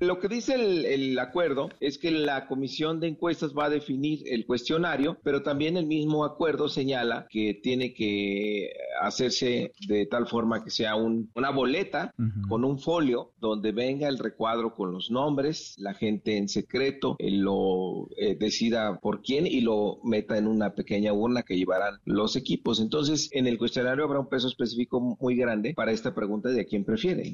Lo 0.01 0.21
que 0.21 0.29
dice 0.29 0.55
el, 0.55 1.19
acuerdo 1.19 1.71
es 1.81 1.99
que 1.99 2.13
la 2.13 2.47
comisión 2.47 3.01
de 3.01 3.09
encuestas 3.09 3.53
va 3.53 3.65
a 3.65 3.71
definir 3.71 4.23
el 4.27 4.47
cuestionario, 4.47 5.19
pero 5.25 5.43
también 5.43 5.77
el 5.77 5.87
mismo 5.87 6.25
acuerdo 6.25 6.69
señala 6.69 7.27
que 7.29 7.55
tiene 7.55 7.93
que 7.93 8.71
hacerse 9.01 9.73
de 9.89 10.07
tal 10.07 10.29
forma 10.29 10.63
que 10.63 10.71
sea 10.71 10.95
una 10.95 11.51
boleta 11.51 12.15
con 12.49 12.65
un 12.65 12.79
folio 12.79 13.33
donde 13.41 13.73
venga 13.73 14.09
el 14.09 14.19
recuadro 14.19 14.75
con 14.75 14.93
los 14.93 15.11
nombres, 15.11 15.75
la 15.79 15.95
gente 15.95 16.37
en 16.37 16.49
secreto 16.49 17.17
eh, 17.19 17.31
lo 17.31 18.09
eh, 18.17 18.37
decida 18.39 19.01
por 19.01 19.23
quién 19.23 19.47
y 19.47 19.61
lo 19.63 19.99
meta 20.05 20.39
en 20.39 20.47
una 20.47 20.75
pequeña 20.75 21.13
urna 21.13 21.43
que 21.43 21.57
llevarán 21.57 21.99
los 22.05 22.37
equipos. 22.37 22.81
Entonces, 22.81 23.29
en 23.33 23.47
el 23.49 23.59
cuestionario 23.59 24.05
habrá 24.05 24.21
un 24.21 24.29
peso 24.29 24.47
específico 24.47 25.01
muy 25.21 25.37
grande 25.37 25.75
para 25.75 25.91
esta 25.91 26.15
pregunta 26.15 26.51
de 26.51 26.61
a 26.61 26.65
quién 26.65 26.85
prefiere. 26.85 27.33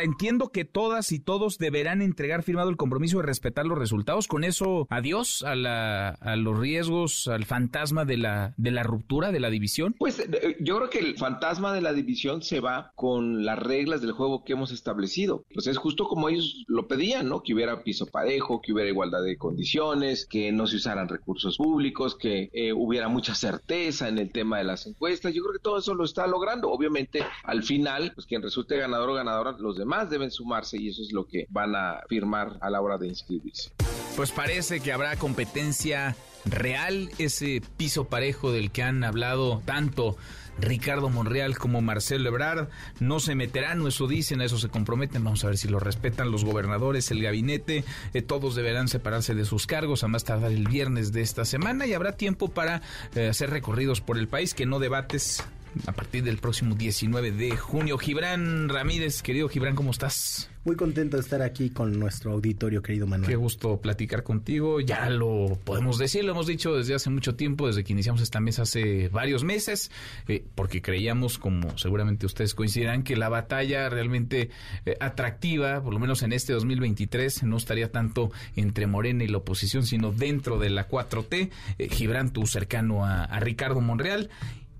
Entiendo 0.00 0.50
que 0.52 0.64
todas 0.64 1.10
y 1.10 1.18
todos 1.18 1.58
deberán 1.58 2.02
entregar 2.02 2.44
firmado 2.44 2.70
el 2.70 2.76
compromiso 2.76 3.18
de 3.18 3.24
respetar 3.24 3.66
los 3.66 3.76
resultados. 3.76 4.28
Con 4.28 4.44
eso, 4.44 4.86
adiós 4.90 5.42
a, 5.42 5.56
la, 5.56 6.10
a 6.10 6.36
los 6.36 6.56
riesgos, 6.56 7.26
al 7.26 7.44
fantasma 7.46 8.04
de 8.04 8.16
la, 8.16 8.54
de 8.56 8.70
la 8.70 8.84
ruptura, 8.84 9.32
de 9.32 9.40
la 9.40 9.50
división. 9.50 9.96
Pues 9.98 10.20
eh, 10.20 10.56
yo 10.60 10.76
creo 10.76 10.88
que 10.88 11.00
el 11.00 11.18
fantasma 11.18 11.72
de 11.72 11.80
la 11.80 11.92
división 11.92 12.42
se 12.42 12.60
va 12.60 12.92
con 12.94 13.44
las 13.44 13.58
reglas 13.58 14.00
del 14.00 14.12
juego 14.12 14.44
que 14.44 14.52
hemos 14.52 14.70
establecido. 14.70 15.44
Pues 15.52 15.66
es 15.66 15.76
justo 15.78 16.06
como 16.06 16.28
ellos 16.28 16.64
lo 16.68 16.86
pedían, 16.86 17.28
¿no? 17.28 17.42
Que 17.42 17.54
hubiera 17.54 17.82
piso 17.82 18.06
parejo, 18.06 18.60
que 18.60 18.72
hubiera 18.72 18.88
igualdad 18.88 19.24
de 19.24 19.36
condiciones, 19.36 20.26
que 20.26 20.52
no 20.52 20.68
se 20.68 20.76
usaran 20.76 21.08
recursos 21.08 21.56
públicos, 21.56 22.14
que 22.14 22.50
eh, 22.52 22.72
hubiera 22.72 23.08
mucha 23.08 23.34
certeza 23.34 24.06
en 24.06 24.18
el 24.18 24.30
tema 24.30 24.58
de 24.58 24.64
las 24.64 24.86
encuestas. 24.86 25.34
Yo 25.34 25.42
creo 25.42 25.54
que 25.54 25.62
todo 25.62 25.78
eso 25.78 25.92
lo 25.92 26.04
está 26.04 26.28
logrando. 26.28 26.70
Obviamente, 26.70 27.24
al 27.42 27.64
final, 27.64 28.12
pues 28.14 28.28
quien 28.28 28.42
resulte 28.42 28.76
ganador 28.76 29.10
o 29.10 29.14
ganadora, 29.14 29.56
los 29.58 29.76
demás 29.76 29.87
más 29.88 30.10
deben 30.10 30.30
sumarse 30.30 30.76
y 30.80 30.88
eso 30.88 31.02
es 31.02 31.12
lo 31.12 31.26
que 31.26 31.46
van 31.50 31.74
a 31.74 32.00
firmar 32.08 32.58
a 32.60 32.70
la 32.70 32.80
hora 32.80 32.98
de 32.98 33.08
inscribirse. 33.08 33.72
pues 34.16 34.30
parece 34.30 34.80
que 34.80 34.92
habrá 34.92 35.16
competencia 35.16 36.14
real, 36.44 37.10
ese 37.18 37.62
piso 37.76 38.04
parejo 38.04 38.52
del 38.52 38.70
que 38.70 38.82
han 38.82 39.02
hablado 39.02 39.62
tanto 39.64 40.16
Ricardo 40.60 41.08
Monreal 41.08 41.56
como 41.56 41.80
Marcelo 41.80 42.28
Ebrard. 42.28 42.68
No 43.00 43.20
se 43.20 43.34
meterán, 43.34 43.86
eso 43.86 44.06
dicen, 44.06 44.40
a 44.40 44.44
eso 44.44 44.58
se 44.58 44.68
comprometen. 44.68 45.24
Vamos 45.24 45.44
a 45.44 45.48
ver 45.48 45.56
si 45.56 45.68
lo 45.68 45.78
respetan 45.78 46.30
los 46.30 46.44
gobernadores, 46.44 47.10
el 47.10 47.22
gabinete. 47.22 47.84
Eh, 48.12 48.22
todos 48.22 48.54
deberán 48.54 48.88
separarse 48.88 49.34
de 49.34 49.44
sus 49.44 49.66
cargos 49.66 50.04
a 50.04 50.08
más 50.08 50.24
tardar 50.24 50.52
el 50.52 50.66
viernes 50.66 51.12
de 51.12 51.22
esta 51.22 51.44
semana 51.44 51.86
y 51.86 51.94
habrá 51.94 52.16
tiempo 52.16 52.48
para 52.48 52.82
eh, 53.14 53.28
hacer 53.28 53.50
recorridos 53.50 54.00
por 54.00 54.18
el 54.18 54.28
país, 54.28 54.54
que 54.54 54.66
no 54.66 54.78
debates 54.78 55.44
a 55.86 55.92
partir 55.92 56.24
del 56.24 56.38
próximo 56.38 56.74
19 56.74 57.32
de 57.32 57.56
junio. 57.56 57.98
Gibran 57.98 58.68
Ramírez, 58.68 59.22
querido 59.22 59.48
Gibran, 59.48 59.74
¿cómo 59.74 59.90
estás? 59.90 60.50
Muy 60.64 60.76
contento 60.76 61.16
de 61.16 61.22
estar 61.22 61.40
aquí 61.40 61.70
con 61.70 61.98
nuestro 61.98 62.32
auditorio, 62.32 62.82
querido 62.82 63.06
Manuel. 63.06 63.30
Qué 63.30 63.36
gusto 63.36 63.80
platicar 63.80 64.22
contigo. 64.22 64.80
Ya 64.80 65.08
lo 65.08 65.58
podemos 65.64 65.96
decir, 65.96 66.24
lo 66.24 66.32
hemos 66.32 66.46
dicho 66.46 66.76
desde 66.76 66.94
hace 66.94 67.08
mucho 67.08 67.36
tiempo, 67.36 67.68
desde 67.68 67.84
que 67.84 67.94
iniciamos 67.94 68.20
esta 68.20 68.38
mesa 68.38 68.62
hace 68.62 69.08
varios 69.08 69.44
meses, 69.44 69.90
eh, 70.26 70.44
porque 70.54 70.82
creíamos, 70.82 71.38
como 71.38 71.78
seguramente 71.78 72.26
ustedes 72.26 72.54
coincidirán, 72.54 73.02
que 73.02 73.16
la 73.16 73.30
batalla 73.30 73.88
realmente 73.88 74.50
eh, 74.84 74.96
atractiva, 75.00 75.82
por 75.82 75.94
lo 75.94 76.00
menos 76.00 76.22
en 76.22 76.32
este 76.34 76.52
2023, 76.52 77.44
no 77.44 77.56
estaría 77.56 77.90
tanto 77.90 78.30
entre 78.54 78.86
Morena 78.86 79.24
y 79.24 79.28
la 79.28 79.38
oposición, 79.38 79.86
sino 79.86 80.12
dentro 80.12 80.58
de 80.58 80.68
la 80.68 80.86
4T. 80.86 81.50
Eh, 81.78 81.88
Gibran, 81.88 82.30
tú 82.30 82.46
cercano 82.46 83.06
a, 83.06 83.24
a 83.24 83.40
Ricardo 83.40 83.80
Monreal 83.80 84.28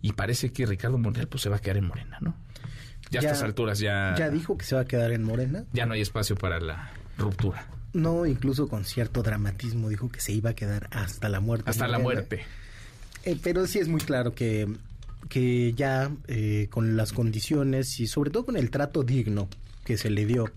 y 0.03 0.13
parece 0.13 0.53
que 0.53 0.67
Ricardo 0.67 0.99
Monreal 0.99 1.29
pues 1.29 1.43
se 1.43 1.49
va 1.49 1.57
a 1.57 1.59
quedar 1.61 1.79
en 1.79 1.87
Morena, 1.87 2.19
¿no? 2.21 2.35
Ya, 3.11 3.21
a 3.21 3.23
estas 3.23 3.43
alturas 3.43 3.79
ya... 3.79 4.15
Ya 4.19 4.29
dijo 4.29 4.59
que 4.59 4.65
se 4.65 4.75
va 4.75 4.83
a 4.83 4.85
quedar 4.85 5.13
en 5.13 5.23
Morena. 5.25 5.65
Ya 5.73 5.87
no 5.87 5.95
hay 5.95 6.03
espacio 6.03 6.37
para 6.37 6.61
la 6.61 6.91
ruptura. 7.17 7.67
No, 7.93 8.27
incluso 8.27 8.69
con 8.69 8.85
cierto 8.85 9.23
dramatismo 9.23 9.89
dijo 9.89 10.11
que 10.11 10.21
se 10.21 10.33
iba 10.33 10.51
a 10.51 10.55
quedar 10.55 10.89
hasta 10.91 11.29
la 11.29 11.41
muerte. 11.41 11.71
Hasta 11.71 11.89
la 11.89 11.99
muerte. 11.99 12.45
Eh, 13.25 13.39
pero 13.43 13.67
sí 13.67 13.79
es 13.79 13.89
muy 13.89 14.01
claro 14.01 14.35
que, 14.35 14.69
que 15.29 15.73
ya 15.73 16.11
eh, 16.29 16.69
con 16.71 16.97
las 16.97 17.13
condiciones 17.13 17.99
y 17.99 18.07
sobre 18.07 18.31
todo 18.31 18.45
con 18.45 18.57
el 18.57 18.71
trato 18.71 19.03
digno 19.03 19.49
que 19.85 19.97
se 19.97 20.11
le 20.11 20.27
dio, 20.27 20.51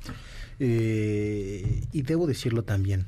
eh, 0.59 1.83
y 1.91 2.01
debo 2.01 2.27
decirlo 2.27 2.63
también, 2.63 3.07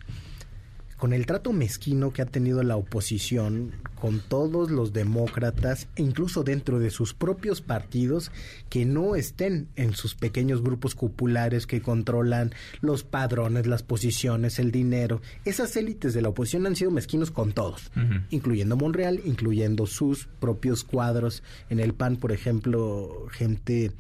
con 1.04 1.12
el 1.12 1.26
trato 1.26 1.52
mezquino 1.52 2.14
que 2.14 2.22
ha 2.22 2.26
tenido 2.26 2.64
la 2.64 2.78
oposición 2.78 3.74
con 4.00 4.22
todos 4.22 4.72
los 4.72 4.94
demócratas 4.94 5.90
e 5.98 6.02
incluso 6.02 6.46
dentro 6.46 6.80
de 6.80 6.92
sus 6.92 7.14
propios 7.14 7.60
partidos 7.60 8.32
que 8.70 8.86
no 8.86 9.16
estén 9.16 9.68
en 9.76 9.96
sus 9.96 10.16
pequeños 10.16 10.64
grupos 10.64 10.96
cupulares 10.96 11.68
que 11.68 11.82
controlan 11.82 12.54
los 12.80 13.04
padrones, 13.04 13.68
las 13.68 13.84
posiciones, 13.84 14.60
el 14.60 14.72
dinero. 14.72 15.22
Esas 15.44 15.76
élites 15.76 16.14
de 16.14 16.22
la 16.22 16.30
oposición 16.30 16.68
han 16.68 16.78
sido 16.78 16.90
mezquinos 16.90 17.32
con 17.32 17.52
todos, 17.52 17.92
incluyendo 18.30 18.78
Monreal, 18.78 19.20
incluyendo 19.26 19.88
sus 19.88 20.30
propios 20.40 20.86
cuadros. 20.86 21.44
En 21.70 21.82
el 21.82 21.94
PAN, 21.94 22.16
por 22.16 22.32
ejemplo, 22.32 23.28
gente 23.30 23.92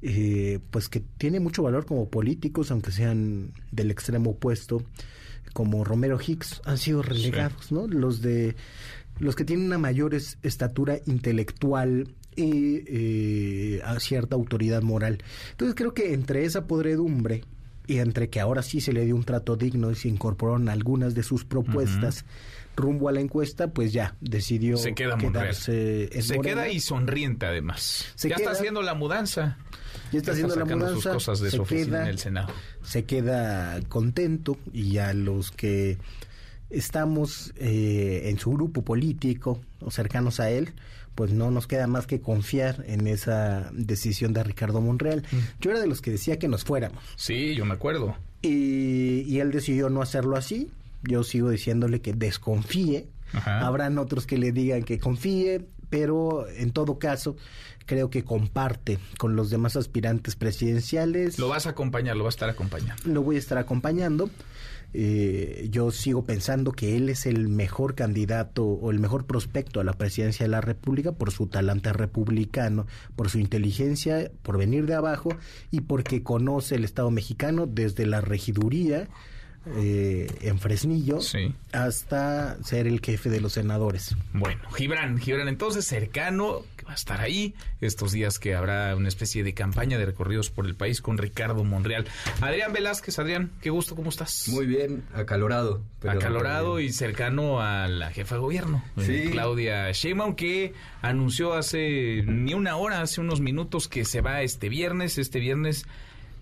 eh, 0.00 0.60
pues 0.70 0.88
que 0.88 1.00
tiene 1.18 1.40
mucho 1.40 1.62
valor 1.62 1.84
como 1.84 2.08
políticos, 2.08 2.70
aunque 2.70 2.90
sean 2.90 3.52
del 3.70 3.90
extremo 3.90 4.30
opuesto 4.30 4.82
como 5.58 5.82
Romero 5.82 6.20
Hicks 6.24 6.62
han 6.66 6.78
sido 6.78 7.02
relegados, 7.02 7.72
¿no? 7.72 7.88
Los 7.88 8.22
de 8.22 8.54
los 9.18 9.34
que 9.34 9.44
tienen 9.44 9.66
una 9.66 9.76
mayor 9.76 10.14
estatura 10.14 11.00
intelectual 11.06 12.14
y 12.36 12.84
eh, 12.86 13.82
a 13.84 13.98
cierta 13.98 14.36
autoridad 14.36 14.82
moral. 14.82 15.18
Entonces 15.50 15.74
creo 15.74 15.94
que 15.94 16.14
entre 16.14 16.44
esa 16.44 16.68
podredumbre 16.68 17.42
y 17.88 17.98
entre 17.98 18.30
que 18.30 18.38
ahora 18.38 18.62
sí 18.62 18.80
se 18.80 18.92
le 18.92 19.04
dio 19.04 19.16
un 19.16 19.24
trato 19.24 19.56
digno 19.56 19.90
y 19.90 19.96
se 19.96 20.06
incorporaron 20.06 20.68
algunas 20.68 21.16
de 21.16 21.24
sus 21.24 21.44
propuestas 21.44 22.24
rumbo 22.76 23.08
a 23.08 23.12
la 23.12 23.20
encuesta, 23.20 23.72
pues 23.72 23.92
ya 23.92 24.14
decidió 24.20 24.76
se 24.76 24.94
queda 24.94 25.18
quedarse 25.18 26.08
Se 26.22 26.38
queda 26.38 26.68
y 26.68 26.78
sonriente 26.78 27.46
además. 27.46 28.14
ya 28.22 28.36
está 28.36 28.52
haciendo 28.52 28.80
la 28.82 28.94
mudanza. 28.94 29.58
Ya 30.12 30.18
está, 30.18 30.32
haciendo 30.32 30.56
la 30.56 30.64
mudanza. 30.64 31.12
cosas 31.12 31.40
de 31.40 31.50
se 31.50 31.56
su 31.56 31.64
queda, 31.64 32.02
en 32.02 32.08
el 32.08 32.18
Senado. 32.18 32.52
Se 32.82 33.04
queda 33.04 33.80
contento 33.88 34.58
y 34.72 34.98
a 34.98 35.12
los 35.14 35.50
que 35.50 35.98
estamos 36.70 37.52
eh, 37.56 38.22
en 38.26 38.38
su 38.38 38.52
grupo 38.52 38.82
político 38.82 39.60
o 39.80 39.90
cercanos 39.90 40.40
a 40.40 40.50
él, 40.50 40.74
pues 41.14 41.32
no 41.32 41.50
nos 41.50 41.66
queda 41.66 41.86
más 41.86 42.06
que 42.06 42.20
confiar 42.20 42.84
en 42.86 43.06
esa 43.06 43.70
decisión 43.72 44.32
de 44.32 44.44
Ricardo 44.44 44.80
Monreal. 44.80 45.24
Mm. 45.30 45.36
Yo 45.60 45.70
era 45.70 45.80
de 45.80 45.86
los 45.86 46.00
que 46.00 46.10
decía 46.12 46.38
que 46.38 46.48
nos 46.48 46.64
fuéramos. 46.64 47.02
Sí, 47.16 47.54
yo 47.54 47.64
me 47.64 47.74
acuerdo. 47.74 48.16
Y, 48.42 49.22
y 49.26 49.40
él 49.40 49.50
decidió 49.50 49.90
no 49.90 50.00
hacerlo 50.00 50.36
así. 50.36 50.70
Yo 51.02 51.24
sigo 51.24 51.50
diciéndole 51.50 52.00
que 52.00 52.12
desconfíe. 52.12 53.08
Habrán 53.44 53.98
otros 53.98 54.26
que 54.26 54.38
le 54.38 54.52
digan 54.52 54.84
que 54.84 54.98
confíe, 54.98 55.66
pero 55.90 56.48
en 56.48 56.70
todo 56.70 56.98
caso 56.98 57.36
creo 57.88 58.10
que 58.10 58.22
comparte 58.22 58.98
con 59.18 59.34
los 59.34 59.50
demás 59.50 59.74
aspirantes 59.74 60.36
presidenciales. 60.36 61.38
Lo 61.38 61.48
vas 61.48 61.66
a 61.66 61.70
acompañar, 61.70 62.16
lo 62.16 62.22
vas 62.22 62.34
a 62.34 62.36
estar 62.36 62.50
acompañando. 62.50 63.02
Lo 63.06 63.22
voy 63.22 63.36
a 63.36 63.38
estar 63.40 63.58
acompañando. 63.58 64.30
Eh, 64.94 65.68
yo 65.70 65.90
sigo 65.90 66.24
pensando 66.24 66.72
que 66.72 66.96
él 66.96 67.08
es 67.08 67.26
el 67.26 67.48
mejor 67.48 67.94
candidato 67.94 68.64
o 68.64 68.90
el 68.90 69.00
mejor 69.00 69.26
prospecto 69.26 69.80
a 69.80 69.84
la 69.84 69.92
presidencia 69.94 70.44
de 70.44 70.50
la 70.50 70.60
República 70.60 71.12
por 71.12 71.30
su 71.30 71.46
talante 71.46 71.92
republicano, 71.92 72.86
por 73.16 73.28
su 73.30 73.38
inteligencia, 73.38 74.30
por 74.42 74.58
venir 74.58 74.86
de 74.86 74.94
abajo 74.94 75.30
y 75.70 75.80
porque 75.80 76.22
conoce 76.22 76.76
el 76.76 76.84
Estado 76.84 77.10
mexicano 77.10 77.66
desde 77.66 78.06
la 78.06 78.20
regiduría 78.20 79.08
eh, 79.76 80.28
en 80.40 80.58
Fresnillo 80.58 81.18
hasta 81.72 82.62
ser 82.62 82.86
el 82.86 83.00
jefe 83.00 83.28
de 83.28 83.40
los 83.40 83.52
senadores. 83.54 84.16
Bueno, 84.32 84.62
Gibran, 84.70 85.18
Gibran 85.18 85.48
entonces 85.48 85.84
cercano, 85.84 86.62
va 86.88 86.92
a 86.92 86.96
estar 86.96 87.20
ahí 87.20 87.54
estos 87.82 88.12
días 88.12 88.38
que 88.38 88.54
habrá 88.54 88.96
una 88.96 89.08
especie 89.08 89.44
de 89.44 89.52
campaña 89.52 89.98
de 89.98 90.06
recorridos 90.06 90.50
por 90.50 90.66
el 90.66 90.74
país 90.74 91.02
con 91.02 91.18
Ricardo 91.18 91.62
Monreal. 91.62 92.06
Adrián 92.40 92.72
Velázquez, 92.72 93.18
Adrián, 93.18 93.52
qué 93.60 93.68
gusto, 93.68 93.94
¿cómo 93.94 94.08
estás? 94.08 94.48
Muy 94.48 94.64
bien, 94.64 95.04
acalorado. 95.12 95.82
acalorado 96.06 96.80
y 96.80 96.90
cercano 96.90 97.60
a 97.60 97.88
la 97.88 98.10
jefa 98.10 98.36
de 98.36 98.40
gobierno, 98.40 98.82
eh, 98.96 99.28
Claudia 99.30 99.92
Sheinbaum, 99.92 100.34
que 100.34 100.72
anunció 101.02 101.52
hace 101.52 102.22
ni 102.26 102.54
una 102.54 102.76
hora, 102.76 103.02
hace 103.02 103.20
unos 103.20 103.40
minutos 103.40 103.86
que 103.86 104.06
se 104.06 104.22
va 104.22 104.40
este 104.40 104.70
viernes, 104.70 105.18
este 105.18 105.40
viernes 105.40 105.86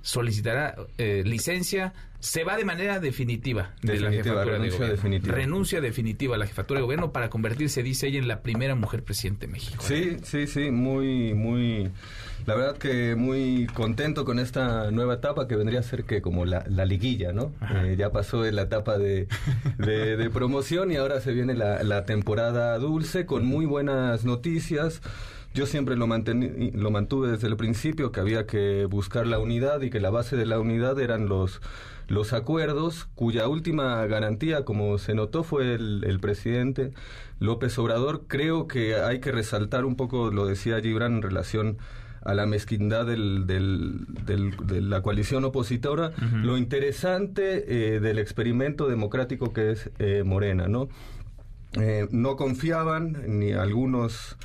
solicitará 0.07 0.77
eh, 0.99 1.25
licencia, 1.27 1.93
se 2.21 2.45
va 2.45 2.57
de 2.57 2.65
manera 2.65 3.01
definitiva, 3.01 3.75
de 3.83 3.99
la 3.99 4.13
jefatura 4.13 4.45
renuncia 4.45 4.87
Definitiva. 4.87 5.35
Renuncia 5.35 5.81
definitiva 5.81 6.37
a 6.37 6.39
la 6.39 6.47
jefatura 6.47 6.79
de 6.79 6.85
gobierno 6.85 7.11
para 7.11 7.29
convertirse, 7.29 7.83
dice 7.83 8.07
ella, 8.07 8.21
en 8.21 8.29
la 8.29 8.41
primera 8.41 8.77
mujer 8.77 9.03
presidente 9.03 9.47
de 9.47 9.53
México. 9.53 9.83
Sí, 9.85 10.19
sí, 10.23 10.47
sí, 10.47 10.71
muy, 10.71 11.35
muy, 11.35 11.91
la 12.47 12.55
verdad 12.55 12.79
que 12.79 13.17
muy 13.17 13.67
contento 13.75 14.25
con 14.25 14.39
esta 14.39 14.93
nueva 14.93 15.15
etapa 15.15 15.49
que 15.49 15.57
vendría 15.57 15.81
a 15.81 15.83
ser 15.83 16.05
que 16.05 16.23
como 16.23 16.45
la, 16.45 16.63
liguilla, 16.85 17.33
¿no? 17.33 17.53
Eh, 17.75 17.97
ya 17.99 18.13
pasó 18.13 18.43
de 18.43 18.53
la 18.53 18.63
etapa 18.63 18.99
de, 18.99 19.27
de, 19.79 20.31
promoción 20.31 20.93
y 20.93 20.97
ahora 20.97 21.21
se 21.21 21.33
viene 21.33 21.55
la, 21.55 21.83
la 21.83 22.05
temporada 22.05 22.79
dulce 22.79 23.27
con 23.27 23.45
muy 23.45 23.67
buenas 23.67 24.25
noticias. 24.25 25.03
Yo 25.57 25.65
siempre 25.65 25.97
lo, 25.97 26.07
lo 26.07 26.91
mantuve 26.91 27.31
desde 27.31 27.49
el 27.49 27.57
principio, 27.57 28.13
que 28.13 28.21
había 28.21 28.47
que 28.47 28.85
buscar 28.85 29.27
la 29.27 29.39
unidad 29.39 29.81
y 29.81 29.89
que 29.89 30.01
la 30.01 30.11
base 30.11 30.37
de 30.37 30.45
la 30.45 30.61
unidad 30.61 31.01
eran 31.01 31.31
los, 31.31 31.63
los 32.09 32.35
acuerdos, 32.35 33.09
cuya 33.15 33.49
última 33.49 34.05
garantía, 34.05 34.67
como 34.67 34.99
se 34.99 35.15
notó, 35.15 35.45
fue 35.45 35.73
el, 35.73 36.19
presidente 36.21 36.93
López 37.41 37.79
Obrador. 37.79 38.25
Creo 38.27 38.69
que 38.69 38.97
hay 38.97 39.19
que 39.21 39.33
resaltar 39.33 39.87
un 39.87 39.97
poco, 39.97 40.31
lo 40.31 40.45
decía 40.45 40.79
Gibran, 40.83 41.15
en 41.15 41.23
relación 41.23 41.79
a 42.23 42.35
la 42.35 42.45
mezquindad 42.45 43.07
del, 43.07 43.47
del, 43.47 44.05
de 44.27 44.83
la 44.83 45.01
coalición 45.01 45.43
opositora, 45.47 46.13
lo 46.43 46.59
interesante 46.59 47.95
eh, 47.95 48.01
del 48.01 48.19
experimento 48.19 48.89
democrático 48.89 49.55
que 49.55 49.71
es 49.71 49.91
eh, 50.01 50.23
Morena, 50.23 50.69
¿no? 50.69 50.91
Eh, 51.81 52.09
no 52.11 52.37
confiaban 52.37 53.23
ni 53.27 53.53
algunos 53.53 54.37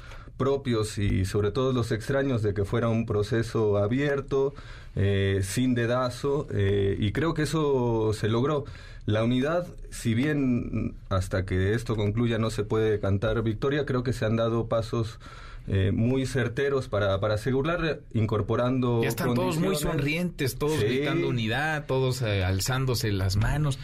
propios 0.42 0.98
y 0.98 1.24
sobre 1.26 1.52
todo 1.52 1.72
los 1.72 1.92
extraños 1.92 2.42
de 2.42 2.56
que 2.56 2.66
fuera 2.66 2.90
un 2.90 3.06
proceso 3.06 3.78
abierto, 3.78 4.56
eh, 4.96 5.42
sin 5.44 5.76
dedazo, 5.76 6.48
eh, 6.52 6.98
y 7.00 7.12
creo 7.12 7.36
que 7.36 7.44
eso 7.44 8.12
se 8.14 8.28
logró. 8.28 8.66
La 9.06 9.24
unidad, 9.24 9.68
si 9.92 10.16
bien 10.16 10.96
hasta 11.10 11.46
que 11.46 11.76
esto 11.76 11.96
concluya 11.96 12.40
no 12.40 12.50
se 12.50 12.64
puede 12.64 13.00
cantar 13.00 13.44
victoria, 13.44 13.86
creo 13.86 14.02
que 14.02 14.14
se 14.14 14.26
han 14.26 14.36
dado 14.36 14.66
pasos 14.66 15.20
eh, 15.68 15.92
muy 15.94 16.26
certeros 16.26 16.88
para, 16.88 17.20
para 17.20 17.36
asegurar, 17.36 18.00
incorporando. 18.12 19.04
Ya 19.04 19.10
están 19.10 19.36
todos 19.36 19.58
muy 19.58 19.76
sonrientes, 19.76 20.56
todos 20.56 20.80
gritando 20.80 21.28
unidad, 21.28 21.86
todos 21.86 22.24
alzándose 22.24 23.12
las 23.12 23.36
manos. 23.36 23.78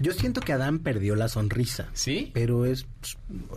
Yo 0.00 0.12
siento 0.12 0.40
que 0.40 0.52
Adán 0.52 0.80
perdió 0.80 1.16
la 1.16 1.28
sonrisa. 1.28 1.88
¿Sí? 1.92 2.30
Pero 2.34 2.66
es, 2.66 2.86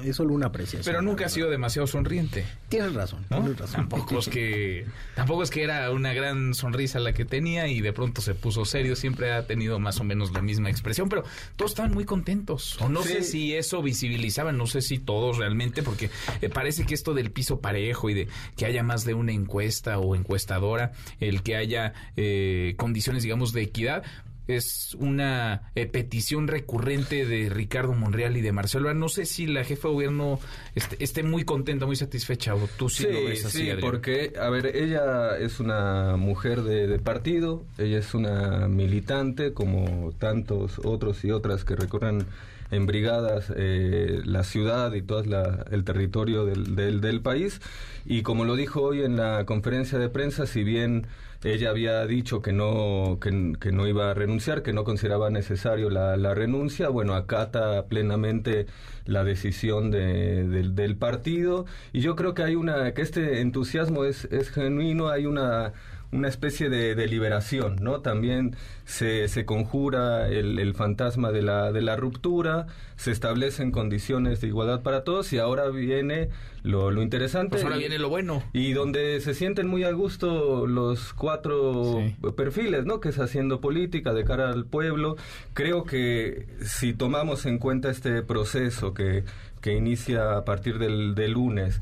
es 0.04 0.16
solo 0.16 0.34
una 0.34 0.48
apreciación. 0.48 0.84
Pero 0.86 1.02
nunca 1.02 1.26
ha 1.26 1.30
sido 1.30 1.50
demasiado 1.50 1.88
sonriente. 1.88 2.46
Tienes 2.70 2.94
razón, 2.94 3.26
¿no? 3.30 3.40
tienes 3.42 3.60
razón. 3.60 3.88
Tampoco 3.88 4.20
es 4.20 4.28
que 4.28 4.86
tampoco 5.16 5.44
es 5.44 5.50
que 5.50 5.64
era 5.64 5.92
una 5.92 6.14
gran 6.14 6.54
sonrisa 6.54 7.00
la 7.00 7.14
que 7.14 7.26
tenía 7.26 7.68
y 7.68 7.82
de 7.82 7.94
pronto 7.94 8.22
se 8.22 8.36
puso 8.36 8.66
serio, 8.66 8.96
siempre 8.96 9.32
ha 9.32 9.48
tenido 9.48 9.80
más 9.80 10.00
o 10.00 10.04
menos 10.04 10.32
la 10.34 10.42
misma 10.42 10.70
expresión, 10.70 11.10
pero 11.10 11.24
todos 11.56 11.72
estaban 11.72 11.94
muy 11.94 12.06
contentos. 12.06 12.78
O 12.82 12.90
no 12.90 13.02
sé 13.04 13.24
si 13.24 13.56
eso 13.56 13.82
visibilizaba, 13.82 14.52
no 14.52 14.68
sé 14.68 14.82
si 14.82 15.00
todos 15.00 15.38
realmente, 15.38 15.84
porque 15.84 16.10
eh, 16.42 16.50
parece 16.50 16.86
que 16.86 16.94
esto 16.94 17.14
del 17.14 17.32
piso 17.32 17.60
parejo 17.60 18.10
y 18.10 18.14
de 18.14 18.28
que 18.56 18.66
haya 18.66 18.84
más 18.84 19.06
de 19.06 19.14
una 19.14 19.32
encuesta 19.32 20.00
o 20.00 20.16
encuestadora, 20.16 20.94
el 21.20 21.44
que 21.44 21.56
haya 21.56 21.94
eh, 22.16 22.74
condiciones, 22.78 23.24
digamos, 23.24 23.54
de 23.54 23.62
equidad, 23.62 24.04
es 24.48 24.96
una 25.00 25.72
eh, 25.76 25.86
petición 25.88 26.48
recurrente 26.48 27.26
de 27.26 27.50
Ricardo 27.50 27.94
Monreal 27.94 28.38
y 28.38 28.42
de 28.42 28.52
Marcelo. 28.52 28.94
No 28.94 29.10
sé 29.10 29.26
si 29.26 29.48
la 29.48 29.64
jefa 29.64 29.88
de 29.88 29.94
gobierno 29.94 30.40
esté, 30.76 31.24
muy 31.24 31.44
contenta, 31.44 31.86
muy 31.86 31.96
satisfecha, 31.96 32.56
o 32.56 32.68
tú 32.78 32.90
sí, 32.90 33.04
lo 33.04 33.26
ves 33.26 33.46
así. 33.46 33.70
Sí, 33.70 33.72
porque, 33.82 34.34
a 34.40 34.50
ver, 34.50 34.76
ella 34.76 35.38
es 35.38 35.60
una 35.60 36.16
mujer 36.18 36.62
de, 36.62 37.00
partido, 37.00 37.64
ella 37.78 38.00
es 38.00 38.14
una 38.14 38.68
militante, 38.68 39.54
como 39.54 40.12
tantos 40.20 40.80
otros 40.84 41.24
y 41.26 41.32
otras 41.32 41.66
que 41.66 41.76
recorren 41.76 42.26
en 42.72 42.86
brigadas 42.88 43.54
eh, 43.56 44.22
la 44.26 44.44
ciudad 44.44 44.94
y 44.94 45.02
todo 45.02 45.24
el 45.72 45.84
territorio 45.84 46.46
del, 46.46 46.76
del, 46.76 47.02
del 47.02 47.22
país. 47.22 47.62
Y 48.06 48.22
como 48.22 48.46
lo 48.46 48.56
dijo 48.56 48.82
hoy 48.82 49.04
en 49.04 49.16
la 49.18 49.46
conferencia 49.46 49.98
de 49.98 50.10
prensa, 50.10 50.46
si 50.46 50.64
bien 50.64 51.08
ella 51.46 51.70
había 51.70 52.06
dicho 52.08 52.42
que 52.42 52.52
no, 52.52 53.20
que, 53.22 53.72
no 53.72 53.88
iba 53.88 54.12
a 54.12 54.14
renunciar, 54.14 54.64
que 54.64 54.74
no 54.74 54.84
consideraba 54.84 55.30
necesario 55.30 55.90
la, 55.90 56.18
la 56.18 56.34
renuncia. 56.34 56.90
Bueno, 56.90 57.14
acata 57.14 57.86
plenamente 57.86 58.66
la 59.06 59.24
decisión 59.24 59.92
de, 59.92 60.44
del 60.48 60.98
partido 60.98 61.66
y 61.94 62.02
yo 62.02 62.16
creo 62.16 62.34
que 62.34 62.44
hay 62.44 62.56
una 62.56 62.94
que 62.94 63.04
este 63.04 63.42
entusiasmo 63.42 64.06
es, 64.06 64.26
es 64.26 64.50
genuino, 64.50 65.10
hay 65.10 65.28
una 65.28 65.74
una 66.12 66.28
especie 66.28 66.70
de, 66.70 66.96
de, 66.96 67.08
liberación, 67.08 67.78
¿no? 67.82 68.02
También 68.02 68.56
se, 68.86 69.28
se 69.28 69.46
conjura 69.46 70.28
el, 70.30 70.60
el, 70.60 70.74
fantasma 70.74 71.32
de 71.32 71.42
la, 71.42 71.72
de 71.72 71.82
la 71.82 71.96
ruptura, 71.96 72.68
se 72.96 73.12
establecen 73.12 73.72
condiciones 73.72 74.42
de 74.42 74.48
igualdad 74.48 74.82
para 74.82 75.04
todos 75.04 75.34
y 75.34 75.38
ahora 75.38 75.68
viene 75.70 76.30
lo, 76.64 76.92
lo 76.92 77.02
interesante. 77.02 77.52
Pues 77.52 77.64
ahora 77.64 77.78
viene 77.78 78.00
lo 78.00 78.10
bueno. 78.10 78.44
Y 78.54 78.74
donde 78.74 79.20
se 79.22 79.34
sienten 79.34 79.68
muy 79.68 79.84
a 79.84 79.92
gusto 79.92 80.68
los 80.68 81.14
cuatro 81.14 82.02
perfiles, 82.36 82.86
¿no? 82.86 83.00
Que 83.00 83.10
es 83.10 83.20
haciendo 83.20 83.62
política 83.62 84.14
de 84.14 84.24
cara 84.24 84.50
al 84.50 84.66
pueblo. 84.66 85.16
Creo 85.54 85.84
que 85.84 86.48
si 86.64 86.94
tomamos 86.94 87.46
en 87.46 87.58
cuenta 87.60 87.90
este 87.90 88.22
proceso 88.24 88.94
que, 88.94 89.24
que 89.62 89.74
inicia 89.74 90.38
a 90.38 90.46
partir 90.46 90.80
del, 90.80 91.16
del 91.16 91.34
lunes, 91.34 91.82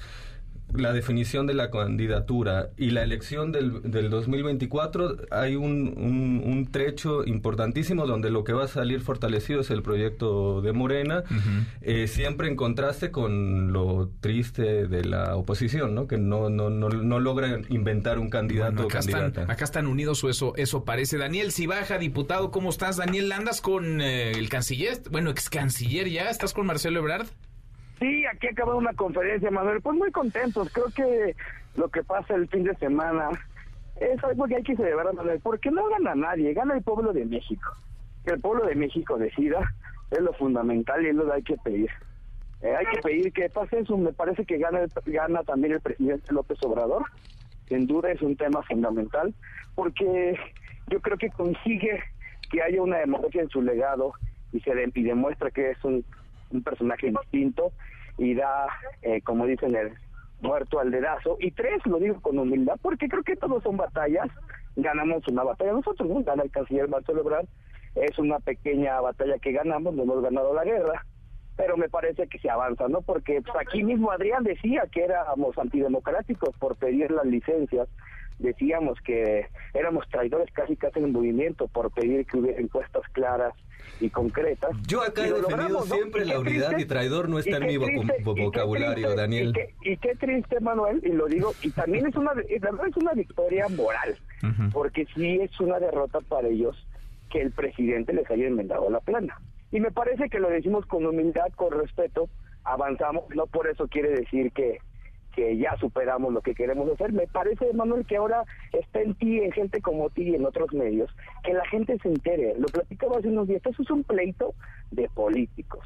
la 0.75 0.93
definición 0.93 1.47
de 1.47 1.53
la 1.53 1.69
candidatura 1.69 2.69
y 2.77 2.91
la 2.91 3.03
elección 3.03 3.51
del, 3.51 3.81
del 3.83 4.09
2024 4.09 5.17
hay 5.31 5.55
un, 5.55 5.93
un, 5.97 6.67
trecho 6.71 7.25
importantísimo 7.25 8.07
donde 8.07 8.31
lo 8.31 8.43
que 8.43 8.53
va 8.53 8.63
a 8.63 8.67
salir 8.67 9.01
fortalecido 9.01 9.61
es 9.61 9.69
el 9.69 9.83
proyecto 9.83 10.61
de 10.61 10.71
Morena, 10.71 11.23
eh, 11.81 12.07
siempre 12.07 12.47
en 12.47 12.55
contraste 12.55 13.11
con 13.11 13.71
lo 13.73 14.09
triste 14.21 14.87
de 14.87 15.05
la 15.05 15.35
oposición, 15.35 15.93
¿no? 15.93 16.07
que 16.07 16.17
no, 16.17 16.49
no, 16.49 16.69
no, 16.69 16.89
no 16.89 17.19
logra 17.19 17.59
inventar 17.69 18.17
un 18.17 18.29
candidato 18.29 18.83
acá 18.83 18.99
Están, 18.99 19.33
acá 19.49 19.63
están 19.65 19.87
unidos 19.87 20.23
eso, 20.23 20.53
eso 20.55 20.83
parece. 20.85 21.17
Daniel 21.17 21.51
Cibaja, 21.51 21.97
diputado, 21.97 22.51
¿cómo 22.51 22.69
estás? 22.69 22.97
Daniel, 22.97 23.31
¿andas 23.31 23.61
con 23.61 24.01
eh, 24.01 24.31
el 24.31 24.49
canciller? 24.49 25.01
Bueno, 25.11 25.29
ex 25.29 25.49
canciller 25.49 26.09
ya, 26.09 26.29
¿estás 26.29 26.53
con 26.53 26.65
Marcelo 26.65 26.99
Ebrard? 26.99 27.27
Sí, 27.99 28.25
aquí 28.25 28.47
acaba 28.47 28.75
una 28.75 28.93
conferencia, 28.93 29.51
Manuel. 29.51 29.81
Pues 29.81 29.97
muy 29.97 30.11
contentos. 30.11 30.71
Creo 30.73 30.87
que 30.95 31.35
lo 31.75 31.89
que 31.89 32.03
pasa 32.03 32.35
el 32.35 32.47
fin 32.47 32.63
de 32.63 32.75
semana 32.75 33.29
es 33.99 34.23
algo 34.23 34.45
que 34.45 34.55
hay 34.55 34.63
que 34.63 34.75
celebrar, 34.75 35.13
Manuel, 35.13 35.39
porque 35.41 35.71
no 35.71 35.87
gana 35.87 36.15
nadie, 36.15 36.53
gana 36.53 36.75
el 36.75 36.83
pueblo 36.83 37.13
de 37.13 37.25
México. 37.25 37.71
Que 38.25 38.33
el 38.33 38.41
pueblo 38.41 38.65
de 38.65 38.75
México 38.75 39.17
decida 39.17 39.73
es 40.11 40.19
lo 40.19 40.33
fundamental 40.33 41.03
y 41.03 41.09
es 41.09 41.15
lo 41.15 41.25
que 41.25 41.33
hay 41.33 41.43
que 41.43 41.57
pedir. 41.57 41.89
Eh, 42.61 42.75
hay 42.75 42.85
que 42.85 43.01
pedir 43.01 43.33
que 43.33 43.49
pase 43.49 43.79
eso. 43.79 43.97
Me 43.97 44.13
parece 44.13 44.45
que 44.45 44.57
gana, 44.57 44.85
gana 45.05 45.43
también 45.43 45.73
el 45.73 45.81
presidente 45.81 46.33
López 46.33 46.57
Obrador. 46.63 47.03
Sin 47.67 47.87
duda 47.87 48.11
es 48.11 48.21
un 48.21 48.35
tema 48.35 48.61
fundamental, 48.63 49.33
porque 49.75 50.37
yo 50.87 50.99
creo 51.01 51.17
que 51.17 51.29
consigue 51.29 52.03
que 52.51 52.61
haya 52.61 52.81
una 52.81 52.97
democracia 52.97 53.41
en 53.41 53.49
su 53.49 53.61
legado 53.61 54.13
y 54.51 54.59
se 54.59 54.71
y 54.93 55.03
demuestra 55.03 55.49
que 55.49 55.71
es 55.71 55.83
un, 55.83 56.05
un 56.53 56.63
personaje 56.63 57.11
distinto 57.11 57.71
y 58.17 58.35
da, 58.35 58.67
eh, 59.01 59.21
como 59.21 59.45
dicen, 59.45 59.75
el 59.75 59.93
muerto 60.41 60.79
al 60.79 60.91
dedazo. 60.91 61.37
Y 61.39 61.51
tres, 61.51 61.85
lo 61.85 61.99
digo 61.99 62.21
con 62.21 62.37
humildad, 62.37 62.77
porque 62.81 63.07
creo 63.07 63.23
que 63.23 63.35
todos 63.35 63.63
son 63.63 63.77
batallas. 63.77 64.27
Ganamos 64.75 65.27
una 65.27 65.43
batalla 65.43 65.73
nosotros, 65.73 66.09
¿no? 66.09 66.23
Gana 66.23 66.43
el 66.43 66.51
canciller 66.51 66.87
Marcelo 66.87 67.21
Ebrard. 67.21 67.47
Es 67.95 68.17
una 68.17 68.39
pequeña 68.39 68.99
batalla 69.01 69.37
que 69.39 69.51
ganamos, 69.51 69.93
no 69.93 70.03
hemos 70.03 70.21
ganado 70.21 70.53
la 70.53 70.63
guerra. 70.63 71.05
Pero 71.55 71.77
me 71.77 71.87
parece 71.87 72.27
que 72.27 72.39
se 72.39 72.49
avanza, 72.49 72.87
¿no? 72.87 73.01
Porque 73.01 73.41
pues, 73.41 73.55
aquí 73.59 73.83
mismo 73.83 74.11
Adrián 74.11 74.43
decía 74.43 74.83
que 74.91 75.03
éramos 75.03 75.57
antidemocráticos 75.57 76.57
por 76.57 76.75
pedir 76.75 77.11
las 77.11 77.25
licencias 77.25 77.87
decíamos 78.39 78.99
que 79.01 79.47
éramos 79.73 80.07
traidores 80.09 80.51
casi 80.53 80.75
casi 80.75 80.99
en 80.99 81.11
movimiento 81.11 81.67
por 81.67 81.91
pedir 81.91 82.25
que 82.25 82.37
hubiera 82.37 82.59
encuestas 82.59 83.03
claras 83.11 83.53
y 83.99 84.09
concretas. 84.09 84.71
Yo 84.87 85.01
acá 85.01 85.25
he 85.25 85.31
defendido 85.31 85.81
siempre 85.83 86.25
la 86.25 86.39
unidad 86.39 86.77
y 86.77 86.85
traidor 86.85 87.29
no 87.29 87.39
está 87.39 87.57
en 87.57 87.67
mi 87.67 87.77
vocabulario, 87.77 89.15
Daniel. 89.15 89.53
Y 89.81 89.97
qué, 89.97 90.15
triste, 90.15 90.59
Manuel, 90.59 91.01
y 91.03 91.09
lo 91.09 91.27
digo, 91.27 91.53
y 91.61 91.71
también 91.71 92.07
es 92.07 92.15
una, 92.15 92.31
es 92.49 92.97
una 92.97 93.13
victoria 93.13 93.67
moral, 93.69 94.17
porque 94.71 95.05
sí 95.15 95.39
es 95.41 95.59
una 95.59 95.79
derrota 95.79 96.19
para 96.21 96.47
ellos 96.47 96.75
que 97.29 97.41
el 97.41 97.51
presidente 97.51 98.13
les 98.13 98.29
haya 98.29 98.47
enmendado 98.47 98.89
la 98.89 98.99
plana. 98.99 99.39
Y 99.71 99.79
me 99.79 99.91
parece 99.91 100.29
que 100.29 100.39
lo 100.39 100.49
decimos 100.49 100.85
con 100.85 101.05
humildad, 101.05 101.51
con 101.55 101.71
respeto, 101.71 102.29
avanzamos, 102.63 103.23
no 103.35 103.47
por 103.47 103.67
eso 103.67 103.87
quiere 103.87 104.09
decir 104.09 104.51
que 104.51 104.79
que 105.35 105.57
ya 105.57 105.75
superamos 105.77 106.33
lo 106.33 106.41
que 106.41 106.55
queremos 106.55 106.89
hacer. 106.91 107.11
Me 107.11 107.27
parece, 107.27 107.73
Manuel, 107.73 108.05
que 108.05 108.17
ahora 108.17 108.43
está 108.71 109.01
en 109.01 109.15
ti, 109.15 109.39
en 109.39 109.51
gente 109.51 109.81
como 109.81 110.09
ti 110.09 110.29
y 110.29 110.35
en 110.35 110.45
otros 110.45 110.73
medios, 110.73 111.09
que 111.43 111.53
la 111.53 111.65
gente 111.67 111.97
se 111.99 112.09
entere. 112.09 112.55
Lo 112.57 112.67
platicaba 112.67 113.17
hace 113.17 113.27
unos 113.27 113.47
días. 113.47 113.61
Esto 113.65 113.81
es 113.81 113.91
un 113.91 114.03
pleito 114.03 114.53
de 114.91 115.09
políticos. 115.09 115.85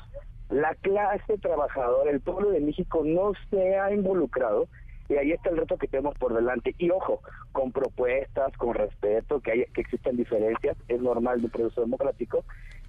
La 0.49 0.75
clase 0.75 1.37
trabajadora, 1.39 2.11
el 2.11 2.21
pueblo 2.21 2.51
de 2.51 2.61
México 2.61 3.01
no 3.03 3.33
se 3.49 3.77
ha 3.77 3.91
involucrado 3.91 4.67
y 5.09 5.15
ahí 5.15 5.31
está 5.31 5.49
el 5.49 5.57
reto 5.57 5.77
que 5.77 5.87
tenemos 5.87 6.17
por 6.17 6.33
delante. 6.33 6.75
Y 6.77 6.89
ojo, 6.89 7.21
con 7.51 7.71
propuestas, 7.71 8.55
con 8.57 8.73
respeto, 8.73 9.39
que, 9.39 9.51
hay, 9.51 9.65
que 9.73 9.81
existen 9.81 10.17
diferencias, 10.17 10.77
es 10.87 11.01
normal 11.01 11.39
de 11.39 11.45
un 11.45 11.51
proceso 11.51 11.81
democrático, 11.81 12.43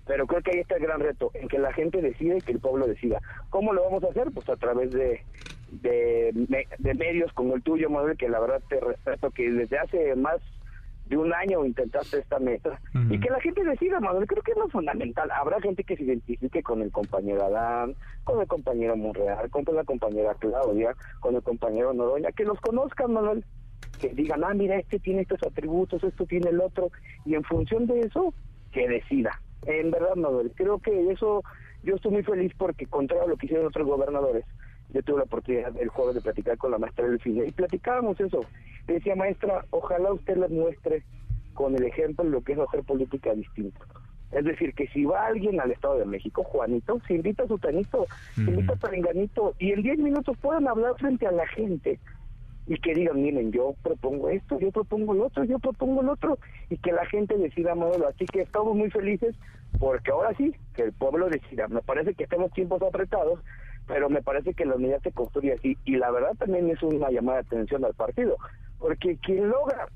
pero 0.07 0.27
creo 0.27 0.43
que 0.43 0.53
ahí 0.53 0.61
está 0.61 0.77
el 0.77 0.83
gran 0.83 1.01
reto, 1.01 1.31
en 1.35 1.49
que 1.49 1.59
la 1.59 1.73
gente 1.73 2.01
decide 2.01 2.39
y 2.39 2.41
que 2.41 2.53
el 2.53 2.61
pueblo 2.61 2.87
decida. 2.87 3.21
¿Cómo 3.51 3.73
lo 3.73 3.85
vamos 3.85 4.03
a 4.05 4.09
hacer? 4.09 4.31
Pues 4.33 4.49
a 4.49 4.57
través 4.57 4.91
de 4.91 5.23
de, 5.71 6.33
de 6.79 6.95
medios 6.95 7.33
como 7.33 7.55
el 7.55 7.63
tuyo, 7.63 7.91
Manuel, 7.91 8.17
que 8.17 8.29
la 8.29 8.41
verdad 8.41 8.63
te 8.69 8.81
respeto, 8.81 9.31
que 9.31 9.51
desde 9.51 9.79
hace 9.79 10.15
más 10.17 10.41
de 11.07 11.17
un 11.17 11.33
año 11.33 11.65
intentaste 11.65 12.19
esta 12.19 12.39
meta 12.39 12.79
y 13.09 13.19
que 13.19 13.31
la 13.31 13.41
gente 13.41 13.65
decida, 13.65 13.99
Manuel, 13.99 14.27
creo 14.27 14.43
que 14.43 14.53
es 14.53 14.59
lo 14.59 14.69
fundamental. 14.69 15.31
Habrá 15.31 15.61
gente 15.61 15.83
que 15.83 15.97
se 15.97 16.03
identifique 16.05 16.63
con 16.63 16.83
el 16.83 16.93
compañero 16.93 17.45
Adán, 17.45 17.95
con 18.25 18.41
el 18.41 18.47
compañero 18.47 18.97
Monreal, 18.97 19.49
con 19.51 19.65
la 19.75 19.85
compañera 19.85 20.35
Claudia, 20.35 20.95
con 21.21 21.35
el 21.35 21.43
compañero 21.43 21.95
Noroña, 21.95 22.33
que 22.33 22.45
los 22.45 22.61
conozcan, 22.61 23.15
Manuel, 23.15 23.45
que 23.99 24.11
digan, 24.11 24.45
ah, 24.45 24.53
mira, 24.53 24.77
este 24.77 24.99
tiene 24.99 25.23
estos 25.23 25.43
atributos, 25.43 26.05
esto 26.05 26.27
tiene 26.27 26.51
el 26.51 26.61
otro, 26.61 26.91
y 27.25 27.35
en 27.35 27.45
función 27.45 27.87
de 27.87 28.01
eso, 28.01 28.35
que 28.73 28.87
decida. 28.87 29.41
En 29.67 29.91
verdad, 29.91 30.15
Manuel, 30.15 30.53
creo 30.55 30.79
que 30.79 31.11
eso, 31.11 31.43
yo 31.83 31.97
estoy 31.97 32.13
muy 32.13 32.23
feliz 32.23 32.53
porque, 32.59 32.87
contrario 32.87 33.25
a 33.25 33.29
lo 33.29 33.37
que 33.37 33.47
hicieron 33.47 33.67
otros 33.67 33.87
gobernadores, 33.87 34.45
yo 34.91 35.03
tuve 35.03 35.19
la 35.19 35.25
oportunidad 35.25 35.77
el 35.77 35.89
jueves 35.89 36.15
de 36.15 36.21
platicar 36.21 36.57
con 36.57 36.71
la 36.71 36.79
maestra 36.79 37.07
del 37.07 37.21
cine 37.21 37.47
y 37.47 37.53
platicábamos 37.53 38.19
eso. 38.21 38.41
Le 38.87 38.95
decía, 38.95 39.15
maestra, 39.15 39.65
ojalá 39.71 40.13
usted 40.13 40.37
les 40.37 40.51
muestre 40.51 41.05
con 41.55 41.75
el 41.75 41.85
ejemplo 41.85 42.25
lo 42.25 42.41
que 42.43 42.53
es 42.53 42.59
hacer 42.59 42.83
política 42.85 43.35
distinta. 43.35 43.81
Es 44.31 44.45
decir, 44.45 44.75
que 44.75 44.87
si 44.89 45.05
va 45.05 45.27
alguien 45.27 45.61
al 45.61 45.71
Estado 45.71 45.99
de 45.99 46.05
México, 46.05 46.45
Juanito, 46.45 47.01
se 47.07 47.15
invita 47.15 47.45
a 47.45 47.49
su 47.49 47.59
tanito, 47.59 48.07
se 48.35 48.43
invita 48.43 48.75
a 48.75 48.77
Perenganito, 48.77 49.55
y 49.59 49.73
en 49.73 49.83
10 49.83 49.99
minutos 50.01 50.37
puedan 50.41 50.69
hablar 50.69 50.95
frente 50.99 51.27
a 51.27 51.33
la 51.33 51.47
gente 51.49 51.99
y 52.67 52.77
que 52.79 52.93
digan, 52.93 53.23
miren, 53.23 53.51
yo 53.51 53.75
propongo 53.83 54.29
esto, 54.29 54.59
yo 54.61 54.71
propongo 54.71 55.15
el 55.15 55.23
otro, 55.23 55.45
yo 55.45 55.59
propongo 55.59 56.03
el 56.03 56.11
otro, 56.11 56.39
y 56.69 56.77
que 56.77 56.93
la 56.93 57.07
gente 57.07 57.39
decida 57.39 57.75
modelo. 57.75 58.07
Así 58.07 58.27
que 58.27 58.43
estamos 58.43 58.77
muy 58.77 58.91
felices 58.91 59.35
porque 59.79 60.11
ahora 60.11 60.35
sí, 60.37 60.55
que 60.75 60.83
el 60.83 60.93
pueblo 60.93 61.31
decida. 61.31 61.67
Me 61.69 61.81
parece 61.81 62.15
que 62.15 62.25
estamos 62.25 62.53
tiempos 62.53 62.83
apretados, 62.83 63.41
pero 63.89 64.09
me 64.09 64.23
parece 64.23 64.55
que 64.55 64.67
la 64.67 64.77
unidad 64.77 65.01
se 65.03 65.11
construye 65.11 65.55
así 65.55 65.77
y 65.85 65.97
la 65.97 66.11
verdad 66.11 66.35
también 66.39 66.71
es 66.71 66.81
una 66.83 67.11
llamada 67.11 67.43
de 67.43 67.47
atención 67.47 67.85
al 67.85 67.95
partido, 67.95 68.37
porque 68.79 69.17
quien 69.17 69.49
logra 69.49 69.89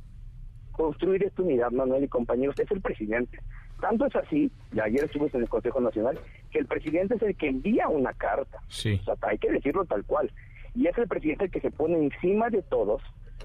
construir 0.73 1.23
esta 1.23 1.43
unidad, 1.43 1.71
Manuel 1.71 2.05
y 2.05 2.09
compañeros, 2.09 2.59
es 2.59 2.71
el 2.71 2.81
presidente. 2.81 3.39
Tanto 3.81 4.07
es 4.07 4.17
así, 4.17 4.51
y 4.73 4.81
ayer 4.81 5.05
estuvimos 5.05 5.35
en 5.35 5.43
el 5.43 5.49
Consejo 5.49 5.81
Nacional, 5.81 6.19
que 6.51 6.59
el 6.59 6.67
presidente 6.67 7.17
es 7.17 7.23
el 7.23 7.37
que 7.37 7.49
envía 7.49 7.89
una 7.89 8.13
carta. 8.15 8.61
Sí. 8.69 8.99
O 9.01 9.05
sea, 9.05 9.17
hay 9.23 9.39
que 9.39 9.53
decirlo 9.53 9.85
tal 9.85 10.05
cual. 10.05 10.33
Y 10.75 10.87
es 10.87 10.97
el 10.97 11.09
presidente 11.09 11.45
el 11.45 11.51
que 11.51 11.61
se 11.61 11.71
pone 11.71 11.99
encima 11.99 12.49
de 12.49 12.63
todos 12.63 13.03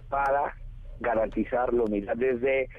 para 0.10 0.56
garantizar 1.02 1.74
la 1.74 1.84
unidad. 1.84 2.16
Desde 2.16 2.70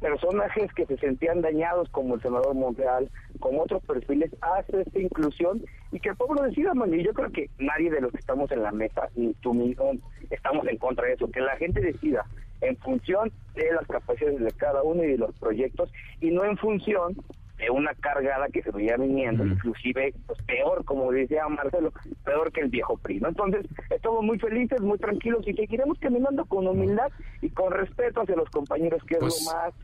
personajes 0.00 0.72
que 0.74 0.86
se 0.86 0.96
sentían 0.98 1.40
dañados 1.40 1.88
como 1.90 2.14
el 2.14 2.22
senador 2.22 2.54
Montreal, 2.54 3.10
como 3.40 3.62
otros 3.62 3.82
perfiles, 3.84 4.30
hace 4.40 4.82
esta 4.82 4.98
inclusión 4.98 5.62
y 5.92 6.00
que 6.00 6.10
el 6.10 6.16
pueblo 6.16 6.42
decida, 6.42 6.74
man. 6.74 6.92
Y 6.92 7.02
yo 7.02 7.12
creo 7.12 7.30
que 7.30 7.50
nadie 7.58 7.90
de 7.90 8.00
los 8.00 8.12
que 8.12 8.18
estamos 8.18 8.50
en 8.52 8.62
la 8.62 8.72
mesa, 8.72 9.08
ni 9.14 9.32
tú 9.34 9.54
mismo, 9.54 9.92
estamos 10.30 10.66
en 10.66 10.76
contra 10.78 11.06
de 11.06 11.14
eso, 11.14 11.30
que 11.30 11.40
la 11.40 11.56
gente 11.56 11.80
decida 11.80 12.24
en 12.60 12.76
función 12.78 13.32
de 13.54 13.72
las 13.72 13.86
capacidades 13.86 14.40
de 14.40 14.50
cada 14.52 14.82
uno 14.82 15.04
y 15.04 15.08
de 15.08 15.18
los 15.18 15.34
proyectos 15.38 15.92
y 16.20 16.30
no 16.30 16.44
en 16.44 16.56
función 16.56 17.16
de 17.58 17.70
una 17.70 17.94
cargada 17.94 18.48
que 18.48 18.62
se 18.62 18.70
veía 18.70 18.96
viniendo, 18.96 19.44
inclusive 19.46 20.12
pues, 20.26 20.38
peor, 20.42 20.84
como 20.84 21.10
decía 21.10 21.48
Marcelo, 21.48 21.92
peor 22.24 22.52
que 22.52 22.60
el 22.60 22.68
viejo 22.68 22.96
primo. 22.98 23.28
Entonces, 23.28 23.66
estamos 23.90 24.22
muy 24.22 24.38
felices, 24.38 24.80
muy 24.80 24.98
tranquilos 24.98 25.46
y 25.46 25.54
seguiremos 25.54 25.98
caminando 25.98 26.44
con 26.44 26.66
humildad 26.66 27.08
y 27.40 27.48
con 27.50 27.72
respeto 27.72 28.20
hacia 28.20 28.36
los 28.36 28.50
compañeros, 28.50 29.02
que 29.04 29.14
es 29.14 29.20
Pues- 29.20 29.44
lo 29.46 29.52
más 29.58 29.74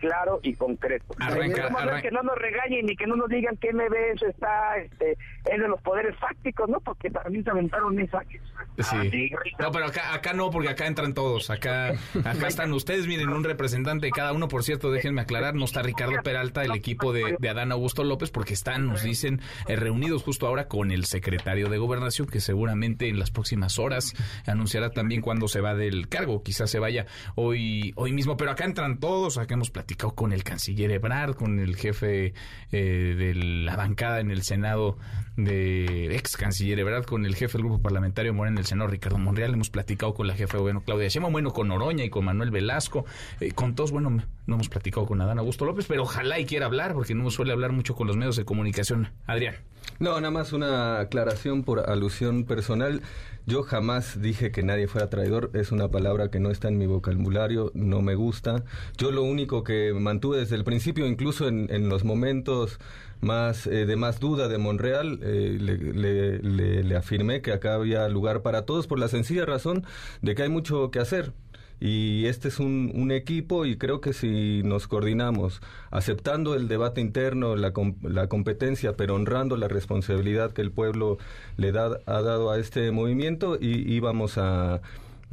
claro 0.00 0.40
y 0.42 0.54
concreto. 0.54 1.04
Arranca- 1.18 1.66
arranca- 1.68 2.02
que 2.02 2.10
no 2.10 2.22
nos 2.22 2.36
regañen 2.36 2.86
ni 2.86 2.96
que 2.96 3.06
no 3.06 3.16
nos 3.16 3.28
digan 3.28 3.56
que 3.58 3.72
MBS 3.72 4.22
está 4.28 4.78
este, 4.78 5.12
es 5.12 5.60
de 5.60 5.68
los 5.68 5.80
poderes 5.82 6.16
fácticos, 6.18 6.68
¿no? 6.68 6.80
Porque 6.80 7.10
también 7.10 7.44
se 7.44 7.50
aventaron 7.50 7.94
mensajes. 7.94 8.40
Sí. 8.78 9.30
No, 9.58 9.70
pero 9.70 9.86
acá, 9.86 10.14
acá 10.14 10.32
no, 10.32 10.50
porque 10.50 10.68
acá 10.70 10.86
entran 10.86 11.12
todos. 11.14 11.50
Acá, 11.50 11.90
acá 12.24 12.46
están 12.48 12.72
ustedes. 12.72 13.06
Miren, 13.06 13.28
un 13.28 13.44
representante 13.44 14.06
de 14.06 14.12
cada 14.12 14.32
uno. 14.32 14.48
Por 14.48 14.62
cierto, 14.64 14.90
déjenme 14.90 15.20
aclarar, 15.20 15.54
no 15.54 15.66
está 15.66 15.82
Ricardo 15.82 16.16
Peralta, 16.24 16.62
el 16.62 16.72
equipo 16.74 17.12
de, 17.12 17.36
de 17.38 17.48
Adán 17.50 17.72
Augusto 17.72 18.02
López, 18.04 18.30
porque 18.30 18.54
están, 18.54 18.86
nos 18.86 19.02
dicen, 19.02 19.40
eh, 19.68 19.76
reunidos 19.76 20.22
justo 20.22 20.46
ahora 20.46 20.66
con 20.68 20.90
el 20.90 21.04
secretario 21.04 21.68
de 21.68 21.76
Gobernación, 21.78 22.26
que 22.26 22.40
seguramente 22.40 23.08
en 23.08 23.18
las 23.18 23.30
próximas 23.30 23.78
horas 23.78 24.14
anunciará 24.46 24.90
también 24.90 25.20
cuándo 25.20 25.46
se 25.48 25.60
va 25.60 25.74
del 25.74 26.08
cargo. 26.08 26.42
Quizás 26.42 26.70
se 26.70 26.78
vaya 26.78 27.04
hoy, 27.34 27.92
hoy 27.96 28.12
mismo. 28.12 28.36
Pero 28.38 28.50
acá 28.52 28.64
entran 28.64 28.98
todos. 28.98 29.36
Acá 29.36 29.54
hemos 29.54 29.70
platicado 29.70 29.89
con 29.96 30.32
el 30.32 30.44
canciller 30.44 30.90
Ebrard, 30.90 31.34
con 31.34 31.58
el 31.58 31.76
jefe 31.76 32.34
eh, 32.72 33.14
de 33.16 33.34
la 33.34 33.76
bancada 33.76 34.20
en 34.20 34.30
el 34.30 34.42
Senado 34.42 34.98
de 35.36 36.14
ex 36.16 36.36
canciller 36.36 36.78
Ebrard, 36.78 37.04
con 37.04 37.24
el 37.24 37.34
jefe 37.34 37.58
del 37.58 37.66
grupo 37.66 37.82
parlamentario 37.82 38.34
Morena 38.34 38.56
en 38.56 38.58
el 38.58 38.66
Senado, 38.66 38.90
Ricardo 38.90 39.18
Monreal. 39.18 39.52
Hemos 39.54 39.70
platicado 39.70 40.14
con 40.14 40.26
la 40.26 40.34
jefa 40.34 40.54
de 40.54 40.60
gobierno, 40.60 40.82
Claudia 40.82 41.08
Sheinbaum, 41.08 41.32
bueno, 41.32 41.50
con 41.52 41.70
Oroña 41.70 42.04
y 42.04 42.10
con 42.10 42.24
Manuel 42.24 42.50
Velasco. 42.50 43.04
eh, 43.40 43.52
con 43.52 43.74
todos, 43.74 43.90
bueno, 43.90 44.10
no 44.10 44.54
hemos 44.54 44.68
platicado 44.68 45.06
con 45.06 45.20
Adán 45.20 45.38
Augusto 45.38 45.64
López, 45.64 45.86
pero 45.88 46.02
ojalá 46.02 46.38
y 46.38 46.46
quiera 46.46 46.66
hablar, 46.66 46.94
porque 46.94 47.14
no 47.14 47.30
suele 47.30 47.52
hablar 47.52 47.72
mucho 47.72 47.94
con 47.94 48.06
los 48.06 48.16
medios 48.16 48.36
de 48.36 48.44
comunicación. 48.44 49.12
Adrián. 49.26 49.56
No, 50.00 50.14
nada 50.18 50.30
más 50.30 50.52
una 50.54 50.98
aclaración 50.98 51.62
por 51.62 51.90
alusión 51.90 52.44
personal. 52.44 53.02
Yo 53.46 53.62
jamás 53.62 54.20
dije 54.22 54.50
que 54.50 54.62
nadie 54.62 54.88
fuera 54.88 55.10
traidor. 55.10 55.50
Es 55.52 55.72
una 55.72 55.88
palabra 55.90 56.30
que 56.30 56.40
no 56.40 56.50
está 56.50 56.68
en 56.68 56.78
mi 56.78 56.86
vocabulario, 56.86 57.70
no 57.74 58.00
me 58.00 58.14
gusta. 58.14 58.64
Yo 58.96 59.10
lo 59.12 59.22
único 59.22 59.62
que 59.62 59.92
mantuve 59.92 60.38
desde 60.38 60.56
el 60.56 60.64
principio, 60.64 61.06
incluso 61.06 61.48
en, 61.48 61.66
en 61.70 61.90
los 61.90 62.04
momentos 62.04 62.78
más 63.20 63.66
eh, 63.66 63.84
de 63.84 63.96
más 63.96 64.20
duda 64.20 64.48
de 64.48 64.56
Monreal, 64.56 65.20
eh, 65.22 65.58
le, 65.60 65.76
le- 65.76 66.38
le- 66.38 66.82
le 66.82 66.96
afirmé 66.96 67.42
que 67.42 67.52
acá 67.52 67.74
había 67.74 68.08
lugar 68.08 68.40
para 68.40 68.64
todos 68.64 68.86
por 68.86 68.98
la 68.98 69.08
sencilla 69.08 69.44
razón 69.44 69.84
de 70.22 70.34
que 70.34 70.44
hay 70.44 70.48
mucho 70.48 70.90
que 70.90 70.98
hacer. 71.00 71.32
Y 71.80 72.26
este 72.26 72.48
es 72.48 72.58
un, 72.60 72.92
un 72.94 73.10
equipo 73.10 73.64
y 73.64 73.78
creo 73.78 74.02
que 74.02 74.12
si 74.12 74.62
nos 74.64 74.86
coordinamos 74.86 75.62
aceptando 75.90 76.54
el 76.54 76.68
debate 76.68 77.00
interno, 77.00 77.56
la, 77.56 77.72
la 78.02 78.26
competencia, 78.28 78.96
pero 78.96 79.14
honrando 79.14 79.56
la 79.56 79.66
responsabilidad 79.66 80.52
que 80.52 80.60
el 80.60 80.70
pueblo 80.72 81.16
le 81.56 81.72
da, 81.72 81.98
ha 82.04 82.20
dado 82.20 82.50
a 82.50 82.58
este 82.58 82.90
movimiento, 82.90 83.56
y, 83.60 83.98
vamos 84.00 84.36
a, 84.36 84.82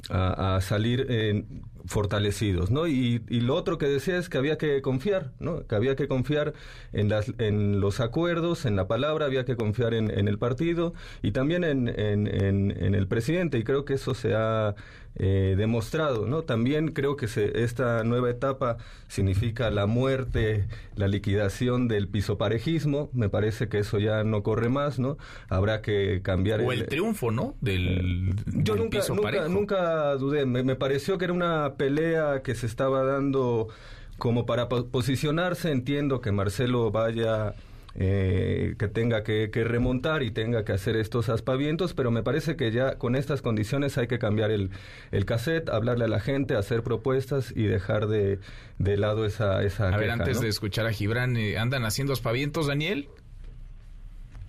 a- 0.10 0.56
salir 0.61 1.06
eh, 1.10 1.44
fortalecidos, 1.86 2.69
¿no? 2.69 2.86
Y, 2.88 3.22
y 3.30 3.40
lo 3.41 3.56
otro 3.56 3.78
que 3.78 3.88
decía 3.88 4.18
es 4.18 4.28
que 4.30 4.38
había 4.38 4.57
que 4.57 4.82
confiar, 4.82 5.32
¿no? 5.40 5.65
Que 5.65 5.76
había 5.76 5.95
que 5.95 6.07
confiar 6.07 6.53
en, 6.94 7.07
las, 7.10 7.32
en 7.40 7.80
los 7.80 7.99
acuerdos, 8.02 8.65
en 8.65 8.76
la 8.76 8.88
palabra, 8.88 9.26
había 9.26 9.45
que 9.45 9.56
confiar 9.56 9.94
en, 9.94 10.11
en 10.11 10.28
el 10.28 10.38
partido 10.38 10.94
y 11.22 11.32
también 11.32 11.64
en- 11.64 11.88
en- 11.88 12.28
en 12.28 12.94
el 12.95 13.07
presidente 13.07 13.57
y 13.57 13.64
creo 13.64 13.86
que 13.86 13.94
eso 13.95 14.14
se 14.14 14.34
ha 14.36 14.76
eh, 15.19 15.56
demostrado, 15.57 16.27
¿no? 16.27 16.44
También 16.44 16.89
creo 16.89 17.15
que 17.15 17.27
se, 17.27 17.64
esta 17.64 18.03
nueva 18.03 18.30
etapa 18.30 18.77
significa 19.07 19.72
la 19.72 19.88
muerte, 19.88 20.68
la 20.95 21.07
liquidación 21.07 21.88
del 21.88 22.07
pisoparejismo, 22.07 23.10
me 23.14 23.27
parece 23.30 23.68
que 23.68 23.80
eso 23.80 23.98
ya 23.99 24.23
no 24.23 24.44
corre 24.44 24.69
más, 24.69 24.99
¿no? 24.99 25.18
Habrá 25.49 25.81
que 25.81 26.22
cambiar 26.22 26.61
O 26.61 26.72
el 26.72 26.85
triunfo, 26.85 27.31
¿no? 27.31 27.56
Del, 27.61 28.35
yo 28.45 28.73
del 28.73 28.84
nunca, 28.84 28.99
piso 28.99 29.15
nunca, 29.15 29.27
parejo. 29.27 29.48
nunca 29.49 30.14
dudé. 30.15 30.45
Me, 30.45 30.64
me 30.64 30.76
pareció 30.76 31.18
que 31.18 31.26
era 31.26 31.34
una 31.34 31.73
pelea 31.77 32.41
que 32.44 32.53
se 32.56 32.68
estaba 32.68 33.03
dando 33.03 33.69
como 34.18 34.45
para 34.45 34.69
po- 34.69 34.85
posicionarse. 34.88 35.72
Entiendo 35.72 36.22
que 36.22 36.31
Marcelo 36.31 36.91
vaya, 36.91 37.53
eh, 37.99 38.76
que 38.78 38.88
tenga 38.88 39.24
que, 39.24 39.49
que 39.52 39.64
remontar 39.64 40.22
y 40.24 40.30
tenga 40.32 40.64
que 40.64 40.72
hacer 40.72 40.95
estos 40.95 41.30
aspavientos, 41.30 41.94
pero 41.95 42.11
me 42.11 42.22
parece 42.24 42.56
que 42.56 42.72
ya 42.72 42.98
con 42.98 43.15
estas 43.15 43.41
condiciones 43.41 43.98
hay 43.98 44.07
que 44.07 44.19
cambiar 44.19 44.52
el, 44.52 44.69
el 45.11 45.26
cassette, 45.26 45.69
hablarle 45.69 46.06
a 46.06 46.07
la 46.07 46.19
gente, 46.19 46.56
hacer 46.56 46.84
propuestas 46.84 47.52
y 47.56 47.64
dejar 47.64 48.07
de, 48.07 48.40
de 48.78 48.98
lado 48.98 49.26
esa, 49.26 49.64
esa 49.64 49.90
A 49.90 49.98
ver, 49.98 50.11
antes 50.11 50.38
¿no? 50.38 50.44
de 50.44 50.49
escuchar 50.49 50.86
a 50.86 50.91
Gibran, 50.91 51.36
eh, 51.38 51.57
¿andan 51.57 51.84
haciendo 51.86 52.14
aspavientos, 52.14 52.68
Daniel? 52.68 53.10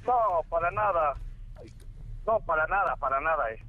No, 0.06 0.42
para 0.48 0.70
nada. 0.70 1.14
No, 2.26 2.38
para 2.40 2.66
nada, 2.66 2.94
para 2.96 3.20
nada. 3.20 3.50
eh. 3.50 3.62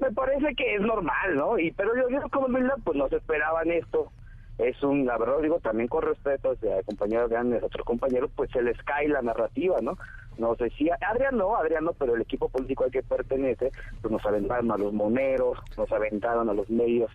Me 0.00 0.10
parece 0.12 0.54
que 0.56 0.74
es 0.76 0.80
normal, 0.80 1.34
¿no? 1.36 1.58
Y 1.58 1.72
pero 1.72 1.90
yo 1.96 2.06
digo 2.08 2.28
como 2.30 2.46
humildad, 2.46 2.74
pues 2.84 2.96
no 2.96 3.08
se 3.08 3.16
esperaban 3.16 3.70
esto. 3.70 4.12
Es 4.58 4.82
un, 4.82 5.06
la 5.06 5.16
verdad 5.16 5.40
digo 5.40 5.60
también 5.60 5.88
con 5.88 6.02
respeto 6.02 6.50
hacia 6.50 6.82
compañeros 6.82 7.30
de 7.30 7.36
Andes, 7.36 7.62
otros 7.62 7.86
compañeros, 7.86 8.30
pues 8.34 8.50
se 8.50 8.60
les 8.60 8.76
cae 8.82 9.08
la 9.08 9.22
narrativa, 9.22 9.76
¿no? 9.80 9.96
Nos 10.36 10.58
decía, 10.58 10.98
Adrián 11.00 11.36
no, 11.36 11.56
Adrián 11.56 11.84
no, 11.84 11.92
pero 11.92 12.16
el 12.16 12.22
equipo 12.22 12.48
político 12.48 12.84
al 12.84 12.90
que 12.90 13.02
pertenece, 13.02 13.70
pues 14.00 14.10
nos 14.10 14.24
aventaron 14.26 14.70
a 14.72 14.76
los 14.76 14.92
moneros, 14.92 15.58
nos 15.76 15.90
aventaron 15.92 16.48
a 16.48 16.54
los 16.54 16.68
medios 16.70 17.10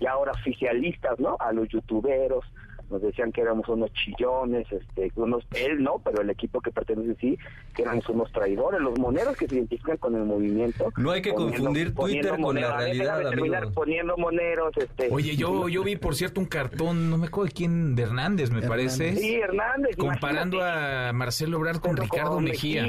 y 0.00 0.06
ahora 0.06 0.32
oficialistas, 0.32 1.18
¿no? 1.20 1.36
A 1.38 1.52
los 1.52 1.68
youtuberos, 1.68 2.44
nos 2.90 3.02
decían 3.02 3.32
que 3.32 3.40
éramos 3.40 3.68
unos 3.68 3.92
chillones, 3.92 4.66
este, 4.70 5.12
unos, 5.16 5.46
él 5.54 5.82
no, 5.82 6.00
pero 6.04 6.22
el 6.22 6.30
equipo 6.30 6.60
que 6.60 6.70
pertenece 6.70 7.16
sí, 7.20 7.38
que 7.74 7.82
éramos 7.82 8.08
unos 8.08 8.30
traidores, 8.32 8.80
los 8.80 8.98
moneros 8.98 9.36
que 9.36 9.46
se 9.46 9.56
identifican 9.56 9.96
con 9.98 10.14
el 10.14 10.24
movimiento. 10.24 10.92
No 10.96 11.10
hay 11.10 11.22
que 11.22 11.34
confundir 11.34 11.94
Twitter 11.94 12.30
con 12.30 12.40
la 12.40 12.46
moneros. 12.46 12.76
realidad, 12.76 13.18
Déjame 13.18 13.36
terminar 13.36 13.72
poniendo 13.72 14.16
moneros, 14.16 14.76
este. 14.76 15.08
Oye, 15.10 15.36
yo, 15.36 15.68
yo 15.68 15.82
vi, 15.82 15.96
por 15.96 16.14
cierto, 16.14 16.40
un 16.40 16.46
cartón, 16.46 17.10
no 17.10 17.18
me 17.18 17.26
acuerdo 17.26 17.48
de 17.48 17.52
quién, 17.52 17.94
de 17.94 18.02
Hernández, 18.02 18.50
me 18.50 18.62
parece. 18.62 19.16
Sí, 19.16 19.36
Hernández. 19.36 19.96
Comparando 19.96 20.62
a 20.62 21.12
Marcelo 21.12 21.58
Ebrard 21.58 21.78
con 21.78 21.96
Ricardo 21.96 22.34
con 22.36 22.44
Mejía. 22.44 22.86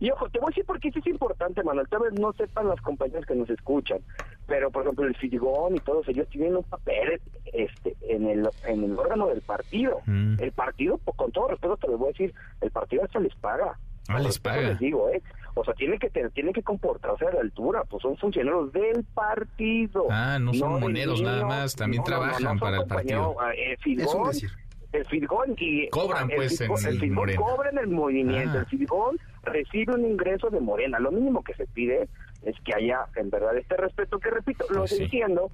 Y 0.00 0.10
ojo, 0.10 0.28
te 0.30 0.38
voy 0.38 0.46
a 0.46 0.50
decir 0.50 0.64
porque 0.66 0.88
eso 0.88 0.98
es 0.98 1.06
importante, 1.06 1.62
Manuel. 1.62 1.88
Tal 1.88 2.00
vez 2.00 2.12
no 2.18 2.32
sepan 2.32 2.68
las 2.68 2.80
compañías 2.80 3.24
que 3.24 3.34
nos 3.34 3.48
escuchan, 3.50 4.00
pero 4.46 4.70
por 4.70 4.82
ejemplo 4.82 5.06
el 5.06 5.14
Fidgón 5.16 5.76
y 5.76 5.80
todos 5.80 6.08
ellos 6.08 6.28
tienen 6.28 6.56
un 6.56 6.64
papel 6.64 7.20
este 7.52 7.94
en 8.08 8.26
el 8.28 8.48
en 8.66 8.84
el 8.84 8.98
órgano 8.98 9.28
del 9.28 9.40
partido. 9.42 10.00
Mm. 10.06 10.36
El 10.40 10.52
partido, 10.52 10.98
pues, 10.98 11.16
con 11.16 11.30
todo 11.32 11.48
respeto 11.48 11.76
te 11.76 11.88
lo 11.88 11.98
voy 11.98 12.08
a 12.08 12.12
decir, 12.12 12.34
el 12.60 12.70
partido 12.70 13.04
hasta 13.04 13.20
les 13.20 13.34
paga. 13.36 13.78
Ah, 14.08 14.18
les 14.18 14.38
paga. 14.38 14.62
Les 14.62 14.78
digo, 14.78 15.08
¿eh? 15.10 15.22
O 15.54 15.64
sea, 15.64 15.74
tienen 15.74 15.98
que 15.98 16.08
tener, 16.10 16.30
tienen 16.30 16.52
que 16.54 16.62
comportarse 16.62 17.26
a 17.26 17.32
la 17.32 17.40
altura, 17.40 17.84
pues 17.84 18.02
son 18.02 18.16
funcionarios 18.16 18.72
del 18.72 19.04
partido. 19.14 20.06
Ah, 20.10 20.38
no 20.40 20.52
son 20.54 20.72
del 20.74 20.80
moneros 20.80 21.20
mío. 21.20 21.30
nada 21.30 21.44
más, 21.46 21.76
también 21.76 22.02
No, 22.02 22.08
no, 22.10 22.16
no, 22.16 22.22
trabajan 22.22 22.54
no 22.56 22.60
para 22.60 22.76
el 22.78 22.86
partido. 22.86 23.34
compañeros, 23.34 23.58
eh, 23.58 23.76
El 23.92 24.00
Es 24.00 24.06
un 24.06 24.12
Fidgón, 24.12 24.26
decir. 24.28 24.50
el 24.92 25.04
Fidgón 25.06 25.54
y 25.58 25.88
Cobran, 25.90 26.30
el 26.30 26.36
pues, 26.36 26.58
Fidgón- 26.60 26.80
en 26.80 26.86
el 26.88 27.00
Fidgón 27.00 27.14
Morena. 27.16 27.40
cobra 27.40 27.70
en 27.70 27.78
el 27.78 27.86
movimiento, 27.88 28.58
Ah. 28.58 28.60
el 28.60 28.66
Fidgón 28.66 29.18
recibe 29.44 29.94
un 29.94 30.04
ingreso 30.06 30.48
de 30.50 30.60
Morena. 30.60 30.98
Lo 30.98 31.12
mínimo 31.12 31.44
que 31.44 31.54
se 31.54 31.66
pide 31.66 32.08
es 32.44 32.56
que 32.64 32.74
haya 32.74 33.06
en 33.16 33.30
verdad 33.30 33.56
este 33.56 33.76
respeto, 33.76 34.18
que 34.18 34.30
repito, 34.30 34.64
lo 34.70 34.80
Pues 34.80 34.96
sí. 34.96 35.04
entiendo, 35.04 35.50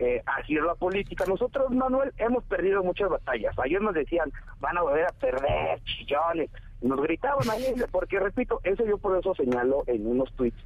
eh, 0.00 0.22
así 0.24 0.56
es 0.56 0.62
la 0.62 0.74
política. 0.74 1.24
Nosotros, 1.26 1.70
Manuel, 1.70 2.12
hemos 2.16 2.42
perdido 2.44 2.82
muchas 2.82 3.10
batallas. 3.10 3.54
Ayer 3.58 3.82
nos 3.82 3.94
decían, 3.94 4.32
van 4.58 4.78
a 4.78 4.82
volver 4.82 5.04
a 5.04 5.12
perder, 5.12 5.78
chillones. 5.84 6.50
Nos 6.80 7.00
gritaban 7.02 7.48
ahí, 7.50 7.74
porque 7.92 8.18
repito, 8.18 8.60
eso 8.64 8.84
yo 8.86 8.96
por 8.96 9.18
eso 9.18 9.34
señalo 9.34 9.84
en 9.86 10.06
unos 10.06 10.32
tweets 10.32 10.56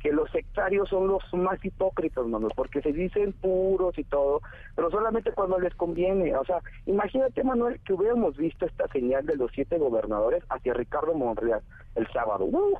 que 0.00 0.12
los 0.12 0.30
sectarios 0.30 0.88
son 0.90 1.08
los 1.08 1.22
más 1.32 1.64
hipócritas, 1.64 2.26
Manuel, 2.26 2.52
porque 2.54 2.82
se 2.82 2.92
dicen 2.92 3.32
puros 3.32 3.98
y 3.98 4.04
todo, 4.04 4.42
pero 4.76 4.90
solamente 4.90 5.32
cuando 5.32 5.58
les 5.58 5.74
conviene. 5.74 6.36
O 6.36 6.44
sea, 6.44 6.60
imagínate, 6.84 7.42
Manuel, 7.42 7.80
que 7.80 7.94
hubiéramos 7.94 8.36
visto 8.36 8.66
esta 8.66 8.86
señal 8.88 9.24
de 9.24 9.36
los 9.36 9.50
siete 9.52 9.78
gobernadores 9.78 10.44
hacia 10.50 10.74
Ricardo 10.74 11.14
Monreal 11.14 11.62
el 11.94 12.06
sábado. 12.12 12.44
¡Uh! 12.44 12.78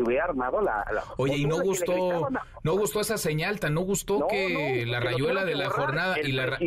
Se 0.00 0.06
hubiera 0.08 0.24
armado 0.24 0.60
la... 0.60 0.84
Oye, 1.16 1.36
y 1.36 1.46
no 1.46 1.60
gustó, 1.60 2.28
no 2.62 2.72
gustó 2.74 3.00
esa 3.00 3.18
señal, 3.18 3.60
tan 3.60 3.74
no 3.74 3.82
gustó 3.82 4.26
que 4.28 4.84
la 4.86 5.00
rayuela 5.00 5.44
de 5.44 5.54
la 5.54 5.70
jornada 5.70 6.20
y 6.20 6.32
la 6.32 6.58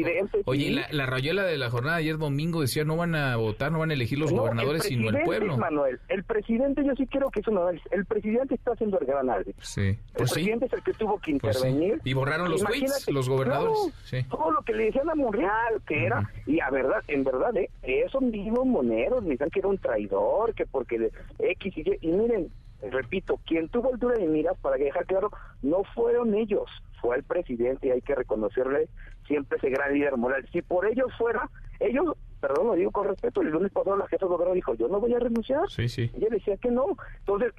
oye, 0.45 0.85
la, 0.91 1.05
rayuela 1.05 1.43
de 1.43 1.57
la 1.57 1.69
jornada 1.69 1.97
ayer 1.97 2.17
domingo 2.17 2.61
decía 2.61 2.83
no 2.83 2.97
van 2.97 3.15
a 3.15 3.35
votar, 3.35 3.71
no 3.71 3.79
van 3.79 3.91
a 3.91 3.93
elegir 3.93 4.19
los 4.19 4.31
gobernadores 4.31 4.83
sino 4.83 5.09
el 5.09 5.23
pueblo. 5.23 5.57
Manuel, 5.57 5.99
el 6.09 6.23
presidente 6.23 6.83
yo 6.85 6.93
sí 6.95 7.07
quiero 7.07 7.29
que 7.29 7.39
eso 7.39 7.51
no 7.51 7.63
el 7.69 8.05
presidente 8.05 8.55
está 8.55 8.71
haciendo 8.73 8.99
el 8.99 9.05
gran 9.05 9.29
árbitro. 9.29 9.63
Sí. 9.63 9.81
el 9.81 9.97
pues 10.15 10.33
presidente 10.33 10.65
es 10.65 10.73
el 10.73 10.83
que 10.83 10.93
tuvo 10.93 11.19
que 11.19 11.37
pues 11.37 11.57
intervenir. 11.57 12.01
Y 12.03 12.13
borraron 12.13 12.49
los 12.49 12.63
tweets, 12.63 13.09
los 13.09 13.29
gobernadores. 13.29 13.93
Todo 14.29 14.51
lo 14.51 14.61
que 14.61 14.73
le 14.73 14.85
decían 14.85 15.09
a 15.09 15.15
Monreal, 15.15 15.81
que 15.87 16.05
era, 16.05 16.29
y 16.45 16.59
a 16.59 16.69
verdad, 16.69 17.03
en 17.07 17.23
verdad, 17.23 17.55
eh, 17.55 17.69
esos 17.81 18.21
mismos 18.21 18.65
moneros 18.65 19.23
me 19.23 19.31
decían 19.31 19.49
que 19.49 19.59
era 19.59 19.69
un 19.69 19.77
traidor, 19.77 20.53
que 20.53 20.65
porque 20.65 21.09
X 21.39 21.77
y 21.77 21.81
Y, 21.81 21.97
y 22.01 22.07
miren, 22.07 22.51
repito, 22.91 23.39
quien 23.45 23.69
tuvo 23.69 23.93
altura 23.93 24.15
de 24.17 24.27
miras, 24.27 24.57
para 24.59 24.77
dejar 24.77 25.05
claro, 25.05 25.31
no 25.61 25.83
fueron 25.95 26.33
ellos, 26.33 26.69
fue 27.01 27.17
el 27.17 27.23
presidente 27.23 27.87
y 27.87 27.91
hay 27.91 28.01
que 28.01 28.15
reconocerle 28.15 28.87
siempre 29.27 29.57
ese 29.57 29.69
gran 29.69 29.93
líder 29.93 30.17
moral. 30.17 30.47
Si 30.51 30.61
por 30.61 30.85
ellos 30.87 31.11
fuera, 31.17 31.49
ellos, 31.79 32.15
perdón, 32.39 32.67
lo 32.67 32.73
digo 32.73 32.91
con 32.91 33.07
respeto, 33.07 33.41
el 33.41 33.49
lunes 33.49 33.71
pasado 33.71 33.97
la 33.97 34.07
jefa 34.07 34.25
de 34.25 34.31
gobierno 34.31 34.53
dijo, 34.53 34.73
yo 34.75 34.87
no 34.87 34.99
voy 34.99 35.13
a 35.13 35.19
renunciar. 35.19 35.69
Sí, 35.69 35.87
sí. 35.89 36.11
Y 36.13 36.17
ella 36.17 36.27
decía 36.31 36.57
que 36.57 36.71
no. 36.71 36.97
Entonces, 37.19 37.53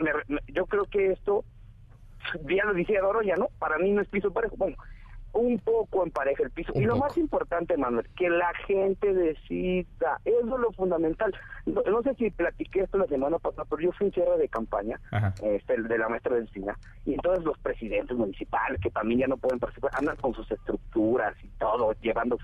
yo 0.49 0.67
creo 0.67 0.85
que 0.85 1.13
esto, 1.13 1.45
ya 2.49 2.65
lo 2.65 2.75
decía 2.75 3.01
ya 3.25 3.37
¿no? 3.37 3.49
Para 3.59 3.79
mí 3.79 3.93
no 3.93 4.03
es 4.03 4.09
piso 4.09 4.33
parejo. 4.33 4.57
Bueno, 4.57 4.77
un 5.35 5.59
poco 5.59 6.05
en 6.05 6.11
pareja 6.11 6.43
el 6.43 6.51
piso. 6.51 6.73
y 6.75 6.85
lo 6.85 6.97
más 6.97 7.17
importante, 7.19 7.77
Manuel, 7.77 8.09
que 8.17 8.31
la 8.31 8.53
gente 8.67 9.13
decida. 9.13 10.21
Eso 10.25 10.41
es 10.41 10.61
lo 10.61 10.73
fundamental. 10.73 11.35
No, 11.67 12.03
sé 12.03 12.15
si 12.15 12.31
platiqué 12.31 12.83
esto 12.83 12.99
la 12.99 13.07
semana 13.07 13.39
pasada, 13.39 13.67
pero 13.69 13.83
yo 13.83 13.93
fui 13.93 14.07
en 14.07 14.13
cierre 14.13 14.39
de 14.39 14.49
campaña 14.49 15.01
este, 15.43 15.83
de 15.83 15.99
la 15.99 16.09
maestra 16.09 16.37
del 16.37 16.49
cine. 16.51 16.73
Y 17.05 17.15
entonces 17.15 17.45
los 17.45 17.59
presidentes 17.59 18.17
municipales, 18.17 18.81
que 18.81 18.91
también 18.91 19.21
ya 19.21 19.27
no 19.27 19.37
pueden 19.37 19.59
participar, 19.59 19.91
andan 19.95 20.17
con 20.17 20.35
sus 20.35 20.51
estructuras 20.51 21.35
y 21.43 21.49
todo, 21.59 21.93
llevando 22.01 22.39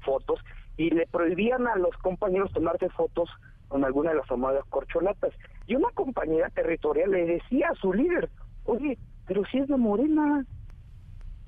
fotos. 0.00 0.40
Y 0.76 0.90
le 0.90 1.06
prohibían 1.06 1.66
a 1.66 1.76
los 1.76 1.94
compañeros 1.98 2.52
tomarse 2.52 2.88
fotos 2.90 3.28
con 3.68 3.84
alguna 3.84 4.10
de 4.10 4.16
las 4.16 4.26
famosas 4.26 4.64
corcholatas. 4.70 5.32
Y 5.66 5.74
una 5.74 5.90
compañera 5.90 6.48
territorial 6.50 7.10
le 7.10 7.26
decía 7.26 7.68
a 7.70 7.74
su 7.74 7.92
líder, 7.92 8.30
oye, 8.64 8.98
pero 9.26 9.44
si 9.44 9.58
es 9.58 9.68
de 9.68 9.76
Morena, 9.76 10.44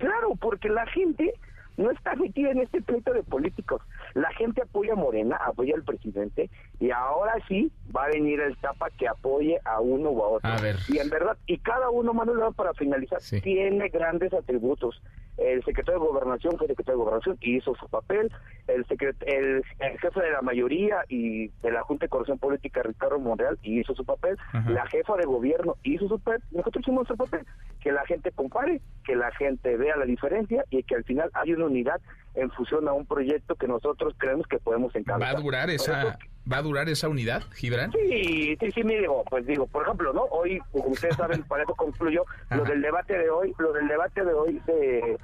Claro, 0.02 0.34
porque 0.34 0.68
la 0.68 0.84
gente 0.86 1.32
no 1.76 1.92
está 1.92 2.16
metida 2.16 2.50
en 2.50 2.58
este 2.58 2.82
pleito 2.82 3.12
de 3.12 3.22
políticos. 3.22 3.80
La 4.14 4.32
gente 4.32 4.62
apoya 4.62 4.94
a 4.94 4.96
Morena, 4.96 5.36
apoya 5.36 5.76
al 5.76 5.84
presidente 5.84 6.50
y 6.82 6.90
ahora 6.90 7.34
sí 7.46 7.70
va 7.94 8.06
a 8.06 8.08
venir 8.08 8.40
el 8.40 8.56
tapa 8.56 8.90
que 8.98 9.06
apoye 9.06 9.56
a 9.64 9.80
uno 9.80 10.10
u 10.10 10.20
a 10.20 10.28
otro. 10.30 10.50
Y 10.88 10.98
en 10.98 11.10
verdad, 11.10 11.38
y 11.46 11.58
cada 11.58 11.90
uno, 11.90 12.12
Manuel, 12.12 12.52
para 12.56 12.74
finalizar, 12.74 13.20
tiene 13.40 13.88
grandes 13.88 14.32
atributos. 14.32 15.00
El 15.36 15.64
secretario 15.64 16.00
de 16.00 16.08
Gobernación 16.08 16.58
fue 16.58 16.66
secretario 16.66 16.98
de 16.98 17.04
Gobernación 17.04 17.38
y 17.40 17.58
hizo 17.58 17.76
su 17.76 17.88
papel. 17.88 18.32
El, 18.66 18.84
el, 18.88 19.62
jefe 20.00 20.20
de 20.22 20.30
la 20.32 20.42
mayoría 20.42 21.04
y 21.08 21.48
de 21.62 21.70
la 21.70 21.82
Junta 21.82 22.06
de 22.06 22.08
Corrupción 22.08 22.40
Política, 22.40 22.82
Ricardo 22.82 23.20
Monreal, 23.20 23.60
hizo 23.62 23.94
su 23.94 24.04
papel. 24.04 24.36
La 24.66 24.84
jefa 24.88 25.16
de 25.16 25.24
gobierno 25.24 25.76
hizo 25.84 26.08
su 26.08 26.18
papel. 26.18 26.42
Nosotros 26.50 26.82
hicimos 26.82 27.06
su 27.06 27.16
papel. 27.16 27.46
Que 27.80 27.92
la 27.92 28.04
gente 28.06 28.32
compare, 28.32 28.80
que 29.04 29.14
la 29.14 29.30
gente 29.36 29.76
vea 29.76 29.94
la 29.96 30.04
diferencia 30.04 30.64
y 30.68 30.82
que 30.82 30.96
al 30.96 31.04
final 31.04 31.30
hay 31.34 31.52
una 31.52 31.66
unidad 31.66 32.00
en 32.34 32.50
función 32.50 32.88
a 32.88 32.92
un 32.92 33.06
proyecto 33.06 33.54
que 33.54 33.68
nosotros 33.68 34.14
creemos 34.18 34.48
que 34.48 34.58
podemos 34.58 34.92
encabezar. 34.96 35.32
¿Va 35.32 35.38
a 35.38 35.42
durar 35.42 35.70
esa, 35.70 36.18
¿va 36.50 36.58
a 36.58 36.62
durar 36.62 36.88
esa 36.88 37.08
unidad, 37.08 37.42
Gibran? 37.52 37.92
Sí, 37.92 38.56
sí, 38.58 38.70
sí, 38.72 38.84
me 38.84 38.98
digo, 38.98 39.24
pues 39.28 39.46
digo, 39.46 39.66
por 39.66 39.84
ejemplo, 39.84 40.12
¿no? 40.12 40.22
Hoy, 40.24 40.60
como 40.70 40.88
ustedes 40.88 41.16
saben, 41.16 41.42
para 41.48 41.64
eso 41.64 41.74
concluyo, 41.74 42.24
lo 42.50 42.64
del 42.64 42.82
debate 42.82 43.18
de 43.18 43.30
hoy, 43.30 43.54
lo 43.58 43.72
del 43.72 43.88
debate 43.88 44.24
de 44.24 44.32
hoy 44.32 44.60
de 44.66 45.18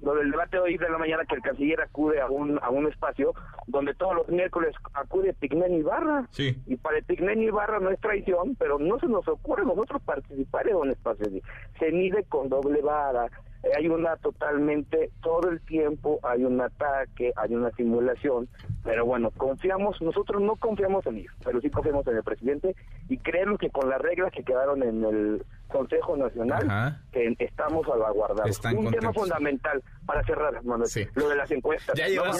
lo 0.00 0.14
del 0.14 0.30
debate 0.30 0.56
de 0.56 0.62
hoy 0.62 0.78
de 0.78 0.88
la 0.88 0.98
mañana 0.98 1.24
que 1.24 1.34
el 1.34 1.42
canciller 1.42 1.80
acude 1.80 2.20
a 2.20 2.26
un 2.26 2.58
a 2.62 2.70
un 2.70 2.86
espacio 2.86 3.34
donde 3.66 3.94
todos 3.94 4.14
los 4.14 4.28
miércoles 4.28 4.74
acude 4.94 5.34
Pigmen 5.34 5.74
Ibarra. 5.74 6.26
Sí. 6.30 6.56
Y 6.66 6.76
para 6.76 6.98
el 6.98 7.04
Pigmen 7.04 7.42
Ibarra 7.42 7.80
no 7.80 7.90
es 7.90 8.00
traición, 8.00 8.54
pero 8.56 8.78
no 8.78 8.98
se 9.00 9.06
nos 9.06 9.26
ocurre 9.26 9.64
nosotros 9.64 10.00
participar 10.02 10.68
en 10.68 10.76
un 10.76 10.90
espacio 10.90 11.26
así. 11.26 11.42
Se 11.80 11.90
mide 11.90 12.24
con 12.24 12.48
doble 12.48 12.80
vara, 12.80 13.26
eh, 13.26 13.30
hay 13.76 13.88
una 13.88 14.16
totalmente, 14.16 15.10
todo 15.20 15.48
el 15.50 15.60
tiempo 15.60 16.20
hay 16.22 16.44
un 16.44 16.60
ataque, 16.60 17.32
hay 17.36 17.54
una 17.54 17.70
simulación, 17.72 18.48
pero 18.84 19.04
bueno, 19.04 19.30
confiamos, 19.36 20.00
nosotros 20.00 20.40
no 20.40 20.56
confiamos 20.56 21.04
en 21.06 21.18
ellos, 21.18 21.34
pero 21.44 21.60
sí 21.60 21.70
confiamos 21.70 22.06
en 22.06 22.16
el 22.16 22.22
presidente 22.22 22.74
y 23.08 23.18
creemos 23.18 23.58
que 23.58 23.70
con 23.70 23.88
las 23.88 24.00
reglas 24.00 24.32
que 24.32 24.44
quedaron 24.44 24.82
en 24.82 25.04
el 25.04 25.44
Consejo 25.68 26.16
Nacional, 26.16 26.98
que 27.12 27.36
estamos 27.38 27.86
salvaguardados. 27.86 28.60
un 28.74 28.90
tema 28.90 29.12
fundamental 29.12 29.82
para 30.06 30.24
cerrar, 30.24 30.64
Manuel, 30.64 30.88
lo 31.14 31.28
de 31.28 31.36
las 31.36 31.50
encuestas. 31.50 31.94
Ya 31.94 32.08
lleva, 32.08 32.32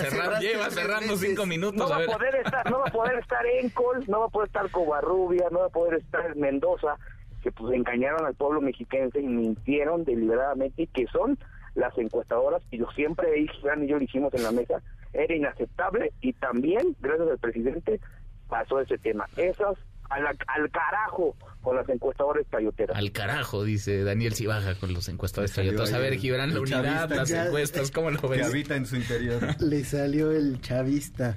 cerrando 0.70 1.16
cinco 1.16 1.44
minutos. 1.44 1.76
No 1.76 1.88
va 1.88 2.02
a, 2.02 2.06
poder 2.06 2.36
estar, 2.36 2.70
no 2.70 2.78
va 2.78 2.86
a 2.86 2.90
poder 2.90 3.18
estar 3.18 3.44
Encol, 3.46 4.04
no 4.08 4.20
va 4.20 4.26
a 4.26 4.28
poder 4.30 4.46
estar 4.46 4.70
Covarrubia, 4.70 5.48
no 5.50 5.60
va 5.60 5.66
a 5.66 5.70
poder 5.70 5.98
estar 6.00 6.34
Mendoza, 6.36 6.96
que 7.42 7.52
pues 7.52 7.74
engañaron 7.74 8.24
al 8.24 8.34
pueblo 8.34 8.60
mexiquense 8.60 9.20
y 9.20 9.26
mintieron 9.26 10.04
deliberadamente 10.04 10.82
y 10.82 10.86
que 10.88 11.06
son 11.06 11.38
las 11.74 11.96
encuestadoras 11.98 12.62
y 12.70 12.78
yo 12.78 12.86
siempre 12.94 13.40
y 13.40 13.46
yo 13.86 13.96
lo 13.96 14.02
hicimos 14.02 14.34
en 14.34 14.42
la 14.42 14.52
mesa 14.52 14.82
era 15.12 15.34
inaceptable 15.34 16.12
y 16.20 16.32
también 16.34 16.96
gracias 17.00 17.28
al 17.30 17.38
presidente 17.38 18.00
pasó 18.48 18.80
ese 18.80 18.98
tema 18.98 19.26
esas 19.36 19.76
al, 20.10 20.26
al 20.26 20.70
carajo 20.70 21.36
con 21.60 21.76
las 21.76 21.88
encuestadoras 21.88 22.46
tayoteras. 22.46 22.96
Al 22.96 23.12
carajo, 23.12 23.64
dice 23.64 24.04
Daniel 24.04 24.34
Cibaja 24.34 24.74
con 24.76 24.94
los 24.94 25.08
encuestadores. 25.08 25.56
A 25.58 25.98
ver, 25.98 26.14
Gibran, 26.16 26.54
la 26.54 26.60
unidad, 26.60 27.10
las 27.10 27.30
encuestas, 27.30 27.90
¿cómo 27.90 28.10
lo 28.10 28.20
ves? 28.28 28.40
Que 28.40 28.46
habita 28.46 28.76
en 28.76 28.86
su 28.86 28.96
interior. 28.96 29.42
Le 29.60 29.84
salió 29.84 30.30
el 30.30 30.60
chavista 30.60 31.36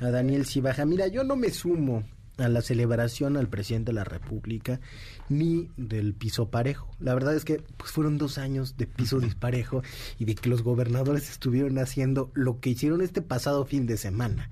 a 0.00 0.10
Daniel 0.10 0.44
Cibaja. 0.44 0.84
Mira, 0.84 1.06
yo 1.06 1.24
no 1.24 1.36
me 1.36 1.50
sumo 1.50 2.04
a 2.40 2.48
la 2.48 2.62
celebración 2.62 3.36
al 3.36 3.48
presidente 3.48 3.90
de 3.90 3.96
la 3.96 4.04
República 4.04 4.80
ni 5.28 5.68
del 5.76 6.14
piso 6.14 6.50
parejo. 6.50 6.90
La 6.98 7.14
verdad 7.14 7.34
es 7.34 7.44
que 7.44 7.62
pues, 7.76 7.92
fueron 7.92 8.18
dos 8.18 8.38
años 8.38 8.76
de 8.76 8.86
piso 8.86 9.20
disparejo 9.20 9.82
y 10.18 10.24
de 10.24 10.34
que 10.34 10.48
los 10.48 10.62
gobernadores 10.62 11.30
estuvieron 11.30 11.78
haciendo 11.78 12.30
lo 12.34 12.60
que 12.60 12.70
hicieron 12.70 13.00
este 13.00 13.22
pasado 13.22 13.64
fin 13.64 13.86
de 13.86 13.96
semana. 13.96 14.50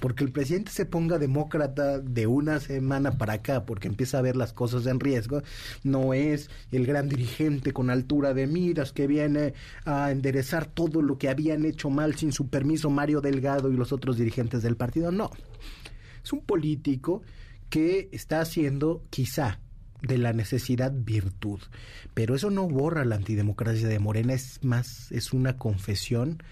Porque 0.00 0.24
el 0.24 0.32
presidente 0.32 0.70
se 0.70 0.86
ponga 0.86 1.18
demócrata 1.18 1.98
de 1.98 2.26
una 2.26 2.58
semana 2.58 3.18
para 3.18 3.34
acá 3.34 3.66
porque 3.66 3.88
empieza 3.88 4.18
a 4.18 4.22
ver 4.22 4.34
las 4.34 4.54
cosas 4.54 4.86
en 4.86 4.98
riesgo, 4.98 5.42
no 5.82 6.14
es 6.14 6.48
el 6.72 6.86
gran 6.86 7.08
dirigente 7.08 7.72
con 7.72 7.90
altura 7.90 8.32
de 8.32 8.46
miras 8.46 8.92
que 8.92 9.06
viene 9.06 9.52
a 9.84 10.10
enderezar 10.10 10.66
todo 10.66 11.02
lo 11.02 11.18
que 11.18 11.28
habían 11.28 11.66
hecho 11.66 11.90
mal 11.90 12.14
sin 12.14 12.32
su 12.32 12.48
permiso 12.48 12.88
Mario 12.88 13.20
Delgado 13.20 13.70
y 13.70 13.76
los 13.76 13.92
otros 13.92 14.16
dirigentes 14.16 14.62
del 14.62 14.76
partido, 14.76 15.12
no. 15.12 15.30
Es 16.22 16.32
un 16.32 16.40
político 16.40 17.22
que 17.68 18.08
está 18.12 18.40
haciendo 18.40 19.04
quizá 19.10 19.60
de 20.02 20.18
la 20.18 20.32
necesidad 20.32 20.92
virtud. 20.92 21.60
Pero 22.14 22.34
eso 22.34 22.50
no 22.50 22.68
borra 22.68 23.04
la 23.04 23.16
antidemocracia 23.16 23.88
de 23.88 23.98
Morena, 23.98 24.34
es 24.34 24.62
más, 24.62 25.10
es 25.12 25.32
una 25.32 25.56
confesión 25.56 26.42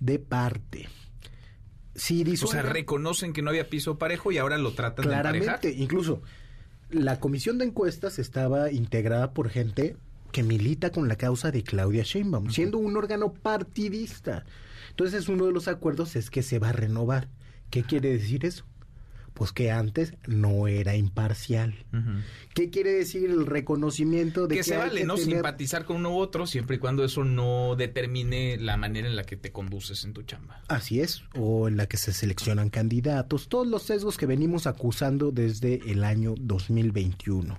de 0.00 0.18
parte. 0.18 0.88
Sí, 1.94 2.24
o 2.42 2.46
sea, 2.46 2.62
reconocen 2.62 3.32
que 3.32 3.40
no 3.40 3.50
había 3.50 3.70
piso 3.70 3.96
parejo 3.96 4.30
y 4.30 4.38
ahora 4.38 4.58
lo 4.58 4.74
tratan 4.74 5.04
claramente, 5.04 5.38
de 5.38 5.44
Claramente, 5.44 5.82
incluso 5.82 6.22
la 6.90 7.18
comisión 7.20 7.56
de 7.56 7.64
encuestas 7.64 8.18
estaba 8.18 8.70
integrada 8.70 9.32
por 9.32 9.48
gente 9.48 9.96
que 10.30 10.42
milita 10.42 10.90
con 10.90 11.08
la 11.08 11.16
causa 11.16 11.50
de 11.50 11.62
Claudia 11.62 12.02
Sheinbaum, 12.02 12.50
siendo 12.50 12.76
un 12.76 12.96
órgano 12.96 13.32
partidista. 13.32 14.44
Entonces, 14.90 15.28
uno 15.28 15.46
de 15.46 15.52
los 15.52 15.68
acuerdos 15.68 16.16
es 16.16 16.28
que 16.28 16.42
se 16.42 16.58
va 16.58 16.70
a 16.70 16.72
renovar. 16.72 17.28
¿Qué 17.70 17.82
quiere 17.82 18.10
decir 18.10 18.44
eso? 18.44 18.66
Pues 19.36 19.52
que 19.52 19.70
antes 19.70 20.14
no 20.26 20.66
era 20.66 20.96
imparcial. 20.96 21.74
¿Qué 22.54 22.70
quiere 22.70 22.92
decir 22.92 23.28
el 23.28 23.44
reconocimiento 23.44 24.46
de 24.46 24.54
que, 24.54 24.60
que 24.60 24.64
se 24.64 24.78
vale 24.78 25.04
no 25.04 25.18
simpatizar 25.18 25.84
con 25.84 25.96
uno 25.96 26.14
u 26.14 26.18
otro 26.18 26.46
siempre 26.46 26.76
y 26.76 26.78
cuando 26.78 27.04
eso 27.04 27.22
no 27.22 27.76
determine 27.76 28.56
la 28.56 28.78
manera 28.78 29.06
en 29.06 29.14
la 29.14 29.24
que 29.24 29.36
te 29.36 29.52
conduces 29.52 30.04
en 30.04 30.14
tu 30.14 30.22
chamba? 30.22 30.62
Así 30.68 31.00
es, 31.00 31.22
o 31.34 31.68
en 31.68 31.76
la 31.76 31.86
que 31.86 31.98
se 31.98 32.14
seleccionan 32.14 32.70
candidatos, 32.70 33.50
todos 33.50 33.66
los 33.66 33.82
sesgos 33.82 34.16
que 34.16 34.24
venimos 34.24 34.66
acusando 34.66 35.30
desde 35.32 35.82
el 35.90 36.04
año 36.04 36.34
2021. 36.38 37.58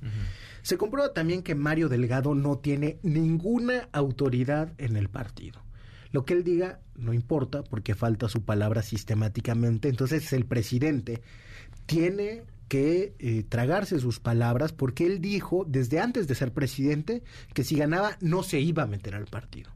Se 0.63 0.79
comprueba 0.79 1.13
también 1.13 1.43
que 1.43 1.53
Mario 1.53 1.89
Delgado 1.89 2.33
no 2.33 2.57
tiene 2.57 2.97
ninguna 3.03 3.87
autoridad 3.91 4.73
en 4.79 4.97
el 4.97 5.09
partido. 5.09 5.61
Lo 6.11 6.25
que 6.25 6.33
él 6.33 6.43
diga 6.43 6.79
no 6.95 7.13
importa 7.13 7.61
porque 7.61 7.93
falta 7.93 8.29
su 8.29 8.43
palabra 8.43 8.81
sistemáticamente. 8.81 9.89
Entonces 9.89 10.33
el 10.33 10.45
presidente 10.45 11.21
tiene 11.87 12.43
que 12.67 13.15
eh, 13.19 13.43
tragarse 13.47 13.99
sus 13.99 14.19
palabras 14.19 14.73
porque 14.73 15.05
él 15.05 15.21
dijo 15.21 15.65
desde 15.67 15.99
antes 15.99 16.27
de 16.27 16.35
ser 16.35 16.53
presidente 16.53 17.23
que 17.53 17.63
si 17.63 17.75
ganaba 17.75 18.17
no 18.21 18.43
se 18.43 18.59
iba 18.59 18.83
a 18.83 18.87
meter 18.87 19.15
al 19.15 19.25
partido. 19.25 19.71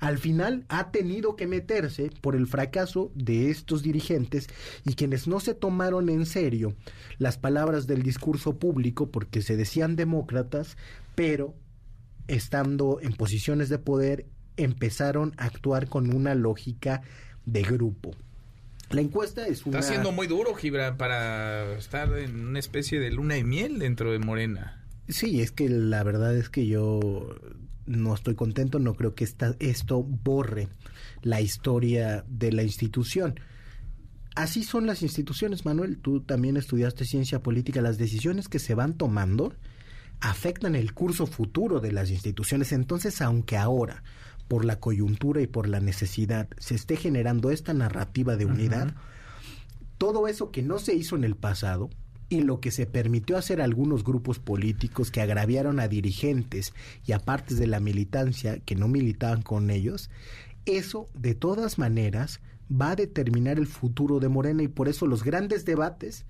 al 0.00 0.18
final 0.18 0.64
ha 0.68 0.90
tenido 0.90 1.36
que 1.36 1.46
meterse 1.46 2.10
por 2.20 2.34
el 2.34 2.48
fracaso 2.48 3.12
de 3.14 3.50
estos 3.50 3.84
dirigentes 3.84 4.48
y 4.84 4.94
quienes 4.94 5.28
no 5.28 5.38
se 5.38 5.54
tomaron 5.54 6.08
en 6.08 6.26
serio 6.26 6.74
las 7.18 7.38
palabras 7.38 7.86
del 7.86 8.02
discurso 8.02 8.58
público 8.58 9.12
porque 9.12 9.42
se 9.42 9.56
decían 9.56 9.94
demócratas, 9.94 10.76
pero 11.14 11.54
estando 12.26 12.98
en 13.00 13.12
posiciones 13.12 13.68
de 13.68 13.78
poder 13.78 14.26
empezaron 14.56 15.34
a 15.36 15.44
actuar 15.44 15.88
con 15.88 16.12
una 16.12 16.34
lógica 16.34 17.02
de 17.46 17.62
grupo. 17.62 18.10
La 18.92 19.00
encuesta 19.00 19.46
es 19.46 19.64
una... 19.64 19.80
Está 19.80 19.92
siendo 19.92 20.12
muy 20.12 20.26
duro, 20.26 20.54
Gibran, 20.54 20.96
para 20.96 21.76
estar 21.78 22.16
en 22.18 22.46
una 22.46 22.58
especie 22.58 23.00
de 23.00 23.10
luna 23.10 23.34
de 23.34 23.44
miel 23.44 23.78
dentro 23.78 24.12
de 24.12 24.18
Morena. 24.18 24.84
Sí, 25.08 25.40
es 25.40 25.50
que 25.50 25.68
la 25.68 26.02
verdad 26.02 26.36
es 26.36 26.50
que 26.50 26.66
yo 26.66 27.00
no 27.86 28.14
estoy 28.14 28.34
contento, 28.34 28.78
no 28.78 28.94
creo 28.94 29.14
que 29.14 29.24
esta, 29.24 29.56
esto 29.60 30.02
borre 30.02 30.68
la 31.22 31.40
historia 31.40 32.24
de 32.28 32.52
la 32.52 32.62
institución. 32.62 33.40
Así 34.34 34.62
son 34.62 34.86
las 34.86 35.02
instituciones, 35.02 35.64
Manuel. 35.64 35.98
Tú 35.98 36.20
también 36.20 36.56
estudiaste 36.56 37.04
ciencia 37.04 37.42
política. 37.42 37.82
Las 37.82 37.98
decisiones 37.98 38.48
que 38.48 38.58
se 38.58 38.74
van 38.74 38.94
tomando 38.94 39.54
afectan 40.20 40.74
el 40.74 40.94
curso 40.94 41.26
futuro 41.26 41.80
de 41.80 41.92
las 41.92 42.10
instituciones. 42.10 42.72
Entonces, 42.72 43.20
aunque 43.20 43.56
ahora 43.56 44.02
por 44.48 44.64
la 44.64 44.80
coyuntura 44.80 45.40
y 45.40 45.46
por 45.46 45.68
la 45.68 45.80
necesidad 45.80 46.48
se 46.58 46.74
esté 46.74 46.96
generando 46.96 47.50
esta 47.50 47.74
narrativa 47.74 48.36
de 48.36 48.46
unidad, 48.46 48.94
todo 49.98 50.28
eso 50.28 50.50
que 50.50 50.62
no 50.62 50.78
se 50.78 50.94
hizo 50.94 51.16
en 51.16 51.24
el 51.24 51.36
pasado 51.36 51.90
y 52.28 52.40
lo 52.40 52.60
que 52.60 52.70
se 52.70 52.86
permitió 52.86 53.36
hacer 53.36 53.60
a 53.60 53.64
algunos 53.64 54.04
grupos 54.04 54.38
políticos 54.38 55.10
que 55.10 55.20
agraviaron 55.20 55.80
a 55.80 55.88
dirigentes 55.88 56.72
y 57.04 57.12
a 57.12 57.18
partes 57.18 57.58
de 57.58 57.66
la 57.66 57.78
militancia 57.78 58.58
que 58.60 58.74
no 58.74 58.88
militaban 58.88 59.42
con 59.42 59.70
ellos, 59.70 60.10
eso 60.64 61.08
de 61.14 61.34
todas 61.34 61.78
maneras 61.78 62.40
va 62.70 62.92
a 62.92 62.96
determinar 62.96 63.58
el 63.58 63.66
futuro 63.66 64.18
de 64.18 64.28
Morena 64.28 64.62
y 64.62 64.68
por 64.68 64.88
eso 64.88 65.06
los 65.06 65.24
grandes 65.24 65.64
debates 65.64 66.24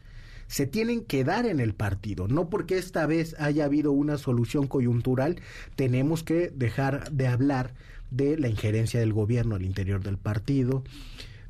se 0.49 0.67
tienen 0.67 1.05
que 1.05 1.25
dar 1.25 1.47
en 1.47 1.61
el 1.61 1.75
partido. 1.75 2.29
No 2.29 2.51
porque 2.51 2.79
esta 2.79 3.07
vez 3.07 3.37
haya 3.39 3.65
habido 3.65 3.93
una 3.93 4.19
solución 4.19 4.67
coyuntural, 4.67 5.41
tenemos 5.77 6.23
que 6.23 6.53
dejar 6.55 7.11
de 7.13 7.27
hablar 7.27 7.75
de 8.13 8.39
la 8.39 8.49
injerencia 8.49 9.01
del 9.01 9.13
gobierno 9.13 9.57
al 9.57 9.65
interior 9.65 10.03
del 10.03 10.19
partido, 10.19 10.85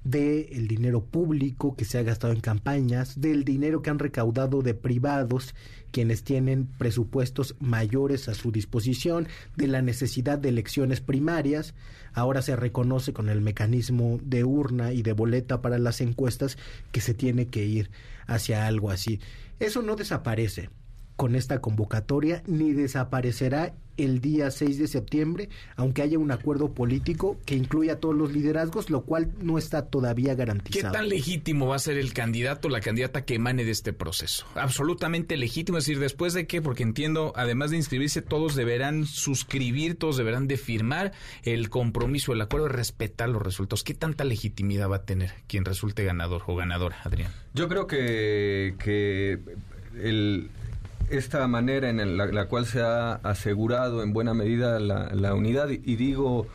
de 0.04 0.48
el 0.52 0.66
dinero 0.66 1.04
público 1.04 1.76
que 1.76 1.84
se 1.84 1.98
ha 1.98 2.02
gastado 2.02 2.32
en 2.32 2.40
campañas, 2.40 3.20
del 3.20 3.44
dinero 3.44 3.82
que 3.82 3.90
han 3.90 3.98
recaudado 3.98 4.62
de 4.62 4.74
privados 4.74 5.54
quienes 5.92 6.24
tienen 6.24 6.66
presupuestos 6.66 7.54
mayores 7.60 8.28
a 8.28 8.34
su 8.34 8.50
disposición, 8.50 9.28
de 9.56 9.68
la 9.68 9.82
necesidad 9.82 10.38
de 10.38 10.48
elecciones 10.48 11.00
primarias. 11.00 11.74
Ahora 12.14 12.42
se 12.42 12.56
reconoce 12.56 13.12
con 13.12 13.28
el 13.28 13.40
mecanismo 13.40 14.18
de 14.22 14.44
urna 14.44 14.92
y 14.92 15.02
de 15.02 15.12
boleta 15.12 15.62
para 15.62 15.78
las 15.78 16.00
encuestas 16.00 16.58
que 16.90 17.00
se 17.00 17.14
tiene 17.14 17.46
que 17.46 17.64
ir 17.64 17.90
hacia 18.26 18.66
algo 18.66 18.90
así. 18.90 19.20
Eso 19.60 19.82
no 19.82 19.94
desaparece 19.94 20.70
con 21.16 21.34
esta 21.34 21.60
convocatoria 21.60 22.42
ni 22.46 22.72
desaparecerá 22.72 23.74
el 23.96 24.20
día 24.20 24.50
6 24.50 24.78
de 24.78 24.86
septiembre, 24.86 25.48
aunque 25.76 26.02
haya 26.02 26.18
un 26.18 26.30
acuerdo 26.30 26.72
político 26.72 27.38
que 27.44 27.54
incluya 27.54 27.94
a 27.94 27.96
todos 27.96 28.14
los 28.14 28.32
liderazgos, 28.32 28.90
lo 28.90 29.02
cual 29.02 29.32
no 29.40 29.58
está 29.58 29.86
todavía 29.86 30.34
garantizado. 30.34 30.92
¿Qué 30.92 30.98
tan 30.98 31.08
legítimo 31.08 31.66
va 31.66 31.76
a 31.76 31.78
ser 31.78 31.98
el 31.98 32.12
candidato 32.12 32.68
o 32.68 32.70
la 32.70 32.80
candidata 32.80 33.24
que 33.24 33.34
emane 33.34 33.64
de 33.64 33.70
este 33.70 33.92
proceso? 33.92 34.46
Absolutamente 34.54 35.36
legítimo, 35.36 35.78
es 35.78 35.84
decir, 35.84 36.00
después 36.00 36.32
de 36.32 36.46
qué, 36.46 36.62
porque 36.62 36.82
entiendo, 36.82 37.32
además 37.36 37.70
de 37.70 37.76
inscribirse, 37.76 38.22
todos 38.22 38.54
deberán 38.54 39.06
suscribir, 39.06 39.96
todos 39.96 40.16
deberán 40.16 40.48
de 40.48 40.56
firmar 40.56 41.12
el 41.42 41.68
compromiso, 41.68 42.32
el 42.32 42.40
acuerdo 42.40 42.66
de 42.66 42.72
respetar 42.72 43.28
los 43.28 43.42
resultados. 43.42 43.84
¿Qué 43.84 43.94
tanta 43.94 44.24
legitimidad 44.24 44.90
va 44.90 44.96
a 44.96 45.04
tener 45.04 45.32
quien 45.46 45.64
resulte 45.64 46.04
ganador 46.04 46.42
o 46.46 46.56
ganadora, 46.56 46.96
Adrián? 47.04 47.30
Yo 47.54 47.68
creo 47.68 47.86
que, 47.86 48.74
que 48.78 49.38
el 50.00 50.50
esta 51.12 51.46
manera 51.46 51.88
en 51.90 52.16
la, 52.16 52.46
cual 52.46 52.66
se 52.66 52.80
ha 52.80 53.14
asegurado 53.14 54.02
en 54.02 54.12
buena 54.12 54.34
medida 54.34 54.80
la, 54.80 55.34
unidad, 55.34 55.68
y, 55.70 55.96
digo 55.96 56.46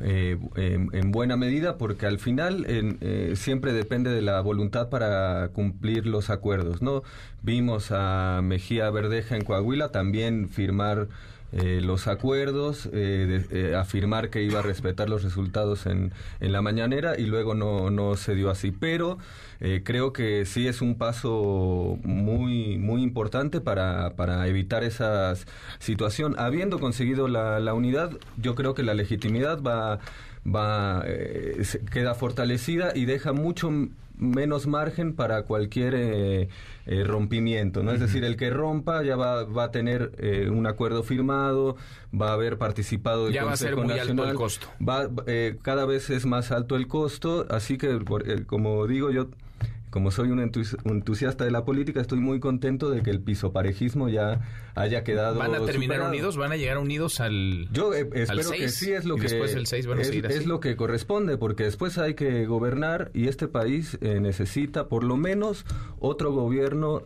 eh, 0.00 0.38
en, 0.56 1.10
buena 1.12 1.36
medida 1.36 1.78
porque 1.78 2.06
al 2.06 2.18
final 2.18 2.66
eh, 2.68 3.32
siempre 3.36 3.72
depende 3.72 4.10
de 4.10 4.22
la 4.22 4.40
voluntad 4.40 4.88
para 4.88 5.48
cumplir 5.48 6.06
los 6.06 6.30
acuerdos, 6.30 6.82
¿no? 6.82 7.02
Vimos 7.42 7.88
a 7.90 8.40
Mejía 8.42 8.90
Verdeja 8.90 9.36
en 9.36 9.44
Coahuila 9.44 9.90
también 9.90 10.48
firmar 10.48 11.08
eh, 11.52 11.80
los 11.82 12.06
acuerdos, 12.06 12.88
afirmar 13.76 14.30
que 14.30 14.42
iba 14.42 14.60
a 14.60 14.62
respetar 14.62 15.08
los 15.08 15.22
resultados 15.22 15.86
en, 15.86 16.12
en 16.40 16.52
la 16.52 16.62
mañanera 16.62 17.18
y 17.18 17.26
luego 17.26 17.54
no, 17.54 17.90
no 17.90 18.16
se 18.16 18.34
dio 18.34 18.50
así. 18.50 18.70
Pero 18.72 19.18
eh, 19.60 19.82
creo 19.84 20.12
que 20.12 20.44
sí 20.44 20.68
es 20.68 20.82
un 20.82 20.96
paso 20.96 21.98
muy, 22.04 22.78
muy 22.78 23.02
importante 23.02 23.60
para, 23.60 24.14
para 24.14 24.46
evitar 24.46 24.84
esa 24.84 25.34
situación. 25.78 26.34
Habiendo 26.38 26.78
conseguido 26.78 27.28
la, 27.28 27.58
la 27.60 27.74
unidad, 27.74 28.10
yo 28.36 28.54
creo 28.54 28.74
que 28.74 28.82
la 28.82 28.94
legitimidad 28.94 29.62
va, 29.62 29.98
va 30.46 31.02
eh, 31.06 31.62
queda 31.90 32.14
fortalecida 32.14 32.92
y 32.94 33.06
deja 33.06 33.32
mucho 33.32 33.70
menos 34.16 34.66
margen 34.66 35.14
para 35.14 35.42
cualquier 35.42 35.94
eh, 35.96 36.48
rompimiento, 37.04 37.82
¿no? 37.82 37.92
Es 37.92 38.00
decir, 38.00 38.24
el 38.24 38.36
que 38.36 38.50
rompa 38.50 39.02
ya 39.02 39.16
va, 39.16 39.44
va 39.44 39.64
a 39.64 39.70
tener 39.70 40.12
un 40.50 40.66
acuerdo 40.66 41.02
firmado, 41.02 41.76
va 42.12 42.30
a 42.30 42.32
haber 42.34 42.58
participado 42.58 43.28
el 43.28 43.34
ya 43.34 43.44
va 43.44 43.52
a 43.52 43.56
ser 43.56 43.76
muy 43.76 43.98
alto 43.98 44.24
el 44.24 44.34
costo. 44.34 44.68
Va, 44.86 45.08
cada 45.62 45.84
vez 45.84 46.10
es 46.10 46.26
más 46.26 46.50
alto 46.52 46.76
el 46.76 46.86
costo, 46.88 47.46
así 47.50 47.78
que, 47.78 48.04
como 48.46 48.86
digo, 48.86 49.10
yo 49.10 49.28
como 49.96 50.10
soy 50.10 50.28
un 50.28 50.40
entusiasta 50.40 51.46
de 51.46 51.50
la 51.50 51.64
política, 51.64 52.02
estoy 52.02 52.20
muy 52.20 52.38
contento 52.38 52.90
de 52.90 53.02
que 53.02 53.08
el 53.08 53.22
pisoparejismo 53.22 54.10
ya 54.10 54.40
haya 54.74 55.02
quedado. 55.04 55.38
¿Van 55.38 55.54
a 55.54 55.64
terminar 55.64 56.02
unidos? 56.02 56.36
¿Van 56.36 56.52
a 56.52 56.56
llegar 56.56 56.76
unidos 56.76 57.18
al 57.18 57.66
Yo 57.72 57.94
eh, 57.94 58.06
espero 58.12 58.50
que 58.50 58.68
sí 58.68 58.92
es 58.92 59.06
lo 59.06 59.16
que 59.16 59.22
después 59.22 59.54
el 59.54 59.66
6 59.66 59.86
van 59.86 59.96
a 59.96 60.02
es, 60.02 60.08
seguir 60.08 60.26
así? 60.26 60.36
es 60.36 60.44
lo 60.44 60.60
que 60.60 60.76
corresponde, 60.76 61.38
porque 61.38 61.64
después 61.64 61.96
hay 61.96 62.12
que 62.12 62.44
gobernar 62.44 63.10
y 63.14 63.28
este 63.28 63.48
país 63.48 63.96
eh, 64.02 64.20
necesita 64.20 64.86
por 64.86 65.02
lo 65.02 65.16
menos 65.16 65.64
otro 65.98 66.30
gobierno 66.30 67.02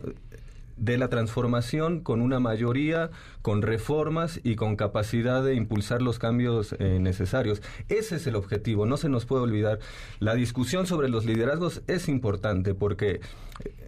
de 0.81 0.97
la 0.97 1.09
transformación 1.09 2.01
con 2.01 2.21
una 2.21 2.39
mayoría, 2.39 3.11
con 3.43 3.61
reformas 3.61 4.39
y 4.43 4.55
con 4.55 4.75
capacidad 4.75 5.43
de 5.43 5.53
impulsar 5.53 6.01
los 6.01 6.17
cambios 6.17 6.75
eh, 6.79 6.97
necesarios. 6.99 7.61
Ese 7.87 8.15
es 8.15 8.25
el 8.25 8.35
objetivo, 8.35 8.87
no 8.87 8.97
se 8.97 9.07
nos 9.07 9.25
puede 9.25 9.43
olvidar. 9.43 9.79
La 10.19 10.33
discusión 10.33 10.87
sobre 10.87 11.07
los 11.07 11.23
liderazgos 11.25 11.83
es 11.85 12.09
importante 12.09 12.73
porque 12.73 13.21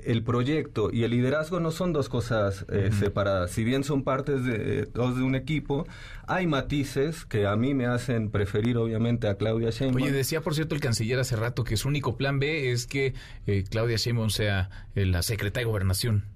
el 0.04 0.22
proyecto 0.24 0.92
y 0.94 1.04
el 1.04 1.12
liderazgo 1.12 1.60
no 1.60 1.72
son 1.72 1.94
dos 1.94 2.10
cosas 2.10 2.66
eh, 2.70 2.92
separadas. 2.98 3.50
Si 3.50 3.64
bien 3.64 3.84
son 3.84 4.04
partes 4.04 4.46
de 4.46 4.86
dos 4.86 5.18
de 5.18 5.24
un 5.24 5.34
equipo, 5.34 5.88
hay 6.28 6.46
matices 6.46 7.26
que 7.26 7.48
a 7.48 7.56
mí 7.56 7.74
me 7.74 7.88
hacen 7.88 8.30
preferir 8.30 8.78
obviamente 8.78 9.28
a 9.28 9.36
Claudia 9.36 9.72
Sheinbaum. 9.72 10.04
Oye, 10.04 10.12
decía 10.12 10.42
por 10.42 10.54
cierto 10.54 10.76
el 10.76 10.82
canciller 10.82 11.20
hace 11.20 11.38
rato 11.38 11.64
que 11.64 11.76
su 11.76 11.88
único 11.88 12.18
plan 12.18 12.38
B 12.38 12.72
es 12.72 12.86
que 12.86 13.16
eh, 13.48 13.64
Claudia 13.68 13.98
Sheinbaum 13.98 14.30
sea 14.30 14.70
la 14.94 15.24
secretaria 15.24 15.66
de 15.66 15.72
gobernación. 15.72 16.33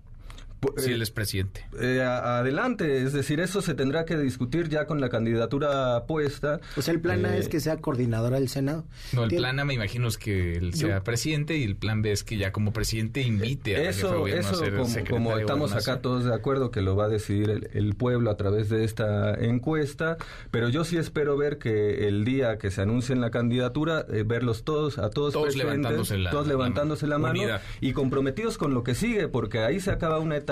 Si 0.78 0.92
él 0.92 1.02
es 1.02 1.12
presidente. 1.12 1.66
Eh, 1.80 2.02
adelante, 2.02 3.04
es 3.04 3.14
decir, 3.14 3.40
eso 3.40 3.62
se 3.62 3.76
tendrá 3.76 4.06
que 4.06 4.18
discutir 4.18 4.70
ya 4.70 4.86
con 4.86 5.00
la 5.00 5.10
candidatura 5.10 6.06
puesta. 6.06 6.60
Pues 6.76 6.88
el 6.88 7.00
plan 7.00 7.26
A 7.26 7.38
es 7.38 7.46
eh, 7.46 7.50
que 7.50 7.60
sea 7.60 7.78
coordinadora 7.78 8.40
del 8.40 8.50
Senado. 8.50 8.86
No, 9.14 9.26
el 9.26 9.30
plan 9.30 9.60
A 9.60 9.66
me 9.66 9.74
imagino 9.74 10.08
es 10.08 10.18
que 10.18 10.54
él 10.54 10.74
sea 10.74 11.04
presidente 11.04 11.58
y 11.58 11.64
el 11.64 11.76
plan 11.76 12.02
B 12.02 12.12
es 12.12 12.24
que 12.24 12.38
ya 12.38 12.52
como 12.52 12.74
presidente 12.74 13.22
invite 13.22 13.76
a 13.76 13.90
eso, 13.90 14.28
eso 14.28 14.64
como, 15.10 15.38
estamos 15.38 15.74
acá 15.74 16.02
todos 16.02 16.26
de 16.26 16.34
acuerdo 16.34 16.72
que 16.72 16.82
lo 16.82 16.96
va 16.96 17.06
a 17.06 17.10
decidir 17.10 17.70
el, 17.74 17.96
pueblo 17.98 18.30
a 18.30 18.38
través 18.38 18.70
de 18.70 18.84
esta 18.84 19.34
encuesta, 19.34 20.18
pero 20.52 20.70
yo 20.70 20.84
sí 20.84 20.98
espero 20.98 21.36
ver 21.36 21.58
que 21.58 22.08
el 22.08 22.26
día 22.26 22.58
que 22.58 22.70
se 22.70 22.82
anuncie 22.82 23.14
en 23.14 23.22
la 23.22 23.32
candidatura, 23.32 24.06
eh, 24.12 24.24
verlos 24.26 24.64
todos, 24.64 25.00
a 25.00 25.10
todos, 25.10 25.34
todos 25.34 25.56
levantándose 25.56 26.18
la, 26.18 26.30
todos 26.30 26.48
levantándose 26.48 27.08
la, 27.08 27.18
mano 27.18 27.42
y 27.82 27.94
comprometidos 27.94 28.58
con 28.58 28.74
lo 28.74 28.84
que 28.84 28.94
sigue, 28.94 29.28
porque 29.28 29.60
ahí 29.60 29.80
se 29.80 29.90
acaba 29.90 30.20
una 30.20 30.38
etapa, 30.38 30.47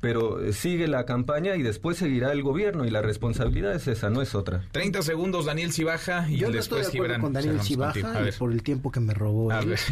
pero 0.00 0.44
eh, 0.44 0.52
sigue 0.52 0.86
la 0.86 1.06
campaña 1.06 1.56
y 1.56 1.62
después 1.62 1.96
seguirá 1.96 2.30
el 2.32 2.42
gobierno 2.42 2.84
y 2.84 2.90
la 2.90 3.00
responsabilidad 3.00 3.74
es 3.74 3.88
esa, 3.88 4.10
no 4.10 4.20
es 4.20 4.34
otra. 4.34 4.62
30 4.72 5.00
segundos, 5.00 5.46
Daniel 5.46 5.72
Cibaja 5.72 6.28
y 6.28 6.36
Yo 6.36 6.50
después 6.50 6.88
estoy 6.88 7.08
de 7.08 7.18
con 7.18 7.32
Daniel 7.32 7.60
Cibaja 7.62 8.22
por 8.38 8.52
el 8.52 8.62
tiempo 8.62 8.92
que 8.92 9.00
me 9.00 9.14
robó. 9.14 9.50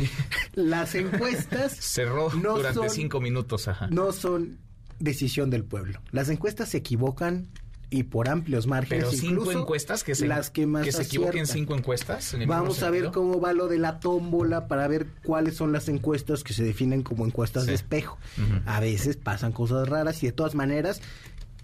Las 0.54 0.94
encuestas 0.94 1.72
cerró 1.80 2.28
durante 2.28 2.90
cinco 2.90 3.20
minutos, 3.22 3.68
No 3.90 4.12
son 4.12 4.59
decisión 4.98 5.48
del 5.48 5.64
pueblo. 5.64 6.00
Las 6.10 6.28
encuestas 6.28 6.68
se 6.68 6.78
equivocan 6.78 7.48
y 7.93 8.05
por 8.05 8.31
amplios 8.31 8.66
márgenes. 8.66 9.05
Pero 9.05 9.16
cinco 9.16 9.52
encuestas 9.52 10.02
que 10.02 10.14
se, 10.14 10.27
las 10.27 10.48
que, 10.48 10.66
más 10.66 10.85
que 10.85 10.93
se 10.93 11.02
equivoquen 11.02 11.47
cinco 11.47 11.77
encuestas. 11.77 12.35
Vamos 12.47 12.82
a 12.82 12.89
ver 12.89 13.10
cómo 13.10 13.39
va 13.39 13.52
lo 13.52 13.69
de 13.69 13.78
la 13.78 14.01
tómbola 14.01 14.66
para 14.66 14.89
ver 14.89 15.06
cuáles 15.23 15.56
son 15.56 15.73
las 15.73 15.89
encuestas 15.89 16.43
que 16.43 16.55
se 16.55 16.64
definen 16.64 17.02
como 17.02 17.27
encuestas 17.27 17.66
de 17.66 17.74
espejo. 17.74 18.16
A 18.64 18.81
veces 18.81 19.16
pasan 19.16 19.52
cosas 19.52 19.89
raras 19.89 20.23
y 20.23 20.27
de 20.27 20.32
todas 20.32 20.55
maneras 20.55 21.02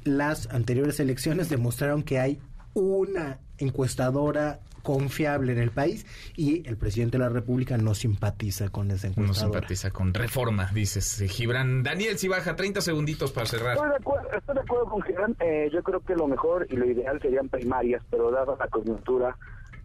las 0.04 0.48
anteriores 0.48 1.00
elecciones 1.00 1.48
demostraron 1.48 2.02
que 2.02 2.18
hay 2.20 2.38
una 2.82 3.38
encuestadora 3.58 4.60
confiable 4.82 5.52
en 5.52 5.58
el 5.58 5.70
país 5.70 6.06
y 6.36 6.66
el 6.66 6.76
presidente 6.76 7.18
de 7.18 7.24
la 7.24 7.28
República 7.28 7.76
no 7.76 7.94
simpatiza 7.94 8.70
con 8.70 8.90
esa 8.90 9.08
encuestadora. 9.08 9.48
No 9.48 9.52
simpatiza 9.54 9.90
con 9.90 10.14
reforma, 10.14 10.70
dices 10.72 11.22
Gibran. 11.28 11.82
Daniel, 11.82 12.16
si 12.16 12.28
baja 12.28 12.56
30 12.56 12.80
segunditos 12.80 13.32
para 13.32 13.46
cerrar. 13.46 13.74
Estoy 13.74 13.90
de 13.90 13.96
acuerdo, 13.96 14.28
estoy 14.32 14.54
de 14.54 14.60
acuerdo 14.60 14.84
con 14.86 15.02
Gibran. 15.02 15.36
Eh, 15.40 15.68
yo 15.72 15.82
creo 15.82 16.00
que 16.00 16.14
lo 16.14 16.26
mejor 16.26 16.66
y 16.70 16.76
lo 16.76 16.86
ideal 16.86 17.20
serían 17.20 17.48
primarias, 17.48 18.02
pero 18.10 18.30
dada 18.30 18.56
la 18.58 18.68
coyuntura 18.68 19.36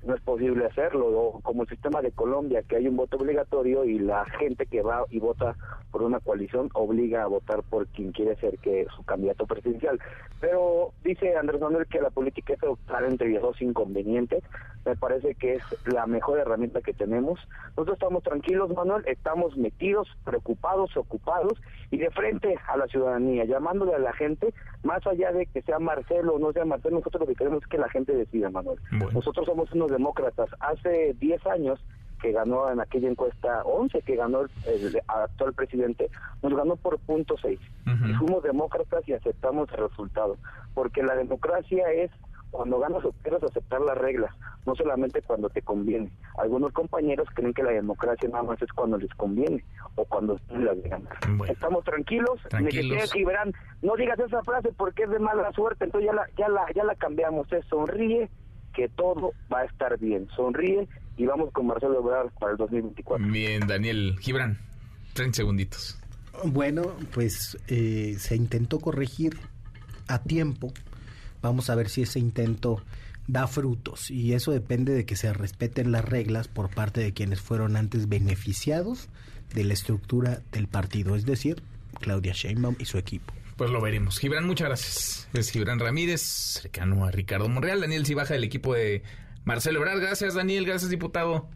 no 0.05 0.15
es 0.15 0.21
posible 0.21 0.65
hacerlo. 0.65 1.07
O 1.07 1.41
como 1.41 1.63
el 1.63 1.69
sistema 1.69 2.01
de 2.01 2.11
Colombia, 2.11 2.63
que 2.63 2.77
hay 2.77 2.87
un 2.87 2.97
voto 2.97 3.17
obligatorio 3.17 3.85
y 3.85 3.99
la 3.99 4.25
gente 4.25 4.65
que 4.65 4.81
va 4.81 5.05
y 5.09 5.19
vota 5.19 5.55
por 5.91 6.01
una 6.03 6.19
coalición 6.19 6.69
obliga 6.73 7.23
a 7.23 7.27
votar 7.27 7.63
por 7.63 7.87
quien 7.87 8.11
quiere 8.11 8.35
ser 8.37 8.57
que 8.59 8.87
su 8.95 9.03
candidato 9.03 9.45
presidencial. 9.45 9.99
Pero 10.39 10.91
dice 11.03 11.35
Andrés 11.35 11.61
Manuel 11.61 11.87
que 11.87 12.01
la 12.01 12.09
política 12.09 12.53
es 12.53 12.63
optar 12.63 13.03
entre 13.05 13.37
dos 13.39 13.61
inconvenientes. 13.61 14.43
Me 14.85 14.95
parece 14.95 15.35
que 15.35 15.55
es 15.55 15.63
la 15.85 16.05
mejor 16.07 16.39
herramienta 16.39 16.81
que 16.81 16.93
tenemos. 16.93 17.39
Nosotros 17.69 17.95
estamos 17.95 18.23
tranquilos, 18.23 18.69
Manuel, 18.71 19.03
estamos 19.07 19.55
metidos, 19.57 20.07
preocupados, 20.25 20.95
ocupados 20.97 21.53
y 21.91 21.97
de 21.97 22.09
frente 22.11 22.57
a 22.67 22.77
la 22.77 22.87
ciudadanía, 22.87 23.45
llamándole 23.45 23.95
a 23.95 23.99
la 23.99 24.13
gente, 24.13 24.53
más 24.83 25.05
allá 25.07 25.31
de 25.31 25.45
que 25.45 25.61
sea 25.61 25.79
Marcelo 25.79 26.35
o 26.35 26.39
no 26.39 26.51
sea 26.51 26.65
Marcelo, 26.65 26.97
nosotros 26.97 27.21
lo 27.21 27.27
que 27.27 27.35
queremos 27.35 27.63
es 27.63 27.69
que 27.69 27.77
la 27.77 27.89
gente 27.89 28.13
decida, 28.13 28.49
Manuel. 28.49 28.79
Nosotros 29.13 29.45
somos 29.45 29.71
unos 29.71 29.91
demócratas. 29.91 30.49
Hace 30.59 31.15
10 31.19 31.45
años 31.47 31.79
que 32.23 32.31
ganó 32.31 32.71
en 32.71 32.79
aquella 32.79 33.09
encuesta 33.09 33.63
11 33.65 34.01
que 34.01 34.15
ganó 34.15 34.41
el, 34.41 35.01
actual 35.07 35.53
presidente, 35.53 36.09
nos 36.41 36.55
ganó 36.55 36.77
por 36.77 36.97
punto 36.99 37.35
6. 37.41 37.59
Y 37.85 38.13
fuimos 38.13 38.43
demócratas 38.43 39.07
y 39.07 39.13
aceptamos 39.13 39.69
el 39.71 39.89
resultado. 39.89 40.37
Porque 40.73 41.03
la 41.03 41.15
democracia 41.15 41.91
es 41.91 42.11
cuando 42.53 42.79
ganas 42.79 43.03
o 43.03 43.13
aceptar 43.47 43.81
las 43.81 43.97
reglas, 43.97 44.31
no 44.65 44.75
solamente 44.75 45.21
cuando 45.23 45.49
te 45.49 45.63
conviene. 45.63 46.11
Algunos 46.37 46.71
compañeros 46.71 47.27
creen 47.33 47.53
que 47.53 47.63
la 47.63 47.71
democracia 47.71 48.29
nada 48.29 48.43
más 48.43 48.61
es 48.61 48.71
cuando 48.73 48.97
les 48.99 49.11
conviene 49.15 49.65
o 49.95 50.05
cuando 50.05 50.39
las 50.49 50.79
ganar. 50.83 51.17
Estamos 51.49 51.83
tranquilos, 51.83 52.39
tranquilos. 52.49 53.11
verán, 53.25 53.53
no 53.81 53.95
digas 53.95 54.19
esa 54.19 54.43
frase 54.43 54.71
porque 54.77 55.03
es 55.03 55.09
de 55.09 55.17
mala 55.17 55.51
suerte, 55.53 55.85
entonces 55.85 56.11
ya 56.11 56.13
la, 56.13 56.27
ya 56.37 56.47
la, 56.47 56.65
ya 56.75 56.83
la 56.83 56.95
cambiamos, 56.95 57.51
es 57.51 57.65
sonríe 57.65 58.29
que 58.75 58.87
todo 58.89 59.33
va 59.51 59.61
a 59.61 59.65
estar 59.65 59.97
bien. 59.97 60.27
Sonríe 60.35 60.87
y 61.17 61.25
vamos 61.25 61.51
con 61.53 61.65
Marcelo 61.67 61.99
Ebrard 61.99 62.31
para 62.39 62.51
el 62.51 62.57
2024. 62.59 63.27
Bien, 63.27 63.65
Daniel 63.65 64.15
Gibran, 64.19 64.59
30 65.13 65.37
segunditos. 65.37 65.99
Bueno, 66.45 66.83
pues 67.13 67.57
eh, 67.67 68.15
se 68.19 68.35
intentó 68.35 68.79
corregir 68.79 69.39
a 70.07 70.21
tiempo. 70.21 70.71
Vamos 71.43 71.69
a 71.69 71.75
ver 71.75 71.89
si 71.89 72.01
ese 72.01 72.17
intento 72.17 72.81
da 73.27 73.47
frutos 73.47 74.09
y 74.09 74.33
eso 74.33 74.51
depende 74.51 74.93
de 74.93 75.05
que 75.05 75.15
se 75.15 75.31
respeten 75.33 75.91
las 75.91 76.03
reglas 76.03 76.47
por 76.47 76.69
parte 76.69 77.01
de 77.01 77.13
quienes 77.13 77.41
fueron 77.41 77.75
antes 77.75 78.09
beneficiados 78.09 79.09
de 79.53 79.63
la 79.63 79.73
estructura 79.73 80.41
del 80.51 80.67
partido, 80.67 81.15
es 81.15 81.25
decir, 81.25 81.61
Claudia 81.99 82.33
Sheinbaum 82.33 82.75
y 82.79 82.85
su 82.85 82.97
equipo. 82.97 83.33
Pues 83.57 83.69
lo 83.69 83.81
veremos. 83.81 84.19
Gibran, 84.19 84.47
muchas 84.47 84.67
gracias. 84.67 85.29
Es 85.33 85.51
Gibran 85.51 85.79
Ramírez, 85.79 86.21
cercano 86.21 87.05
a 87.05 87.11
Ricardo 87.11 87.47
Monreal. 87.47 87.81
Daniel 87.81 88.03
baja 88.15 88.33
del 88.33 88.43
equipo 88.43 88.73
de 88.73 89.03
Marcelo 89.45 89.79
Ebrard. 89.79 89.99
Gracias, 89.99 90.33
Daniel. 90.33 90.65
Gracias, 90.65 90.89
diputado. 90.89 91.47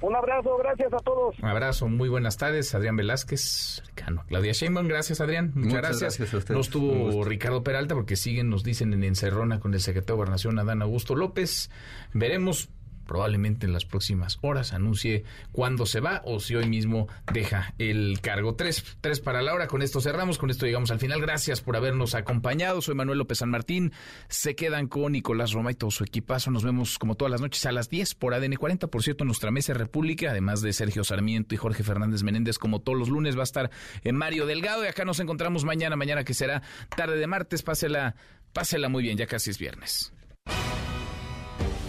Un 0.00 0.14
abrazo, 0.14 0.56
gracias 0.58 0.92
a 0.92 0.98
todos. 0.98 1.38
Un 1.38 1.48
abrazo, 1.48 1.88
muy 1.88 2.08
buenas 2.08 2.36
tardes. 2.36 2.74
Adrián 2.74 2.96
Velázquez, 2.96 3.82
cercano. 3.84 4.24
Claudia 4.28 4.52
Sheinbaum, 4.52 4.88
gracias, 4.88 5.20
Adrián. 5.20 5.52
Muchas, 5.54 5.74
gracias. 5.74 6.18
gracias 6.18 6.50
no 6.50 6.60
estuvo 6.60 7.24
Ricardo 7.24 7.62
Peralta 7.62 7.94
porque 7.94 8.16
siguen, 8.16 8.50
nos 8.50 8.62
dicen 8.62 8.92
en 8.92 9.04
encerrona 9.04 9.60
con 9.60 9.74
el 9.74 9.80
secretario 9.80 10.16
de 10.16 10.18
Gobernación, 10.18 10.58
Adán 10.58 10.82
Augusto 10.82 11.14
López. 11.14 11.70
Veremos 12.12 12.68
probablemente 13.06 13.66
en 13.66 13.72
las 13.72 13.84
próximas 13.84 14.38
horas 14.42 14.72
anuncie 14.72 15.24
cuándo 15.52 15.86
se 15.86 16.00
va 16.00 16.22
o 16.24 16.40
si 16.40 16.54
hoy 16.54 16.68
mismo 16.68 17.08
deja 17.32 17.74
el 17.78 18.20
cargo. 18.20 18.54
Tres, 18.54 18.84
tres 19.00 19.20
para 19.20 19.42
la 19.42 19.54
hora. 19.54 19.66
Con 19.66 19.82
esto 19.82 20.00
cerramos, 20.00 20.38
con 20.38 20.50
esto 20.50 20.66
llegamos 20.66 20.90
al 20.90 20.98
final. 20.98 21.20
Gracias 21.20 21.60
por 21.60 21.76
habernos 21.76 22.14
acompañado. 22.14 22.82
Soy 22.82 22.94
Manuel 22.94 23.18
López 23.18 23.38
San 23.38 23.50
Martín. 23.50 23.92
Se 24.28 24.54
quedan 24.54 24.88
con 24.88 25.12
Nicolás 25.12 25.52
Roma 25.52 25.70
y 25.70 25.74
todo 25.74 25.90
su 25.90 26.04
equipazo. 26.04 26.50
Nos 26.50 26.64
vemos 26.64 26.98
como 26.98 27.14
todas 27.14 27.30
las 27.30 27.40
noches 27.40 27.64
a 27.66 27.72
las 27.72 27.88
10 27.88 28.14
por 28.14 28.34
ADN 28.34 28.54
40. 28.54 28.88
Por 28.88 29.02
cierto, 29.02 29.24
nuestra 29.24 29.50
mesa 29.50 29.74
República, 29.74 30.30
además 30.30 30.60
de 30.60 30.72
Sergio 30.72 31.04
Sarmiento 31.04 31.54
y 31.54 31.58
Jorge 31.58 31.82
Fernández 31.82 32.22
Menéndez, 32.22 32.58
como 32.58 32.80
todos 32.80 32.98
los 32.98 33.08
lunes, 33.08 33.36
va 33.36 33.40
a 33.40 33.44
estar 33.44 33.70
en 34.02 34.16
Mario 34.16 34.46
Delgado. 34.46 34.84
Y 34.84 34.88
acá 34.88 35.04
nos 35.04 35.20
encontramos 35.20 35.64
mañana, 35.64 35.96
mañana 35.96 36.24
que 36.24 36.34
será 36.34 36.62
tarde 36.96 37.16
de 37.16 37.26
martes. 37.26 37.62
Pásela, 37.62 38.16
pásela 38.52 38.88
muy 38.88 39.02
bien, 39.02 39.16
ya 39.16 39.26
casi 39.26 39.50
es 39.50 39.58
viernes. 39.58 40.12